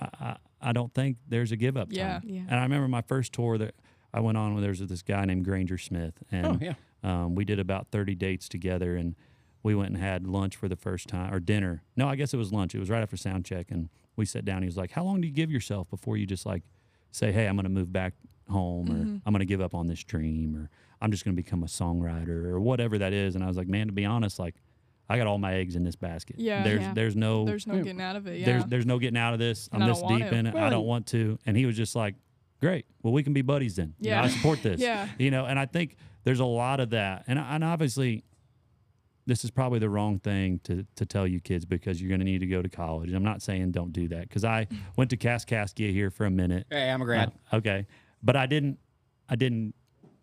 I, 0.00 0.08
I, 0.20 0.36
I 0.60 0.72
don't 0.72 0.92
think 0.94 1.18
there's 1.28 1.52
a 1.52 1.56
give 1.56 1.76
up 1.76 1.88
Yeah. 1.90 2.20
time. 2.20 2.22
Yeah. 2.24 2.40
And 2.48 2.54
I 2.58 2.62
remember 2.62 2.88
my 2.88 3.02
first 3.02 3.32
tour 3.32 3.58
that 3.58 3.74
I 4.12 4.20
went 4.20 4.38
on 4.38 4.54
with 4.54 4.62
there 4.62 4.70
was 4.70 4.80
this 4.80 5.02
guy 5.02 5.24
named 5.24 5.44
Granger 5.44 5.78
Smith, 5.78 6.14
and 6.32 6.46
Oh 6.46 6.58
yeah. 6.60 6.74
um, 7.02 7.34
we 7.34 7.44
did 7.44 7.58
about 7.58 7.88
30 7.90 8.14
dates 8.14 8.48
together 8.48 8.96
and 8.96 9.14
we 9.62 9.74
went 9.74 9.90
and 9.90 9.98
had 9.98 10.26
lunch 10.26 10.56
for 10.56 10.68
the 10.68 10.76
first 10.76 11.08
time 11.08 11.32
or 11.34 11.40
dinner. 11.40 11.82
No, 11.96 12.08
I 12.08 12.16
guess 12.16 12.32
it 12.32 12.36
was 12.36 12.52
lunch. 12.52 12.74
It 12.74 12.78
was 12.78 12.88
right 12.90 13.02
after 13.02 13.16
sound 13.16 13.44
check 13.44 13.70
and 13.70 13.88
we 14.16 14.24
sat 14.24 14.44
down. 14.44 14.62
He 14.62 14.66
was 14.66 14.76
like, 14.76 14.92
"How 14.92 15.02
long 15.04 15.20
do 15.20 15.26
you 15.28 15.34
give 15.34 15.50
yourself 15.50 15.90
before 15.90 16.16
you 16.16 16.26
just 16.26 16.46
like 16.46 16.62
say, 17.10 17.32
"Hey, 17.32 17.46
I'm 17.46 17.56
going 17.56 17.64
to 17.64 17.70
move 17.70 17.92
back 17.92 18.14
home 18.48 18.88
or 18.90 18.94
I'm 19.26 19.32
going 19.32 19.40
to 19.40 19.44
give 19.46 19.60
up 19.60 19.74
on 19.74 19.86
this 19.88 20.02
dream 20.02 20.56
or 20.56 20.70
I'm 21.02 21.10
just 21.10 21.24
going 21.24 21.36
to 21.36 21.42
become 21.42 21.62
a 21.62 21.66
songwriter 21.66 22.44
or 22.46 22.60
whatever 22.60 22.98
that 22.98 23.12
is." 23.12 23.34
And 23.34 23.44
I 23.44 23.46
was 23.48 23.56
like, 23.56 23.68
"Man, 23.68 23.88
to 23.88 23.92
be 23.92 24.04
honest, 24.04 24.38
like 24.38 24.54
I 25.10 25.18
got 25.18 25.26
all 25.26 25.38
my 25.38 25.54
eggs 25.54 25.74
in 25.76 25.84
this 25.84 25.96
basket. 25.96 26.36
Yeah. 26.38 26.62
There's 26.64 26.80
Yeah. 26.80 26.94
there's 26.94 27.16
no 27.16 27.44
There's 27.44 27.66
no 27.66 27.76
getting 27.82 28.00
out 28.00 28.16
of 28.16 28.26
it. 28.26 28.38
Yeah. 28.40 28.46
there's 28.46 28.64
there's 28.66 28.86
no 28.86 28.98
getting 28.98 29.18
out 29.18 29.32
of 29.34 29.38
this. 29.38 29.68
And 29.72 29.82
I'm 29.82 29.88
this 29.90 30.00
deep 30.02 30.28
to. 30.28 30.34
in 30.34 30.46
it. 30.46 30.54
I 30.54 30.70
don't 30.70 30.86
want 30.86 31.06
to." 31.08 31.38
And 31.46 31.56
he 31.56 31.66
was 31.66 31.76
just 31.76 31.94
like, 31.96 32.14
"Great. 32.60 32.86
Well, 33.02 33.12
we 33.12 33.22
can 33.22 33.32
be 33.32 33.42
buddies 33.42 33.76
then. 33.76 33.94
You 33.98 34.10
know, 34.10 34.16
Yeah. 34.16 34.22
I 34.24 34.28
support 34.28 34.62
this." 34.62 34.80
Yeah. 34.88 35.08
you 35.18 35.30
know 35.30 35.44
and 35.46 35.58
i 35.58 35.66
think 35.66 35.96
there's 36.24 36.40
a 36.40 36.44
lot 36.44 36.80
of 36.80 36.90
that 36.90 37.24
and, 37.26 37.38
and 37.38 37.62
obviously 37.64 38.24
this 39.26 39.44
is 39.44 39.50
probably 39.50 39.78
the 39.78 39.90
wrong 39.90 40.18
thing 40.18 40.58
to, 40.64 40.86
to 40.96 41.04
tell 41.04 41.26
you 41.26 41.38
kids 41.40 41.64
because 41.66 42.00
you're 42.00 42.08
going 42.08 42.20
to 42.20 42.24
need 42.24 42.38
to 42.40 42.46
go 42.46 42.62
to 42.62 42.68
college 42.68 43.08
And 43.08 43.16
i'm 43.16 43.24
not 43.24 43.42
saying 43.42 43.70
don't 43.72 43.92
do 43.92 44.08
that 44.08 44.22
because 44.22 44.44
i 44.44 44.66
went 44.96 45.10
to 45.10 45.16
kaskaskia 45.16 45.92
here 45.92 46.10
for 46.10 46.24
a 46.26 46.30
minute 46.30 46.66
Hey, 46.70 46.90
I'm 46.90 47.02
a 47.02 47.04
grad. 47.04 47.32
Uh, 47.52 47.56
okay 47.56 47.86
but 48.22 48.36
i 48.36 48.46
didn't 48.46 48.78
i 49.28 49.36
didn't 49.36 49.74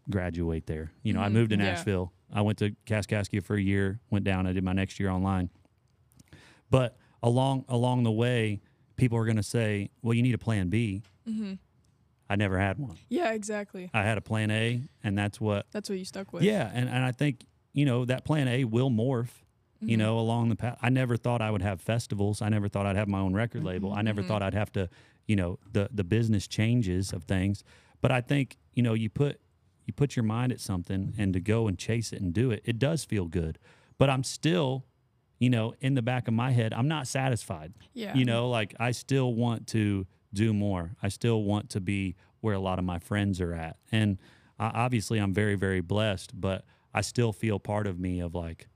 graduate 0.09 0.65
there 0.67 0.91
you 1.03 1.13
know 1.13 1.21
i 1.21 1.27
Mhm. 1.27 1.33
moved 1.33 1.49
to 1.51 1.57
Nashville. 1.57 1.67
Yeah. 1.69 1.75
nashville 1.75 2.13
i 2.33 2.41
went 2.41 2.57
to 2.59 2.71
kaskaskia 2.85 3.43
for 3.43 3.55
a 3.55 3.61
year 3.61 3.99
went 4.11 4.25
down 4.25 4.45
i 4.47 4.53
did 4.53 4.63
my 4.63 4.73
next 4.73 4.99
year 4.99 5.09
online 5.09 5.49
but 6.69 6.97
along 7.23 7.65
along 7.69 8.03
the 8.03 8.11
way 8.11 8.61
people 8.97 9.17
are 9.17 9.25
going 9.25 9.35
to 9.37 9.43
say 9.43 9.89
well 10.01 10.13
you 10.13 10.21
need 10.23 10.35
a 10.35 10.39
plan 10.39 10.69
b 10.69 11.01
Mm 11.27 11.37
hmm 11.37 11.53
i 12.29 12.35
never 12.35 12.57
had 12.59 12.77
one 12.79 12.97
Yeah, 13.09 13.31
exactly. 13.33 13.89
i 13.93 14.03
had 14.03 14.17
a 14.17 14.21
plan 14.21 14.51
a 14.51 14.81
and 15.03 15.17
that's 15.17 15.39
what 15.41 15.65
That's 15.71 15.89
what 15.89 15.97
you 15.99 16.05
stuck 16.05 16.33
with. 16.33 16.43
yeah, 16.43 16.69
and, 16.73 16.89
and 16.89 17.03
I 17.05 17.11
think 17.11 17.45
you 17.73 17.85
know 17.85 18.05
that 18.05 18.23
plan 18.25 18.47
A 18.47 18.63
will 18.63 18.89
morph. 18.89 19.29
Mm-hmm. 19.77 19.89
You 19.89 19.97
know, 19.97 20.17
along 20.19 20.47
the 20.47 20.55
path. 20.55 20.77
I 20.81 20.87
never 20.89 21.17
thought 21.17 21.41
I 21.41 21.51
would 21.51 21.61
have 21.61 21.81
festivals. 21.81 22.41
I 22.41 22.47
never 22.47 22.69
thought 22.69 22.85
I'd 22.85 22.95
have 22.95 23.09
my 23.09 23.19
own 23.19 23.33
record 23.33 23.61
label. 23.65 23.91
I 23.91 24.01
never 24.03 24.21
Mhm. 24.23 24.27
thought 24.29 24.41
I'd 24.41 24.53
have 24.53 24.71
to, 24.71 24.87
you 25.27 25.35
know, 25.35 25.59
the 25.69 25.89
the 25.93 26.05
business 26.05 26.47
changes 26.47 27.11
of 27.11 27.25
things. 27.25 27.61
But 27.99 28.09
I 28.09 28.21
think 28.21 28.57
you 28.73 28.81
know 28.81 28.93
you 28.93 29.09
put 29.09 29.41
you 29.85 29.91
put 29.93 30.15
your 30.15 30.23
mind 30.23 30.53
at 30.53 30.61
something 30.61 31.13
and 31.17 31.33
to 31.33 31.41
go 31.41 31.67
and 31.67 31.77
chase 31.77 32.13
it 32.13 32.21
and 32.21 32.33
do 32.33 32.51
it. 32.51 32.61
It 32.63 32.79
does 32.79 33.03
feel 33.03 33.25
good. 33.25 33.59
But 33.97 34.09
I'm 34.09 34.23
still, 34.23 34.85
you 35.39 35.49
know, 35.49 35.73
in 35.81 35.93
the 35.95 36.01
back 36.01 36.29
of 36.29 36.33
my 36.33 36.51
head, 36.51 36.73
I'm 36.73 36.87
not 36.87 37.05
satisfied. 37.05 37.73
Yeah. 37.93 38.15
You 38.15 38.23
know, 38.23 38.49
like 38.49 38.73
I 38.79 38.91
still 38.91 39.33
want 39.33 39.67
to 39.67 40.07
do 40.35 40.53
more. 40.53 40.95
I 41.01 41.09
still 41.09 41.43
want 41.43 41.69
to 41.71 41.81
be 41.81 42.15
where 42.41 42.53
a 42.53 42.59
lot 42.59 42.77
of 42.77 42.85
my 42.85 42.99
friends 42.99 43.41
are 43.41 43.53
at. 43.53 43.77
And 43.91 44.19
uh, 44.59 44.71
obviously, 44.73 45.17
I'm 45.17 45.33
very, 45.33 45.55
very 45.55 45.81
blessed, 45.81 46.39
but 46.39 46.63
I 46.93 47.01
still 47.01 47.33
feel 47.33 47.59
part 47.59 47.87
of 47.87 47.99
me 47.99 48.19
of 48.19 48.35
like, 48.35 48.67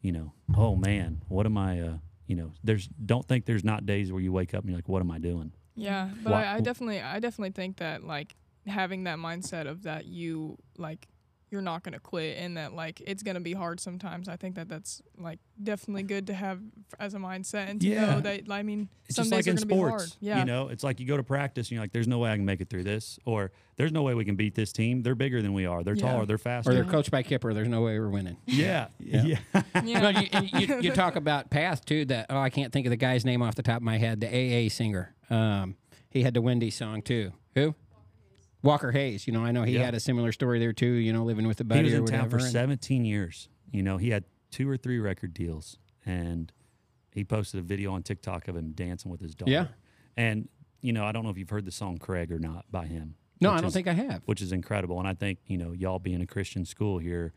you 0.00 0.12
know, 0.12 0.32
oh 0.56 0.74
man, 0.76 1.22
what 1.28 1.44
am 1.44 1.58
I, 1.58 1.80
uh, 1.80 1.98
you 2.26 2.36
know, 2.36 2.52
there's, 2.64 2.88
don't 2.88 3.26
think 3.26 3.44
there's 3.44 3.64
not 3.64 3.84
days 3.84 4.10
where 4.10 4.20
you 4.20 4.32
wake 4.32 4.54
up 4.54 4.62
and 4.62 4.70
you're 4.70 4.78
like, 4.78 4.88
what 4.88 5.00
am 5.00 5.10
I 5.10 5.18
doing? 5.18 5.52
Yeah, 5.76 6.10
but 6.24 6.32
I, 6.32 6.56
I 6.56 6.60
definitely, 6.60 7.00
I 7.00 7.20
definitely 7.20 7.52
think 7.52 7.76
that 7.76 8.02
like 8.02 8.34
having 8.66 9.04
that 9.04 9.18
mindset 9.18 9.66
of 9.68 9.84
that 9.84 10.06
you 10.06 10.56
like 10.76 11.06
you're 11.50 11.62
not 11.62 11.82
gonna 11.82 11.98
quit 12.00 12.36
and 12.38 12.56
that 12.56 12.74
like 12.74 13.00
it's 13.06 13.22
gonna 13.22 13.40
be 13.40 13.52
hard 13.54 13.80
sometimes. 13.80 14.28
I 14.28 14.36
think 14.36 14.54
that 14.56 14.68
that's 14.68 15.00
like 15.16 15.38
definitely 15.62 16.02
good 16.02 16.26
to 16.28 16.34
have 16.34 16.58
f- 16.92 16.94
as 17.00 17.14
a 17.14 17.18
mindset 17.18 17.68
and 17.70 17.80
to 17.80 17.86
Yeah. 17.88 18.06
know 18.14 18.20
that 18.20 18.42
I 18.50 18.62
mean 18.62 18.88
It's 19.06 19.16
some 19.16 19.24
just 19.24 19.30
days 19.32 19.46
like 19.46 19.46
are 19.46 19.50
in 19.50 19.56
gonna 19.56 19.66
be 19.66 19.78
hard. 19.78 20.00
sports. 20.02 20.16
Yeah, 20.20 20.38
You 20.40 20.44
know, 20.44 20.68
it's 20.68 20.84
like 20.84 21.00
you 21.00 21.06
go 21.06 21.16
to 21.16 21.22
practice 21.22 21.68
and 21.68 21.72
you're 21.72 21.82
like, 21.82 21.92
there's 21.92 22.08
no 22.08 22.18
way 22.18 22.30
I 22.30 22.36
can 22.36 22.44
make 22.44 22.60
it 22.60 22.68
through 22.68 22.84
this, 22.84 23.18
or 23.24 23.50
there's 23.76 23.92
no 23.92 24.02
way 24.02 24.14
we 24.14 24.24
can 24.24 24.36
beat 24.36 24.54
this 24.54 24.72
team. 24.72 25.02
They're 25.02 25.14
bigger 25.14 25.40
than 25.42 25.52
we 25.54 25.64
are. 25.66 25.82
They're 25.82 25.94
Yeah. 25.94 26.10
taller. 26.12 26.26
They're 26.26 26.38
faster. 26.38 26.70
Or 26.70 26.74
they're 26.74 26.84
coached 26.84 27.10
by 27.10 27.22
Kueper. 27.22 27.54
There's 27.54 27.68
no 27.68 27.80
way 27.82 27.98
we're 27.98 28.08
winning. 28.10 28.36
yeah. 28.46 28.88
Yeah. 28.98 29.22
Yeah. 29.24 29.38
yeah. 29.84 30.00
Well, 30.02 30.12
you, 30.12 30.28
you, 30.58 30.80
you 30.82 30.90
talk 30.92 31.16
about 31.16 31.50
Path 31.50 31.84
too. 31.84 32.04
That 32.06 32.26
oh, 32.30 32.38
I 32.38 32.50
can't 32.50 32.72
think 32.72 32.86
of 32.86 32.90
the 32.90 32.96
guy's 32.96 33.24
name 33.24 33.42
off 33.42 33.54
the 33.54 33.62
top 33.62 33.78
of 33.78 33.82
my 33.82 33.98
head. 33.98 34.20
The 34.20 34.28
AA 34.28 34.68
singer. 34.68 35.14
Um, 35.30 35.76
he 36.10 36.22
had 36.22 36.34
the 36.34 36.42
Wendy 36.42 36.70
song 36.70 37.02
too. 37.02 37.32
Who? 37.54 37.74
Walker 38.68 38.92
Hayes. 38.92 39.26
You 39.26 39.32
know, 39.32 39.44
I 39.44 39.50
know 39.52 39.62
he 39.64 39.74
Yeah. 39.74 39.84
had 39.84 39.94
a 39.94 40.00
similar 40.00 40.30
story 40.32 40.58
there 40.58 40.72
too. 40.72 40.92
You 40.92 41.12
know, 41.12 41.24
living 41.24 41.46
with 41.46 41.60
a 41.60 41.64
buddy. 41.64 41.80
he 41.90 41.98
was 41.98 42.10
or 42.10 42.14
in 42.14 42.20
town 42.20 42.30
for 42.30 42.38
17 42.38 43.04
years. 43.04 43.48
You 43.72 43.82
know, 43.82 43.96
he 43.96 44.10
had 44.10 44.24
two 44.50 44.68
or 44.68 44.76
three 44.76 44.98
record 44.98 45.34
deals, 45.34 45.78
and 46.06 46.52
he 47.12 47.24
posted 47.24 47.60
a 47.60 47.62
video 47.62 47.92
on 47.92 48.02
TikTok 48.02 48.48
of 48.48 48.56
him 48.56 48.72
dancing 48.72 49.10
with 49.10 49.20
his 49.20 49.34
daughter. 49.34 49.50
Yeah. 49.52 49.66
And 50.16 50.48
you 50.80 50.92
know, 50.92 51.04
I 51.04 51.10
don't 51.12 51.24
know 51.24 51.30
if 51.30 51.38
you've 51.38 51.50
heard 51.50 51.64
the 51.64 51.72
song 51.72 51.98
"Craig" 51.98 52.30
or 52.30 52.38
not 52.38 52.64
by 52.70 52.86
him. 52.86 53.16
no, 53.40 53.50
I 53.50 53.56
don't 53.56 53.66
is- 53.68 53.74
think 53.74 53.88
I 53.88 53.92
have. 53.94 54.22
which 54.26 54.40
is 54.42 54.52
incredible. 54.52 54.98
And 54.98 55.08
I 55.08 55.14
think 55.14 55.38
you 55.46 55.58
know, 55.58 55.72
y'all 55.72 55.98
being 55.98 56.20
a 56.20 56.26
Christian 56.26 56.64
school 56.64 56.98
here, 56.98 57.32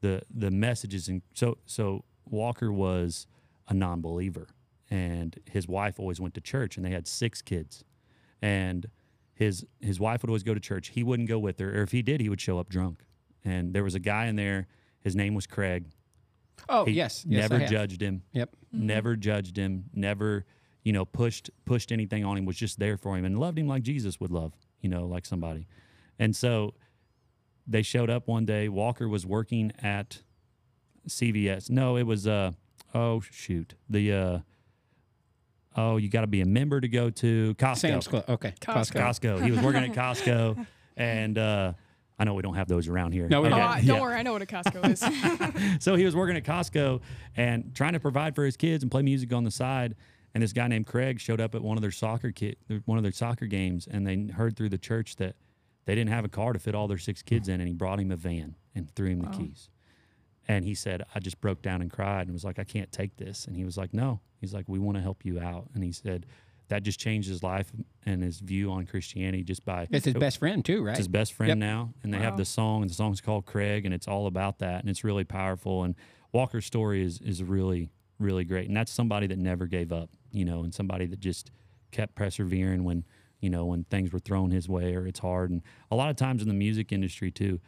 the 0.00 0.22
the 0.30 0.50
messages 0.50 1.08
and 1.08 1.22
so 1.34 1.58
so 1.66 2.04
Walker 2.28 2.72
was 2.72 3.26
a 3.68 3.74
non-believer, 3.74 4.48
and 4.90 5.38
his 5.50 5.66
wife 5.68 5.98
always 6.00 6.20
went 6.20 6.34
to 6.34 6.40
church, 6.40 6.76
and 6.76 6.84
they 6.86 6.90
had 6.90 7.06
six 7.06 7.40
kids, 7.42 7.84
and 8.42 8.86
his 9.36 9.64
his 9.80 10.00
wife 10.00 10.22
would 10.22 10.30
always 10.30 10.42
go 10.42 10.54
to 10.54 10.60
church. 10.60 10.88
He 10.88 11.04
wouldn't 11.04 11.28
go 11.28 11.38
with 11.38 11.58
her, 11.60 11.78
or 11.78 11.82
if 11.82 11.92
he 11.92 12.02
did, 12.02 12.20
he 12.20 12.28
would 12.28 12.40
show 12.40 12.58
up 12.58 12.68
drunk. 12.68 13.04
And 13.44 13.72
there 13.74 13.84
was 13.84 13.94
a 13.94 14.00
guy 14.00 14.26
in 14.26 14.34
there. 14.36 14.66
His 15.00 15.14
name 15.14 15.34
was 15.34 15.46
Craig. 15.46 15.86
Oh 16.68 16.86
He 16.86 16.92
yes, 16.92 17.24
yes, 17.28 17.48
never 17.48 17.64
judged 17.66 18.00
him. 18.00 18.22
Yep. 18.32 18.56
Never 18.72 19.14
judged 19.14 19.56
him. 19.58 19.84
Never, 19.92 20.46
you 20.82 20.92
know, 20.92 21.04
pushed 21.04 21.50
pushed 21.66 21.92
anything 21.92 22.24
on 22.24 22.38
him. 22.38 22.46
Was 22.46 22.56
just 22.56 22.78
there 22.78 22.96
for 22.96 23.16
him 23.16 23.26
and 23.26 23.38
loved 23.38 23.58
him 23.58 23.68
like 23.68 23.82
Jesus 23.82 24.18
would 24.18 24.30
love, 24.30 24.54
you 24.80 24.88
know, 24.88 25.06
like 25.06 25.26
somebody. 25.26 25.66
And 26.18 26.34
so 26.34 26.74
they 27.66 27.82
showed 27.82 28.08
up 28.08 28.26
one 28.26 28.46
day. 28.46 28.70
Walker 28.70 29.06
was 29.06 29.26
working 29.26 29.70
at 29.82 30.22
CVS. 31.08 31.68
No, 31.68 31.96
it 31.96 32.04
was 32.04 32.26
uh 32.26 32.52
oh 32.94 33.20
shoot 33.20 33.74
the 33.88 34.12
uh 34.12 34.38
oh 35.76 35.96
you 35.96 36.08
got 36.08 36.22
to 36.22 36.26
be 36.26 36.40
a 36.40 36.46
member 36.46 36.80
to 36.80 36.88
go 36.88 37.10
to 37.10 37.54
Costco. 37.54 37.76
Sam's 37.76 38.08
Club. 38.08 38.24
Okay. 38.28 38.54
Costco. 38.60 39.00
Costco. 39.00 39.44
He 39.44 39.50
was 39.50 39.60
working 39.60 39.84
at 39.84 39.92
Costco, 39.92 40.66
and 40.96 41.38
uh, 41.38 41.72
I 42.18 42.24
know 42.24 42.34
we 42.34 42.42
don't 42.42 42.54
have 42.54 42.68
those 42.68 42.88
around 42.88 43.12
here. 43.12 43.28
No, 43.28 43.42
we 43.42 43.48
Oh, 43.48 43.52
Okay. 43.52 43.60
I, 43.62 43.80
don't 43.82 44.00
worry, 44.00 44.14
I 44.14 44.22
know 44.22 44.32
what 44.32 44.42
a 44.42 44.46
Costco 44.46 44.90
is. 44.90 45.00
so 45.84 45.94
he 45.96 46.04
was 46.04 46.16
working 46.16 46.36
at 46.36 46.44
Costco 46.44 47.00
and 47.36 47.74
trying 47.74 47.92
to 47.92 48.00
provide 48.00 48.34
for 48.34 48.44
his 48.44 48.56
kids 48.56 48.82
and 48.82 48.90
play 48.90 49.02
music 49.02 49.32
on 49.32 49.44
the 49.44 49.50
side. 49.50 49.94
And 50.34 50.42
this 50.42 50.52
guy 50.52 50.68
named 50.68 50.86
Craig 50.86 51.18
showed 51.18 51.40
up 51.40 51.54
at 51.54 51.62
one 51.62 51.78
of 51.78 51.82
their 51.82 51.90
soccer 51.90 52.30
kit, 52.30 52.58
one 52.84 52.98
of 52.98 53.02
their 53.02 53.12
soccer 53.12 53.46
games, 53.46 53.88
and 53.90 54.06
they 54.06 54.32
heard 54.34 54.56
through 54.56 54.68
the 54.68 54.78
church 54.78 55.16
that 55.16 55.36
they 55.86 55.94
didn't 55.94 56.10
have 56.10 56.24
a 56.24 56.28
car 56.28 56.52
to 56.52 56.58
fit 56.58 56.74
all 56.74 56.88
their 56.88 56.98
six 56.98 57.22
kids 57.22 57.48
in, 57.48 57.60
and 57.60 57.68
he 57.68 57.72
brought 57.72 57.98
him 58.00 58.10
a 58.10 58.16
van 58.16 58.54
and 58.74 58.90
threw 58.90 59.08
him 59.08 59.20
the 59.20 59.28
keys. 59.28 59.70
And 60.48 60.64
he 60.64 60.74
said, 60.74 61.02
I 61.14 61.18
just 61.18 61.40
broke 61.40 61.60
down 61.62 61.82
and 61.82 61.90
cried 61.90 62.22
and 62.26 62.32
was 62.32 62.44
like, 62.44 62.58
I 62.58 62.64
can't 62.64 62.90
take 62.92 63.16
this. 63.16 63.46
And 63.46 63.56
he 63.56 63.64
was 63.64 63.76
like, 63.76 63.92
No. 63.92 64.20
He's 64.40 64.54
like, 64.54 64.68
We 64.68 64.78
want 64.78 64.96
to 64.96 65.02
help 65.02 65.24
you 65.24 65.40
out. 65.40 65.68
And 65.74 65.82
he 65.82 65.92
said, 65.92 66.26
That 66.68 66.82
just 66.82 67.00
changed 67.00 67.28
his 67.28 67.42
life 67.42 67.72
and 68.04 68.22
his 68.22 68.38
view 68.40 68.70
on 68.70 68.86
Christianity 68.86 69.42
just 69.42 69.64
by 69.64 69.86
It's 69.90 70.04
his 70.04 70.14
best 70.14 70.38
friend 70.38 70.64
too, 70.64 70.82
right? 70.84 70.90
it's 70.92 70.98
his 70.98 71.08
best 71.08 71.32
friend 71.32 71.48
Yep. 71.50 71.58
now, 71.58 71.94
and 72.02 72.12
they 72.14 72.18
have 72.18 72.36
the 72.36 72.44
song, 72.44 72.82
and 72.82 72.90
the 72.90 72.94
song's 72.94 73.20
called 73.20 73.46
Craig, 73.46 73.84
and 73.84 73.92
it's 73.94 74.06
all 74.08 74.26
about 74.26 74.58
that, 74.60 74.80
and 74.80 74.88
it's 74.90 75.02
really 75.04 75.24
powerful. 75.24 75.82
And 75.84 75.94
Walker's 76.32 76.66
story 76.66 77.02
is 77.04 77.20
is 77.20 77.42
really 77.42 77.90
really 78.18 78.44
great, 78.44 78.68
and 78.68 78.76
that's 78.76 78.90
somebody 78.92 79.26
that 79.26 79.38
never 79.38 79.66
gave 79.66 79.92
up, 79.92 80.08
you 80.30 80.44
know, 80.44 80.62
and 80.62 80.72
somebody 80.72 81.04
that 81.06 81.20
just 81.20 81.50
kept 81.90 82.14
persevering 82.14 82.84
when 82.84 83.04
you 83.40 83.50
know 83.50 83.64
when 83.66 83.84
things 83.84 84.12
were 84.12 84.18
thrown 84.18 84.50
his 84.50 84.68
way 84.68 84.94
or 84.94 85.06
it's 85.06 85.18
hard. 85.20 85.50
And 85.50 85.62
a 85.90 85.96
lot 85.96 86.08
of 86.10 86.16
times 86.16 86.40
in 86.42 86.48
the 86.48 86.54
music 86.54 86.92
industry 86.92 87.30
too, 87.30 87.60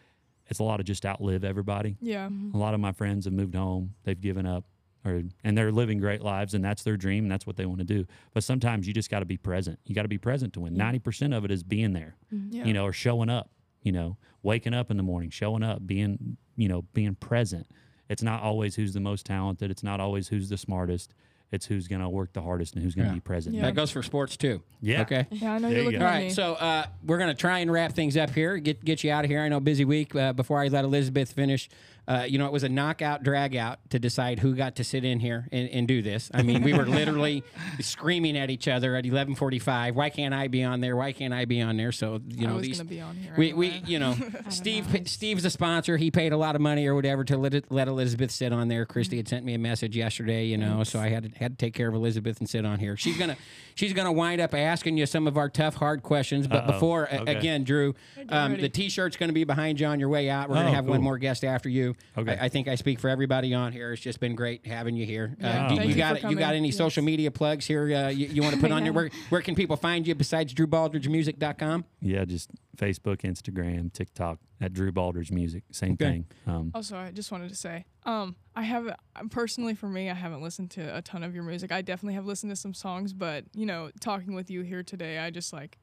it's 0.48 0.58
a 0.58 0.64
lot 0.64 0.80
of 0.80 0.86
just 0.86 1.04
outlive 1.04 1.44
everybody. 1.44 1.96
Yeah. 2.00 2.26
Mm-hmm. 2.26 2.56
A 2.56 2.58
lot 2.58 2.74
of 2.74 2.80
my 2.80 2.92
friends 2.92 3.24
have 3.26 3.34
moved 3.34 3.54
home. 3.54 3.94
They've 4.04 4.20
given 4.20 4.46
up, 4.46 4.64
or 5.04 5.22
and 5.44 5.56
they're 5.56 5.72
living 5.72 5.98
great 5.98 6.22
lives, 6.22 6.54
and 6.54 6.64
that's 6.64 6.82
their 6.82 6.96
dream, 6.96 7.24
and 7.24 7.30
that's 7.30 7.46
what 7.46 7.56
they 7.56 7.66
want 7.66 7.78
to 7.80 7.84
do. 7.84 8.06
But 8.34 8.44
sometimes 8.44 8.86
you 8.86 8.94
just 8.94 9.10
got 9.10 9.20
to 9.20 9.26
be 9.26 9.36
present. 9.36 9.78
You 9.84 9.94
got 9.94 10.02
to 10.02 10.08
be 10.08 10.18
present 10.18 10.54
to 10.54 10.60
win. 10.60 10.72
Mm-hmm. 10.72 10.78
Ninety 10.78 10.98
percent 10.98 11.34
of 11.34 11.44
it 11.44 11.50
is 11.50 11.62
being 11.62 11.92
there, 11.92 12.16
mm-hmm. 12.34 12.54
Yeah. 12.54 12.64
you 12.64 12.72
know, 12.72 12.84
or 12.84 12.92
showing 12.92 13.30
up. 13.30 13.50
You 13.82 13.92
know, 13.92 14.16
waking 14.42 14.74
up 14.74 14.90
in 14.90 14.96
the 14.96 15.04
morning, 15.04 15.30
showing 15.30 15.62
up, 15.62 15.86
being 15.86 16.36
you 16.56 16.68
know, 16.68 16.82
being 16.92 17.14
present. 17.14 17.66
It's 18.08 18.22
not 18.22 18.42
always 18.42 18.74
who's 18.74 18.92
the 18.92 19.00
most 19.00 19.26
talented. 19.26 19.70
It's 19.70 19.82
not 19.82 20.00
always 20.00 20.28
who's 20.28 20.48
the 20.48 20.56
smartest. 20.56 21.14
It's 21.50 21.64
who's 21.64 21.88
going 21.88 22.02
to 22.02 22.08
work 22.10 22.32
the 22.34 22.42
hardest 22.42 22.74
and 22.74 22.82
who's 22.84 22.94
going 22.94 23.06
to 23.06 23.10
Yeah. 23.12 23.16
be 23.16 23.20
present. 23.20 23.54
Yeah. 23.56 23.62
That 23.62 23.74
goes 23.74 23.90
for 23.90 24.02
sports 24.02 24.36
too. 24.36 24.62
Yeah. 24.82 25.00
Okay. 25.02 25.26
Yeah, 25.30 25.54
I 25.54 25.58
know 25.58 25.68
There 25.68 25.76
you're 25.78 25.84
looking 25.86 26.00
go. 26.00 26.04
All 26.06 26.12
at 26.12 26.14
right, 26.16 26.24
me. 26.24 26.30
so 26.30 26.54
uh, 26.54 26.84
we're 27.06 27.18
gonna 27.18 27.34
try 27.34 27.60
and 27.60 27.72
wrap 27.72 27.92
things 27.94 28.16
up 28.16 28.30
here. 28.30 28.58
Get 28.58 28.84
get 28.84 29.02
you 29.02 29.10
out 29.10 29.24
of 29.24 29.30
here. 29.30 29.40
I 29.40 29.48
know 29.48 29.58
busy 29.58 29.84
week. 29.84 30.14
Uh, 30.14 30.32
before 30.34 30.60
I 30.62 30.68
let 30.68 30.84
Elizabeth 30.84 31.32
finish, 31.32 31.68
uh, 32.08 32.24
you 32.26 32.38
know 32.38 32.46
it 32.46 32.52
was 32.52 32.62
a 32.64 32.68
knockout 32.68 33.22
drag 33.22 33.54
out 33.54 33.78
to 33.90 33.98
decide 33.98 34.38
who 34.40 34.54
got 34.56 34.74
to 34.76 34.82
sit 34.84 35.04
in 35.04 35.20
here 35.20 35.46
and, 35.52 35.68
and 35.68 35.86
do 35.86 36.02
this. 36.02 36.30
I 36.34 36.42
mean, 36.42 36.62
we 36.62 36.72
were 36.72 36.86
literally 37.00 37.44
screaming 37.80 38.36
at 38.36 38.50
each 38.50 38.66
other 38.66 38.96
at 38.96 39.04
eleven 39.06 39.34
forty 39.34 39.58
five. 39.58 39.94
Why 39.94 40.10
can't 40.10 40.34
I 40.34 40.48
be 40.48 40.64
on 40.64 40.80
there? 40.80 40.96
Why 40.96 41.12
can't 41.12 41.34
I 41.34 41.44
be 41.44 41.60
on 41.60 41.76
there? 41.76 41.92
So 41.92 42.20
you 42.28 42.46
I 42.46 42.50
know 42.50 42.56
was 42.56 42.62
these. 42.66 42.78
gonna 42.78 42.88
be 42.88 43.00
on 43.00 43.16
here. 43.16 43.34
We, 43.36 43.52
we 43.52 43.82
you 43.86 43.98
know 43.98 44.16
Steve 44.48 45.02
Steve's 45.06 45.44
a 45.44 45.50
sponsor. 45.50 45.96
He 45.96 46.10
paid 46.10 46.32
a 46.32 46.36
lot 46.36 46.54
of 46.54 46.60
money 46.60 46.86
or 46.86 46.94
whatever 46.94 47.24
to 47.24 47.36
let 47.36 47.70
let 47.70 47.88
Elizabeth 47.88 48.30
sit 48.30 48.52
on 48.52 48.68
there. 48.68 48.86
Christy 48.86 49.16
had 49.18 49.28
sent 49.28 49.44
me 49.44 49.54
a 49.54 49.58
message 49.58 49.96
yesterday, 49.96 50.46
you 50.46 50.56
know, 50.56 50.84
so 50.84 50.98
I 50.98 51.08
had 51.10 51.24
to, 51.32 51.38
had 51.38 51.58
to 51.58 51.64
take 51.66 51.74
care 51.74 51.88
of 51.88 51.94
Elizabeth 51.94 52.38
and 52.40 52.48
sit 52.48 52.64
on 52.64 52.78
here. 52.78 52.96
She's 52.96 53.18
gonna 53.18 53.36
she's 53.74 53.92
gonna 53.92 54.12
wind 54.12 54.40
up 54.40 54.54
asking 54.54 54.96
you 54.96 55.06
some 55.06 55.26
of 55.26 55.36
our 55.36 55.48
tough 55.48 55.74
hard 55.74 56.02
questions. 56.02 56.46
But 56.46 56.64
Uh-oh. 56.64 56.72
before 56.72 57.08
Okay. 57.12 57.34
again, 57.36 57.64
Drew, 57.64 57.94
um, 58.28 58.56
the 58.60 58.68
T-shirt's 58.68 59.16
gonna 59.16 59.32
be 59.32 59.44
behind 59.44 59.80
you 59.80 59.86
on 59.86 60.00
your 60.00 60.08
way 60.08 60.30
out. 60.30 60.48
We're 60.48 60.56
gonna 60.56 60.70
Oh, 60.70 60.72
have 60.72 60.86
one 60.86 61.02
more 61.02 61.18
guest 61.18 61.44
after 61.44 61.68
you. 61.68 61.94
Okay. 62.16 62.36
I, 62.36 62.46
I 62.46 62.48
think 62.48 62.68
I 62.68 62.74
speak 62.74 62.98
for 63.00 63.08
everybody 63.08 63.54
on 63.54 63.72
here. 63.72 63.92
It's 63.92 64.02
just 64.02 64.20
been 64.20 64.34
great 64.34 64.66
having 64.66 64.96
you 64.96 65.06
here. 65.06 65.36
Uh, 65.42 65.46
Yeah, 65.46 65.68
do 65.68 65.76
thank 65.76 65.82
you 65.88 65.94
you 65.94 65.96
got 65.96 66.30
you 66.30 66.36
got 66.36 66.54
any 66.54 66.68
Yes. 66.68 66.76
social 66.76 67.02
media 67.04 67.30
plugs 67.30 67.66
here? 67.66 67.84
Uh, 67.94 68.08
you, 68.08 68.26
you 68.26 68.42
want 68.42 68.54
to 68.54 68.60
put 68.60 68.72
on 68.72 68.78
Yeah. 68.82 68.84
your 68.86 68.92
where 68.94 69.10
where 69.30 69.42
can 69.42 69.54
people 69.54 69.76
find 69.76 70.06
you 70.06 70.14
besides 70.14 70.52
DrewBaldridgeMusic.com? 70.54 71.84
Yeah, 72.00 72.24
just 72.24 72.50
Facebook, 72.76 73.18
Instagram, 73.22 73.92
TikTok 73.92 74.38
at 74.60 74.72
Drew 74.72 74.92
Baldridge 74.92 75.30
Music. 75.32 75.64
Same 75.72 75.92
Okay. 75.92 76.04
thing. 76.04 76.26
Um, 76.46 76.70
Also, 76.74 76.96
I 76.96 77.10
just 77.10 77.30
wanted 77.32 77.48
to 77.50 77.54
say, 77.56 77.84
um, 78.04 78.36
I 78.56 78.62
have 78.62 78.94
personally 79.30 79.74
for 79.74 79.88
me, 79.88 80.10
I 80.10 80.14
haven't 80.14 80.42
listened 80.42 80.70
to 80.72 80.96
a 80.96 81.02
ton 81.02 81.22
of 81.22 81.34
your 81.34 81.44
music. 81.44 81.70
I 81.72 81.82
definitely 81.82 82.14
have 82.14 82.26
listened 82.26 82.50
to 82.50 82.56
some 82.56 82.74
songs, 82.74 83.12
but 83.12 83.44
you 83.54 83.66
know, 83.66 83.90
talking 84.00 84.34
with 84.34 84.50
you 84.50 84.62
here 84.62 84.82
today, 84.82 85.18
I 85.18 85.30
just 85.30 85.52
like 85.52 85.78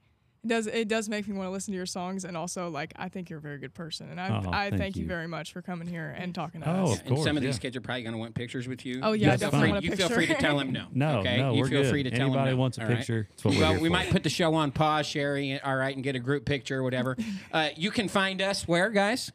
it 0.45 0.49
does 0.49 0.67
it 0.67 0.87
does 0.87 1.09
make 1.09 1.27
me 1.27 1.35
want 1.35 1.47
to 1.47 1.51
listen 1.51 1.71
to 1.71 1.75
your 1.75 1.85
songs, 1.87 2.23
and 2.23 2.37
also 2.37 2.69
like 2.69 2.93
I 2.95 3.09
think 3.09 3.29
you're 3.29 3.39
a 3.39 3.41
very 3.41 3.57
good 3.57 3.73
person, 3.73 4.09
and 4.09 4.21
I 4.21 4.29
Oh, 4.29 4.49
I 4.51 4.69
thank 4.69 4.81
thank 4.81 4.95
you. 4.95 5.01
you. 5.03 5.07
very 5.07 5.27
much 5.27 5.51
for 5.53 5.61
coming 5.61 5.87
here 5.87 6.13
and 6.17 6.33
talking 6.35 6.61
to 6.61 6.69
Oh, 6.69 6.83
us. 6.83 6.93
of 6.93 6.99
and 6.99 7.07
some 7.07 7.15
course, 7.15 7.27
of 7.37 7.41
these 7.41 7.59
kids 7.59 7.75
are 7.75 7.81
probably 7.81 8.03
going 8.03 8.13
to 8.13 8.19
want 8.19 8.35
pictures 8.35 8.67
with 8.67 8.85
you. 8.85 8.99
Oh, 9.03 9.13
yeah, 9.13 9.33
I 9.33 9.37
That's 9.37 9.51
feel 9.51 9.59
free, 9.59 9.69
want 9.71 9.83
a 9.83 9.87
you 9.87 9.95
feel 9.95 10.09
free 10.09 10.27
to 10.27 10.35
tell 10.35 10.57
them 10.57 10.71
no. 10.71 10.85
no, 10.93 11.19
okay? 11.19 11.37
no, 11.37 11.53
you 11.53 11.61
we're 11.61 11.67
feel 11.69 11.81
good. 11.83 11.89
free 11.91 12.03
to 12.03 12.11
tell 12.11 12.27
Anybody 12.27 12.49
them 12.51 12.57
no. 12.57 12.61
wants 12.61 12.77
a 12.77 12.81
all 12.83 12.87
right? 12.87 12.97
picture, 12.97 13.27
it's 13.33 13.43
what 13.43 13.53
we're 13.55 13.59
well, 13.61 13.73
we 13.79 13.87
for. 13.89 13.93
might 13.93 14.09
put 14.09 14.23
the 14.23 14.29
show 14.29 14.53
on 14.53 14.71
pause, 14.71 15.05
Sherri, 15.07 15.59
all 15.61 15.75
right, 15.75 15.95
and 15.95 16.03
get 16.03 16.15
a 16.15 16.19
group 16.19 16.45
picture 16.45 16.79
or 16.79 16.83
whatever. 16.83 17.17
uh, 17.51 17.69
you 17.75 17.89
can 17.91 18.07
find 18.07 18.41
us 18.41 18.67
where, 18.67 18.89
guys? 18.91 19.31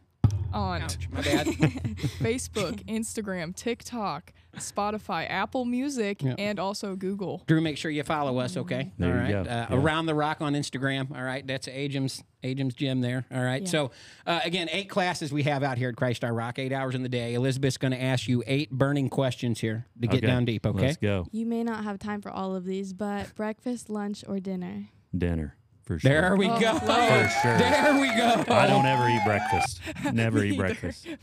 On 0.53 0.83
Ouch, 0.83 1.09
my 1.13 1.21
bad. 1.23 1.47
Facebook, 2.21 2.85
Instagram, 2.87 3.55
TikTok, 3.55 4.33
Spotify, 4.57 5.29
Apple 5.31 5.65
Music, 5.65 6.23
Yeah. 6.23 6.35
and 6.39 6.59
also 6.59 6.97
Google. 6.97 7.43
Drew, 7.47 7.61
make 7.61 7.77
sure 7.77 7.91
you 7.91 8.03
follow 8.03 8.39
us, 8.39 8.57
okay? 8.57 8.91
There 8.99 9.21
all 9.21 9.27
you 9.27 9.33
go. 9.33 9.41
Uh, 9.43 9.45
Yeah. 9.45 9.67
Around 9.77 10.07
the 10.07 10.15
Rock 10.15 10.41
on 10.41 10.55
Instagram. 10.55 11.17
All 11.17 11.23
right. 11.23 11.47
That's 11.47 11.69
Ajam's 11.69 12.23
Ajam's 12.43 12.75
gym 12.75 13.01
there. 13.01 13.27
All 13.33 13.43
right. 13.43 13.63
Yeah. 13.63 13.69
So 13.69 13.91
uh, 14.27 14.41
again, 14.45 14.69
eight 14.73 14.89
classes 14.89 15.31
we 15.33 15.43
have 15.45 15.63
out 15.63 15.79
here 15.79 15.91
at 15.91 15.97
Christ 15.97 16.25
Our 16.25 16.33
Rock, 16.35 16.59
eight 16.59 16.73
hours 16.73 16.95
in 16.95 17.03
the 17.03 17.09
day. 17.09 17.35
Elizabeth's 17.35 17.77
going 17.77 17.93
to 17.93 18.03
ask 18.03 18.27
you 18.29 18.43
eight 18.47 18.71
burning 18.71 19.09
questions 19.11 19.61
here 19.61 19.87
to 20.01 20.07
get 20.09 20.19
Okay, 20.19 20.27
down 20.27 20.45
deep. 20.47 20.67
Okay. 20.67 20.87
Let's 20.87 20.97
go. 20.97 21.27
You 21.33 21.47
may 21.47 21.63
not 21.63 21.85
have 21.85 21.99
time 21.99 22.23
for 22.23 22.31
all 22.31 22.57
of 22.57 22.65
these, 22.65 22.93
but 22.93 23.35
breakfast, 23.35 23.91
lunch, 23.91 24.25
or 24.27 24.41
dinner. 24.41 24.89
Dinner 25.17 25.55
for 25.95 25.99
sure. 25.99 26.11
There 26.11 26.37
we 26.37 26.49
Oh, 26.49 26.61
go. 26.61 26.73
For 26.79 27.29
sure. 27.43 27.59
There 27.59 28.01
we 28.01 28.09
go. 28.15 28.45
I 28.55 28.67
don't 28.69 28.87
ever 28.87 29.09
eat 29.09 29.23
breakfast. 29.25 29.81
Never 30.13 30.45
eat 30.45 30.57
breakfast. 30.57 31.07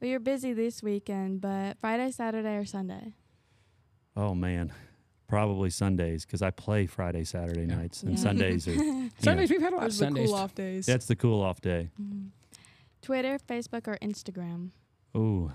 Well, 0.00 0.08
you're 0.08 0.20
busy 0.20 0.52
this 0.52 0.80
weekend, 0.80 1.40
but 1.40 1.76
Friday, 1.80 2.12
Saturday, 2.12 2.54
or 2.56 2.64
Sunday? 2.64 3.14
Oh 4.16 4.32
man, 4.32 4.72
probably 5.26 5.70
Sundays 5.70 6.24
because 6.24 6.40
I 6.40 6.52
play 6.52 6.86
Friday, 6.86 7.24
Saturday 7.24 7.62
Yeah. 7.66 7.74
nights, 7.78 8.04
and 8.04 8.12
Yeah. 8.12 8.16
Sundays 8.18 8.68
are. 8.68 8.76
Sundays 9.18 9.50
know, 9.50 9.54
we've 9.56 9.60
had 9.60 9.72
a 9.72 9.76
lot 9.76 9.86
of 9.86 9.90
the 9.90 9.96
Sundays. 9.96 10.26
cool 10.28 10.36
off 10.36 10.54
days. 10.54 10.86
that's 10.86 11.06
the 11.06 11.16
cool 11.16 11.42
off 11.42 11.60
day. 11.60 11.90
Mm-hmm. 12.00 12.28
Twitter, 13.02 13.38
Facebook, 13.40 13.88
or 13.88 13.98
Instagram? 14.00 14.70
Ooh. 15.16 15.50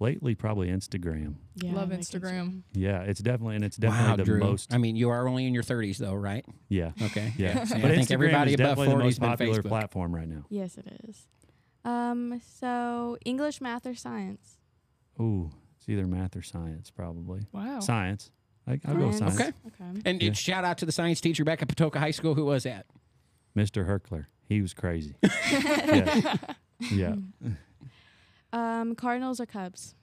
Lately, 0.00 0.36
probably 0.36 0.68
Instagram. 0.68 1.34
Yeah, 1.56 1.72
Love 1.74 1.88
Instagram. 1.88 2.62
Yeah, 2.72 3.02
it's 3.02 3.18
definitely 3.20 3.56
and 3.56 3.64
it's 3.64 3.76
definitely 3.76 4.10
Wow, 4.10 4.16
the 4.16 4.22
Drew. 4.24 4.38
most. 4.38 4.72
I 4.72 4.78
mean, 4.78 4.94
you 4.94 5.10
are 5.10 5.26
only 5.26 5.44
in 5.46 5.54
your 5.54 5.64
30s, 5.64 5.96
though, 5.98 6.14
right? 6.14 6.44
yeah, 6.68 6.92
Okay. 7.02 7.32
yeah. 7.36 7.64
See, 7.64 7.80
but 7.80 7.90
I 7.90 7.94
think 7.96 8.06
Instagram 8.08 8.12
everybody 8.12 8.50
is 8.52 8.60
above 8.60 8.68
definitely 8.76 8.86
the 8.86 8.92
40 8.92 9.04
has 9.06 9.20
most 9.20 9.28
popular 9.28 9.62
Facebook. 9.62 9.68
platform 9.68 10.14
right 10.14 10.28
now. 10.28 10.44
Yes, 10.50 10.78
it 10.78 10.86
is. 11.08 11.26
Um, 11.84 12.40
so 12.60 13.16
English, 13.24 13.60
math, 13.60 13.86
or 13.86 13.94
science? 13.96 14.58
Ooh, 15.20 15.50
it's 15.76 15.88
either 15.88 16.06
math 16.06 16.36
or 16.36 16.42
science, 16.42 16.90
probably. 16.90 17.40
Wow. 17.52 17.80
Science. 17.80 18.30
I, 18.68 18.78
I'll 18.86 18.94
go 18.94 19.06
with 19.08 19.16
Science. 19.16 19.36
science. 19.38 19.56
Okay. 19.66 19.84
Okay. 19.90 20.00
And, 20.04 20.22
Yeah. 20.22 20.32
shout 20.32 20.64
out 20.64 20.78
to 20.78 20.86
the 20.86 20.92
science 20.92 21.20
teacher 21.20 21.42
back 21.44 21.60
at 21.62 21.66
Patoka 21.68 21.96
High 21.96 22.10
School. 22.12 22.34
Who 22.36 22.44
was 22.44 22.62
that? 22.64 22.86
Mr. 23.56 23.84
Herkler. 23.88 24.26
He 24.48 24.62
was 24.62 24.74
crazy. 24.74 25.14
yeah. 25.50 26.36
yeah. 26.92 27.14
Um, 28.52 28.94
Cardinals 28.94 29.40
or 29.40 29.46
Cubs? 29.46 29.94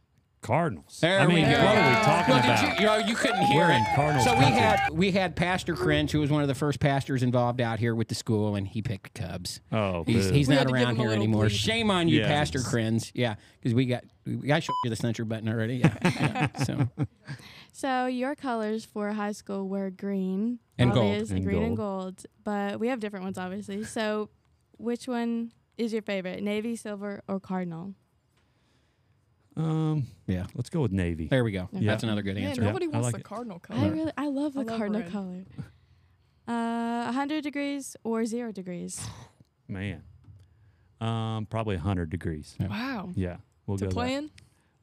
Cardinals. 0.41 0.99
There 1.01 1.19
I 1.21 1.25
we 1.25 1.35
mean, 1.35 1.45
go. 1.45 1.51
what 1.57 1.75
are 1.75 1.89
we 1.89 1.95
talking 2.05 2.35
Well, 2.35 2.43
about? 2.43 2.61
you, 2.61 2.73
you, 2.79 2.85
know, 2.85 2.97
you 2.97 3.15
couldn't 3.15 3.41
hear 3.47 3.65
We're 3.65 3.71
it. 3.71 3.77
in 3.77 3.85
Cardinals 3.95 4.25
so 4.25 4.33
we 4.35 4.41
country. 4.43 4.59
had 4.59 4.79
we 4.91 5.11
had 5.11 5.35
Pastor 5.35 5.73
Krenz, 5.73 6.11
who 6.11 6.19
was 6.19 6.29
one 6.29 6.43
of 6.43 6.47
the 6.47 6.53
first 6.53 6.79
pastors 6.79 7.23
involved 7.23 7.59
out 7.61 7.79
here 7.79 7.95
with 7.95 8.09
the 8.09 8.15
school, 8.15 8.55
and 8.55 8.67
he 8.67 8.83
picked 8.83 9.15
Cubs. 9.15 9.59
oh, 9.71 10.03
He's, 10.03 10.29
he's 10.29 10.47
not 10.47 10.59
had 10.59 10.67
to 10.67 10.73
give 10.75 10.83
around 10.83 10.95
here 10.97 11.11
anymore. 11.11 11.45
bleep. 11.45 11.49
Shame 11.51 11.89
on 11.89 12.07
you, 12.07 12.19
Yeah. 12.19 12.27
Pastor 12.27 12.59
Krenz. 12.59 13.09
Yeah, 13.15 13.35
because 13.59 13.73
we 13.73 13.87
got 13.87 14.03
we, 14.27 14.51
I 14.51 14.59
showed 14.59 14.75
you 14.83 14.91
the 14.91 14.95
censor 14.95 15.25
button 15.25 15.49
already. 15.49 15.77
Yeah. 15.77 15.97
yeah. 16.03 16.47
So 16.63 16.89
So 17.73 18.05
your 18.05 18.35
colors 18.35 18.85
for 18.85 19.13
high 19.13 19.31
school 19.31 19.67
were 19.67 19.89
green, 19.89 20.59
And 20.77 20.93
gold. 20.93 21.31
And 21.31 21.43
green 21.43 21.63
and 21.63 21.75
gold. 21.75 22.17
gold, 22.17 22.25
but 22.43 22.79
we 22.79 22.89
have 22.89 22.99
different 22.99 23.25
ones, 23.25 23.39
obviously. 23.39 23.83
So, 23.83 24.29
which 24.77 25.07
one 25.07 25.51
is 25.77 25.91
your 25.91 26.03
favorite, 26.03 26.43
navy, 26.43 26.75
silver, 26.75 27.23
or 27.27 27.39
cardinal? 27.39 27.95
Um, 29.57 30.07
yeah, 30.27 30.45
let's 30.55 30.69
go 30.69 30.81
with 30.81 30.91
Navy. 30.91 31.27
there 31.27 31.43
we 31.43 31.51
go. 31.51 31.69
Okay. 31.73 31.85
That's 31.85 32.03
another 32.03 32.21
good 32.21 32.37
answer. 32.37 32.61
Yeah, 32.61 32.67
nobody 32.67 32.85
I 32.87 32.89
wants 32.89 33.05
like 33.05 33.13
the 33.13 33.19
it. 33.19 33.23
cardinal 33.23 33.59
color. 33.59 33.79
I 33.79 33.87
really, 33.89 34.11
I 34.17 34.27
love 34.27 34.53
the 34.53 34.61
I 34.61 34.63
love 34.63 34.77
cardinal 34.77 35.01
red. 35.01 35.11
color. 35.11 35.43
Uh, 36.47 37.05
100 37.05 37.41
degrees 37.43 37.95
or 38.03 38.23
zero 38.25 38.51
degrees? 38.51 39.01
Man. 39.67 40.03
Um, 41.01 41.47
probably 41.49 41.75
100 41.75 42.09
degrees. 42.11 42.55
wow. 42.59 43.09
Yeah. 43.15 43.37
We'll 43.65 43.77
To 43.79 43.85
go 43.85 43.91
play 43.91 44.15
that. 44.19 44.29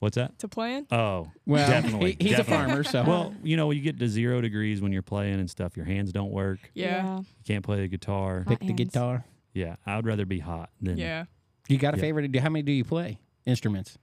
What's 0.00 0.16
that? 0.16 0.36
To 0.40 0.48
play? 0.48 0.82
Oh, 0.90 1.30
Well, 1.46 1.70
definitely. 1.70 2.16
he- 2.18 2.30
he's 2.30 2.38
a 2.40 2.44
farmer, 2.44 2.82
so 2.82 3.04
Well, 3.04 3.32
you 3.44 3.56
know, 3.56 3.70
you 3.70 3.80
get 3.80 4.00
to 4.00 4.08
zero 4.08 4.40
degrees 4.40 4.80
when 4.82 4.90
you're 4.90 5.02
playing 5.02 5.38
and 5.38 5.48
stuff. 5.48 5.76
Your 5.76 5.86
hands 5.86 6.10
don't 6.10 6.32
work. 6.32 6.58
Yeah. 6.74 7.18
You 7.18 7.24
can't 7.44 7.64
play 7.64 7.80
the 7.82 7.86
guitar. 7.88 8.44
pick 8.48 8.58
the 8.58 8.72
guitar. 8.72 9.24
Yeah, 9.54 9.76
I 9.86 9.94
would 9.94 10.06
rather 10.06 10.26
be 10.26 10.40
hot 10.40 10.70
than 10.80 10.98
Yeah. 10.98 11.26
You 11.68 11.78
got 11.78 11.94
a 11.94 11.96
Yeah. 11.96 12.00
favorite? 12.00 12.34
How 12.36 12.48
many 12.48 12.64
do 12.64 12.72
you 12.72 12.84
play? 12.84 13.20
Instruments. 13.46 13.96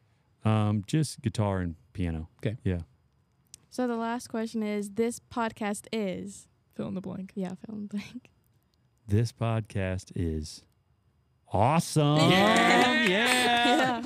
Um 0.45 0.83
just 0.87 1.21
guitar 1.21 1.59
and 1.59 1.75
piano. 1.93 2.29
Okay. 2.37 2.57
Yeah. 2.63 2.79
So 3.69 3.87
the 3.87 3.95
last 3.95 4.27
question 4.27 4.63
is: 4.63 4.91
This 4.91 5.19
podcast 5.19 5.87
is 5.93 6.47
Fill 6.75 6.87
in 6.87 6.93
the 6.95 7.01
blank. 7.01 7.31
yeah, 7.35 7.53
fill 7.65 7.75
in 7.75 7.81
the 7.83 7.97
blank. 7.97 8.29
This 9.07 9.31
podcast 9.31 10.11
is 10.15 10.61
awesome. 11.51 12.29
Yeah, 12.29 13.03
Yeah. 13.07 14.01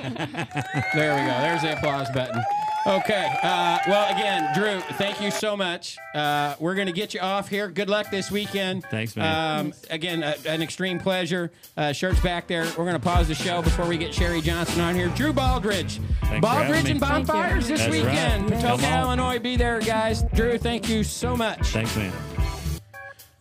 There 0.95 1.15
we 1.15 1.29
go. 1.29 1.37
There's 1.41 1.61
the 1.61 1.77
applause 1.77 2.09
button. 2.11 2.41
Okay. 2.85 3.37
Uh, 3.41 3.79
well, 3.87 4.13
again, 4.13 4.53
Drew, 4.53 4.81
thank 4.97 5.21
you 5.21 5.31
so 5.31 5.55
much. 5.55 5.97
Uh, 6.13 6.55
we're 6.59 6.75
going 6.75 6.87
to 6.87 6.93
get 6.93 7.13
you 7.13 7.21
off 7.21 7.47
here. 7.47 7.69
Good 7.69 7.89
luck 7.89 8.11
this 8.11 8.29
weekend. 8.29 8.83
Thanks, 8.91 9.15
man. 9.15 9.65
Um, 9.67 9.73
again, 9.89 10.21
uh, 10.21 10.35
an 10.45 10.61
extreme 10.61 10.99
pleasure. 10.99 11.51
Uh, 11.77 11.93
shirts 11.93 12.19
back 12.19 12.47
there. 12.47 12.65
We're 12.65 12.83
going 12.85 12.93
to 12.93 12.99
pause 12.99 13.29
the 13.29 13.35
show 13.35 13.61
before 13.61 13.87
we 13.87 13.97
get 13.97 14.13
Sherri 14.13 14.41
Johnson 14.41 14.81
on 14.81 14.95
here. 14.95 15.07
Drew 15.09 15.31
Baldridge. 15.31 16.01
having 16.21 16.41
Baldridge 16.41 16.89
and 16.89 16.99
Bonfires 16.99 17.67
this 17.67 17.79
That's 17.79 17.93
right. 17.93 18.03
weekend. 18.03 18.49
Patoka, 18.51 18.81
Come. 18.81 19.01
Illinois. 19.03 19.39
Be 19.39 19.55
there, 19.55 19.79
guys. 19.79 20.23
Drew, 20.33 20.57
thank 20.57 20.89
you 20.89 21.03
so 21.03 21.37
much. 21.37 21.67
Thanks, 21.67 21.95
man. 21.95 22.11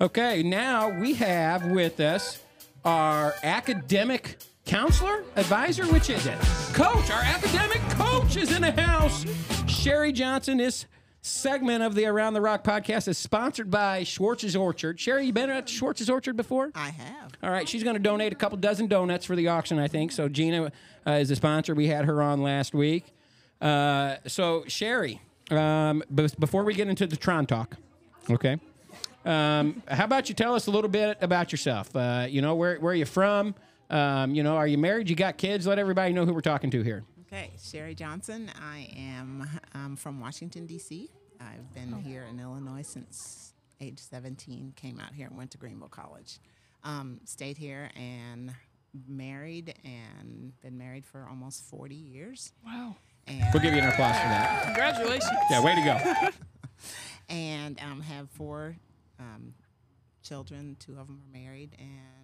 Okay, 0.00 0.42
now 0.42 0.88
we 1.00 1.14
have 1.14 1.66
with 1.66 1.98
us 2.00 2.40
our 2.84 3.34
academic 3.42 4.36
counselor, 4.66 5.24
advisor, 5.36 5.84
which 5.86 6.10
is 6.10 6.26
it? 6.26 6.38
Coach, 6.72 7.10
our 7.10 7.22
academic 7.22 7.80
coach 7.90 8.36
is 8.36 8.52
in 8.52 8.62
the 8.62 8.72
house. 8.72 9.24
Sherri 9.66 10.12
Johnson 10.12 10.58
this 10.58 10.86
segment 11.22 11.82
of 11.84 11.94
the 11.94 12.04
Around 12.04 12.34
the 12.34 12.40
Rock 12.40 12.64
podcast 12.64 13.06
is 13.06 13.16
sponsored 13.16 13.70
by 13.70 14.02
Schwartz's 14.02 14.56
Orchard. 14.56 14.98
Sherri, 14.98 15.26
you 15.26 15.32
been 15.32 15.50
at 15.50 15.68
Schwartz's 15.68 16.10
Orchard 16.10 16.36
before? 16.36 16.70
I 16.74 16.90
have. 16.90 17.32
All 17.42 17.50
right, 17.50 17.68
she's 17.68 17.84
going 17.84 17.94
to 17.94 18.02
donate 18.02 18.32
a 18.32 18.36
couple 18.36 18.58
dozen 18.58 18.88
donuts 18.88 19.24
for 19.24 19.36
the 19.36 19.48
auction, 19.48 19.78
I 19.78 19.88
think. 19.88 20.12
So 20.12 20.28
Gina 20.28 20.72
uh, 21.06 21.10
is 21.12 21.28
the 21.28 21.36
sponsor. 21.36 21.74
We 21.74 21.86
had 21.86 22.04
her 22.06 22.20
on 22.22 22.42
last 22.42 22.74
week. 22.74 23.04
Uh, 23.60 24.16
so 24.26 24.64
Sherri, 24.66 25.20
um, 25.50 26.02
be- 26.12 26.28
before 26.38 26.64
we 26.64 26.74
get 26.74 26.88
into 26.88 27.06
the 27.06 27.16
Tron 27.16 27.46
talk, 27.46 27.76
okay? 28.28 28.58
Um, 29.24 29.82
how 29.86 30.04
about 30.04 30.28
you 30.28 30.34
tell 30.34 30.56
us 30.56 30.66
a 30.66 30.72
little 30.72 30.90
bit 30.90 31.18
about 31.20 31.52
yourself? 31.52 31.94
Uh, 31.94 32.26
you 32.28 32.42
know, 32.42 32.56
where 32.56 32.76
where 32.80 32.92
are 32.92 32.96
you 32.96 33.04
from? 33.04 33.54
Um, 33.92 34.34
you 34.34 34.42
know, 34.42 34.56
are 34.56 34.66
you 34.66 34.78
married? 34.78 35.10
You 35.10 35.16
got 35.16 35.36
kids? 35.36 35.66
Let 35.66 35.78
everybody 35.78 36.12
know 36.14 36.24
who 36.24 36.32
we're 36.32 36.40
talking 36.40 36.70
to 36.70 36.82
here. 36.82 37.04
Okay, 37.26 37.50
Sherri 37.62 37.94
Johnson. 37.94 38.50
I 38.60 38.88
am 38.96 39.48
um, 39.74 39.96
from 39.96 40.18
Washington, 40.18 40.66
D.C. 40.66 41.10
I've 41.40 41.74
been 41.74 41.92
here 42.02 42.24
in 42.28 42.40
Illinois 42.40 42.82
since 42.82 43.52
age 43.80 43.98
17. 43.98 44.72
Came 44.76 44.98
out 44.98 45.12
here 45.12 45.26
and 45.26 45.36
went 45.36 45.50
to 45.52 45.58
Greenville 45.58 45.88
College. 45.88 46.38
Um, 46.84 47.20
stayed 47.24 47.58
here 47.58 47.90
and 47.94 48.54
married 49.08 49.74
and 49.84 50.52
been 50.62 50.78
married 50.78 51.04
for 51.04 51.26
almost 51.28 51.64
40 51.64 51.94
years. 51.94 52.52
Wow. 52.64 52.96
And, 53.26 53.44
We'll 53.52 53.62
give 53.62 53.74
you 53.74 53.80
an 53.80 53.88
applause 53.88 54.16
for 54.16 54.28
that. 54.28 54.64
Congratulations. 54.64 55.30
Yeah, 55.50 55.62
way 55.62 55.74
to 55.74 55.82
go. 55.82 56.30
and 57.28 57.78
um, 57.80 58.00
have 58.00 58.30
four 58.30 58.76
um, 59.18 59.54
children. 60.22 60.76
Two 60.78 60.92
of 60.92 61.06
them 61.06 61.20
are 61.26 61.38
married 61.38 61.76
and 61.78 62.21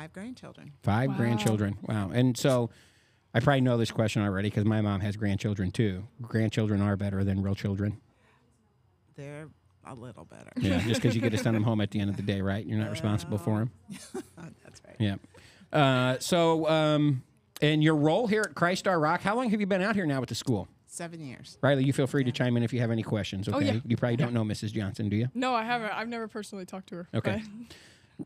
five 0.00 0.12
grandchildren. 0.14 0.72
Five 0.82 1.10
Wow. 1.10 1.16
grandchildren. 1.16 1.76
Wow. 1.82 2.10
And 2.10 2.36
so 2.36 2.70
I 3.34 3.40
probably 3.40 3.60
know 3.60 3.76
this 3.76 3.90
question 3.90 4.22
already 4.22 4.48
because 4.48 4.64
my 4.64 4.80
mom 4.80 5.00
has 5.00 5.14
grandchildren 5.16 5.70
too. 5.70 6.04
Grandchildren 6.22 6.80
are 6.80 6.96
better 6.96 7.22
than 7.22 7.42
real 7.42 7.54
children. 7.54 8.00
They're 9.16 9.48
a 9.84 9.94
little 9.94 10.24
better. 10.24 10.50
Yeah, 10.56 10.80
just 10.80 11.02
because 11.02 11.14
you 11.14 11.20
get 11.20 11.30
to 11.32 11.38
send 11.38 11.54
them 11.54 11.64
home 11.70 11.80
at 11.82 11.90
the 11.90 12.00
end 12.00 12.08
of 12.10 12.16
the 12.16 12.22
day, 12.22 12.40
right? 12.40 12.64
You're 12.64 12.78
not 12.78 12.90
responsible 12.90 13.36
for 13.38 13.58
them. 13.58 13.70
That's 14.64 14.80
right. 14.86 14.96
Yeah. 14.98 15.16
Uh, 15.72 16.18
so, 16.18 16.66
um, 16.68 17.22
and 17.60 17.82
your 17.84 17.94
role 17.96 18.26
here 18.26 18.42
at 18.48 18.54
Christ 18.54 18.88
Our 18.88 18.98
Rock, 18.98 19.20
how 19.20 19.36
long 19.36 19.50
have 19.50 19.60
you 19.60 19.66
been 19.66 19.82
out 19.82 19.94
here 19.96 20.06
now 20.06 20.20
with 20.20 20.30
the 20.30 20.34
school? 20.34 20.66
Seven 20.86 21.20
years. 21.20 21.58
Riley, 21.60 21.84
you 21.84 21.92
feel 21.92 22.06
free 22.06 22.24
to 22.24 22.32
chime 22.32 22.56
in 22.56 22.62
if 22.62 22.72
you 22.72 22.80
have 22.80 22.90
any 22.90 23.02
questions. 23.02 23.48
Okay. 23.48 23.56
Oh, 23.56 23.60
yeah. 23.60 23.80
You 23.86 23.96
probably 23.96 24.16
don't 24.16 24.32
know 24.32 24.42
Mrs. 24.42 24.72
Johnson, 24.72 25.08
do 25.10 25.16
you? 25.16 25.28
No, 25.34 25.54
I 25.54 25.62
haven't. 25.62 25.92
I've 25.92 26.08
never 26.08 26.26
personally 26.26 26.64
talked 26.64 26.88
to 26.88 26.96
her. 26.96 27.08
Okay. 27.14 27.42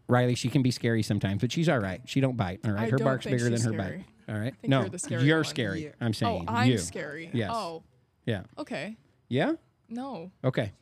But 0.07 0.13
Riley, 0.13 0.35
she 0.35 0.49
can 0.49 0.63
be 0.63 0.71
scary 0.71 1.03
sometimes, 1.03 1.41
but 1.41 1.53
she's 1.53 1.69
all 1.69 1.79
right. 1.79 2.01
She 2.07 2.21
don't 2.21 2.37
bite. 2.37 2.61
All 2.65 2.73
right. 2.73 2.83
I 2.83 2.91
her 2.91 2.97
don't 2.99 3.05
bark's 3.05 3.25
think 3.25 3.35
bigger 3.39 3.45
than 3.51 3.55
she's 3.59 3.65
her 3.65 3.73
scary. 3.73 3.97
bite. 4.27 4.33
All 4.35 4.41
right. 4.41 4.55
think 4.61 4.71
no, 4.71 4.81
you're 4.81 4.89
the 4.89 4.99
scary 4.99 5.23
you're 5.25 5.37
one. 5.39 5.45
scary. 5.45 5.83
You- 5.85 5.93
I'm 6.01 6.15
saying 6.15 6.33
Oh, 6.33 6.37
saying 6.39 6.49
I'm 6.49 6.69
you. 6.71 6.79
scary. 6.79 7.31
Yes. 7.33 7.51
Oh, 7.53 7.83
Yeah. 8.27 8.43
okay. 8.59 8.97
Yeah. 9.29 9.53
No. 9.89 10.31
Okay. 10.43 10.73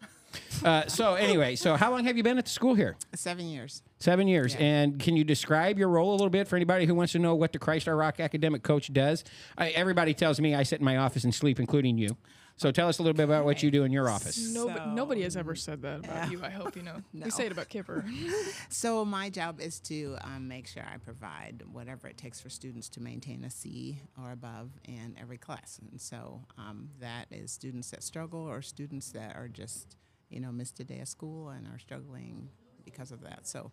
Uh, 0.64 0.86
so 0.86 1.14
anyway, 1.14 1.54
so 1.56 1.76
how 1.76 1.90
long 1.90 2.04
have 2.04 2.16
you 2.16 2.22
been 2.22 2.38
at 2.38 2.44
the 2.46 2.50
school 2.50 2.74
here? 2.74 2.96
Seven 3.14 3.46
years. 3.46 3.82
Seven 3.98 4.26
years. 4.28 4.54
Yeah. 4.54 4.60
And 4.62 4.98
can 4.98 5.14
you 5.16 5.24
describe 5.24 5.78
your 5.78 5.88
role 5.88 6.10
a 6.10 6.16
little 6.16 6.30
bit 6.30 6.48
for 6.48 6.56
anybody 6.56 6.86
who 6.86 6.94
wants 6.94 7.12
to 7.12 7.18
know 7.18 7.34
what 7.34 7.52
the 7.52 7.58
Christ 7.58 7.86
Our 7.88 7.96
Rock 7.96 8.18
academic 8.20 8.62
coach 8.62 8.90
does? 8.92 9.24
I, 9.58 9.70
everybody 9.70 10.14
tells 10.14 10.40
me 10.40 10.54
I 10.54 10.62
sit 10.62 10.78
in 10.78 10.84
my 10.86 10.96
office 10.96 11.24
and 11.24 11.34
sleep, 11.34 11.60
including 11.60 11.98
you. 11.98 12.16
So 12.62 12.70
tell 12.70 12.88
us 12.88 13.00
a 13.00 13.02
little 13.02 13.16
bit 13.16 13.24
about 13.24 13.44
what 13.44 13.60
you 13.62 13.72
do 13.72 13.82
in 13.82 13.90
your 13.90 14.08
office. 14.08 14.38
No, 14.54 14.68
So- 14.68 14.92
nobody 14.94 15.22
has 15.22 15.36
ever 15.36 15.56
said 15.56 15.82
that 15.82 16.04
about 16.04 16.30
you. 16.30 16.40
I 16.44 16.50
hope 16.50 16.76
you 16.76 16.82
know. 16.82 17.02
No. 17.12 17.24
We 17.24 17.30
say 17.30 17.46
it 17.46 17.52
about 17.52 17.68
Kueper. 17.68 18.04
So 18.68 19.04
my 19.04 19.28
job 19.30 19.60
is 19.60 19.80
to 19.80 20.16
um, 20.22 20.46
make 20.46 20.66
sure 20.68 20.84
I 20.84 20.96
provide 20.98 21.64
whatever 21.72 22.06
it 22.06 22.16
takes 22.16 22.40
for 22.40 22.48
students 22.48 22.88
to 22.90 23.00
maintain 23.00 23.42
a 23.44 23.50
C 23.50 24.00
or 24.16 24.30
above 24.30 24.70
in 24.84 25.16
every 25.20 25.38
class, 25.38 25.80
and 25.90 26.00
so 26.00 26.42
um, 26.56 26.90
that 27.00 27.26
is 27.32 27.50
students 27.50 27.90
that 27.90 28.02
struggle 28.04 28.40
or 28.40 28.62
students 28.62 29.10
that 29.12 29.34
are 29.36 29.48
just 29.48 29.96
you 30.30 30.38
know 30.40 30.52
missed 30.52 30.78
a 30.80 30.84
day 30.84 31.00
of 31.00 31.08
school 31.08 31.48
and 31.48 31.66
are 31.66 31.78
struggling 31.80 32.48
because 32.84 33.10
of 33.10 33.22
that. 33.22 33.46
So 33.46 33.72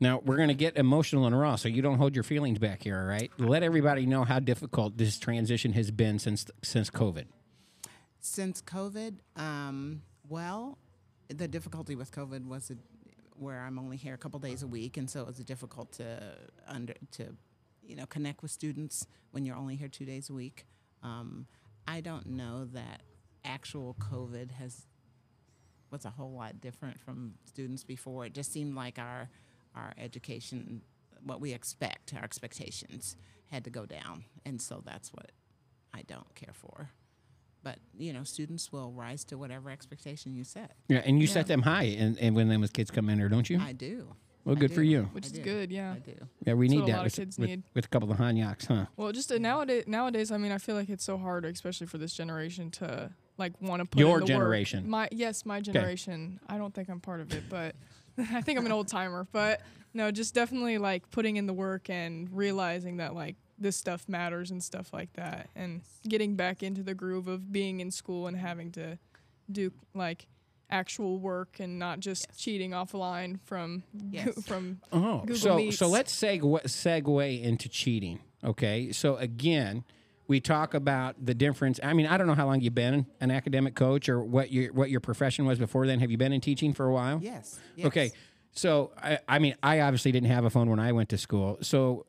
Now 0.00 0.20
we're 0.24 0.36
going 0.36 0.48
to 0.48 0.54
get 0.54 0.76
emotional 0.76 1.26
and 1.26 1.38
raw, 1.38 1.56
so 1.56 1.68
you 1.68 1.82
don't 1.82 1.98
hold 1.98 2.14
your 2.14 2.24
feelings 2.24 2.58
back 2.58 2.82
here, 2.84 2.98
all 2.98 3.06
right? 3.06 3.30
Let 3.38 3.62
everybody 3.64 4.06
know 4.06 4.24
how 4.24 4.38
difficult 4.38 4.96
this 4.96 5.18
transition 5.18 5.72
has 5.72 5.90
been 5.90 6.18
since 6.20 6.46
since 6.62 6.90
COVID. 6.90 7.26
Since 8.26 8.60
COVID, 8.60 9.18
um, 9.36 10.02
well, 10.28 10.78
the 11.28 11.46
difficulty 11.46 11.94
with 11.94 12.10
COVID 12.10 12.44
was 12.44 12.72
where 13.36 13.60
I'm 13.60 13.78
only 13.78 13.96
here 13.96 14.14
a 14.14 14.18
couple 14.18 14.40
days 14.40 14.62
a 14.62 14.66
week, 14.66 14.96
and 14.96 15.08
so 15.08 15.20
it 15.20 15.26
was 15.26 15.38
difficult 15.38 15.92
to 15.92 16.18
under 16.66 16.94
to 17.12 17.36
you 17.82 17.94
know 17.96 18.06
connect 18.06 18.42
with 18.42 18.50
students 18.50 19.06
when 19.30 19.44
you're 19.44 19.56
only 19.56 19.76
here 19.76 19.88
two 19.88 20.04
days 20.04 20.28
a 20.28 20.32
week. 20.32 20.66
Um, 21.02 21.46
I 21.86 22.00
don't 22.00 22.26
know 22.26 22.64
that 22.72 23.02
actual 23.44 23.94
COVID 24.00 24.50
has 24.52 24.86
was 25.90 26.04
a 26.04 26.10
whole 26.10 26.32
lot 26.32 26.60
different 26.60 26.98
from 27.00 27.34
students 27.44 27.84
before. 27.84 28.26
It 28.26 28.34
just 28.34 28.52
seemed 28.52 28.74
like 28.74 28.98
our 28.98 29.28
our 29.74 29.92
education, 29.98 30.82
what 31.22 31.40
we 31.40 31.52
expect, 31.52 32.12
our 32.14 32.24
expectations 32.24 33.16
had 33.50 33.62
to 33.64 33.70
go 33.70 33.86
down, 33.86 34.24
and 34.44 34.60
so 34.60 34.82
that's 34.84 35.12
what 35.12 35.30
I 35.94 36.02
don't 36.02 36.34
care 36.34 36.54
for. 36.54 36.90
But 37.66 37.78
you 37.98 38.12
know, 38.12 38.22
students 38.22 38.70
will 38.70 38.92
rise 38.92 39.24
to 39.24 39.36
whatever 39.36 39.70
expectation 39.70 40.32
you 40.32 40.44
set. 40.44 40.76
Yeah, 40.86 41.02
and 41.04 41.20
you 41.20 41.26
set 41.26 41.48
them 41.48 41.62
high, 41.62 41.96
and, 41.98 42.16
and 42.20 42.36
when 42.36 42.48
them 42.48 42.62
as 42.62 42.70
kids 42.70 42.92
come 42.92 43.08
in 43.08 43.18
here, 43.18 43.28
don't 43.28 43.50
you? 43.50 43.58
I 43.60 43.72
do. 43.72 44.14
well, 44.44 44.54
good 44.54 44.72
for 44.72 44.84
you. 44.84 45.08
Which 45.10 45.24
I 45.24 45.26
is 45.26 45.32
do. 45.32 45.42
good, 45.42 45.72
yeah. 45.72 45.94
I 45.94 45.98
do. 45.98 46.14
Yeah, 46.44 46.54
we 46.54 46.68
That's 46.68 46.70
need 46.70 46.80
what 46.82 46.88
a 46.88 46.92
that 46.92 46.96
lot 46.98 47.00
of 47.00 47.04
with, 47.06 47.16
kids 47.16 47.38
with, 47.40 47.48
need. 47.48 47.62
with 47.74 47.86
a 47.86 47.88
couple 47.88 48.08
of 48.12 48.18
Hanyaks, 48.18 48.66
huh? 48.68 48.86
Well, 48.96 49.10
just 49.10 49.32
uh, 49.32 49.38
nowadays, 49.38 49.82
nowadays, 49.88 50.30
I 50.30 50.36
mean, 50.36 50.52
I 50.52 50.58
feel 50.58 50.76
like 50.76 50.88
it's 50.88 51.02
so 51.02 51.18
hard, 51.18 51.44
especially 51.44 51.88
for 51.88 51.98
this 51.98 52.14
generation, 52.14 52.70
to 52.72 53.10
like 53.36 53.60
want 53.60 53.82
to 53.82 53.86
put 53.86 53.98
Your 53.98 54.10
in 54.10 54.14
the 54.14 54.20
work. 54.20 54.28
Your 54.28 54.38
generation. 54.38 54.88
My 54.88 55.08
yes, 55.10 55.44
my 55.44 55.60
generation. 55.60 56.38
I 56.48 56.58
don't 56.58 56.72
think 56.72 56.88
I'm 56.88 57.00
part 57.00 57.20
of 57.20 57.32
it, 57.34 57.48
but 57.50 57.74
I 58.32 58.42
think 58.42 58.60
I'm 58.60 58.66
an 58.66 58.70
old 58.70 58.86
timer. 58.86 59.26
But 59.32 59.60
no, 59.92 60.12
just 60.12 60.36
definitely 60.36 60.78
like 60.78 61.10
putting 61.10 61.34
in 61.34 61.46
the 61.46 61.52
work 61.52 61.90
and 61.90 62.28
realizing 62.30 62.98
that 62.98 63.16
like 63.16 63.34
this 63.58 63.76
stuff 63.76 64.08
matters 64.08 64.50
and 64.50 64.62
stuff 64.62 64.92
like 64.92 65.12
that, 65.14 65.48
and 65.56 65.80
getting 66.08 66.36
back 66.36 66.62
into 66.62 66.82
the 66.82 66.94
groove 66.94 67.28
of 67.28 67.52
being 67.52 67.80
in 67.80 67.90
school 67.90 68.26
and 68.26 68.36
having 68.36 68.70
to 68.72 68.98
do 69.50 69.72
like 69.94 70.26
actual 70.68 71.18
work 71.20 71.60
and 71.60 71.78
not 71.78 72.00
just 72.00 72.26
cheating 72.36 72.72
offline 72.72 73.38
from 73.44 73.82
Yes. 74.10 74.44
from 74.46 74.80
Oh, 74.92 75.20
Google 75.20 75.36
so 75.36 75.56
Meets. 75.56 75.78
so 75.78 75.86
let's 75.88 76.14
segue 76.14 76.40
segue 76.64 77.42
into 77.42 77.68
cheating. 77.68 78.18
Okay, 78.44 78.92
so 78.92 79.16
again, 79.16 79.84
we 80.28 80.40
talk 80.40 80.74
about 80.74 81.14
the 81.24 81.34
difference. 81.34 81.78
I 81.82 81.92
mean, 81.94 82.06
I 82.06 82.18
don't 82.18 82.26
know 82.26 82.34
how 82.34 82.46
long 82.46 82.60
you've 82.60 82.74
been 82.74 83.06
an 83.20 83.30
academic 83.30 83.74
coach 83.76 84.08
or 84.08 84.22
what 84.22 84.50
your 84.52 84.72
what 84.72 84.90
your 84.90 85.00
profession 85.00 85.46
was 85.46 85.58
before 85.58 85.86
then. 85.86 86.00
Have 86.00 86.10
you 86.10 86.18
been 86.18 86.32
in 86.32 86.40
teaching 86.40 86.72
for 86.74 86.86
a 86.86 86.92
while? 86.92 87.20
Yes. 87.22 87.58
yes. 87.76 87.86
Okay, 87.86 88.10
so 88.52 88.90
I, 89.00 89.18
I 89.28 89.38
mean, 89.38 89.54
I 89.62 89.80
obviously 89.80 90.10
didn't 90.12 90.28
have 90.30 90.44
a 90.44 90.50
phone 90.50 90.68
when 90.68 90.80
I 90.80 90.90
went 90.92 91.08
to 91.10 91.18
school. 91.18 91.58
So, 91.62 92.06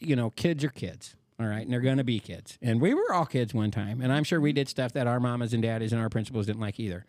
you 0.00 0.16
know, 0.16 0.30
kids 0.30 0.64
are 0.64 0.70
kids. 0.70 1.16
All 1.40 1.46
right, 1.46 1.62
and 1.62 1.72
they're 1.72 1.80
going 1.80 1.96
to 1.96 2.04
be 2.04 2.20
kids. 2.20 2.58
And 2.62 2.80
we 2.80 2.94
were 2.94 3.12
all 3.12 3.26
kids 3.26 3.52
one 3.52 3.72
time, 3.72 4.00
and 4.00 4.12
I'm 4.12 4.22
sure 4.22 4.40
we 4.40 4.52
did 4.52 4.68
stuff 4.68 4.92
that 4.92 5.08
our 5.08 5.18
mamas 5.18 5.52
and 5.52 5.62
daddies 5.62 5.92
and 5.92 6.00
our 6.00 6.08
principals 6.08 6.46
didn't 6.46 6.60
like 6.60 6.78
either. 6.78 7.04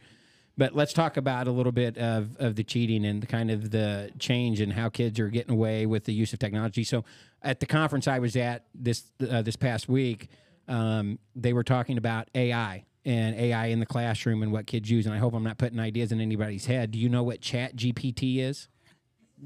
But 0.57 0.73
let's 0.73 0.93
talk 0.93 1.17
about 1.17 1.47
a 1.47 1.51
little 1.51 1.71
bit 1.71 1.97
of, 1.97 2.35
of 2.37 2.55
the 2.55 2.63
cheating 2.63 3.05
and 3.05 3.21
the 3.21 3.27
kind 3.27 3.51
of 3.51 3.71
the 3.71 4.11
change 4.17 4.61
and 4.61 4.73
how 4.73 4.89
kids 4.89 5.19
are 5.19 5.27
getting 5.29 5.51
away 5.51 5.85
with 5.85 6.05
the 6.05 6.13
use 6.13 6.33
of 6.33 6.39
technology. 6.39 6.83
So, 6.83 7.03
at 7.43 7.59
the 7.59 7.65
conference 7.67 8.07
I 8.07 8.19
was 8.19 8.35
at 8.35 8.65
this 8.73 9.03
uh, 9.29 9.41
this 9.43 9.55
past 9.55 9.87
week, 9.87 10.29
um, 10.67 11.19
they 11.35 11.53
were 11.53 11.63
talking 11.63 11.97
about 11.97 12.29
AI 12.33 12.85
and 13.03 13.35
AI 13.35 13.67
in 13.67 13.79
the 13.79 13.85
classroom 13.85 14.41
and 14.41 14.51
what 14.51 14.65
kids 14.65 14.89
use. 14.89 15.05
And 15.05 15.13
I 15.13 15.19
hope 15.19 15.33
I'm 15.33 15.43
not 15.43 15.57
putting 15.57 15.79
ideas 15.79 16.11
in 16.11 16.19
anybody's 16.19 16.65
head. 16.65 16.91
Do 16.91 16.99
you 16.99 17.09
know 17.09 17.21
what 17.21 17.41
Chat 17.41 17.75
GPT 17.75 18.39
is? 18.39 18.69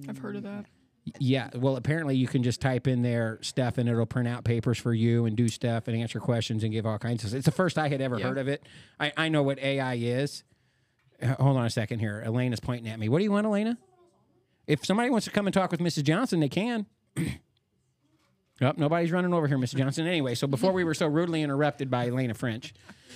I've 0.08 0.20
heard 0.20 0.36
of 0.36 0.44
that. 0.44 0.66
Yeah, 1.20 1.50
well, 1.56 1.76
apparently 1.78 2.16
you 2.16 2.28
can 2.28 2.44
just 2.44 2.62
type 2.62 2.88
in 2.88 3.02
there 3.02 3.40
stuff 3.42 3.78
and 3.78 3.90
it'll 3.90 4.06
print 4.06 4.28
out 4.28 4.44
papers 4.44 4.78
for 4.78 4.94
you 4.94 5.26
and 5.26 5.36
do 5.36 5.48
stuff 5.48 5.88
and 5.88 5.98
answer 5.98 6.20
questions 6.20 6.64
and 6.64 6.72
give 6.72 6.86
all 6.86 6.98
kinds 7.00 7.24
of. 7.24 7.34
It's 7.34 7.46
the 7.46 7.52
first 7.52 7.78
I 7.78 7.88
had 7.90 8.02
ever 8.02 8.18
Yeah. 8.20 8.28
heard 8.28 8.38
of 8.38 8.48
it. 8.48 8.64
I, 9.00 9.12
I 9.18 9.30
know 9.30 9.44
what 9.44 9.60
AI 9.60 9.96
is. 9.96 10.44
Hold 11.40 11.58
on 11.58 11.66
a 11.66 11.70
second 11.70 12.00
here. 12.00 12.22
Elena's 12.26 12.60
pointing 12.60 12.92
at 12.92 13.00
me. 13.00 13.10
What 13.10 13.18
do 13.18 13.24
you 13.24 13.32
want, 13.32 13.46
Elena? 13.46 13.78
If 14.68 14.86
somebody 14.86 15.10
wants 15.10 15.26
to 15.26 15.32
come 15.32 15.48
and 15.48 15.54
talk 15.54 15.72
with 15.72 15.80
Mrs. 15.80 16.04
Johnson, 16.04 16.40
they 16.40 16.50
can. 16.50 16.86
Oh, 18.62 18.74
nobody's 18.76 19.10
running 19.14 19.34
over 19.34 19.48
here, 19.48 19.58
Mr. 19.58 19.78
Johnson. 19.78 20.06
Anyway, 20.06 20.36
so 20.36 20.46
before 20.46 20.74
we 20.74 20.84
were 20.84 20.94
so 20.94 21.08
rudely 21.08 21.42
interrupted 21.44 21.90
by 21.90 22.08
Elena 22.08 22.34
French, 22.34 22.74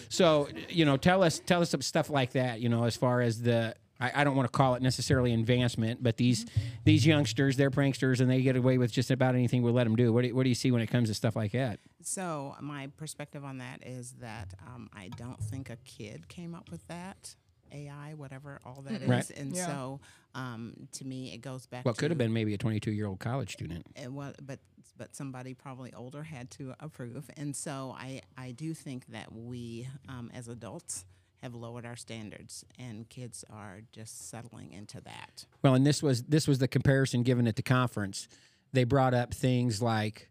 so 0.08 0.48
you 0.70 0.86
know, 0.86 0.96
tell 0.96 1.22
us 1.22 1.42
tell 1.46 1.62
us 1.62 1.70
some 1.70 1.82
stuff 1.82 2.10
like 2.10 2.32
that. 2.32 2.62
You 2.62 2.70
know, 2.70 2.86
as 2.86 2.96
far 2.96 3.20
as 3.20 3.42
the 3.42 3.76
I, 4.00 4.22
I 4.22 4.24
don't 4.24 4.36
want 4.36 4.52
to 4.52 4.58
call 4.58 4.76
it 4.76 4.82
necessarily 4.82 5.34
advancement, 5.34 6.02
but 6.04 6.18
these 6.18 6.46
these 6.84 7.06
youngsters, 7.06 7.56
they're 7.58 7.72
pranksters, 7.72 8.20
and 8.20 8.30
they 8.30 8.42
get 8.42 8.56
away 8.56 8.78
with 8.78 8.92
just 8.92 9.12
about 9.12 9.36
anything 9.36 9.62
we'll 9.62 9.74
let 9.74 9.84
them 9.86 9.96
do. 9.96 10.12
What 10.12 10.22
do, 10.24 10.28
you- 10.30 10.36
what 10.36 10.44
do 10.44 10.50
you 10.50 10.56
see 10.56 10.72
when 10.72 10.82
it 10.82 10.88
comes 10.88 11.10
to 11.10 11.16
stuff 11.16 11.36
like 11.36 11.52
that? 11.54 11.80
So 12.02 12.56
my 12.62 12.88
perspective 12.98 13.44
on 13.46 13.60
that 13.60 13.86
is 13.86 14.14
that 14.20 14.54
um, 14.68 14.90
I 14.94 15.10
don't 15.16 15.42
think 15.42 15.70
a 15.70 15.78
kid 15.86 16.28
came 16.28 16.54
up 16.56 16.70
with 16.72 16.86
that 16.88 17.36
AI, 17.72 18.14
whatever 18.16 18.60
all 18.66 18.82
that 18.84 19.02
is, 19.02 19.08
Right. 19.10 19.30
and 19.32 19.56
Yeah. 19.56 19.66
so 19.68 20.00
um, 20.36 20.74
to 20.94 21.06
me 21.06 21.34
it 21.34 21.38
goes 21.42 21.66
back. 21.68 21.86
Well, 21.86 21.94
to, 21.94 22.00
could 22.00 22.12
have 22.12 22.18
been 22.18 22.34
maybe 22.34 22.54
a 22.54 22.58
22 22.58 22.92
year 22.92 23.08
old 23.08 23.20
college 23.20 23.54
student. 23.54 23.86
It 23.96 24.12
was, 24.12 24.36
but 24.42 24.60
but 24.98 25.16
somebody 25.16 25.54
probably 25.56 25.92
older 25.94 26.22
had 26.24 26.52
to 26.52 26.76
approve, 26.80 27.30
and 27.38 27.56
so 27.56 27.96
I 27.98 28.22
I 28.38 28.52
do 28.52 28.74
think 28.74 29.08
that 29.08 29.32
we 29.32 29.88
um, 30.10 30.30
as 30.34 30.48
adults 30.48 31.06
have 31.44 31.54
lowered 31.54 31.86
our 31.86 31.98
standards, 31.98 32.64
and 32.80 33.08
kids 33.10 33.44
are 33.52 33.82
just 33.92 34.30
settling 34.30 34.72
into 34.72 35.02
that. 35.02 35.46
Well, 35.62 35.76
and 35.76 35.86
this 35.86 36.02
was 36.02 36.24
this 36.24 36.48
was 36.48 36.60
the 36.60 36.70
comparison 36.70 37.22
given 37.22 37.48
at 37.48 37.58
the 37.58 37.62
conference. 37.62 38.30
They 38.72 38.86
brought 38.86 39.14
up 39.14 39.34
things 39.34 39.82
like 39.82 40.30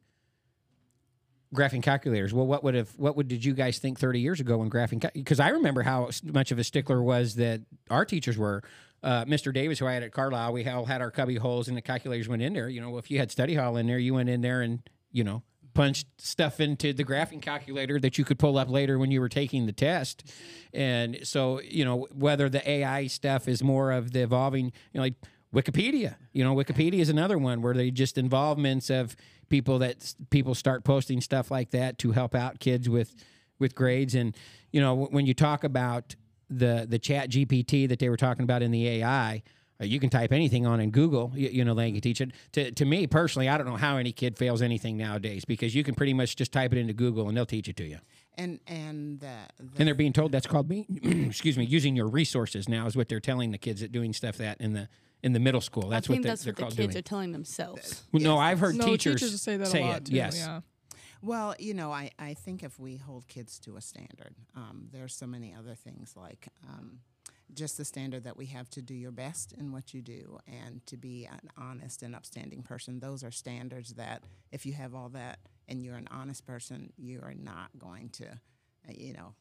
graphing 1.55 1.83
calculators. 1.83 2.33
Well, 2.33 2.47
what 2.47 2.65
would 2.65 2.75
have 2.75 2.91
what 2.97 3.17
would 3.17 3.29
did 3.29 3.45
you 3.45 3.53
guys 3.53 3.79
think 3.79 4.01
30 4.01 4.21
years 4.21 4.41
ago 4.41 4.57
when 4.57 4.71
graphing 4.71 5.07
because 5.13 5.39
I 5.39 5.51
remember 5.51 5.83
how 5.83 6.09
much 6.25 6.51
of 6.51 6.59
a 6.59 6.65
stickler 6.65 7.03
was 7.03 7.37
that 7.37 7.61
our 7.91 8.05
teachers 8.05 8.37
were. 8.37 8.63
Uh, 9.05 9.25
Mr. 9.25 9.53
Davis, 9.53 9.81
who 9.81 9.87
I 9.89 9.95
had 9.95 10.05
at 10.05 10.13
Carlyle, 10.13 10.53
we 10.53 10.65
all 10.69 10.85
had 10.85 11.03
our 11.03 11.11
cubby 11.11 11.35
holes 11.35 11.67
and 11.67 11.77
the 11.77 11.83
calculators 11.83 12.29
went 12.29 12.41
in 12.41 12.53
there. 12.53 12.69
You 12.69 12.81
know, 12.81 12.99
if 12.99 13.11
you 13.11 13.19
had 13.19 13.33
study 13.33 13.57
hall 13.57 13.77
in 13.77 13.89
there, 13.89 13.99
you 13.99 14.15
went 14.15 14.29
in 14.29 14.43
there 14.43 14.63
and 14.63 14.79
you 15.11 15.25
know 15.25 15.43
punched 15.75 16.07
stuff 16.19 16.61
into 16.61 16.93
the 16.93 17.05
graphing 17.05 17.41
calculator 17.41 17.99
that 17.99 18.19
you 18.19 18.25
could 18.25 18.39
pull 18.39 18.59
up 18.59 18.69
later 18.69 18.99
when 18.99 19.11
you 19.11 19.21
were 19.21 19.29
taking 19.29 19.67
the 19.67 19.73
test. 19.73 20.31
And 20.73 21.19
so, 21.23 21.61
you 21.61 21.85
know, 21.85 22.07
whether 22.13 22.49
the 22.49 22.69
AI 22.69 23.07
stuff 23.07 23.49
is 23.49 23.63
more 23.63 23.93
of 23.93 24.13
the 24.13 24.23
evolving, 24.23 24.67
you 24.67 24.73
know, 24.95 25.03
like 25.03 25.15
Wikipedia. 25.55 26.17
You 26.33 26.45
know, 26.45 26.55
Wikipedia 26.55 27.01
is 27.01 27.09
another 27.09 27.39
one 27.39 27.63
where 27.63 27.75
they 27.75 27.91
just 27.91 28.17
involvements 28.17 28.91
of 28.91 29.17
people 29.49 29.79
that 29.81 30.15
people 30.31 30.55
start 30.55 30.83
posting 30.85 31.21
stuff 31.21 31.51
like 31.51 31.71
that 31.71 31.99
to 31.99 32.13
help 32.13 32.35
out 32.35 32.59
kids 32.59 32.89
with 32.89 33.15
with 33.59 33.75
grades. 33.75 34.15
And 34.15 34.37
you 34.73 34.81
know, 34.81 34.95
when 34.95 35.27
you 35.27 35.35
talk 35.35 35.63
about 35.63 36.17
the 36.49 36.87
the 36.89 36.99
Chat 36.99 37.31
GPT 37.31 37.89
that 37.89 37.99
they 37.99 38.09
were 38.09 38.17
talking 38.17 38.45
about 38.45 38.63
in 38.63 38.71
the 38.71 38.89
AI. 38.89 39.43
Uh, 39.83 39.85
You 39.85 40.01
can 40.01 40.09
type 40.11 40.33
anything 40.33 40.67
on 40.67 40.81
in 40.81 40.91
Google, 40.91 41.33
you, 41.35 41.49
you 41.49 41.65
know, 41.65 41.75
they 41.75 41.93
can 41.93 42.01
teach 42.01 42.21
it. 42.21 42.31
To, 42.53 42.71
to 42.71 42.85
me 42.85 43.07
personally, 43.07 43.49
I 43.49 43.59
don't 43.59 43.67
know 43.67 43.77
how 43.77 43.97
any 43.97 44.13
kid 44.13 44.39
fails 44.39 44.63
anything 44.63 44.97
nowadays 44.97 45.45
because 45.45 45.75
you 45.75 45.85
can 45.85 45.95
pretty 45.95 46.15
much 46.15 46.37
just 46.37 46.53
type 46.53 46.73
it 46.73 46.79
into 46.79 46.93
Google 46.93 47.29
and 47.29 47.37
they'll 47.37 47.47
teach 47.47 47.69
it 47.69 47.77
to 47.77 47.85
you. 47.85 47.99
And 48.39 48.61
and 48.67 49.21
the, 49.21 49.35
the 49.59 49.79
And 49.79 49.87
they're 49.87 49.95
being 49.95 50.13
told 50.13 50.33
that's 50.33 50.47
called 50.47 50.69
being, 50.69 50.87
excuse 51.29 51.59
me, 51.59 51.65
using 51.65 51.95
your 51.95 52.09
resources 52.09 52.69
now 52.69 52.87
is 52.87 52.97
what 52.97 53.09
they're 53.09 53.21
telling 53.21 53.51
the 53.51 53.59
kids 53.59 53.81
that 53.83 53.93
doing 53.93 54.13
stuff 54.15 54.39
that 54.39 54.61
in 54.61 54.73
the 54.73 54.89
in 55.23 55.33
the 55.35 55.41
middle 55.41 55.61
school. 55.61 55.89
That's 55.89 56.07
I 56.07 56.15
think 56.15 56.19
what 56.19 56.23
they, 56.23 56.29
that's 56.31 56.45
they're 56.45 56.53
what 56.53 56.71
the 56.71 56.77
kids 56.77 56.95
doing. 56.95 56.99
are 56.99 57.03
telling 57.03 57.33
themselves. 57.33 58.03
Well, 58.11 58.23
no, 58.23 58.39
I've 58.39 58.59
heard 58.59 58.75
no, 58.77 58.87
teachers, 58.87 59.21
teachers 59.21 59.43
say 59.43 59.57
that 59.59 59.69
say 59.69 59.83
a 59.83 59.87
lot 59.87 59.97
it. 59.99 60.05
too. 60.07 60.17
Yes. 60.17 60.39
Yeah. 60.39 60.61
Well, 61.21 61.55
you 61.59 61.73
know, 61.75 61.93
I, 61.93 62.11
I 62.19 62.35
think 62.35 62.65
if 62.65 62.81
we 62.81 62.97
hold 62.97 63.29
kids 63.29 63.61
to 63.61 63.77
a 63.77 63.81
standard, 63.81 64.35
um, 64.57 64.89
there's 64.93 65.15
so 65.15 65.27
many 65.27 65.55
other 65.55 65.77
things 65.77 66.15
like 66.17 66.49
um, 66.69 66.99
just 67.55 67.77
the 67.77 67.85
standard 67.85 68.25
that 68.25 68.37
we 68.37 68.47
have 68.47 68.69
to 68.71 68.83
do 68.83 68.95
your 68.95 69.11
best 69.11 69.53
in 69.53 69.73
what 69.73 69.93
you 69.93 70.03
do 70.03 70.39
and 70.47 70.85
to 70.87 70.97
be 70.97 71.27
an 71.27 71.51
honest 71.57 72.03
and 72.03 72.15
upstanding 72.15 72.63
person. 72.63 73.01
Those 73.01 73.23
are 73.23 73.31
standards 73.31 73.95
that 73.95 74.23
if 74.51 74.65
you 74.65 74.73
have 74.73 74.95
all 74.95 75.09
that 75.11 75.39
and 75.69 75.83
you're 75.83 75.97
an 75.97 76.09
honest 76.11 76.47
person, 76.47 76.93
you 76.97 77.21
are 77.23 77.35
not 77.35 77.69
going 77.79 78.09
to, 78.11 78.27
uh, 78.27 78.93
you 78.97 79.13
know, 79.13 79.35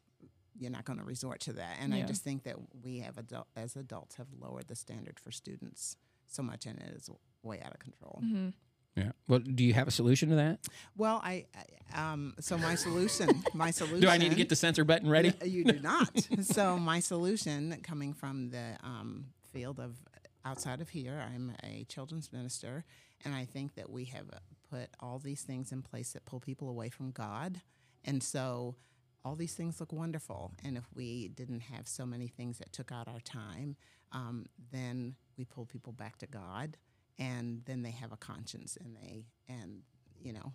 you're 0.57 0.72
not 0.72 0.86
going 0.86 0.99
to 0.99 1.05
resort 1.05 1.39
to 1.41 1.53
that. 1.53 1.78
And 1.82 1.93
I 1.93 2.01
just 2.07 2.24
think 2.24 2.43
that 2.43 2.57
we 2.84 2.99
have 2.99 3.18
adult, 3.18 3.47
as 3.55 3.76
adults 3.76 4.16
have 4.16 4.28
lowered 4.39 4.68
the 4.68 4.76
standard 4.76 5.20
for 5.20 5.32
students 5.32 5.95
so 6.28 6.43
much, 6.43 6.66
and 6.66 6.78
it 6.80 6.93
is 6.95 7.09
way 7.43 7.62
out 7.64 7.74
of 7.74 7.80
control. 7.80 8.20
hmm 8.22 8.49
Yeah. 8.96 9.12
Well, 9.28 9.39
do 9.39 9.64
you 9.64 9.74
have 9.74 9.88
a 9.88 9.92
solution 9.92 10.30
to 10.30 10.36
that? 10.36 10.60
Well, 10.98 11.22
I, 11.24 11.46
I 11.56 12.12
um, 12.12 12.36
so 12.39 12.58
my 12.58 12.76
solution, 12.76 13.44
my 13.54 13.72
solution. 13.72 14.00
Do 14.02 14.10
I 14.10 14.18
need 14.18 14.30
to 14.30 14.36
get 14.36 14.50
the 14.50 14.56
censor 14.56 14.84
button 14.84 15.10
ready? 15.10 15.34
You 15.44 15.64
do 15.64 15.80
not. 15.80 16.10
so 16.42 16.78
my 16.78 17.00
solution, 17.00 17.78
coming 17.84 18.14
from 18.14 18.50
the 18.50 18.78
um, 18.84 19.26
field 19.52 19.80
of 19.80 19.98
outside 20.46 20.82
of 20.82 20.89
here, 20.89 21.24
I'm 21.34 21.54
a 21.64 21.84
children's 21.86 22.32
minister, 22.32 22.86
and 23.24 23.36
I 23.36 23.46
think 23.46 23.76
that 23.76 23.89
we 23.89 24.06
have 24.06 24.30
uh, 24.32 24.39
put 24.70 24.89
all 25.00 25.20
these 25.20 25.42
things 25.42 25.72
in 25.72 25.82
place 25.82 26.14
that 26.14 26.26
pull 26.26 26.39
people 26.39 26.70
away 26.70 26.89
from 26.89 27.12
God, 27.12 27.62
and 28.06 28.24
so 28.24 28.76
all 29.24 29.36
these 29.36 29.54
things 29.54 29.80
look 29.80 29.94
wonderful. 29.94 30.52
And 30.64 30.78
if 30.78 30.86
we 30.96 31.28
didn't 31.28 31.62
have 31.62 31.88
so 31.88 32.06
many 32.06 32.28
things 32.28 32.58
that 32.58 32.74
took 32.74 32.92
out 32.92 33.08
our 33.08 33.20
time, 33.20 33.76
um, 34.12 34.46
then 34.72 35.16
we 35.38 35.46
pull 35.46 35.66
people 35.66 35.94
back 35.94 36.18
to 36.20 36.28
God, 36.28 36.78
and 37.20 37.62
then 37.66 37.82
they 37.84 37.91
have 37.91 38.12
a 38.12 38.18
conscience, 38.18 38.78
and 38.80 38.95
they 38.95 39.26
and 39.47 39.82
you 40.22 40.34
know 40.34 40.53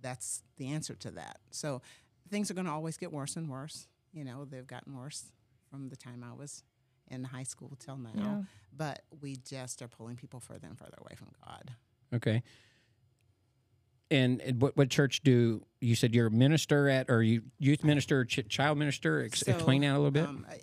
that's 0.00 0.42
the 0.56 0.68
answer 0.68 0.94
to 0.94 1.10
that. 1.12 1.38
So 1.50 1.82
things 2.30 2.50
are 2.50 2.54
going 2.54 2.66
to 2.66 2.72
always 2.72 2.96
get 2.96 3.12
worse 3.12 3.36
and 3.36 3.48
worse. 3.48 3.88
You 4.12 4.24
know, 4.24 4.44
they've 4.44 4.66
gotten 4.66 4.96
worse 4.96 5.32
from 5.70 5.88
the 5.88 5.96
time 5.96 6.24
I 6.24 6.34
was 6.34 6.62
in 7.08 7.24
high 7.24 7.42
school 7.42 7.72
till 7.78 7.96
now. 7.96 8.10
Yeah. 8.14 8.42
But 8.76 9.02
we 9.20 9.36
just 9.36 9.82
are 9.82 9.88
pulling 9.88 10.16
people 10.16 10.40
further 10.40 10.66
and 10.66 10.78
further 10.78 10.96
away 10.98 11.14
from 11.16 11.28
God. 11.44 11.72
Okay. 12.14 12.42
And, 14.10 14.40
and 14.40 14.62
what 14.62 14.76
what 14.76 14.88
church 14.88 15.22
do 15.22 15.64
you 15.80 15.94
said 15.94 16.14
you're 16.14 16.28
a 16.28 16.30
minister 16.30 16.88
at, 16.88 17.10
or 17.10 17.22
you 17.22 17.42
youth 17.58 17.84
minister, 17.84 18.24
ch- 18.24 18.48
child 18.48 18.78
minister? 18.78 19.22
Ex- 19.22 19.40
So, 19.40 19.52
explain 19.52 19.82
that 19.82 19.92
a 19.92 19.98
little 19.98 20.10
bit. 20.10 20.24
Um, 20.24 20.46
I- 20.48 20.60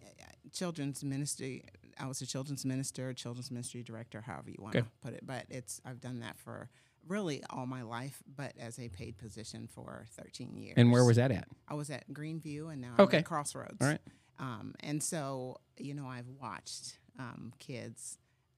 children's 0.52 1.04
ministry. 1.04 1.64
I 2.00 2.08
was 2.08 2.22
a 2.22 2.26
children's 2.28 2.66
minister, 2.66 3.14
children's 3.14 3.52
ministry 3.52 3.84
director, 3.84 4.22
however 4.22 4.50
you 4.50 4.58
want 4.60 4.76
Okay. 4.76 4.86
to 4.86 4.92
put 5.02 5.14
it. 5.14 5.26
But 5.26 5.46
it's 5.50 5.80
I've 5.86 6.02
done 6.02 6.20
that 6.20 6.38
for 6.38 6.70
really 7.08 7.44
all 7.50 7.66
my 7.68 7.84
life, 7.84 8.24
but 8.36 8.54
as 8.60 8.80
a 8.80 8.90
paid 8.90 9.18
position 9.18 9.68
for 9.68 10.06
13 10.12 10.58
years. 10.58 10.74
and 10.78 10.92
where 10.92 11.06
was 11.06 11.18
that 11.18 11.32
at? 11.32 11.48
I 11.68 11.76
was 11.76 11.90
at 11.90 12.12
Greenview, 12.12 12.72
and 12.72 12.82
now 12.82 12.96
Okay. 13.00 13.18
I'm 13.18 13.20
at 13.22 13.26
Crossroads. 13.26 13.78
All 13.82 13.88
right. 13.88 14.02
Um, 14.40 14.74
and 14.82 15.02
so, 15.02 15.62
you 15.78 15.94
know, 15.94 16.08
I've 16.08 16.28
watched 16.28 16.98
um, 17.20 17.54
kids 17.60 18.18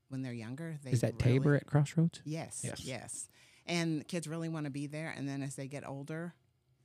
when 0.09 0.21
they're 0.23 0.33
younger. 0.33 0.77
They 0.83 0.91
Is 0.91 1.01
that 1.01 1.13
really, 1.21 1.23
Tabor 1.39 1.55
at 1.55 1.65
Crossroads? 1.67 2.21
Yes, 2.23 2.61
Yes. 2.63 2.83
yes, 2.85 3.29
And 3.67 4.07
kids 4.07 4.27
really 4.27 4.49
want 4.49 4.65
to 4.65 4.71
be 4.71 4.87
there, 4.87 5.13
and 5.15 5.27
then 5.27 5.43
as 5.43 5.55
they 5.55 5.67
get 5.67 5.85
older, 5.87 6.33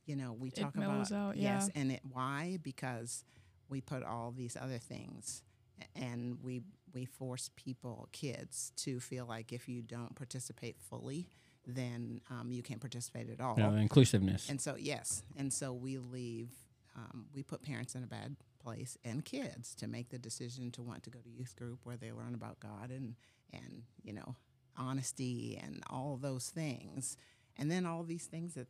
you 0.05 0.15
know, 0.17 0.33
we 0.33 0.51
talk 0.51 0.75
mellows 0.75 1.11
about 1.11 1.29
out, 1.29 1.37
yes, 1.37 1.69
and 1.73 1.91
it 1.93 2.01
why 2.03 2.59
because 2.61 3.23
we 3.69 3.79
put 3.79 4.03
all 4.03 4.31
these 4.31 4.57
other 4.59 4.77
things, 4.79 5.41
a- 5.47 5.52
and 5.95 6.37
we 6.43 6.61
we 6.93 7.05
force 7.05 7.49
people, 7.55 8.07
kids, 8.11 8.71
to 8.77 8.99
feel 8.99 9.25
like 9.25 9.51
if 9.51 9.67
you 9.67 9.81
don't 9.81 10.15
participate 10.15 10.77
fully, 10.79 11.27
then 11.65 12.21
um, 12.29 12.51
you 12.51 12.61
can't 12.61 12.79
participate 12.79 13.29
at 13.29 13.41
all. 13.41 13.55
No, 13.57 13.73
inclusiveness. 13.73 14.49
And 14.49 14.61
so, 14.61 14.75
yes, 14.77 15.23
and 15.37 15.51
so 15.51 15.73
we 15.73 15.97
leave, 15.97 16.49
um, 16.95 17.25
we 17.33 17.41
put 17.41 17.63
parents 17.63 17.95
in 17.95 18.03
a 18.03 18.07
bad 18.07 18.35
place 18.63 18.97
and 19.03 19.25
kids 19.25 19.75
to 19.75 19.87
make 19.87 20.09
the 20.09 20.19
decision 20.19 20.71
to 20.71 20.81
want 20.81 21.03
to 21.03 21.09
go 21.09 21.19
to 21.19 21.29
youth 21.29 21.55
group 21.55 21.79
where 21.83 21.97
they 21.97 22.11
learn 22.11 22.33
about 22.33 22.59
God 22.59 22.91
and 22.91 23.15
and 23.51 23.83
you 24.03 24.13
know 24.13 24.35
honesty 24.77 25.59
and 25.61 25.83
all 25.89 26.17
those 26.21 26.49
things, 26.49 27.17
and 27.57 27.71
then 27.71 27.85
all 27.85 28.03
these 28.03 28.25
things 28.25 28.53
that 28.53 28.67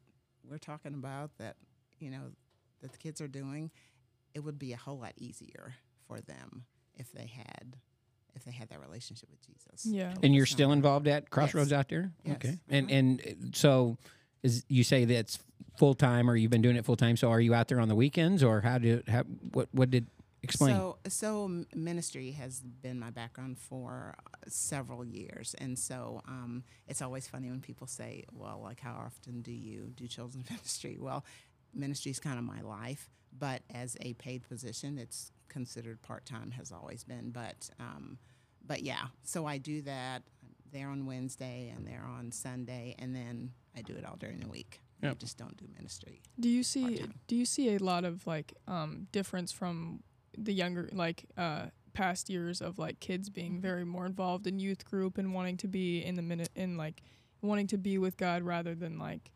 we're 0.49 0.57
talking 0.57 0.93
about 0.93 1.37
that 1.37 1.57
you 1.99 2.09
know 2.09 2.31
that 2.81 2.91
the 2.91 2.97
kids 2.97 3.21
are 3.21 3.27
doing, 3.27 3.71
it 4.33 4.39
would 4.39 4.59
be 4.59 4.73
a 4.73 4.77
whole 4.77 4.99
lot 4.99 5.13
easier 5.17 5.75
for 6.07 6.19
them 6.19 6.65
if 6.95 7.11
they 7.11 7.25
had 7.27 7.77
if 8.35 8.43
they 8.45 8.51
had 8.51 8.67
that 8.69 8.81
relationship 8.81 9.29
with 9.29 9.39
Jesus. 9.45 9.85
Yeah. 9.85 10.13
and 10.23 10.33
you're 10.33 10.47
still 10.47 10.71
involved 10.71 11.07
at 11.07 11.29
Crossroads 11.29 11.71
out 11.71 11.87
there? 11.89 12.11
Yes. 12.25 12.35
Okay. 12.37 12.59
And 12.69 12.85
Uh-huh. 12.87 12.95
and 12.95 13.21
uh, 13.21 13.31
so 13.53 13.97
is 14.41 14.65
you 14.67 14.83
say 14.83 15.05
that's 15.05 15.37
full 15.77 15.93
time 15.93 16.29
or 16.29 16.35
you've 16.35 16.49
been 16.51 16.61
doing 16.63 16.75
it 16.75 16.83
full 16.85 16.95
time, 16.95 17.15
so 17.15 17.29
are 17.29 17.39
you 17.39 17.53
out 17.53 17.67
there 17.67 17.79
on 17.79 17.87
the 17.89 17.95
weekends 17.95 18.43
or 18.43 18.61
how 18.61 18.77
do 18.79 19.01
how 19.07 19.21
what 19.53 19.67
what 19.71 19.89
did 19.91 20.07
explain? 20.41 20.75
So, 20.75 20.97
so 21.07 21.63
ministry 21.75 22.31
has 22.31 22.59
been 22.59 22.99
my 22.99 23.11
background 23.11 23.57
for 23.59 24.15
uh, 24.17 24.37
several 24.47 25.05
years, 25.05 25.55
and 25.59 25.77
so 25.79 26.21
um, 26.27 26.63
it's 26.87 27.01
always 27.01 27.27
funny 27.27 27.49
when 27.49 27.61
people 27.61 27.87
say, 27.87 28.23
"Well, 28.33 28.59
like, 28.63 28.79
how 28.81 28.93
often 29.05 29.41
do 29.41 29.51
you 29.51 29.91
do 29.95 30.07
children's 30.07 30.49
ministry?" 30.49 30.97
Well, 30.99 31.23
ministry 31.73 32.11
is 32.11 32.19
kind 32.19 32.37
of 32.39 32.43
my 32.45 32.61
life, 32.61 33.09
but 33.37 33.61
as 33.73 33.95
a 34.01 34.13
paid 34.15 34.43
position, 34.47 34.97
it's 34.97 35.31
considered 35.49 36.01
part 36.01 36.25
time. 36.25 36.51
Has 36.51 36.71
always 36.71 37.03
been, 37.03 37.31
but 37.31 37.69
um, 37.79 38.17
but 38.65 38.83
yeah. 38.83 39.07
So 39.23 39.45
I 39.45 39.57
do 39.57 39.81
that. 39.83 40.23
There 40.71 40.89
on 40.89 41.05
Wednesday 41.05 41.71
and 41.75 41.85
there 41.85 42.03
on 42.03 42.31
Sunday, 42.31 42.95
and 42.97 43.15
then 43.15 43.51
I 43.77 43.81
do 43.83 43.93
it 43.93 44.03
all 44.05 44.15
during 44.17 44.39
the 44.39 44.47
week. 44.47 44.81
I 45.03 45.13
just 45.13 45.37
don't 45.37 45.55
do 45.57 45.65
ministry. 45.75 46.21
Do 46.39 46.49
you 46.49 46.63
see 46.63 46.83
part-time. 46.97 47.13
do 47.27 47.35
you 47.35 47.45
see 47.45 47.75
a 47.75 47.77
lot 47.77 48.05
of 48.05 48.25
like 48.25 48.53
um 48.67 49.07
difference 49.11 49.51
from 49.51 50.01
the 50.37 50.53
younger 50.53 50.89
like 50.93 51.25
uh 51.37 51.65
past 51.93 52.29
years 52.29 52.61
of 52.61 52.79
like 52.79 52.99
kids 52.99 53.29
Mm-hmm. 53.29 53.33
being 53.35 53.61
very 53.61 53.85
more 53.85 54.05
involved 54.05 54.47
in 54.47 54.59
youth 54.59 54.83
group 54.85 55.17
and 55.17 55.33
wanting 55.33 55.57
to 55.57 55.67
be 55.67 55.99
in 56.03 56.15
the 56.15 56.21
minute 56.21 56.49
in 56.55 56.75
like 56.77 57.03
wanting 57.41 57.67
to 57.67 57.77
be 57.77 57.97
with 57.97 58.15
God 58.17 58.41
rather 58.43 58.73
than 58.73 58.97
like 58.97 59.29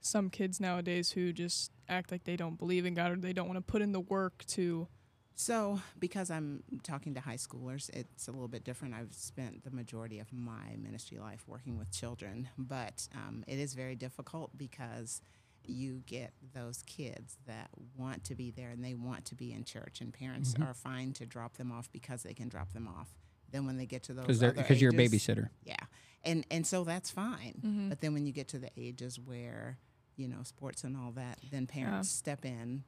some 0.00 0.30
kids 0.30 0.60
nowadays 0.60 1.10
who 1.10 1.32
just 1.32 1.72
act 1.88 2.10
like 2.10 2.24
they 2.24 2.36
don't 2.36 2.56
believe 2.56 2.86
in 2.86 2.94
God 2.94 3.10
or 3.12 3.16
they 3.16 3.32
don't 3.34 3.48
want 3.48 3.58
to 3.58 3.72
put 3.72 3.82
in 3.82 3.92
the 3.92 4.00
work 4.00 4.44
to 4.46 4.86
So, 5.34 5.80
because 5.98 6.30
I'm 6.30 6.62
talking 6.82 7.14
to 7.14 7.20
high 7.20 7.36
schoolers, 7.36 7.88
it's 7.94 8.28
a 8.28 8.30
little 8.30 8.48
bit 8.48 8.62
different. 8.62 8.92
I've 8.94 9.14
spent 9.14 9.64
the 9.64 9.70
majority 9.70 10.18
of 10.18 10.30
my 10.32 10.76
ministry 10.78 11.18
life 11.18 11.44
working 11.46 11.78
with 11.78 11.90
children, 11.90 12.48
but 12.58 13.08
um, 13.14 13.42
it 13.46 13.58
is 13.58 13.72
very 13.72 13.96
difficult 13.96 14.50
because 14.58 15.22
you 15.66 16.02
get 16.06 16.32
those 16.54 16.82
kids 16.86 17.38
that 17.46 17.70
want 17.96 18.24
to 18.24 18.34
be 18.34 18.50
there 18.50 18.68
and 18.70 18.84
they 18.84 18.94
want 18.94 19.24
to 19.26 19.34
be 19.34 19.52
in 19.52 19.64
church, 19.64 20.00
and 20.02 20.12
parents 20.12 20.54
Mhm. 20.54 20.68
are 20.68 20.74
fine 20.74 21.12
to 21.14 21.24
drop 21.26 21.56
them 21.56 21.72
off 21.72 21.90
because 21.90 22.22
they 22.22 22.34
can 22.34 22.48
drop 22.48 22.72
them 22.72 22.86
off. 22.88 23.14
Then 23.50 23.64
when 23.66 23.76
they 23.78 23.86
get 23.86 24.02
to 24.04 24.12
those 24.14 24.26
Because 24.26 24.40
they're 24.40 24.50
other 24.50 24.62
because 24.62 24.80
you're 24.80 24.90
a 24.92 24.94
babysitter. 24.94 25.48
yeah, 25.64 25.76
and 26.22 26.46
and 26.50 26.66
so 26.66 26.84
that's 26.84 27.10
fine. 27.10 27.60
Mhm. 27.64 27.88
But 27.88 28.00
then 28.00 28.12
when 28.14 28.26
you 28.26 28.32
get 28.32 28.48
to 28.48 28.58
the 28.58 28.70
ages 28.76 29.18
where 29.18 29.78
you 30.16 30.28
know 30.28 30.42
sports 30.42 30.84
and 30.84 30.96
all 30.96 31.12
that, 31.12 31.38
then 31.50 31.66
parents 31.66 32.10
step 32.10 32.44
in 32.44 32.84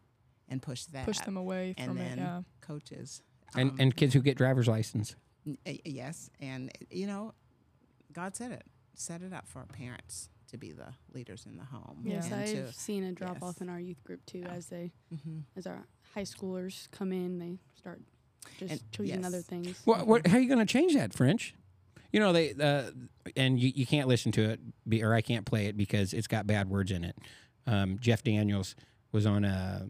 and 0.48 0.60
push 0.62 0.84
that. 0.86 1.04
push 1.06 1.18
them 1.20 1.36
away 1.36 1.74
and 1.78 1.88
from 1.88 1.98
then 1.98 2.18
it. 2.18 2.22
Yeah. 2.22 2.42
coaches. 2.60 3.22
And 3.54 3.70
um, 3.70 3.76
and 3.78 3.96
kids 3.96 4.14
who 4.14 4.20
get 4.20 4.36
driver's 4.36 4.68
license. 4.68 5.14
Uh, 5.66 5.72
yes, 5.84 6.30
and 6.40 6.70
you 6.90 7.06
know, 7.06 7.34
God 8.12 8.36
said 8.36 8.52
it. 8.52 8.64
Set 8.94 9.22
it 9.22 9.32
up 9.32 9.46
for 9.48 9.60
our 9.60 9.66
parents 9.66 10.28
to 10.50 10.58
be 10.58 10.70
the 10.72 10.92
leaders 11.14 11.46
in 11.46 11.56
the 11.56 11.64
home. 11.64 12.02
Yes, 12.04 12.26
and 12.26 12.34
I've 12.34 12.50
to- 12.50 12.72
seen 12.72 13.04
a 13.04 13.12
drop 13.12 13.34
yes. 13.34 13.42
off 13.42 13.60
in 13.60 13.68
our 13.68 13.80
youth 13.80 14.02
group 14.04 14.24
too. 14.26 14.40
Yeah. 14.40 14.52
As 14.52 14.66
they, 14.66 14.92
Mhm. 15.12 15.42
as 15.56 15.66
our 15.66 15.86
high 16.14 16.22
schoolers 16.24 16.90
come 16.90 17.10
in, 17.12 17.38
they 17.38 17.58
start 17.74 18.02
just 18.58 18.72
And- 18.72 18.92
choosing 18.92 19.24
other 19.24 19.38
yes. 19.38 19.46
things. 19.46 19.80
What, 19.86 20.06
what, 20.06 20.26
how 20.26 20.36
are 20.36 20.40
you 20.40 20.48
going 20.48 20.64
to 20.64 20.70
change 20.70 20.94
that, 20.94 21.14
French? 21.14 21.54
You 22.12 22.20
know 22.20 22.34
they 22.34 22.52
uh, 22.52 22.90
and 23.36 23.58
you, 23.58 23.72
you 23.74 23.86
can't 23.86 24.06
listen 24.06 24.30
to 24.32 24.42
it 24.50 24.60
be, 24.86 25.02
or 25.02 25.14
I 25.14 25.22
can't 25.22 25.46
play 25.46 25.66
it 25.66 25.76
because 25.78 26.12
it's 26.12 26.26
got 26.26 26.46
bad 26.46 26.68
words 26.68 26.90
in 26.90 27.04
it. 27.04 27.16
Um, 27.66 27.98
Jeff 27.98 28.22
Daniels 28.22 28.76
was 29.12 29.24
on 29.24 29.44
a, 29.46 29.86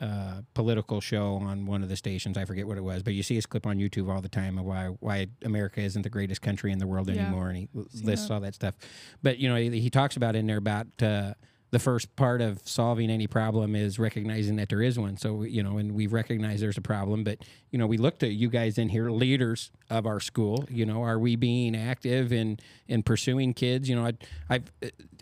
a 0.00 0.44
political 0.54 1.00
show 1.00 1.34
on 1.34 1.66
one 1.66 1.82
of 1.82 1.88
the 1.88 1.96
stations. 1.96 2.36
I 2.38 2.44
forget 2.44 2.66
what 2.66 2.78
it 2.78 2.84
was, 2.84 3.02
but 3.02 3.14
you 3.14 3.22
see 3.22 3.34
his 3.34 3.46
clip 3.46 3.66
on 3.66 3.78
YouTube 3.78 4.08
all 4.12 4.20
the 4.20 4.28
time 4.28 4.58
of 4.58 4.64
why 4.64 4.86
why 5.00 5.26
America 5.44 5.80
isn't 5.80 6.02
the 6.02 6.10
greatest 6.10 6.40
country 6.42 6.70
in 6.72 6.78
the 6.78 6.86
world 6.86 7.08
Yeah. 7.08 7.22
anymore, 7.22 7.48
and 7.48 7.56
he 7.56 7.68
lists 8.02 8.28
that. 8.28 8.34
all 8.34 8.40
that 8.40 8.54
stuff. 8.54 8.74
But 9.22 9.38
you 9.38 9.48
know 9.48 9.56
he, 9.56 9.80
he 9.80 9.90
talks 9.90 10.16
about 10.16 10.36
in 10.36 10.46
there 10.46 10.58
about. 10.58 10.86
Uh, 11.02 11.34
the 11.70 11.78
first 11.78 12.16
part 12.16 12.40
of 12.40 12.60
solving 12.64 13.10
any 13.10 13.26
problem 13.26 13.76
is 13.76 13.98
recognizing 13.98 14.56
that 14.56 14.70
there 14.70 14.80
is 14.80 14.98
one. 14.98 15.18
So, 15.18 15.42
you 15.42 15.62
know, 15.62 15.76
and 15.76 15.92
we 15.92 16.06
recognize 16.06 16.60
there's 16.60 16.78
a 16.78 16.82
problem, 16.82 17.24
but, 17.24 17.38
you 17.70 17.78
know, 17.78 17.86
we 17.86 17.98
look 17.98 18.18
to 18.20 18.26
you 18.28 18.48
guys 18.48 18.78
in 18.78 18.88
here, 18.88 19.10
leaders 19.10 19.70
of 19.90 20.06
our 20.06 20.18
school, 20.18 20.64
you 20.70 20.86
know, 20.86 21.02
are 21.02 21.18
we 21.18 21.36
being 21.36 21.76
active 21.76 22.32
in, 22.32 22.58
in 22.86 23.02
pursuing 23.02 23.52
kids? 23.52 23.86
You 23.88 23.96
know, 23.96 24.06
I, 24.06 24.12
I've, 24.48 24.72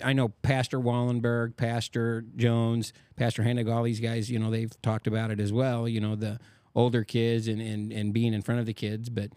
I 0.05 0.13
know 0.13 0.29
Pastor 0.29 0.79
Wallenberg, 0.79 1.57
Pastor 1.57 2.25
Jones, 2.37 2.93
Pastor 3.17 3.43
Hennig, 3.43 3.69
all 3.73 3.83
these 3.83 4.01
guys, 4.01 4.31
you 4.31 4.39
know, 4.39 4.51
they've 4.53 4.71
talked 4.83 5.09
about 5.09 5.33
it 5.33 5.41
as 5.41 5.53
well, 5.53 5.89
you 5.89 6.01
know, 6.01 6.15
the 6.15 6.39
older 6.77 7.03
kids 7.03 7.49
and, 7.49 7.61
and, 7.61 7.93
and 7.93 8.13
being 8.13 8.35
in 8.35 8.43
front 8.43 8.61
of 8.61 8.67
the 8.67 8.75
kids. 8.75 9.09
But, 9.09 9.31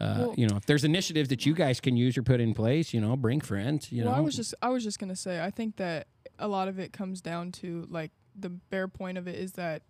uh, 0.00 0.14
Well- 0.18 0.34
you 0.36 0.46
know, 0.46 0.56
if 0.56 0.66
there's 0.66 0.84
initiatives 0.84 1.28
that 1.30 1.44
you 1.44 1.54
guys 1.54 1.80
can 1.80 1.96
use 1.96 2.16
or 2.16 2.22
put 2.22 2.40
in 2.40 2.54
place, 2.54 2.94
you 2.94 3.00
know, 3.00 3.16
bring 3.16 3.40
friends, 3.40 3.90
you 3.90 4.04
well, 4.04 4.12
know. 4.12 4.18
I 4.18 4.20
was 4.20 4.36
just 4.36 4.54
I 4.62 4.68
was 4.68 4.84
just 4.84 5.00
gonna 5.00 5.16
say 5.16 5.42
I 5.42 5.50
think 5.50 5.76
that 5.76 6.06
a 6.42 6.48
lot 6.48 6.68
of 6.68 6.78
it 6.78 6.92
comes 6.92 7.20
down 7.20 7.52
to 7.52 7.86
like 7.88 8.10
the 8.38 8.48
bare 8.48 8.88
point 8.88 9.16
of 9.16 9.28
it 9.28 9.36
is 9.36 9.52
that 9.52 9.82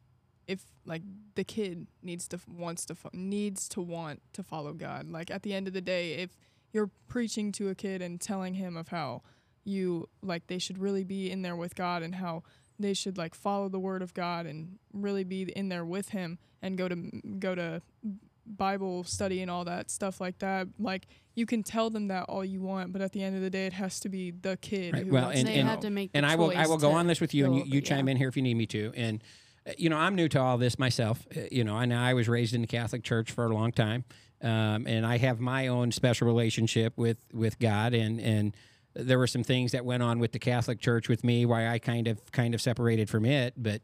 if 0.46 0.60
like 0.84 1.02
the 1.34 1.44
kid 1.44 1.86
needs 2.02 2.28
to 2.28 2.38
wants 2.48 2.84
to 2.86 2.96
needs 3.12 3.68
to 3.70 3.80
want 3.80 4.20
to 4.34 4.42
follow 4.42 4.72
God. 4.72 5.10
Like 5.10 5.30
at 5.30 5.42
the 5.42 5.54
end 5.54 5.66
of 5.66 5.74
the 5.74 5.80
day, 5.80 6.14
if 6.14 6.30
you're 6.72 6.90
preaching 7.08 7.52
to 7.52 7.68
a 7.68 7.74
kid 7.74 8.02
and 8.02 8.20
telling 8.20 8.54
him 8.54 8.76
of 8.76 8.88
how 8.88 9.22
you 9.64 10.08
like 10.22 10.46
they 10.48 10.58
should 10.58 10.78
really 10.78 11.04
be 11.04 11.30
in 11.30 11.42
there 11.42 11.56
with 11.56 11.74
God 11.74 12.02
and 12.02 12.16
how 12.16 12.42
they 12.78 12.94
should 12.94 13.16
like 13.16 13.34
follow 13.34 13.68
the 13.68 13.78
word 13.78 14.02
of 14.02 14.12
God 14.14 14.46
and 14.46 14.78
really 14.92 15.24
be 15.24 15.42
in 15.42 15.68
there 15.68 15.84
with 15.84 16.10
him 16.10 16.38
and 16.60 16.76
go 16.76 16.88
to 16.88 16.96
go 17.38 17.54
to 17.54 17.80
Bible 18.46 19.04
study 19.04 19.40
and 19.42 19.50
all 19.50 19.64
that 19.64 19.90
stuff 19.90 20.20
like 20.20 20.38
that. 20.40 20.68
Like 20.78 21.06
you 21.34 21.46
can 21.46 21.62
tell 21.62 21.90
them 21.90 22.08
that 22.08 22.24
all 22.24 22.44
you 22.44 22.60
want, 22.60 22.92
but 22.92 23.00
at 23.02 23.12
the 23.12 23.22
end 23.22 23.36
of 23.36 23.42
the 23.42 23.50
day, 23.50 23.66
it 23.66 23.72
has 23.74 24.00
to 24.00 24.08
be 24.08 24.30
the 24.30 24.56
kid. 24.58 24.94
Right, 24.94 25.04
Who 25.06 25.12
well, 25.12 25.24
wants 25.24 25.38
and- 25.38 25.46
to 25.48 25.52
they 25.54 25.60
and- 25.60 25.68
have 25.68 25.80
to 25.80 25.90
make. 25.90 26.12
The 26.12 26.18
and 26.18 26.26
I 26.26 26.36
will 26.36 26.52
I 26.56 26.66
will 26.66 26.78
go 26.78 26.92
on 26.92 27.06
this 27.06 27.20
with 27.20 27.34
you, 27.34 27.46
and 27.46 27.54
you, 27.56 27.62
go- 27.64 27.68
you 27.68 27.80
chime 27.80 28.08
yeah. 28.08 28.12
in 28.12 28.16
here 28.18 28.28
if 28.28 28.36
you 28.36 28.42
need 28.42 28.56
me 28.56 28.66
to. 28.66 28.92
And 28.96 29.22
uh, 29.66 29.72
you 29.78 29.88
know, 29.88 29.96
I'm 29.96 30.14
new 30.14 30.28
to 30.28 30.40
all 30.40 30.58
this 30.58 30.78
myself. 30.78 31.26
Uh, 31.36 31.42
you 31.50 31.64
know, 31.64 31.76
and 31.78 31.94
I 31.94 32.14
was 32.14 32.28
raised 32.28 32.54
in 32.54 32.60
the 32.60 32.66
Catholic 32.66 33.02
Church 33.04 33.30
for 33.30 33.44
a 33.46 33.54
long 33.54 33.72
time, 33.72 34.04
um, 34.42 34.86
and 34.86 35.06
I 35.06 35.18
have 35.18 35.40
my 35.40 35.68
own 35.68 35.92
special 35.92 36.26
relationship 36.26 36.94
with 36.96 37.18
with 37.32 37.58
God, 37.58 37.94
and 37.94 38.20
and 38.20 38.56
there 38.94 39.18
were 39.18 39.26
some 39.26 39.42
things 39.42 39.72
that 39.72 39.84
went 39.84 40.02
on 40.02 40.18
with 40.18 40.32
the 40.32 40.38
Catholic 40.38 40.80
Church 40.80 41.08
with 41.08 41.24
me, 41.24 41.46
why 41.46 41.68
I 41.68 41.78
kind 41.78 42.08
of 42.08 42.30
kind 42.32 42.54
of 42.54 42.60
separated 42.60 43.08
from 43.08 43.24
it, 43.24 43.54
but. 43.56 43.80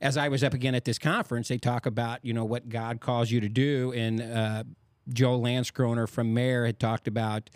As 0.00 0.18
I 0.18 0.28
was 0.28 0.44
up 0.44 0.52
again 0.52 0.74
at 0.74 0.84
this 0.84 0.98
conference, 0.98 1.48
they 1.48 1.56
talk 1.56 1.86
about 1.86 2.22
you 2.22 2.34
know 2.34 2.44
what 2.44 2.68
God 2.68 3.00
calls 3.00 3.30
you 3.30 3.40
to 3.40 3.48
do, 3.48 3.90
and 3.92 4.20
uh, 4.20 4.64
Joe 5.08 5.40
Lanskroner 5.40 6.06
from 6.06 6.34
Mater 6.34 6.66
had 6.66 6.78
talked 6.78 7.08
about 7.08 7.48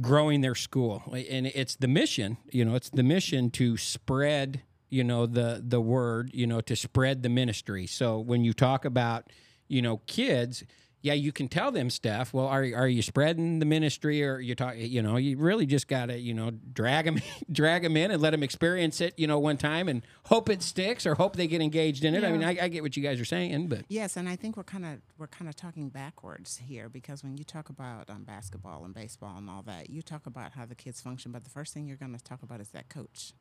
growing 0.00 0.40
their 0.40 0.54
school. 0.54 1.02
And 1.12 1.46
it's 1.48 1.76
the 1.76 1.88
mission 1.88 2.38
you 2.50 2.64
know 2.64 2.76
it's 2.76 2.88
the 2.88 3.02
mission 3.02 3.50
to 3.50 3.76
spread 3.76 4.62
you 4.88 5.04
know 5.04 5.26
the 5.26 5.62
the 5.66 5.80
word 5.80 6.30
you 6.32 6.46
know 6.46 6.60
to 6.62 6.76
spread 6.76 7.22
the 7.22 7.28
ministry. 7.28 7.86
So 7.86 8.18
when 8.18 8.44
you 8.44 8.52
talk 8.52 8.84
about 8.84 9.30
you 9.68 9.82
know 9.82 9.98
kids 10.06 10.64
yeah 11.02 11.12
you 11.12 11.30
can 11.32 11.48
tell 11.48 11.70
them 11.70 11.90
stuff 11.90 12.32
well 12.32 12.46
are, 12.46 12.62
are 12.74 12.88
you 12.88 13.02
spreading 13.02 13.58
the 13.58 13.66
ministry 13.66 14.24
or 14.24 14.40
you 14.40 14.54
talk 14.54 14.74
you 14.76 15.02
know 15.02 15.16
you 15.16 15.36
really 15.36 15.66
just 15.66 15.86
gotta 15.86 16.18
you 16.18 16.34
know 16.34 16.50
drag 16.72 17.04
them 17.04 17.20
drag 17.52 17.82
them 17.82 17.96
in 17.96 18.10
and 18.10 18.20
let 18.22 18.30
them 18.30 18.42
experience 18.42 19.00
it 19.00 19.14
you 19.18 19.26
know 19.26 19.38
one 19.38 19.56
time 19.56 19.88
and 19.88 20.02
hope 20.24 20.48
it 20.48 20.62
sticks 20.62 21.06
or 21.06 21.14
hope 21.14 21.36
they 21.36 21.46
get 21.46 21.60
engaged 21.60 22.04
in 22.04 22.14
it 22.14 22.24
i 22.24 22.32
mean 22.32 22.42
I, 22.42 22.56
I 22.62 22.68
get 22.68 22.82
what 22.82 22.96
you 22.96 23.02
guys 23.02 23.20
are 23.20 23.24
saying 23.24 23.68
but 23.68 23.82
Yes, 23.88 24.16
and 24.16 24.28
I 24.28 24.36
think 24.36 24.56
we're 24.56 24.64
kind 24.64 24.84
of 24.86 25.00
we're 25.18 25.26
kind 25.26 25.48
of 25.48 25.56
talking 25.56 25.88
backwards 25.90 26.56
here 26.56 26.88
because 26.88 27.22
when 27.22 27.36
you 27.36 27.44
talk 27.44 27.68
about 27.68 28.08
um, 28.08 28.24
basketball 28.24 28.84
and 28.84 28.94
baseball 28.94 29.36
and 29.36 29.50
all 29.50 29.62
that, 29.62 29.90
you 29.90 30.00
talk 30.02 30.26
about 30.26 30.52
how 30.52 30.64
the 30.64 30.74
kids 30.74 31.00
function, 31.00 31.30
but 31.30 31.44
the 31.44 31.50
first 31.50 31.74
thing 31.74 31.86
you're 31.86 31.96
going 31.96 32.16
to 32.16 32.22
talk 32.24 32.42
about 32.42 32.60
is 32.60 32.68
that 32.70 32.88
coach. 32.88 33.32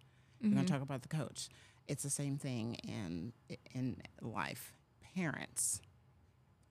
You're 0.41 0.51
going 0.51 0.65
to 0.65 0.71
talk 0.71 0.81
about 0.81 1.03
the 1.03 1.07
coach. 1.07 1.49
It's 1.87 2.03
the 2.03 2.09
same 2.09 2.37
thing 2.37 2.75
in 2.83 3.33
in 3.73 3.97
life. 4.21 4.73
Parents, 5.15 5.81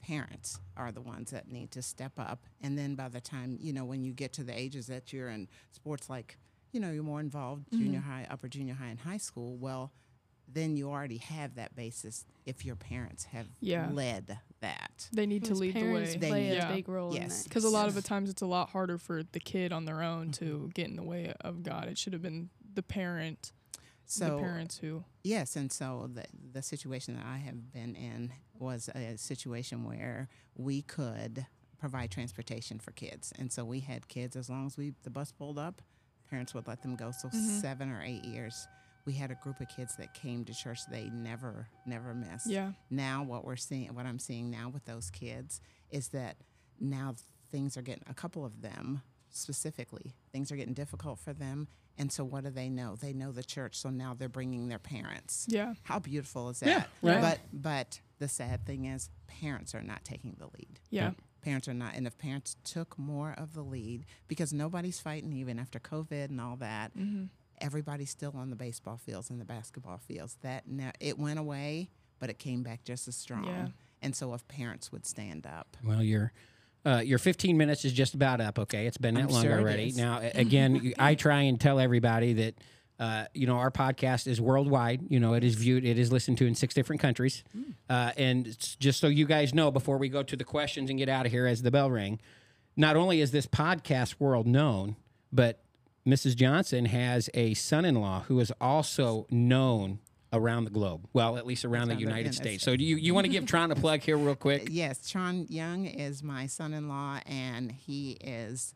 parents 0.01 0.59
are 0.77 0.91
the 0.93 1.01
ones 1.01 1.31
that 1.31 1.51
need 1.51 1.71
to 1.73 1.83
step 1.83 2.13
up, 2.19 2.47
and 2.61 2.77
then 2.79 2.95
by 2.95 3.09
the 3.09 3.21
time 3.21 3.59
you 3.61 3.73
know 3.73 3.85
when 3.85 4.03
you 4.03 4.13
get 4.13 4.33
to 4.35 4.45
the 4.45 4.59
ages 4.59 4.87
that 4.89 5.13
you're 5.13 5.29
in 5.31 5.49
sports, 5.73 6.09
like 6.11 6.39
you 6.73 6.81
know 6.81 6.91
you're 6.91 7.03
more 7.03 7.21
involved, 7.21 7.67
junior 7.73 8.01
high, 8.01 8.27
upper 8.31 8.49
junior 8.49 8.75
high, 8.75 8.89
and 8.89 9.01
high 9.01 9.17
school. 9.19 9.57
Well, 9.57 9.93
then 10.53 10.77
you 10.77 10.91
already 10.91 11.19
have 11.19 11.55
that 11.57 11.75
basis 11.77 12.25
if 12.45 12.65
your 12.65 12.75
parents 12.77 13.25
have 13.25 13.47
Yeah. 13.61 13.89
led 13.93 14.39
that. 14.61 15.09
They 15.13 15.27
need 15.27 15.45
to 15.45 15.55
lead 15.55 15.75
the 15.75 15.93
way. 15.93 16.05
They 16.17 16.29
play 16.29 16.43
need- 16.49 16.51
a 16.53 16.55
Yeah. 16.57 16.75
big 16.75 16.89
role 16.89 17.15
Yes. 17.15 17.43
that. 17.43 17.49
Because 17.49 17.65
a 17.65 17.69
lot 17.71 17.87
of 17.89 17.95
the 17.95 18.03
times 18.03 18.29
it's 18.31 18.43
a 18.43 18.47
lot 18.47 18.71
harder 18.71 18.99
for 18.99 19.23
the 19.23 19.39
kid 19.41 19.73
on 19.73 19.85
their 19.85 20.03
own 20.03 20.33
to 20.33 20.45
Mm-hmm. 20.45 20.69
get 20.71 20.89
in 20.89 20.97
the 20.97 21.03
way 21.05 21.33
of 21.41 21.63
God. 21.63 21.87
It 21.89 21.99
should 21.99 22.13
have 22.13 22.23
been 22.23 22.51
the 22.75 22.83
parent, 22.83 23.53
So 24.11 24.25
the 24.37 24.43
parents 24.43 24.77
who. 24.79 25.05
yes, 25.23 25.57
and 25.57 25.71
so 25.71 26.11
the 26.13 26.25
the 26.53 26.63
situation 26.63 27.15
that 27.17 27.25
I 27.27 27.39
have 27.39 27.73
been 27.73 27.95
in 27.95 28.33
was 28.59 28.89
a 28.95 29.17
situation 29.17 29.85
where 29.85 30.29
we 30.57 30.83
could 30.83 31.47
provide 31.79 32.11
transportation 32.11 32.79
for 32.79 32.91
kids, 32.93 33.33
and 33.39 33.51
so 33.53 33.65
we 33.65 33.81
had 33.81 34.09
kids 34.09 34.37
as 34.37 34.51
long 34.51 34.67
as 34.67 34.77
we 34.77 34.95
the 35.05 35.11
bus 35.11 35.33
pulled 35.33 35.59
up, 35.59 35.81
parents 36.29 36.53
would 36.55 36.67
let 36.67 36.83
them 36.83 36.97
go. 36.97 37.11
So 37.13 37.29
Mhm. 37.29 37.61
seven 37.61 37.91
or 37.91 38.03
eight 38.03 38.25
years, 38.25 38.67
we 39.07 39.13
had 39.15 39.31
a 39.31 39.37
group 39.37 39.61
of 39.61 39.69
kids 39.69 39.95
that 39.97 40.13
came 40.13 40.45
to 40.45 40.53
church 40.55 40.81
they 40.91 41.09
never 41.11 41.69
never 41.87 42.13
missed. 42.15 42.47
Yeah. 42.47 42.73
now 42.91 43.23
what 43.23 43.45
we're 43.45 43.57
seeing 43.57 43.95
what 43.95 44.07
i'm 44.07 44.19
seeing 44.19 44.51
now 44.51 44.69
with 44.69 44.85
those 44.85 45.11
kids 45.11 45.61
is 45.91 46.09
that 46.09 46.37
now 46.79 47.15
things 47.51 47.77
are 47.77 47.83
getting 47.83 48.05
a 48.09 48.15
couple 48.15 48.45
of 48.45 48.61
them 48.61 49.03
specifically 49.31 50.15
things 50.33 50.53
are 50.53 50.57
getting 50.57 50.75
difficult 50.75 51.19
for 51.19 51.33
them 51.33 51.67
and 52.01 52.11
so 52.11 52.25
what 52.25 52.43
do 52.45 52.51
they 52.51 52.69
know 52.69 52.97
they 52.97 53.13
know 53.13 53.31
the 53.33 53.43
church 53.45 53.75
so 53.77 53.89
now 53.91 54.15
they're 54.19 54.29
bringing 54.39 54.69
their 54.69 54.79
parents 54.79 55.47
Yeah. 55.49 55.75
how 55.85 55.99
beautiful 55.99 56.49
is 56.51 56.61
that? 56.61 56.67
Yeah, 56.69 56.85
that 57.03 57.23
right. 57.23 57.23
but 57.23 57.39
but 57.53 58.01
the 58.19 58.29
sad 58.29 58.65
thing 58.67 58.87
is 58.87 59.11
parents 59.27 59.75
are 59.75 59.83
not 59.83 60.05
taking 60.05 60.35
the 60.39 60.47
lead 60.47 60.81
Yeah. 60.91 61.13
parents 61.43 61.69
are 61.69 61.75
not 61.75 61.95
and 61.97 62.07
if 62.07 62.17
parents 62.19 62.57
took 62.65 62.99
more 62.99 63.33
of 63.37 63.55
the 63.55 63.63
lead 63.63 64.05
because 64.29 64.53
nobody's 64.53 64.99
fighting 65.01 65.33
even 65.33 65.59
after 65.59 65.79
covid 65.79 66.27
and 66.31 66.41
all 66.41 66.57
that 66.57 66.97
Mm-hmm. 66.97 67.25
everybody's 67.61 68.11
still 68.11 68.33
on 68.37 68.51
the 68.51 68.57
baseball 68.57 68.97
fields 68.97 69.31
and 69.31 69.39
the 69.41 69.45
basketball 69.45 69.99
fields. 69.99 70.37
That 70.43 70.67
now 70.67 70.93
it 71.01 71.19
went 71.19 71.39
away, 71.39 71.91
but 72.19 72.31
it 72.31 72.39
came 72.39 72.63
back 72.63 72.85
just 72.85 73.07
as 73.09 73.17
strong. 73.17 73.45
Yeah. 73.47 73.69
And 74.03 74.17
so 74.17 74.33
if 74.33 74.47
parents 74.49 74.91
would 74.93 75.05
stand 75.05 75.47
up, 75.47 75.77
Well, 75.85 76.03
your 76.03 76.33
uh, 76.85 77.03
your 77.05 77.19
15 77.19 77.57
minutes 77.57 77.85
is 77.85 77.93
just 77.93 78.15
about 78.15 78.41
up. 78.41 78.59
Okay, 78.59 78.87
it's 78.87 78.99
been 78.99 79.15
that 79.15 79.25
I'm 79.25 79.29
long 79.29 79.43
sure 79.43 79.59
already. 79.59 79.93
Now, 79.93 80.21
again, 80.35 80.95
I 80.99 81.15
try 81.15 81.43
and 81.43 81.61
tell 81.61 81.79
everybody 81.79 82.33
that 82.35 82.55
uh, 82.99 83.25
you 83.35 83.47
know 83.47 83.57
our 83.57 83.71
podcast 83.71 84.27
is 84.27 84.41
worldwide. 84.41 85.03
You 85.09 85.21
know, 85.21 85.35
it 85.35 85.45
is 85.45 85.55
viewed, 85.55 85.85
it 85.85 85.99
is 85.99 86.13
listened 86.13 86.39
to 86.39 86.47
in 86.47 86.55
six 86.55 86.75
different 86.75 87.01
countries. 87.01 87.45
Uh, 87.89 88.13
and 88.17 88.47
it's 88.47 88.77
just 88.77 89.01
so 89.01 89.09
you 89.09 89.27
guys 89.27 89.55
know, 89.55 89.71
before 89.71 89.99
we 89.99 90.09
go 90.09 90.23
to 90.23 90.37
the 90.37 90.45
questions 90.45 90.91
and 90.91 90.99
get 90.99 91.09
out 91.09 91.27
of 91.27 91.33
here, 91.33 91.47
as 91.47 91.63
the 91.63 91.71
bell 91.71 91.91
ring, 91.91 92.21
not 92.77 92.97
only 92.97 93.21
is 93.21 93.31
this 93.31 93.47
podcast 93.47 94.17
world 94.19 94.47
known, 94.47 94.97
but 95.33 95.63
Mrs. 96.07 96.35
Johnson 96.37 96.87
has 96.87 97.29
a 97.35 97.55
son-in-law 97.55 98.25
who 98.29 98.41
is 98.41 98.53
also 98.61 99.27
known 99.31 99.99
around 100.33 100.65
the 100.65 100.71
globe. 100.71 101.07
Well, 101.13 101.37
at 101.37 101.47
least 101.47 101.65
around 101.65 101.89
the 101.89 101.93
Around 101.95 101.97
the 101.99 102.01
United 102.03 102.19
United 102.21 102.35
States. 102.37 102.65
So, 102.65 102.77
do 102.77 102.85
you 102.85 102.97
you 102.97 103.15
want 103.15 103.25
to 103.27 103.31
give 103.33 103.47
Tron 103.47 103.71
a 103.71 103.77
plug 103.77 104.01
here, 104.01 104.17
real 104.17 104.35
quick? 104.37 104.69
yes, 104.71 105.09
Tron 105.11 105.47
Young 105.49 105.87
is 105.87 106.23
my 106.23 106.47
son-in-law, 106.47 107.21
and 107.27 107.73
he 107.73 108.13
is. 108.23 108.75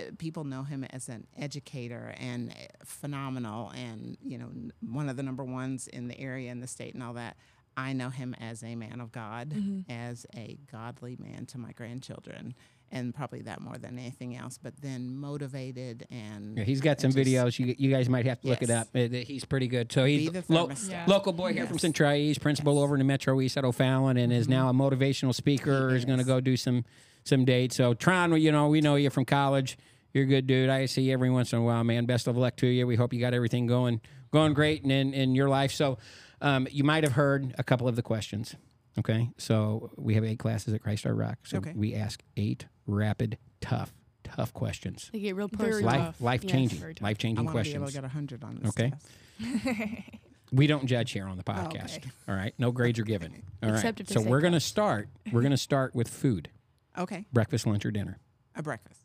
uh, 0.00 0.04
People 0.18 0.44
know 0.44 0.62
him 0.64 0.84
as 0.90 1.08
an 1.08 1.26
educator 1.36 2.14
and 2.18 2.50
uh, 2.50 2.54
phenomenal, 2.84 3.70
and 3.70 4.16
you 4.24 4.38
know 4.38 4.48
one 4.80 5.08
of 5.08 5.16
the 5.16 5.22
number 5.22 5.44
ones 5.44 5.86
in 5.88 6.08
the 6.08 6.18
area 6.18 6.50
in 6.50 6.60
the 6.60 6.66
state 6.68 6.94
and 6.94 7.02
all 7.02 7.14
that. 7.14 7.36
I 7.76 7.92
know 7.92 8.10
him 8.10 8.34
as 8.40 8.64
a 8.64 8.74
man 8.74 9.00
of 9.00 9.12
God, 9.12 9.54
as 9.88 10.26
a 10.34 10.58
godly 10.72 11.16
man 11.20 11.46
to 11.46 11.58
my 11.58 11.70
grandchildren, 11.70 12.54
and 12.90 13.14
probably 13.14 13.42
that 13.42 13.60
more 13.60 13.76
than 13.78 13.98
anything 13.98 14.36
else. 14.36 14.58
But 14.62 14.74
then 14.80 15.14
motivated 15.16 16.06
and 16.10 16.56
Yeah, 16.58 16.64
he's 16.64 16.80
got 16.80 17.00
some 17.00 17.12
just- 17.12 17.26
videos. 17.28 17.58
You, 17.58 17.74
you 17.78 17.90
guys 17.90 18.08
might 18.08 18.26
have 18.26 18.40
to 18.42 18.48
look 18.48 18.62
it 18.62 18.68
Yes. 18.68 18.88
up. 18.94 19.12
He's 19.26 19.44
pretty 19.44 19.68
good. 19.68 19.92
So 19.92 20.04
he's 20.04 20.30
the 20.30 20.44
lo- 20.48 20.70
Yeah. 20.88 21.04
local 21.06 21.32
boy 21.32 21.52
here 21.52 21.66
from 21.66 21.74
Yes. 21.76 21.82
Central 21.82 22.12
East, 22.12 22.40
principal 22.40 22.78
over 22.78 22.94
in 22.94 22.98
the 22.98 23.04
Metro 23.04 23.40
East 23.40 23.56
at 23.56 23.64
O'Fallon, 23.64 24.16
and 24.16 24.32
is 24.32 24.48
now 24.48 24.68
a 24.68 24.72
motivational 24.72 25.34
speaker. 25.34 25.90
He 25.90 25.96
Is 25.96 26.04
going 26.04 26.18
to 26.18 26.24
go 26.24 26.40
do 26.40 26.56
some 26.56 26.84
some 27.24 27.44
dates. 27.44 27.76
So 27.76 27.92
Tron, 27.92 28.40
you 28.40 28.50
know, 28.50 28.68
we 28.68 28.80
know 28.80 28.94
you 28.96 29.10
from 29.10 29.26
college. 29.26 29.76
You're 30.14 30.24
a 30.24 30.26
good 30.26 30.46
dude. 30.46 30.70
I 30.70 30.86
see 30.86 31.02
you 31.02 31.12
every 31.12 31.28
once 31.30 31.52
in 31.52 31.58
a 31.58 31.62
while, 31.62 31.84
man. 31.84 32.06
Best 32.06 32.26
of 32.26 32.38
luck 32.38 32.56
to 32.56 32.66
you. 32.66 32.86
We 32.86 32.96
hope 32.96 33.12
you 33.12 33.20
got 33.20 33.34
everything 33.34 33.66
going 33.66 34.00
going 34.32 34.54
great 34.54 34.82
in 34.82 34.90
in, 34.90 35.12
in 35.12 35.34
your 35.34 35.48
life. 35.50 35.70
So 35.72 35.98
um, 36.40 36.66
you 36.70 36.84
might 36.84 37.04
have 37.04 37.12
heard 37.12 37.54
a 37.58 37.62
couple 37.64 37.86
of 37.86 37.96
the 37.96 38.02
questions. 38.02 38.54
Okay, 38.98 39.30
so 39.36 39.90
we 39.96 40.14
have 40.14 40.24
eight 40.24 40.38
classes 40.38 40.72
at 40.74 40.82
Christ 40.82 41.06
Our 41.06 41.14
Rock. 41.14 41.38
So 41.44 41.58
Okay. 41.58 41.72
we 41.76 41.94
ask 41.94 42.22
eight 42.36 42.66
rapid, 42.88 43.38
tough, 43.60 43.92
tough 44.24 44.52
questions. 44.52 45.10
They 45.12 45.20
get 45.20 45.36
real 45.36 45.48
Very 45.48 45.70
personal. 45.70 45.86
Life 45.92 46.04
tough. 46.06 46.20
life 46.20 46.44
Yes. 46.44 46.52
changing, 46.52 46.80
Very 46.80 46.94
tough. 46.94 47.02
life 47.02 47.16
I 47.18 47.22
changing 47.22 47.44
want 47.44 47.56
to 47.58 47.62
be 47.62 47.70
able 47.70 47.84
questions. 47.86 47.92
to 47.94 48.00
get 48.00 48.04
a 48.04 48.08
hundred 48.08 48.42
on 48.44 48.58
this. 48.62 48.68
Okay. 48.70 48.92
test. 49.40 49.98
We 50.50 50.66
don't 50.66 50.86
judge 50.86 51.10
here 51.12 51.26
on 51.26 51.36
the 51.36 51.44
oh, 51.46 51.52
podcast. 51.52 51.98
okay. 51.98 52.10
All 52.26 52.34
right. 52.34 52.54
No 52.58 52.72
grades 52.72 52.98
are 52.98 53.02
given. 53.04 53.42
All 53.62 53.68
right. 53.68 53.76
Except 53.76 54.00
if 54.00 54.08
So 54.08 54.22
we're 54.22 54.40
going 54.40 54.54
to 54.54 54.60
start. 54.60 55.10
We're 55.30 55.42
going 55.42 55.50
to 55.50 55.58
start 55.58 55.94
with 55.94 56.08
food. 56.08 56.48
Okay, 56.96 57.26
Breakfast, 57.34 57.66
lunch, 57.66 57.84
or 57.84 57.90
dinner. 57.90 58.18
a 58.56 58.62
breakfast. 58.62 58.98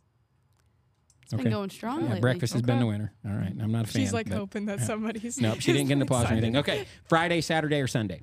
It's 1.23 1.33
been 1.33 1.51
going 1.51 1.69
strong 1.69 1.99
Yeah, 2.01 2.05
lately. 2.05 2.21
breakfast 2.21 2.53
has 2.53 2.61
been 2.61 2.79
the 2.79 2.85
Okay. 2.85 2.91
winner. 2.93 3.13
All 3.25 3.33
right. 3.35 3.53
I'm 3.61 3.71
not 3.73 3.85
a 3.85 3.91
fan. 3.91 4.01
She's 4.01 4.13
like 4.13 4.29
but- 4.29 4.37
hoping 4.37 4.67
that 4.67 4.79
somebody's. 4.81 5.39
Nope. 5.41 5.59
she 5.59 5.73
didn't 5.73 5.89
get 5.89 5.95
an 5.95 6.03
applause 6.03 6.29
or 6.29 6.33
anything. 6.33 6.55
Okay. 6.57 6.85
Friday, 7.09 7.41
Saturday, 7.41 7.81
or 7.81 7.87
Sunday? 7.87 8.21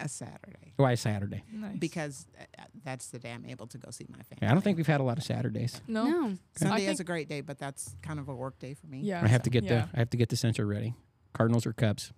A 0.00 0.08
Saturday 0.08 0.74
Why 0.76 0.94
Saturday? 0.96 1.42
Nice. 1.50 1.76
because 1.78 2.26
uh, 2.38 2.42
uh, 2.58 2.64
that's 2.84 3.08
the 3.08 3.18
day 3.18 3.32
I'm 3.32 3.46
able 3.46 3.66
to 3.68 3.78
go 3.78 3.90
see 3.90 4.06
my 4.10 4.18
family. 4.22 4.38
Yeah, 4.42 4.50
I 4.50 4.52
don't 4.52 4.62
think 4.62 4.76
we've 4.76 4.86
had 4.86 5.00
a 5.00 5.04
lot 5.04 5.16
of 5.18 5.24
Saturdays. 5.24 5.80
no. 5.88 6.04
No. 6.04 6.34
Sunday 6.56 6.86
is 6.86 7.00
a 7.00 7.04
great 7.04 7.28
day, 7.28 7.40
but 7.40 7.58
that's 7.58 7.96
kind 8.02 8.18
of 8.20 8.28
a 8.28 8.34
work 8.34 8.58
day 8.58 8.74
for 8.74 8.86
me. 8.86 9.00
Yeah. 9.00 9.22
I 9.22 9.28
have 9.28 9.42
to 9.44 9.50
get 9.50 9.64
Yeah. 9.64 9.86
the 9.86 9.88
I 9.94 9.98
have 10.00 10.10
to 10.10 10.16
get 10.18 10.28
the 10.28 10.36
censor 10.36 10.66
ready. 10.66 10.94
Cardinals 11.32 11.66
or 11.66 11.72
Cubs? 11.72 12.12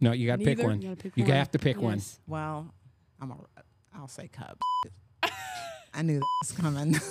No, 0.00 0.12
you 0.12 0.26
got 0.28 0.38
to 0.38 0.44
pick 0.44 0.58
one. 0.62 0.80
You 0.80 0.88
gotta 0.90 1.02
pick 1.02 1.12
You 1.16 1.24
one. 1.24 1.32
have 1.32 1.50
to 1.50 1.58
pick 1.58 1.80
one. 1.80 2.00
Well, 2.26 2.72
I'm 3.20 3.32
a, 3.32 3.36
I'll 3.94 4.06
say 4.08 4.28
Cubs. 4.28 4.60
I 5.94 6.02
knew 6.02 6.20
that 6.20 6.26
was 6.42 6.52
coming. 6.52 6.94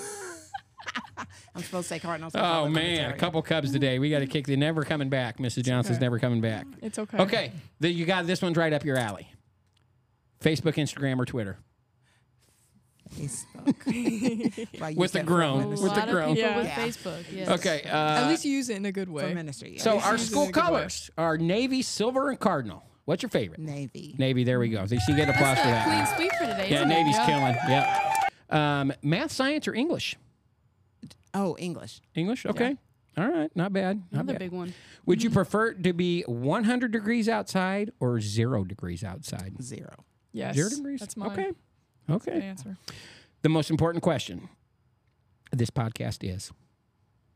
I'm 1.55 1.63
supposed 1.63 1.87
to 1.87 1.95
say 1.95 1.99
Cardinals. 1.99 2.33
'cause 2.33 2.41
I 2.41 2.57
Oh 2.57 2.63
live 2.63 2.67
in 2.67 2.73
the 2.73 2.79
man, 2.79 3.11
a 3.11 3.17
couple 3.17 3.41
Cubs 3.41 3.71
today. 3.71 3.99
We 3.99 4.09
got 4.09 4.19
to 4.19 4.27
kick. 4.27 4.45
They're 4.47 4.57
never 4.57 4.83
coming 4.83 5.09
back. 5.09 5.37
Mrs. 5.39 5.63
Johnson's 5.63 5.97
okay. 5.97 6.05
never 6.05 6.19
coming 6.19 6.41
back. 6.41 6.65
It's 6.81 6.99
okay. 6.99 7.17
Okay, 7.17 7.51
the, 7.79 7.89
you 7.89 8.05
got 8.05 8.27
this 8.27 8.41
one's 8.41 8.57
right 8.57 8.71
up 8.73 8.85
your 8.85 8.97
alley. 8.97 9.27
Facebook, 10.41 10.75
Instagram, 10.75 11.17
or 11.19 11.25
Twitter. 11.25 11.57
Facebook. 13.15 13.45
Well, 14.79 14.89
I 14.89 14.93
With 14.93 15.11
the 15.13 15.23
groan. 15.23 15.63
A 15.63 15.67
With 15.69 15.79
ministry. 15.81 16.01
the 16.05 16.11
groan. 16.11 16.31
of 16.31 16.37
Yeah. 16.37 16.57
with 16.57 16.67
Facebook. 16.67 17.23
Yes. 17.31 17.47
Okay. 17.49 17.81
Uh, 17.83 17.95
At 18.23 18.27
least 18.29 18.45
you 18.45 18.51
use 18.51 18.69
it 18.69 18.77
in 18.77 18.85
a 18.85 18.91
good 18.91 19.09
way. 19.09 19.23
For 19.23 19.27
way. 19.29 19.33
ministry. 19.33 19.73
yeah. 19.75 19.81
so 19.81 19.99
our 19.99 20.13
use 20.13 20.21
it 20.21 20.25
in 20.25 20.29
school 20.29 20.43
a 20.43 20.45
good 20.51 20.55
way. 20.61 20.67
colors 20.67 21.09
are 21.17 21.37
navy, 21.37 21.81
silver, 21.81 22.29
and 22.29 22.39
cardinal. 22.39 22.83
What's 23.05 23.23
your 23.23 23.29
favorite? 23.29 23.59
Navy. 23.59 24.13
Navy. 24.17 24.43
There 24.43 24.59
we 24.59 24.69
go. 24.69 24.85
So 24.85 24.95
you 24.95 25.15
get 25.15 25.29
applause 25.29 25.55
That's 25.57 25.61
for 25.61 25.67
that. 25.67 26.05
clean 26.07 26.17
sweep 26.29 26.31
for 26.37 26.45
today. 26.45 26.67
Yeah. 26.69 26.83
Navy's 26.83 27.15
Yeah. 27.15 27.25
killing. 27.25 27.55
Yeah. 27.69 28.79
Um, 28.81 28.93
math, 29.01 29.31
science, 29.31 29.67
or 29.67 29.73
English? 29.73 30.15
Oh, 31.39 31.55
English. 31.59 32.01
English. 32.15 32.45
Okay. 32.45 32.75
All 33.17 33.27
right. 33.27 33.49
Not 33.55 33.73
bad. 33.73 33.97
Not 34.11 34.21
Another 34.23 34.33
bad. 34.33 34.39
big 34.39 34.51
one. 34.51 34.73
Would 35.05 35.23
you 35.23 35.29
prefer 35.29 35.67
it 35.69 35.83
to 35.83 35.93
be 35.93 36.21
100 36.23 36.91
degrees 36.91 37.27
outside 37.29 37.91
or 37.99 38.19
zero 38.19 38.63
degrees 38.63 39.03
outside? 39.03 39.55
Zero. 39.61 40.03
Yes. 40.33 40.55
Zero 40.55 40.69
degrees. 40.69 40.99
That's 40.99 41.17
mine. 41.17 41.31
Okay. 41.31 41.51
Good 42.07 42.15
Okay. 42.15 42.41
answer. 42.41 42.77
The 43.41 43.49
most 43.49 43.69
important 43.69 44.03
question. 44.03 44.49
This 45.51 45.69
podcast 45.69 46.19
is. 46.23 46.51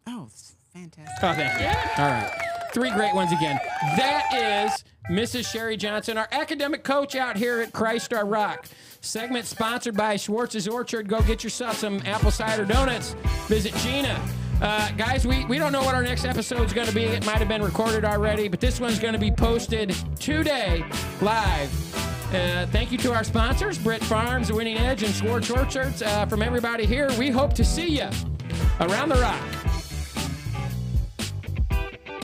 Oh, 0.07 0.25
it's 0.27 0.55
fantastic. 0.73 1.17
Oh, 1.23 1.33
thank 1.33 1.59
you. 1.61 2.03
All 2.03 2.09
right. 2.09 2.57
Three 2.73 2.91
great 2.91 3.13
ones 3.13 3.31
again. 3.31 3.59
That 3.97 4.33
is 4.33 4.83
Mrs. 5.09 5.51
Sherri 5.51 5.75
Johnson, 5.75 6.17
our 6.17 6.27
academic 6.31 6.83
coach 6.83 7.15
out 7.15 7.35
here 7.35 7.61
at 7.61 7.73
Christ 7.73 8.13
Our 8.13 8.25
Rock. 8.25 8.67
Segment 9.01 9.45
sponsored 9.45 9.97
by 9.97 10.15
Schwartz's 10.15 10.67
Orchard. 10.67 11.07
Go 11.07 11.21
get 11.21 11.43
yourself 11.43 11.77
some 11.77 12.01
apple 12.05 12.31
cider 12.31 12.65
donuts. 12.65 13.15
Visit 13.47 13.73
Gina. 13.77 14.21
Uh, 14.61 14.91
guys, 14.91 15.25
we, 15.25 15.43
we 15.45 15.57
don't 15.57 15.71
know 15.71 15.81
what 15.83 15.95
our 15.95 16.03
next 16.03 16.23
episode 16.23 16.61
is 16.61 16.71
going 16.71 16.87
to 16.87 16.93
be. 16.93 17.03
It 17.03 17.25
might 17.25 17.39
have 17.39 17.47
been 17.47 17.63
recorded 17.63 18.05
already, 18.05 18.47
but 18.47 18.61
this 18.61 18.79
one's 18.79 18.99
going 18.99 19.13
to 19.13 19.19
be 19.19 19.31
posted 19.31 19.95
today 20.19 20.85
live. 21.19 21.71
Uh, 22.33 22.65
thank 22.67 22.91
you 22.91 22.97
to 22.99 23.11
our 23.11 23.23
sponsors, 23.23 23.77
Britt 23.77 24.03
Farms, 24.03 24.51
Winning 24.51 24.77
Edge, 24.77 25.03
and 25.03 25.13
Schwartz 25.13 25.49
Orchards. 25.49 26.01
Uh, 26.03 26.25
from 26.27 26.41
everybody 26.41 26.85
here, 26.85 27.09
we 27.17 27.29
hope 27.29 27.53
to 27.55 27.65
see 27.65 27.97
you 27.97 28.09
around 28.79 29.09
the 29.09 29.15
rock. 29.15 29.80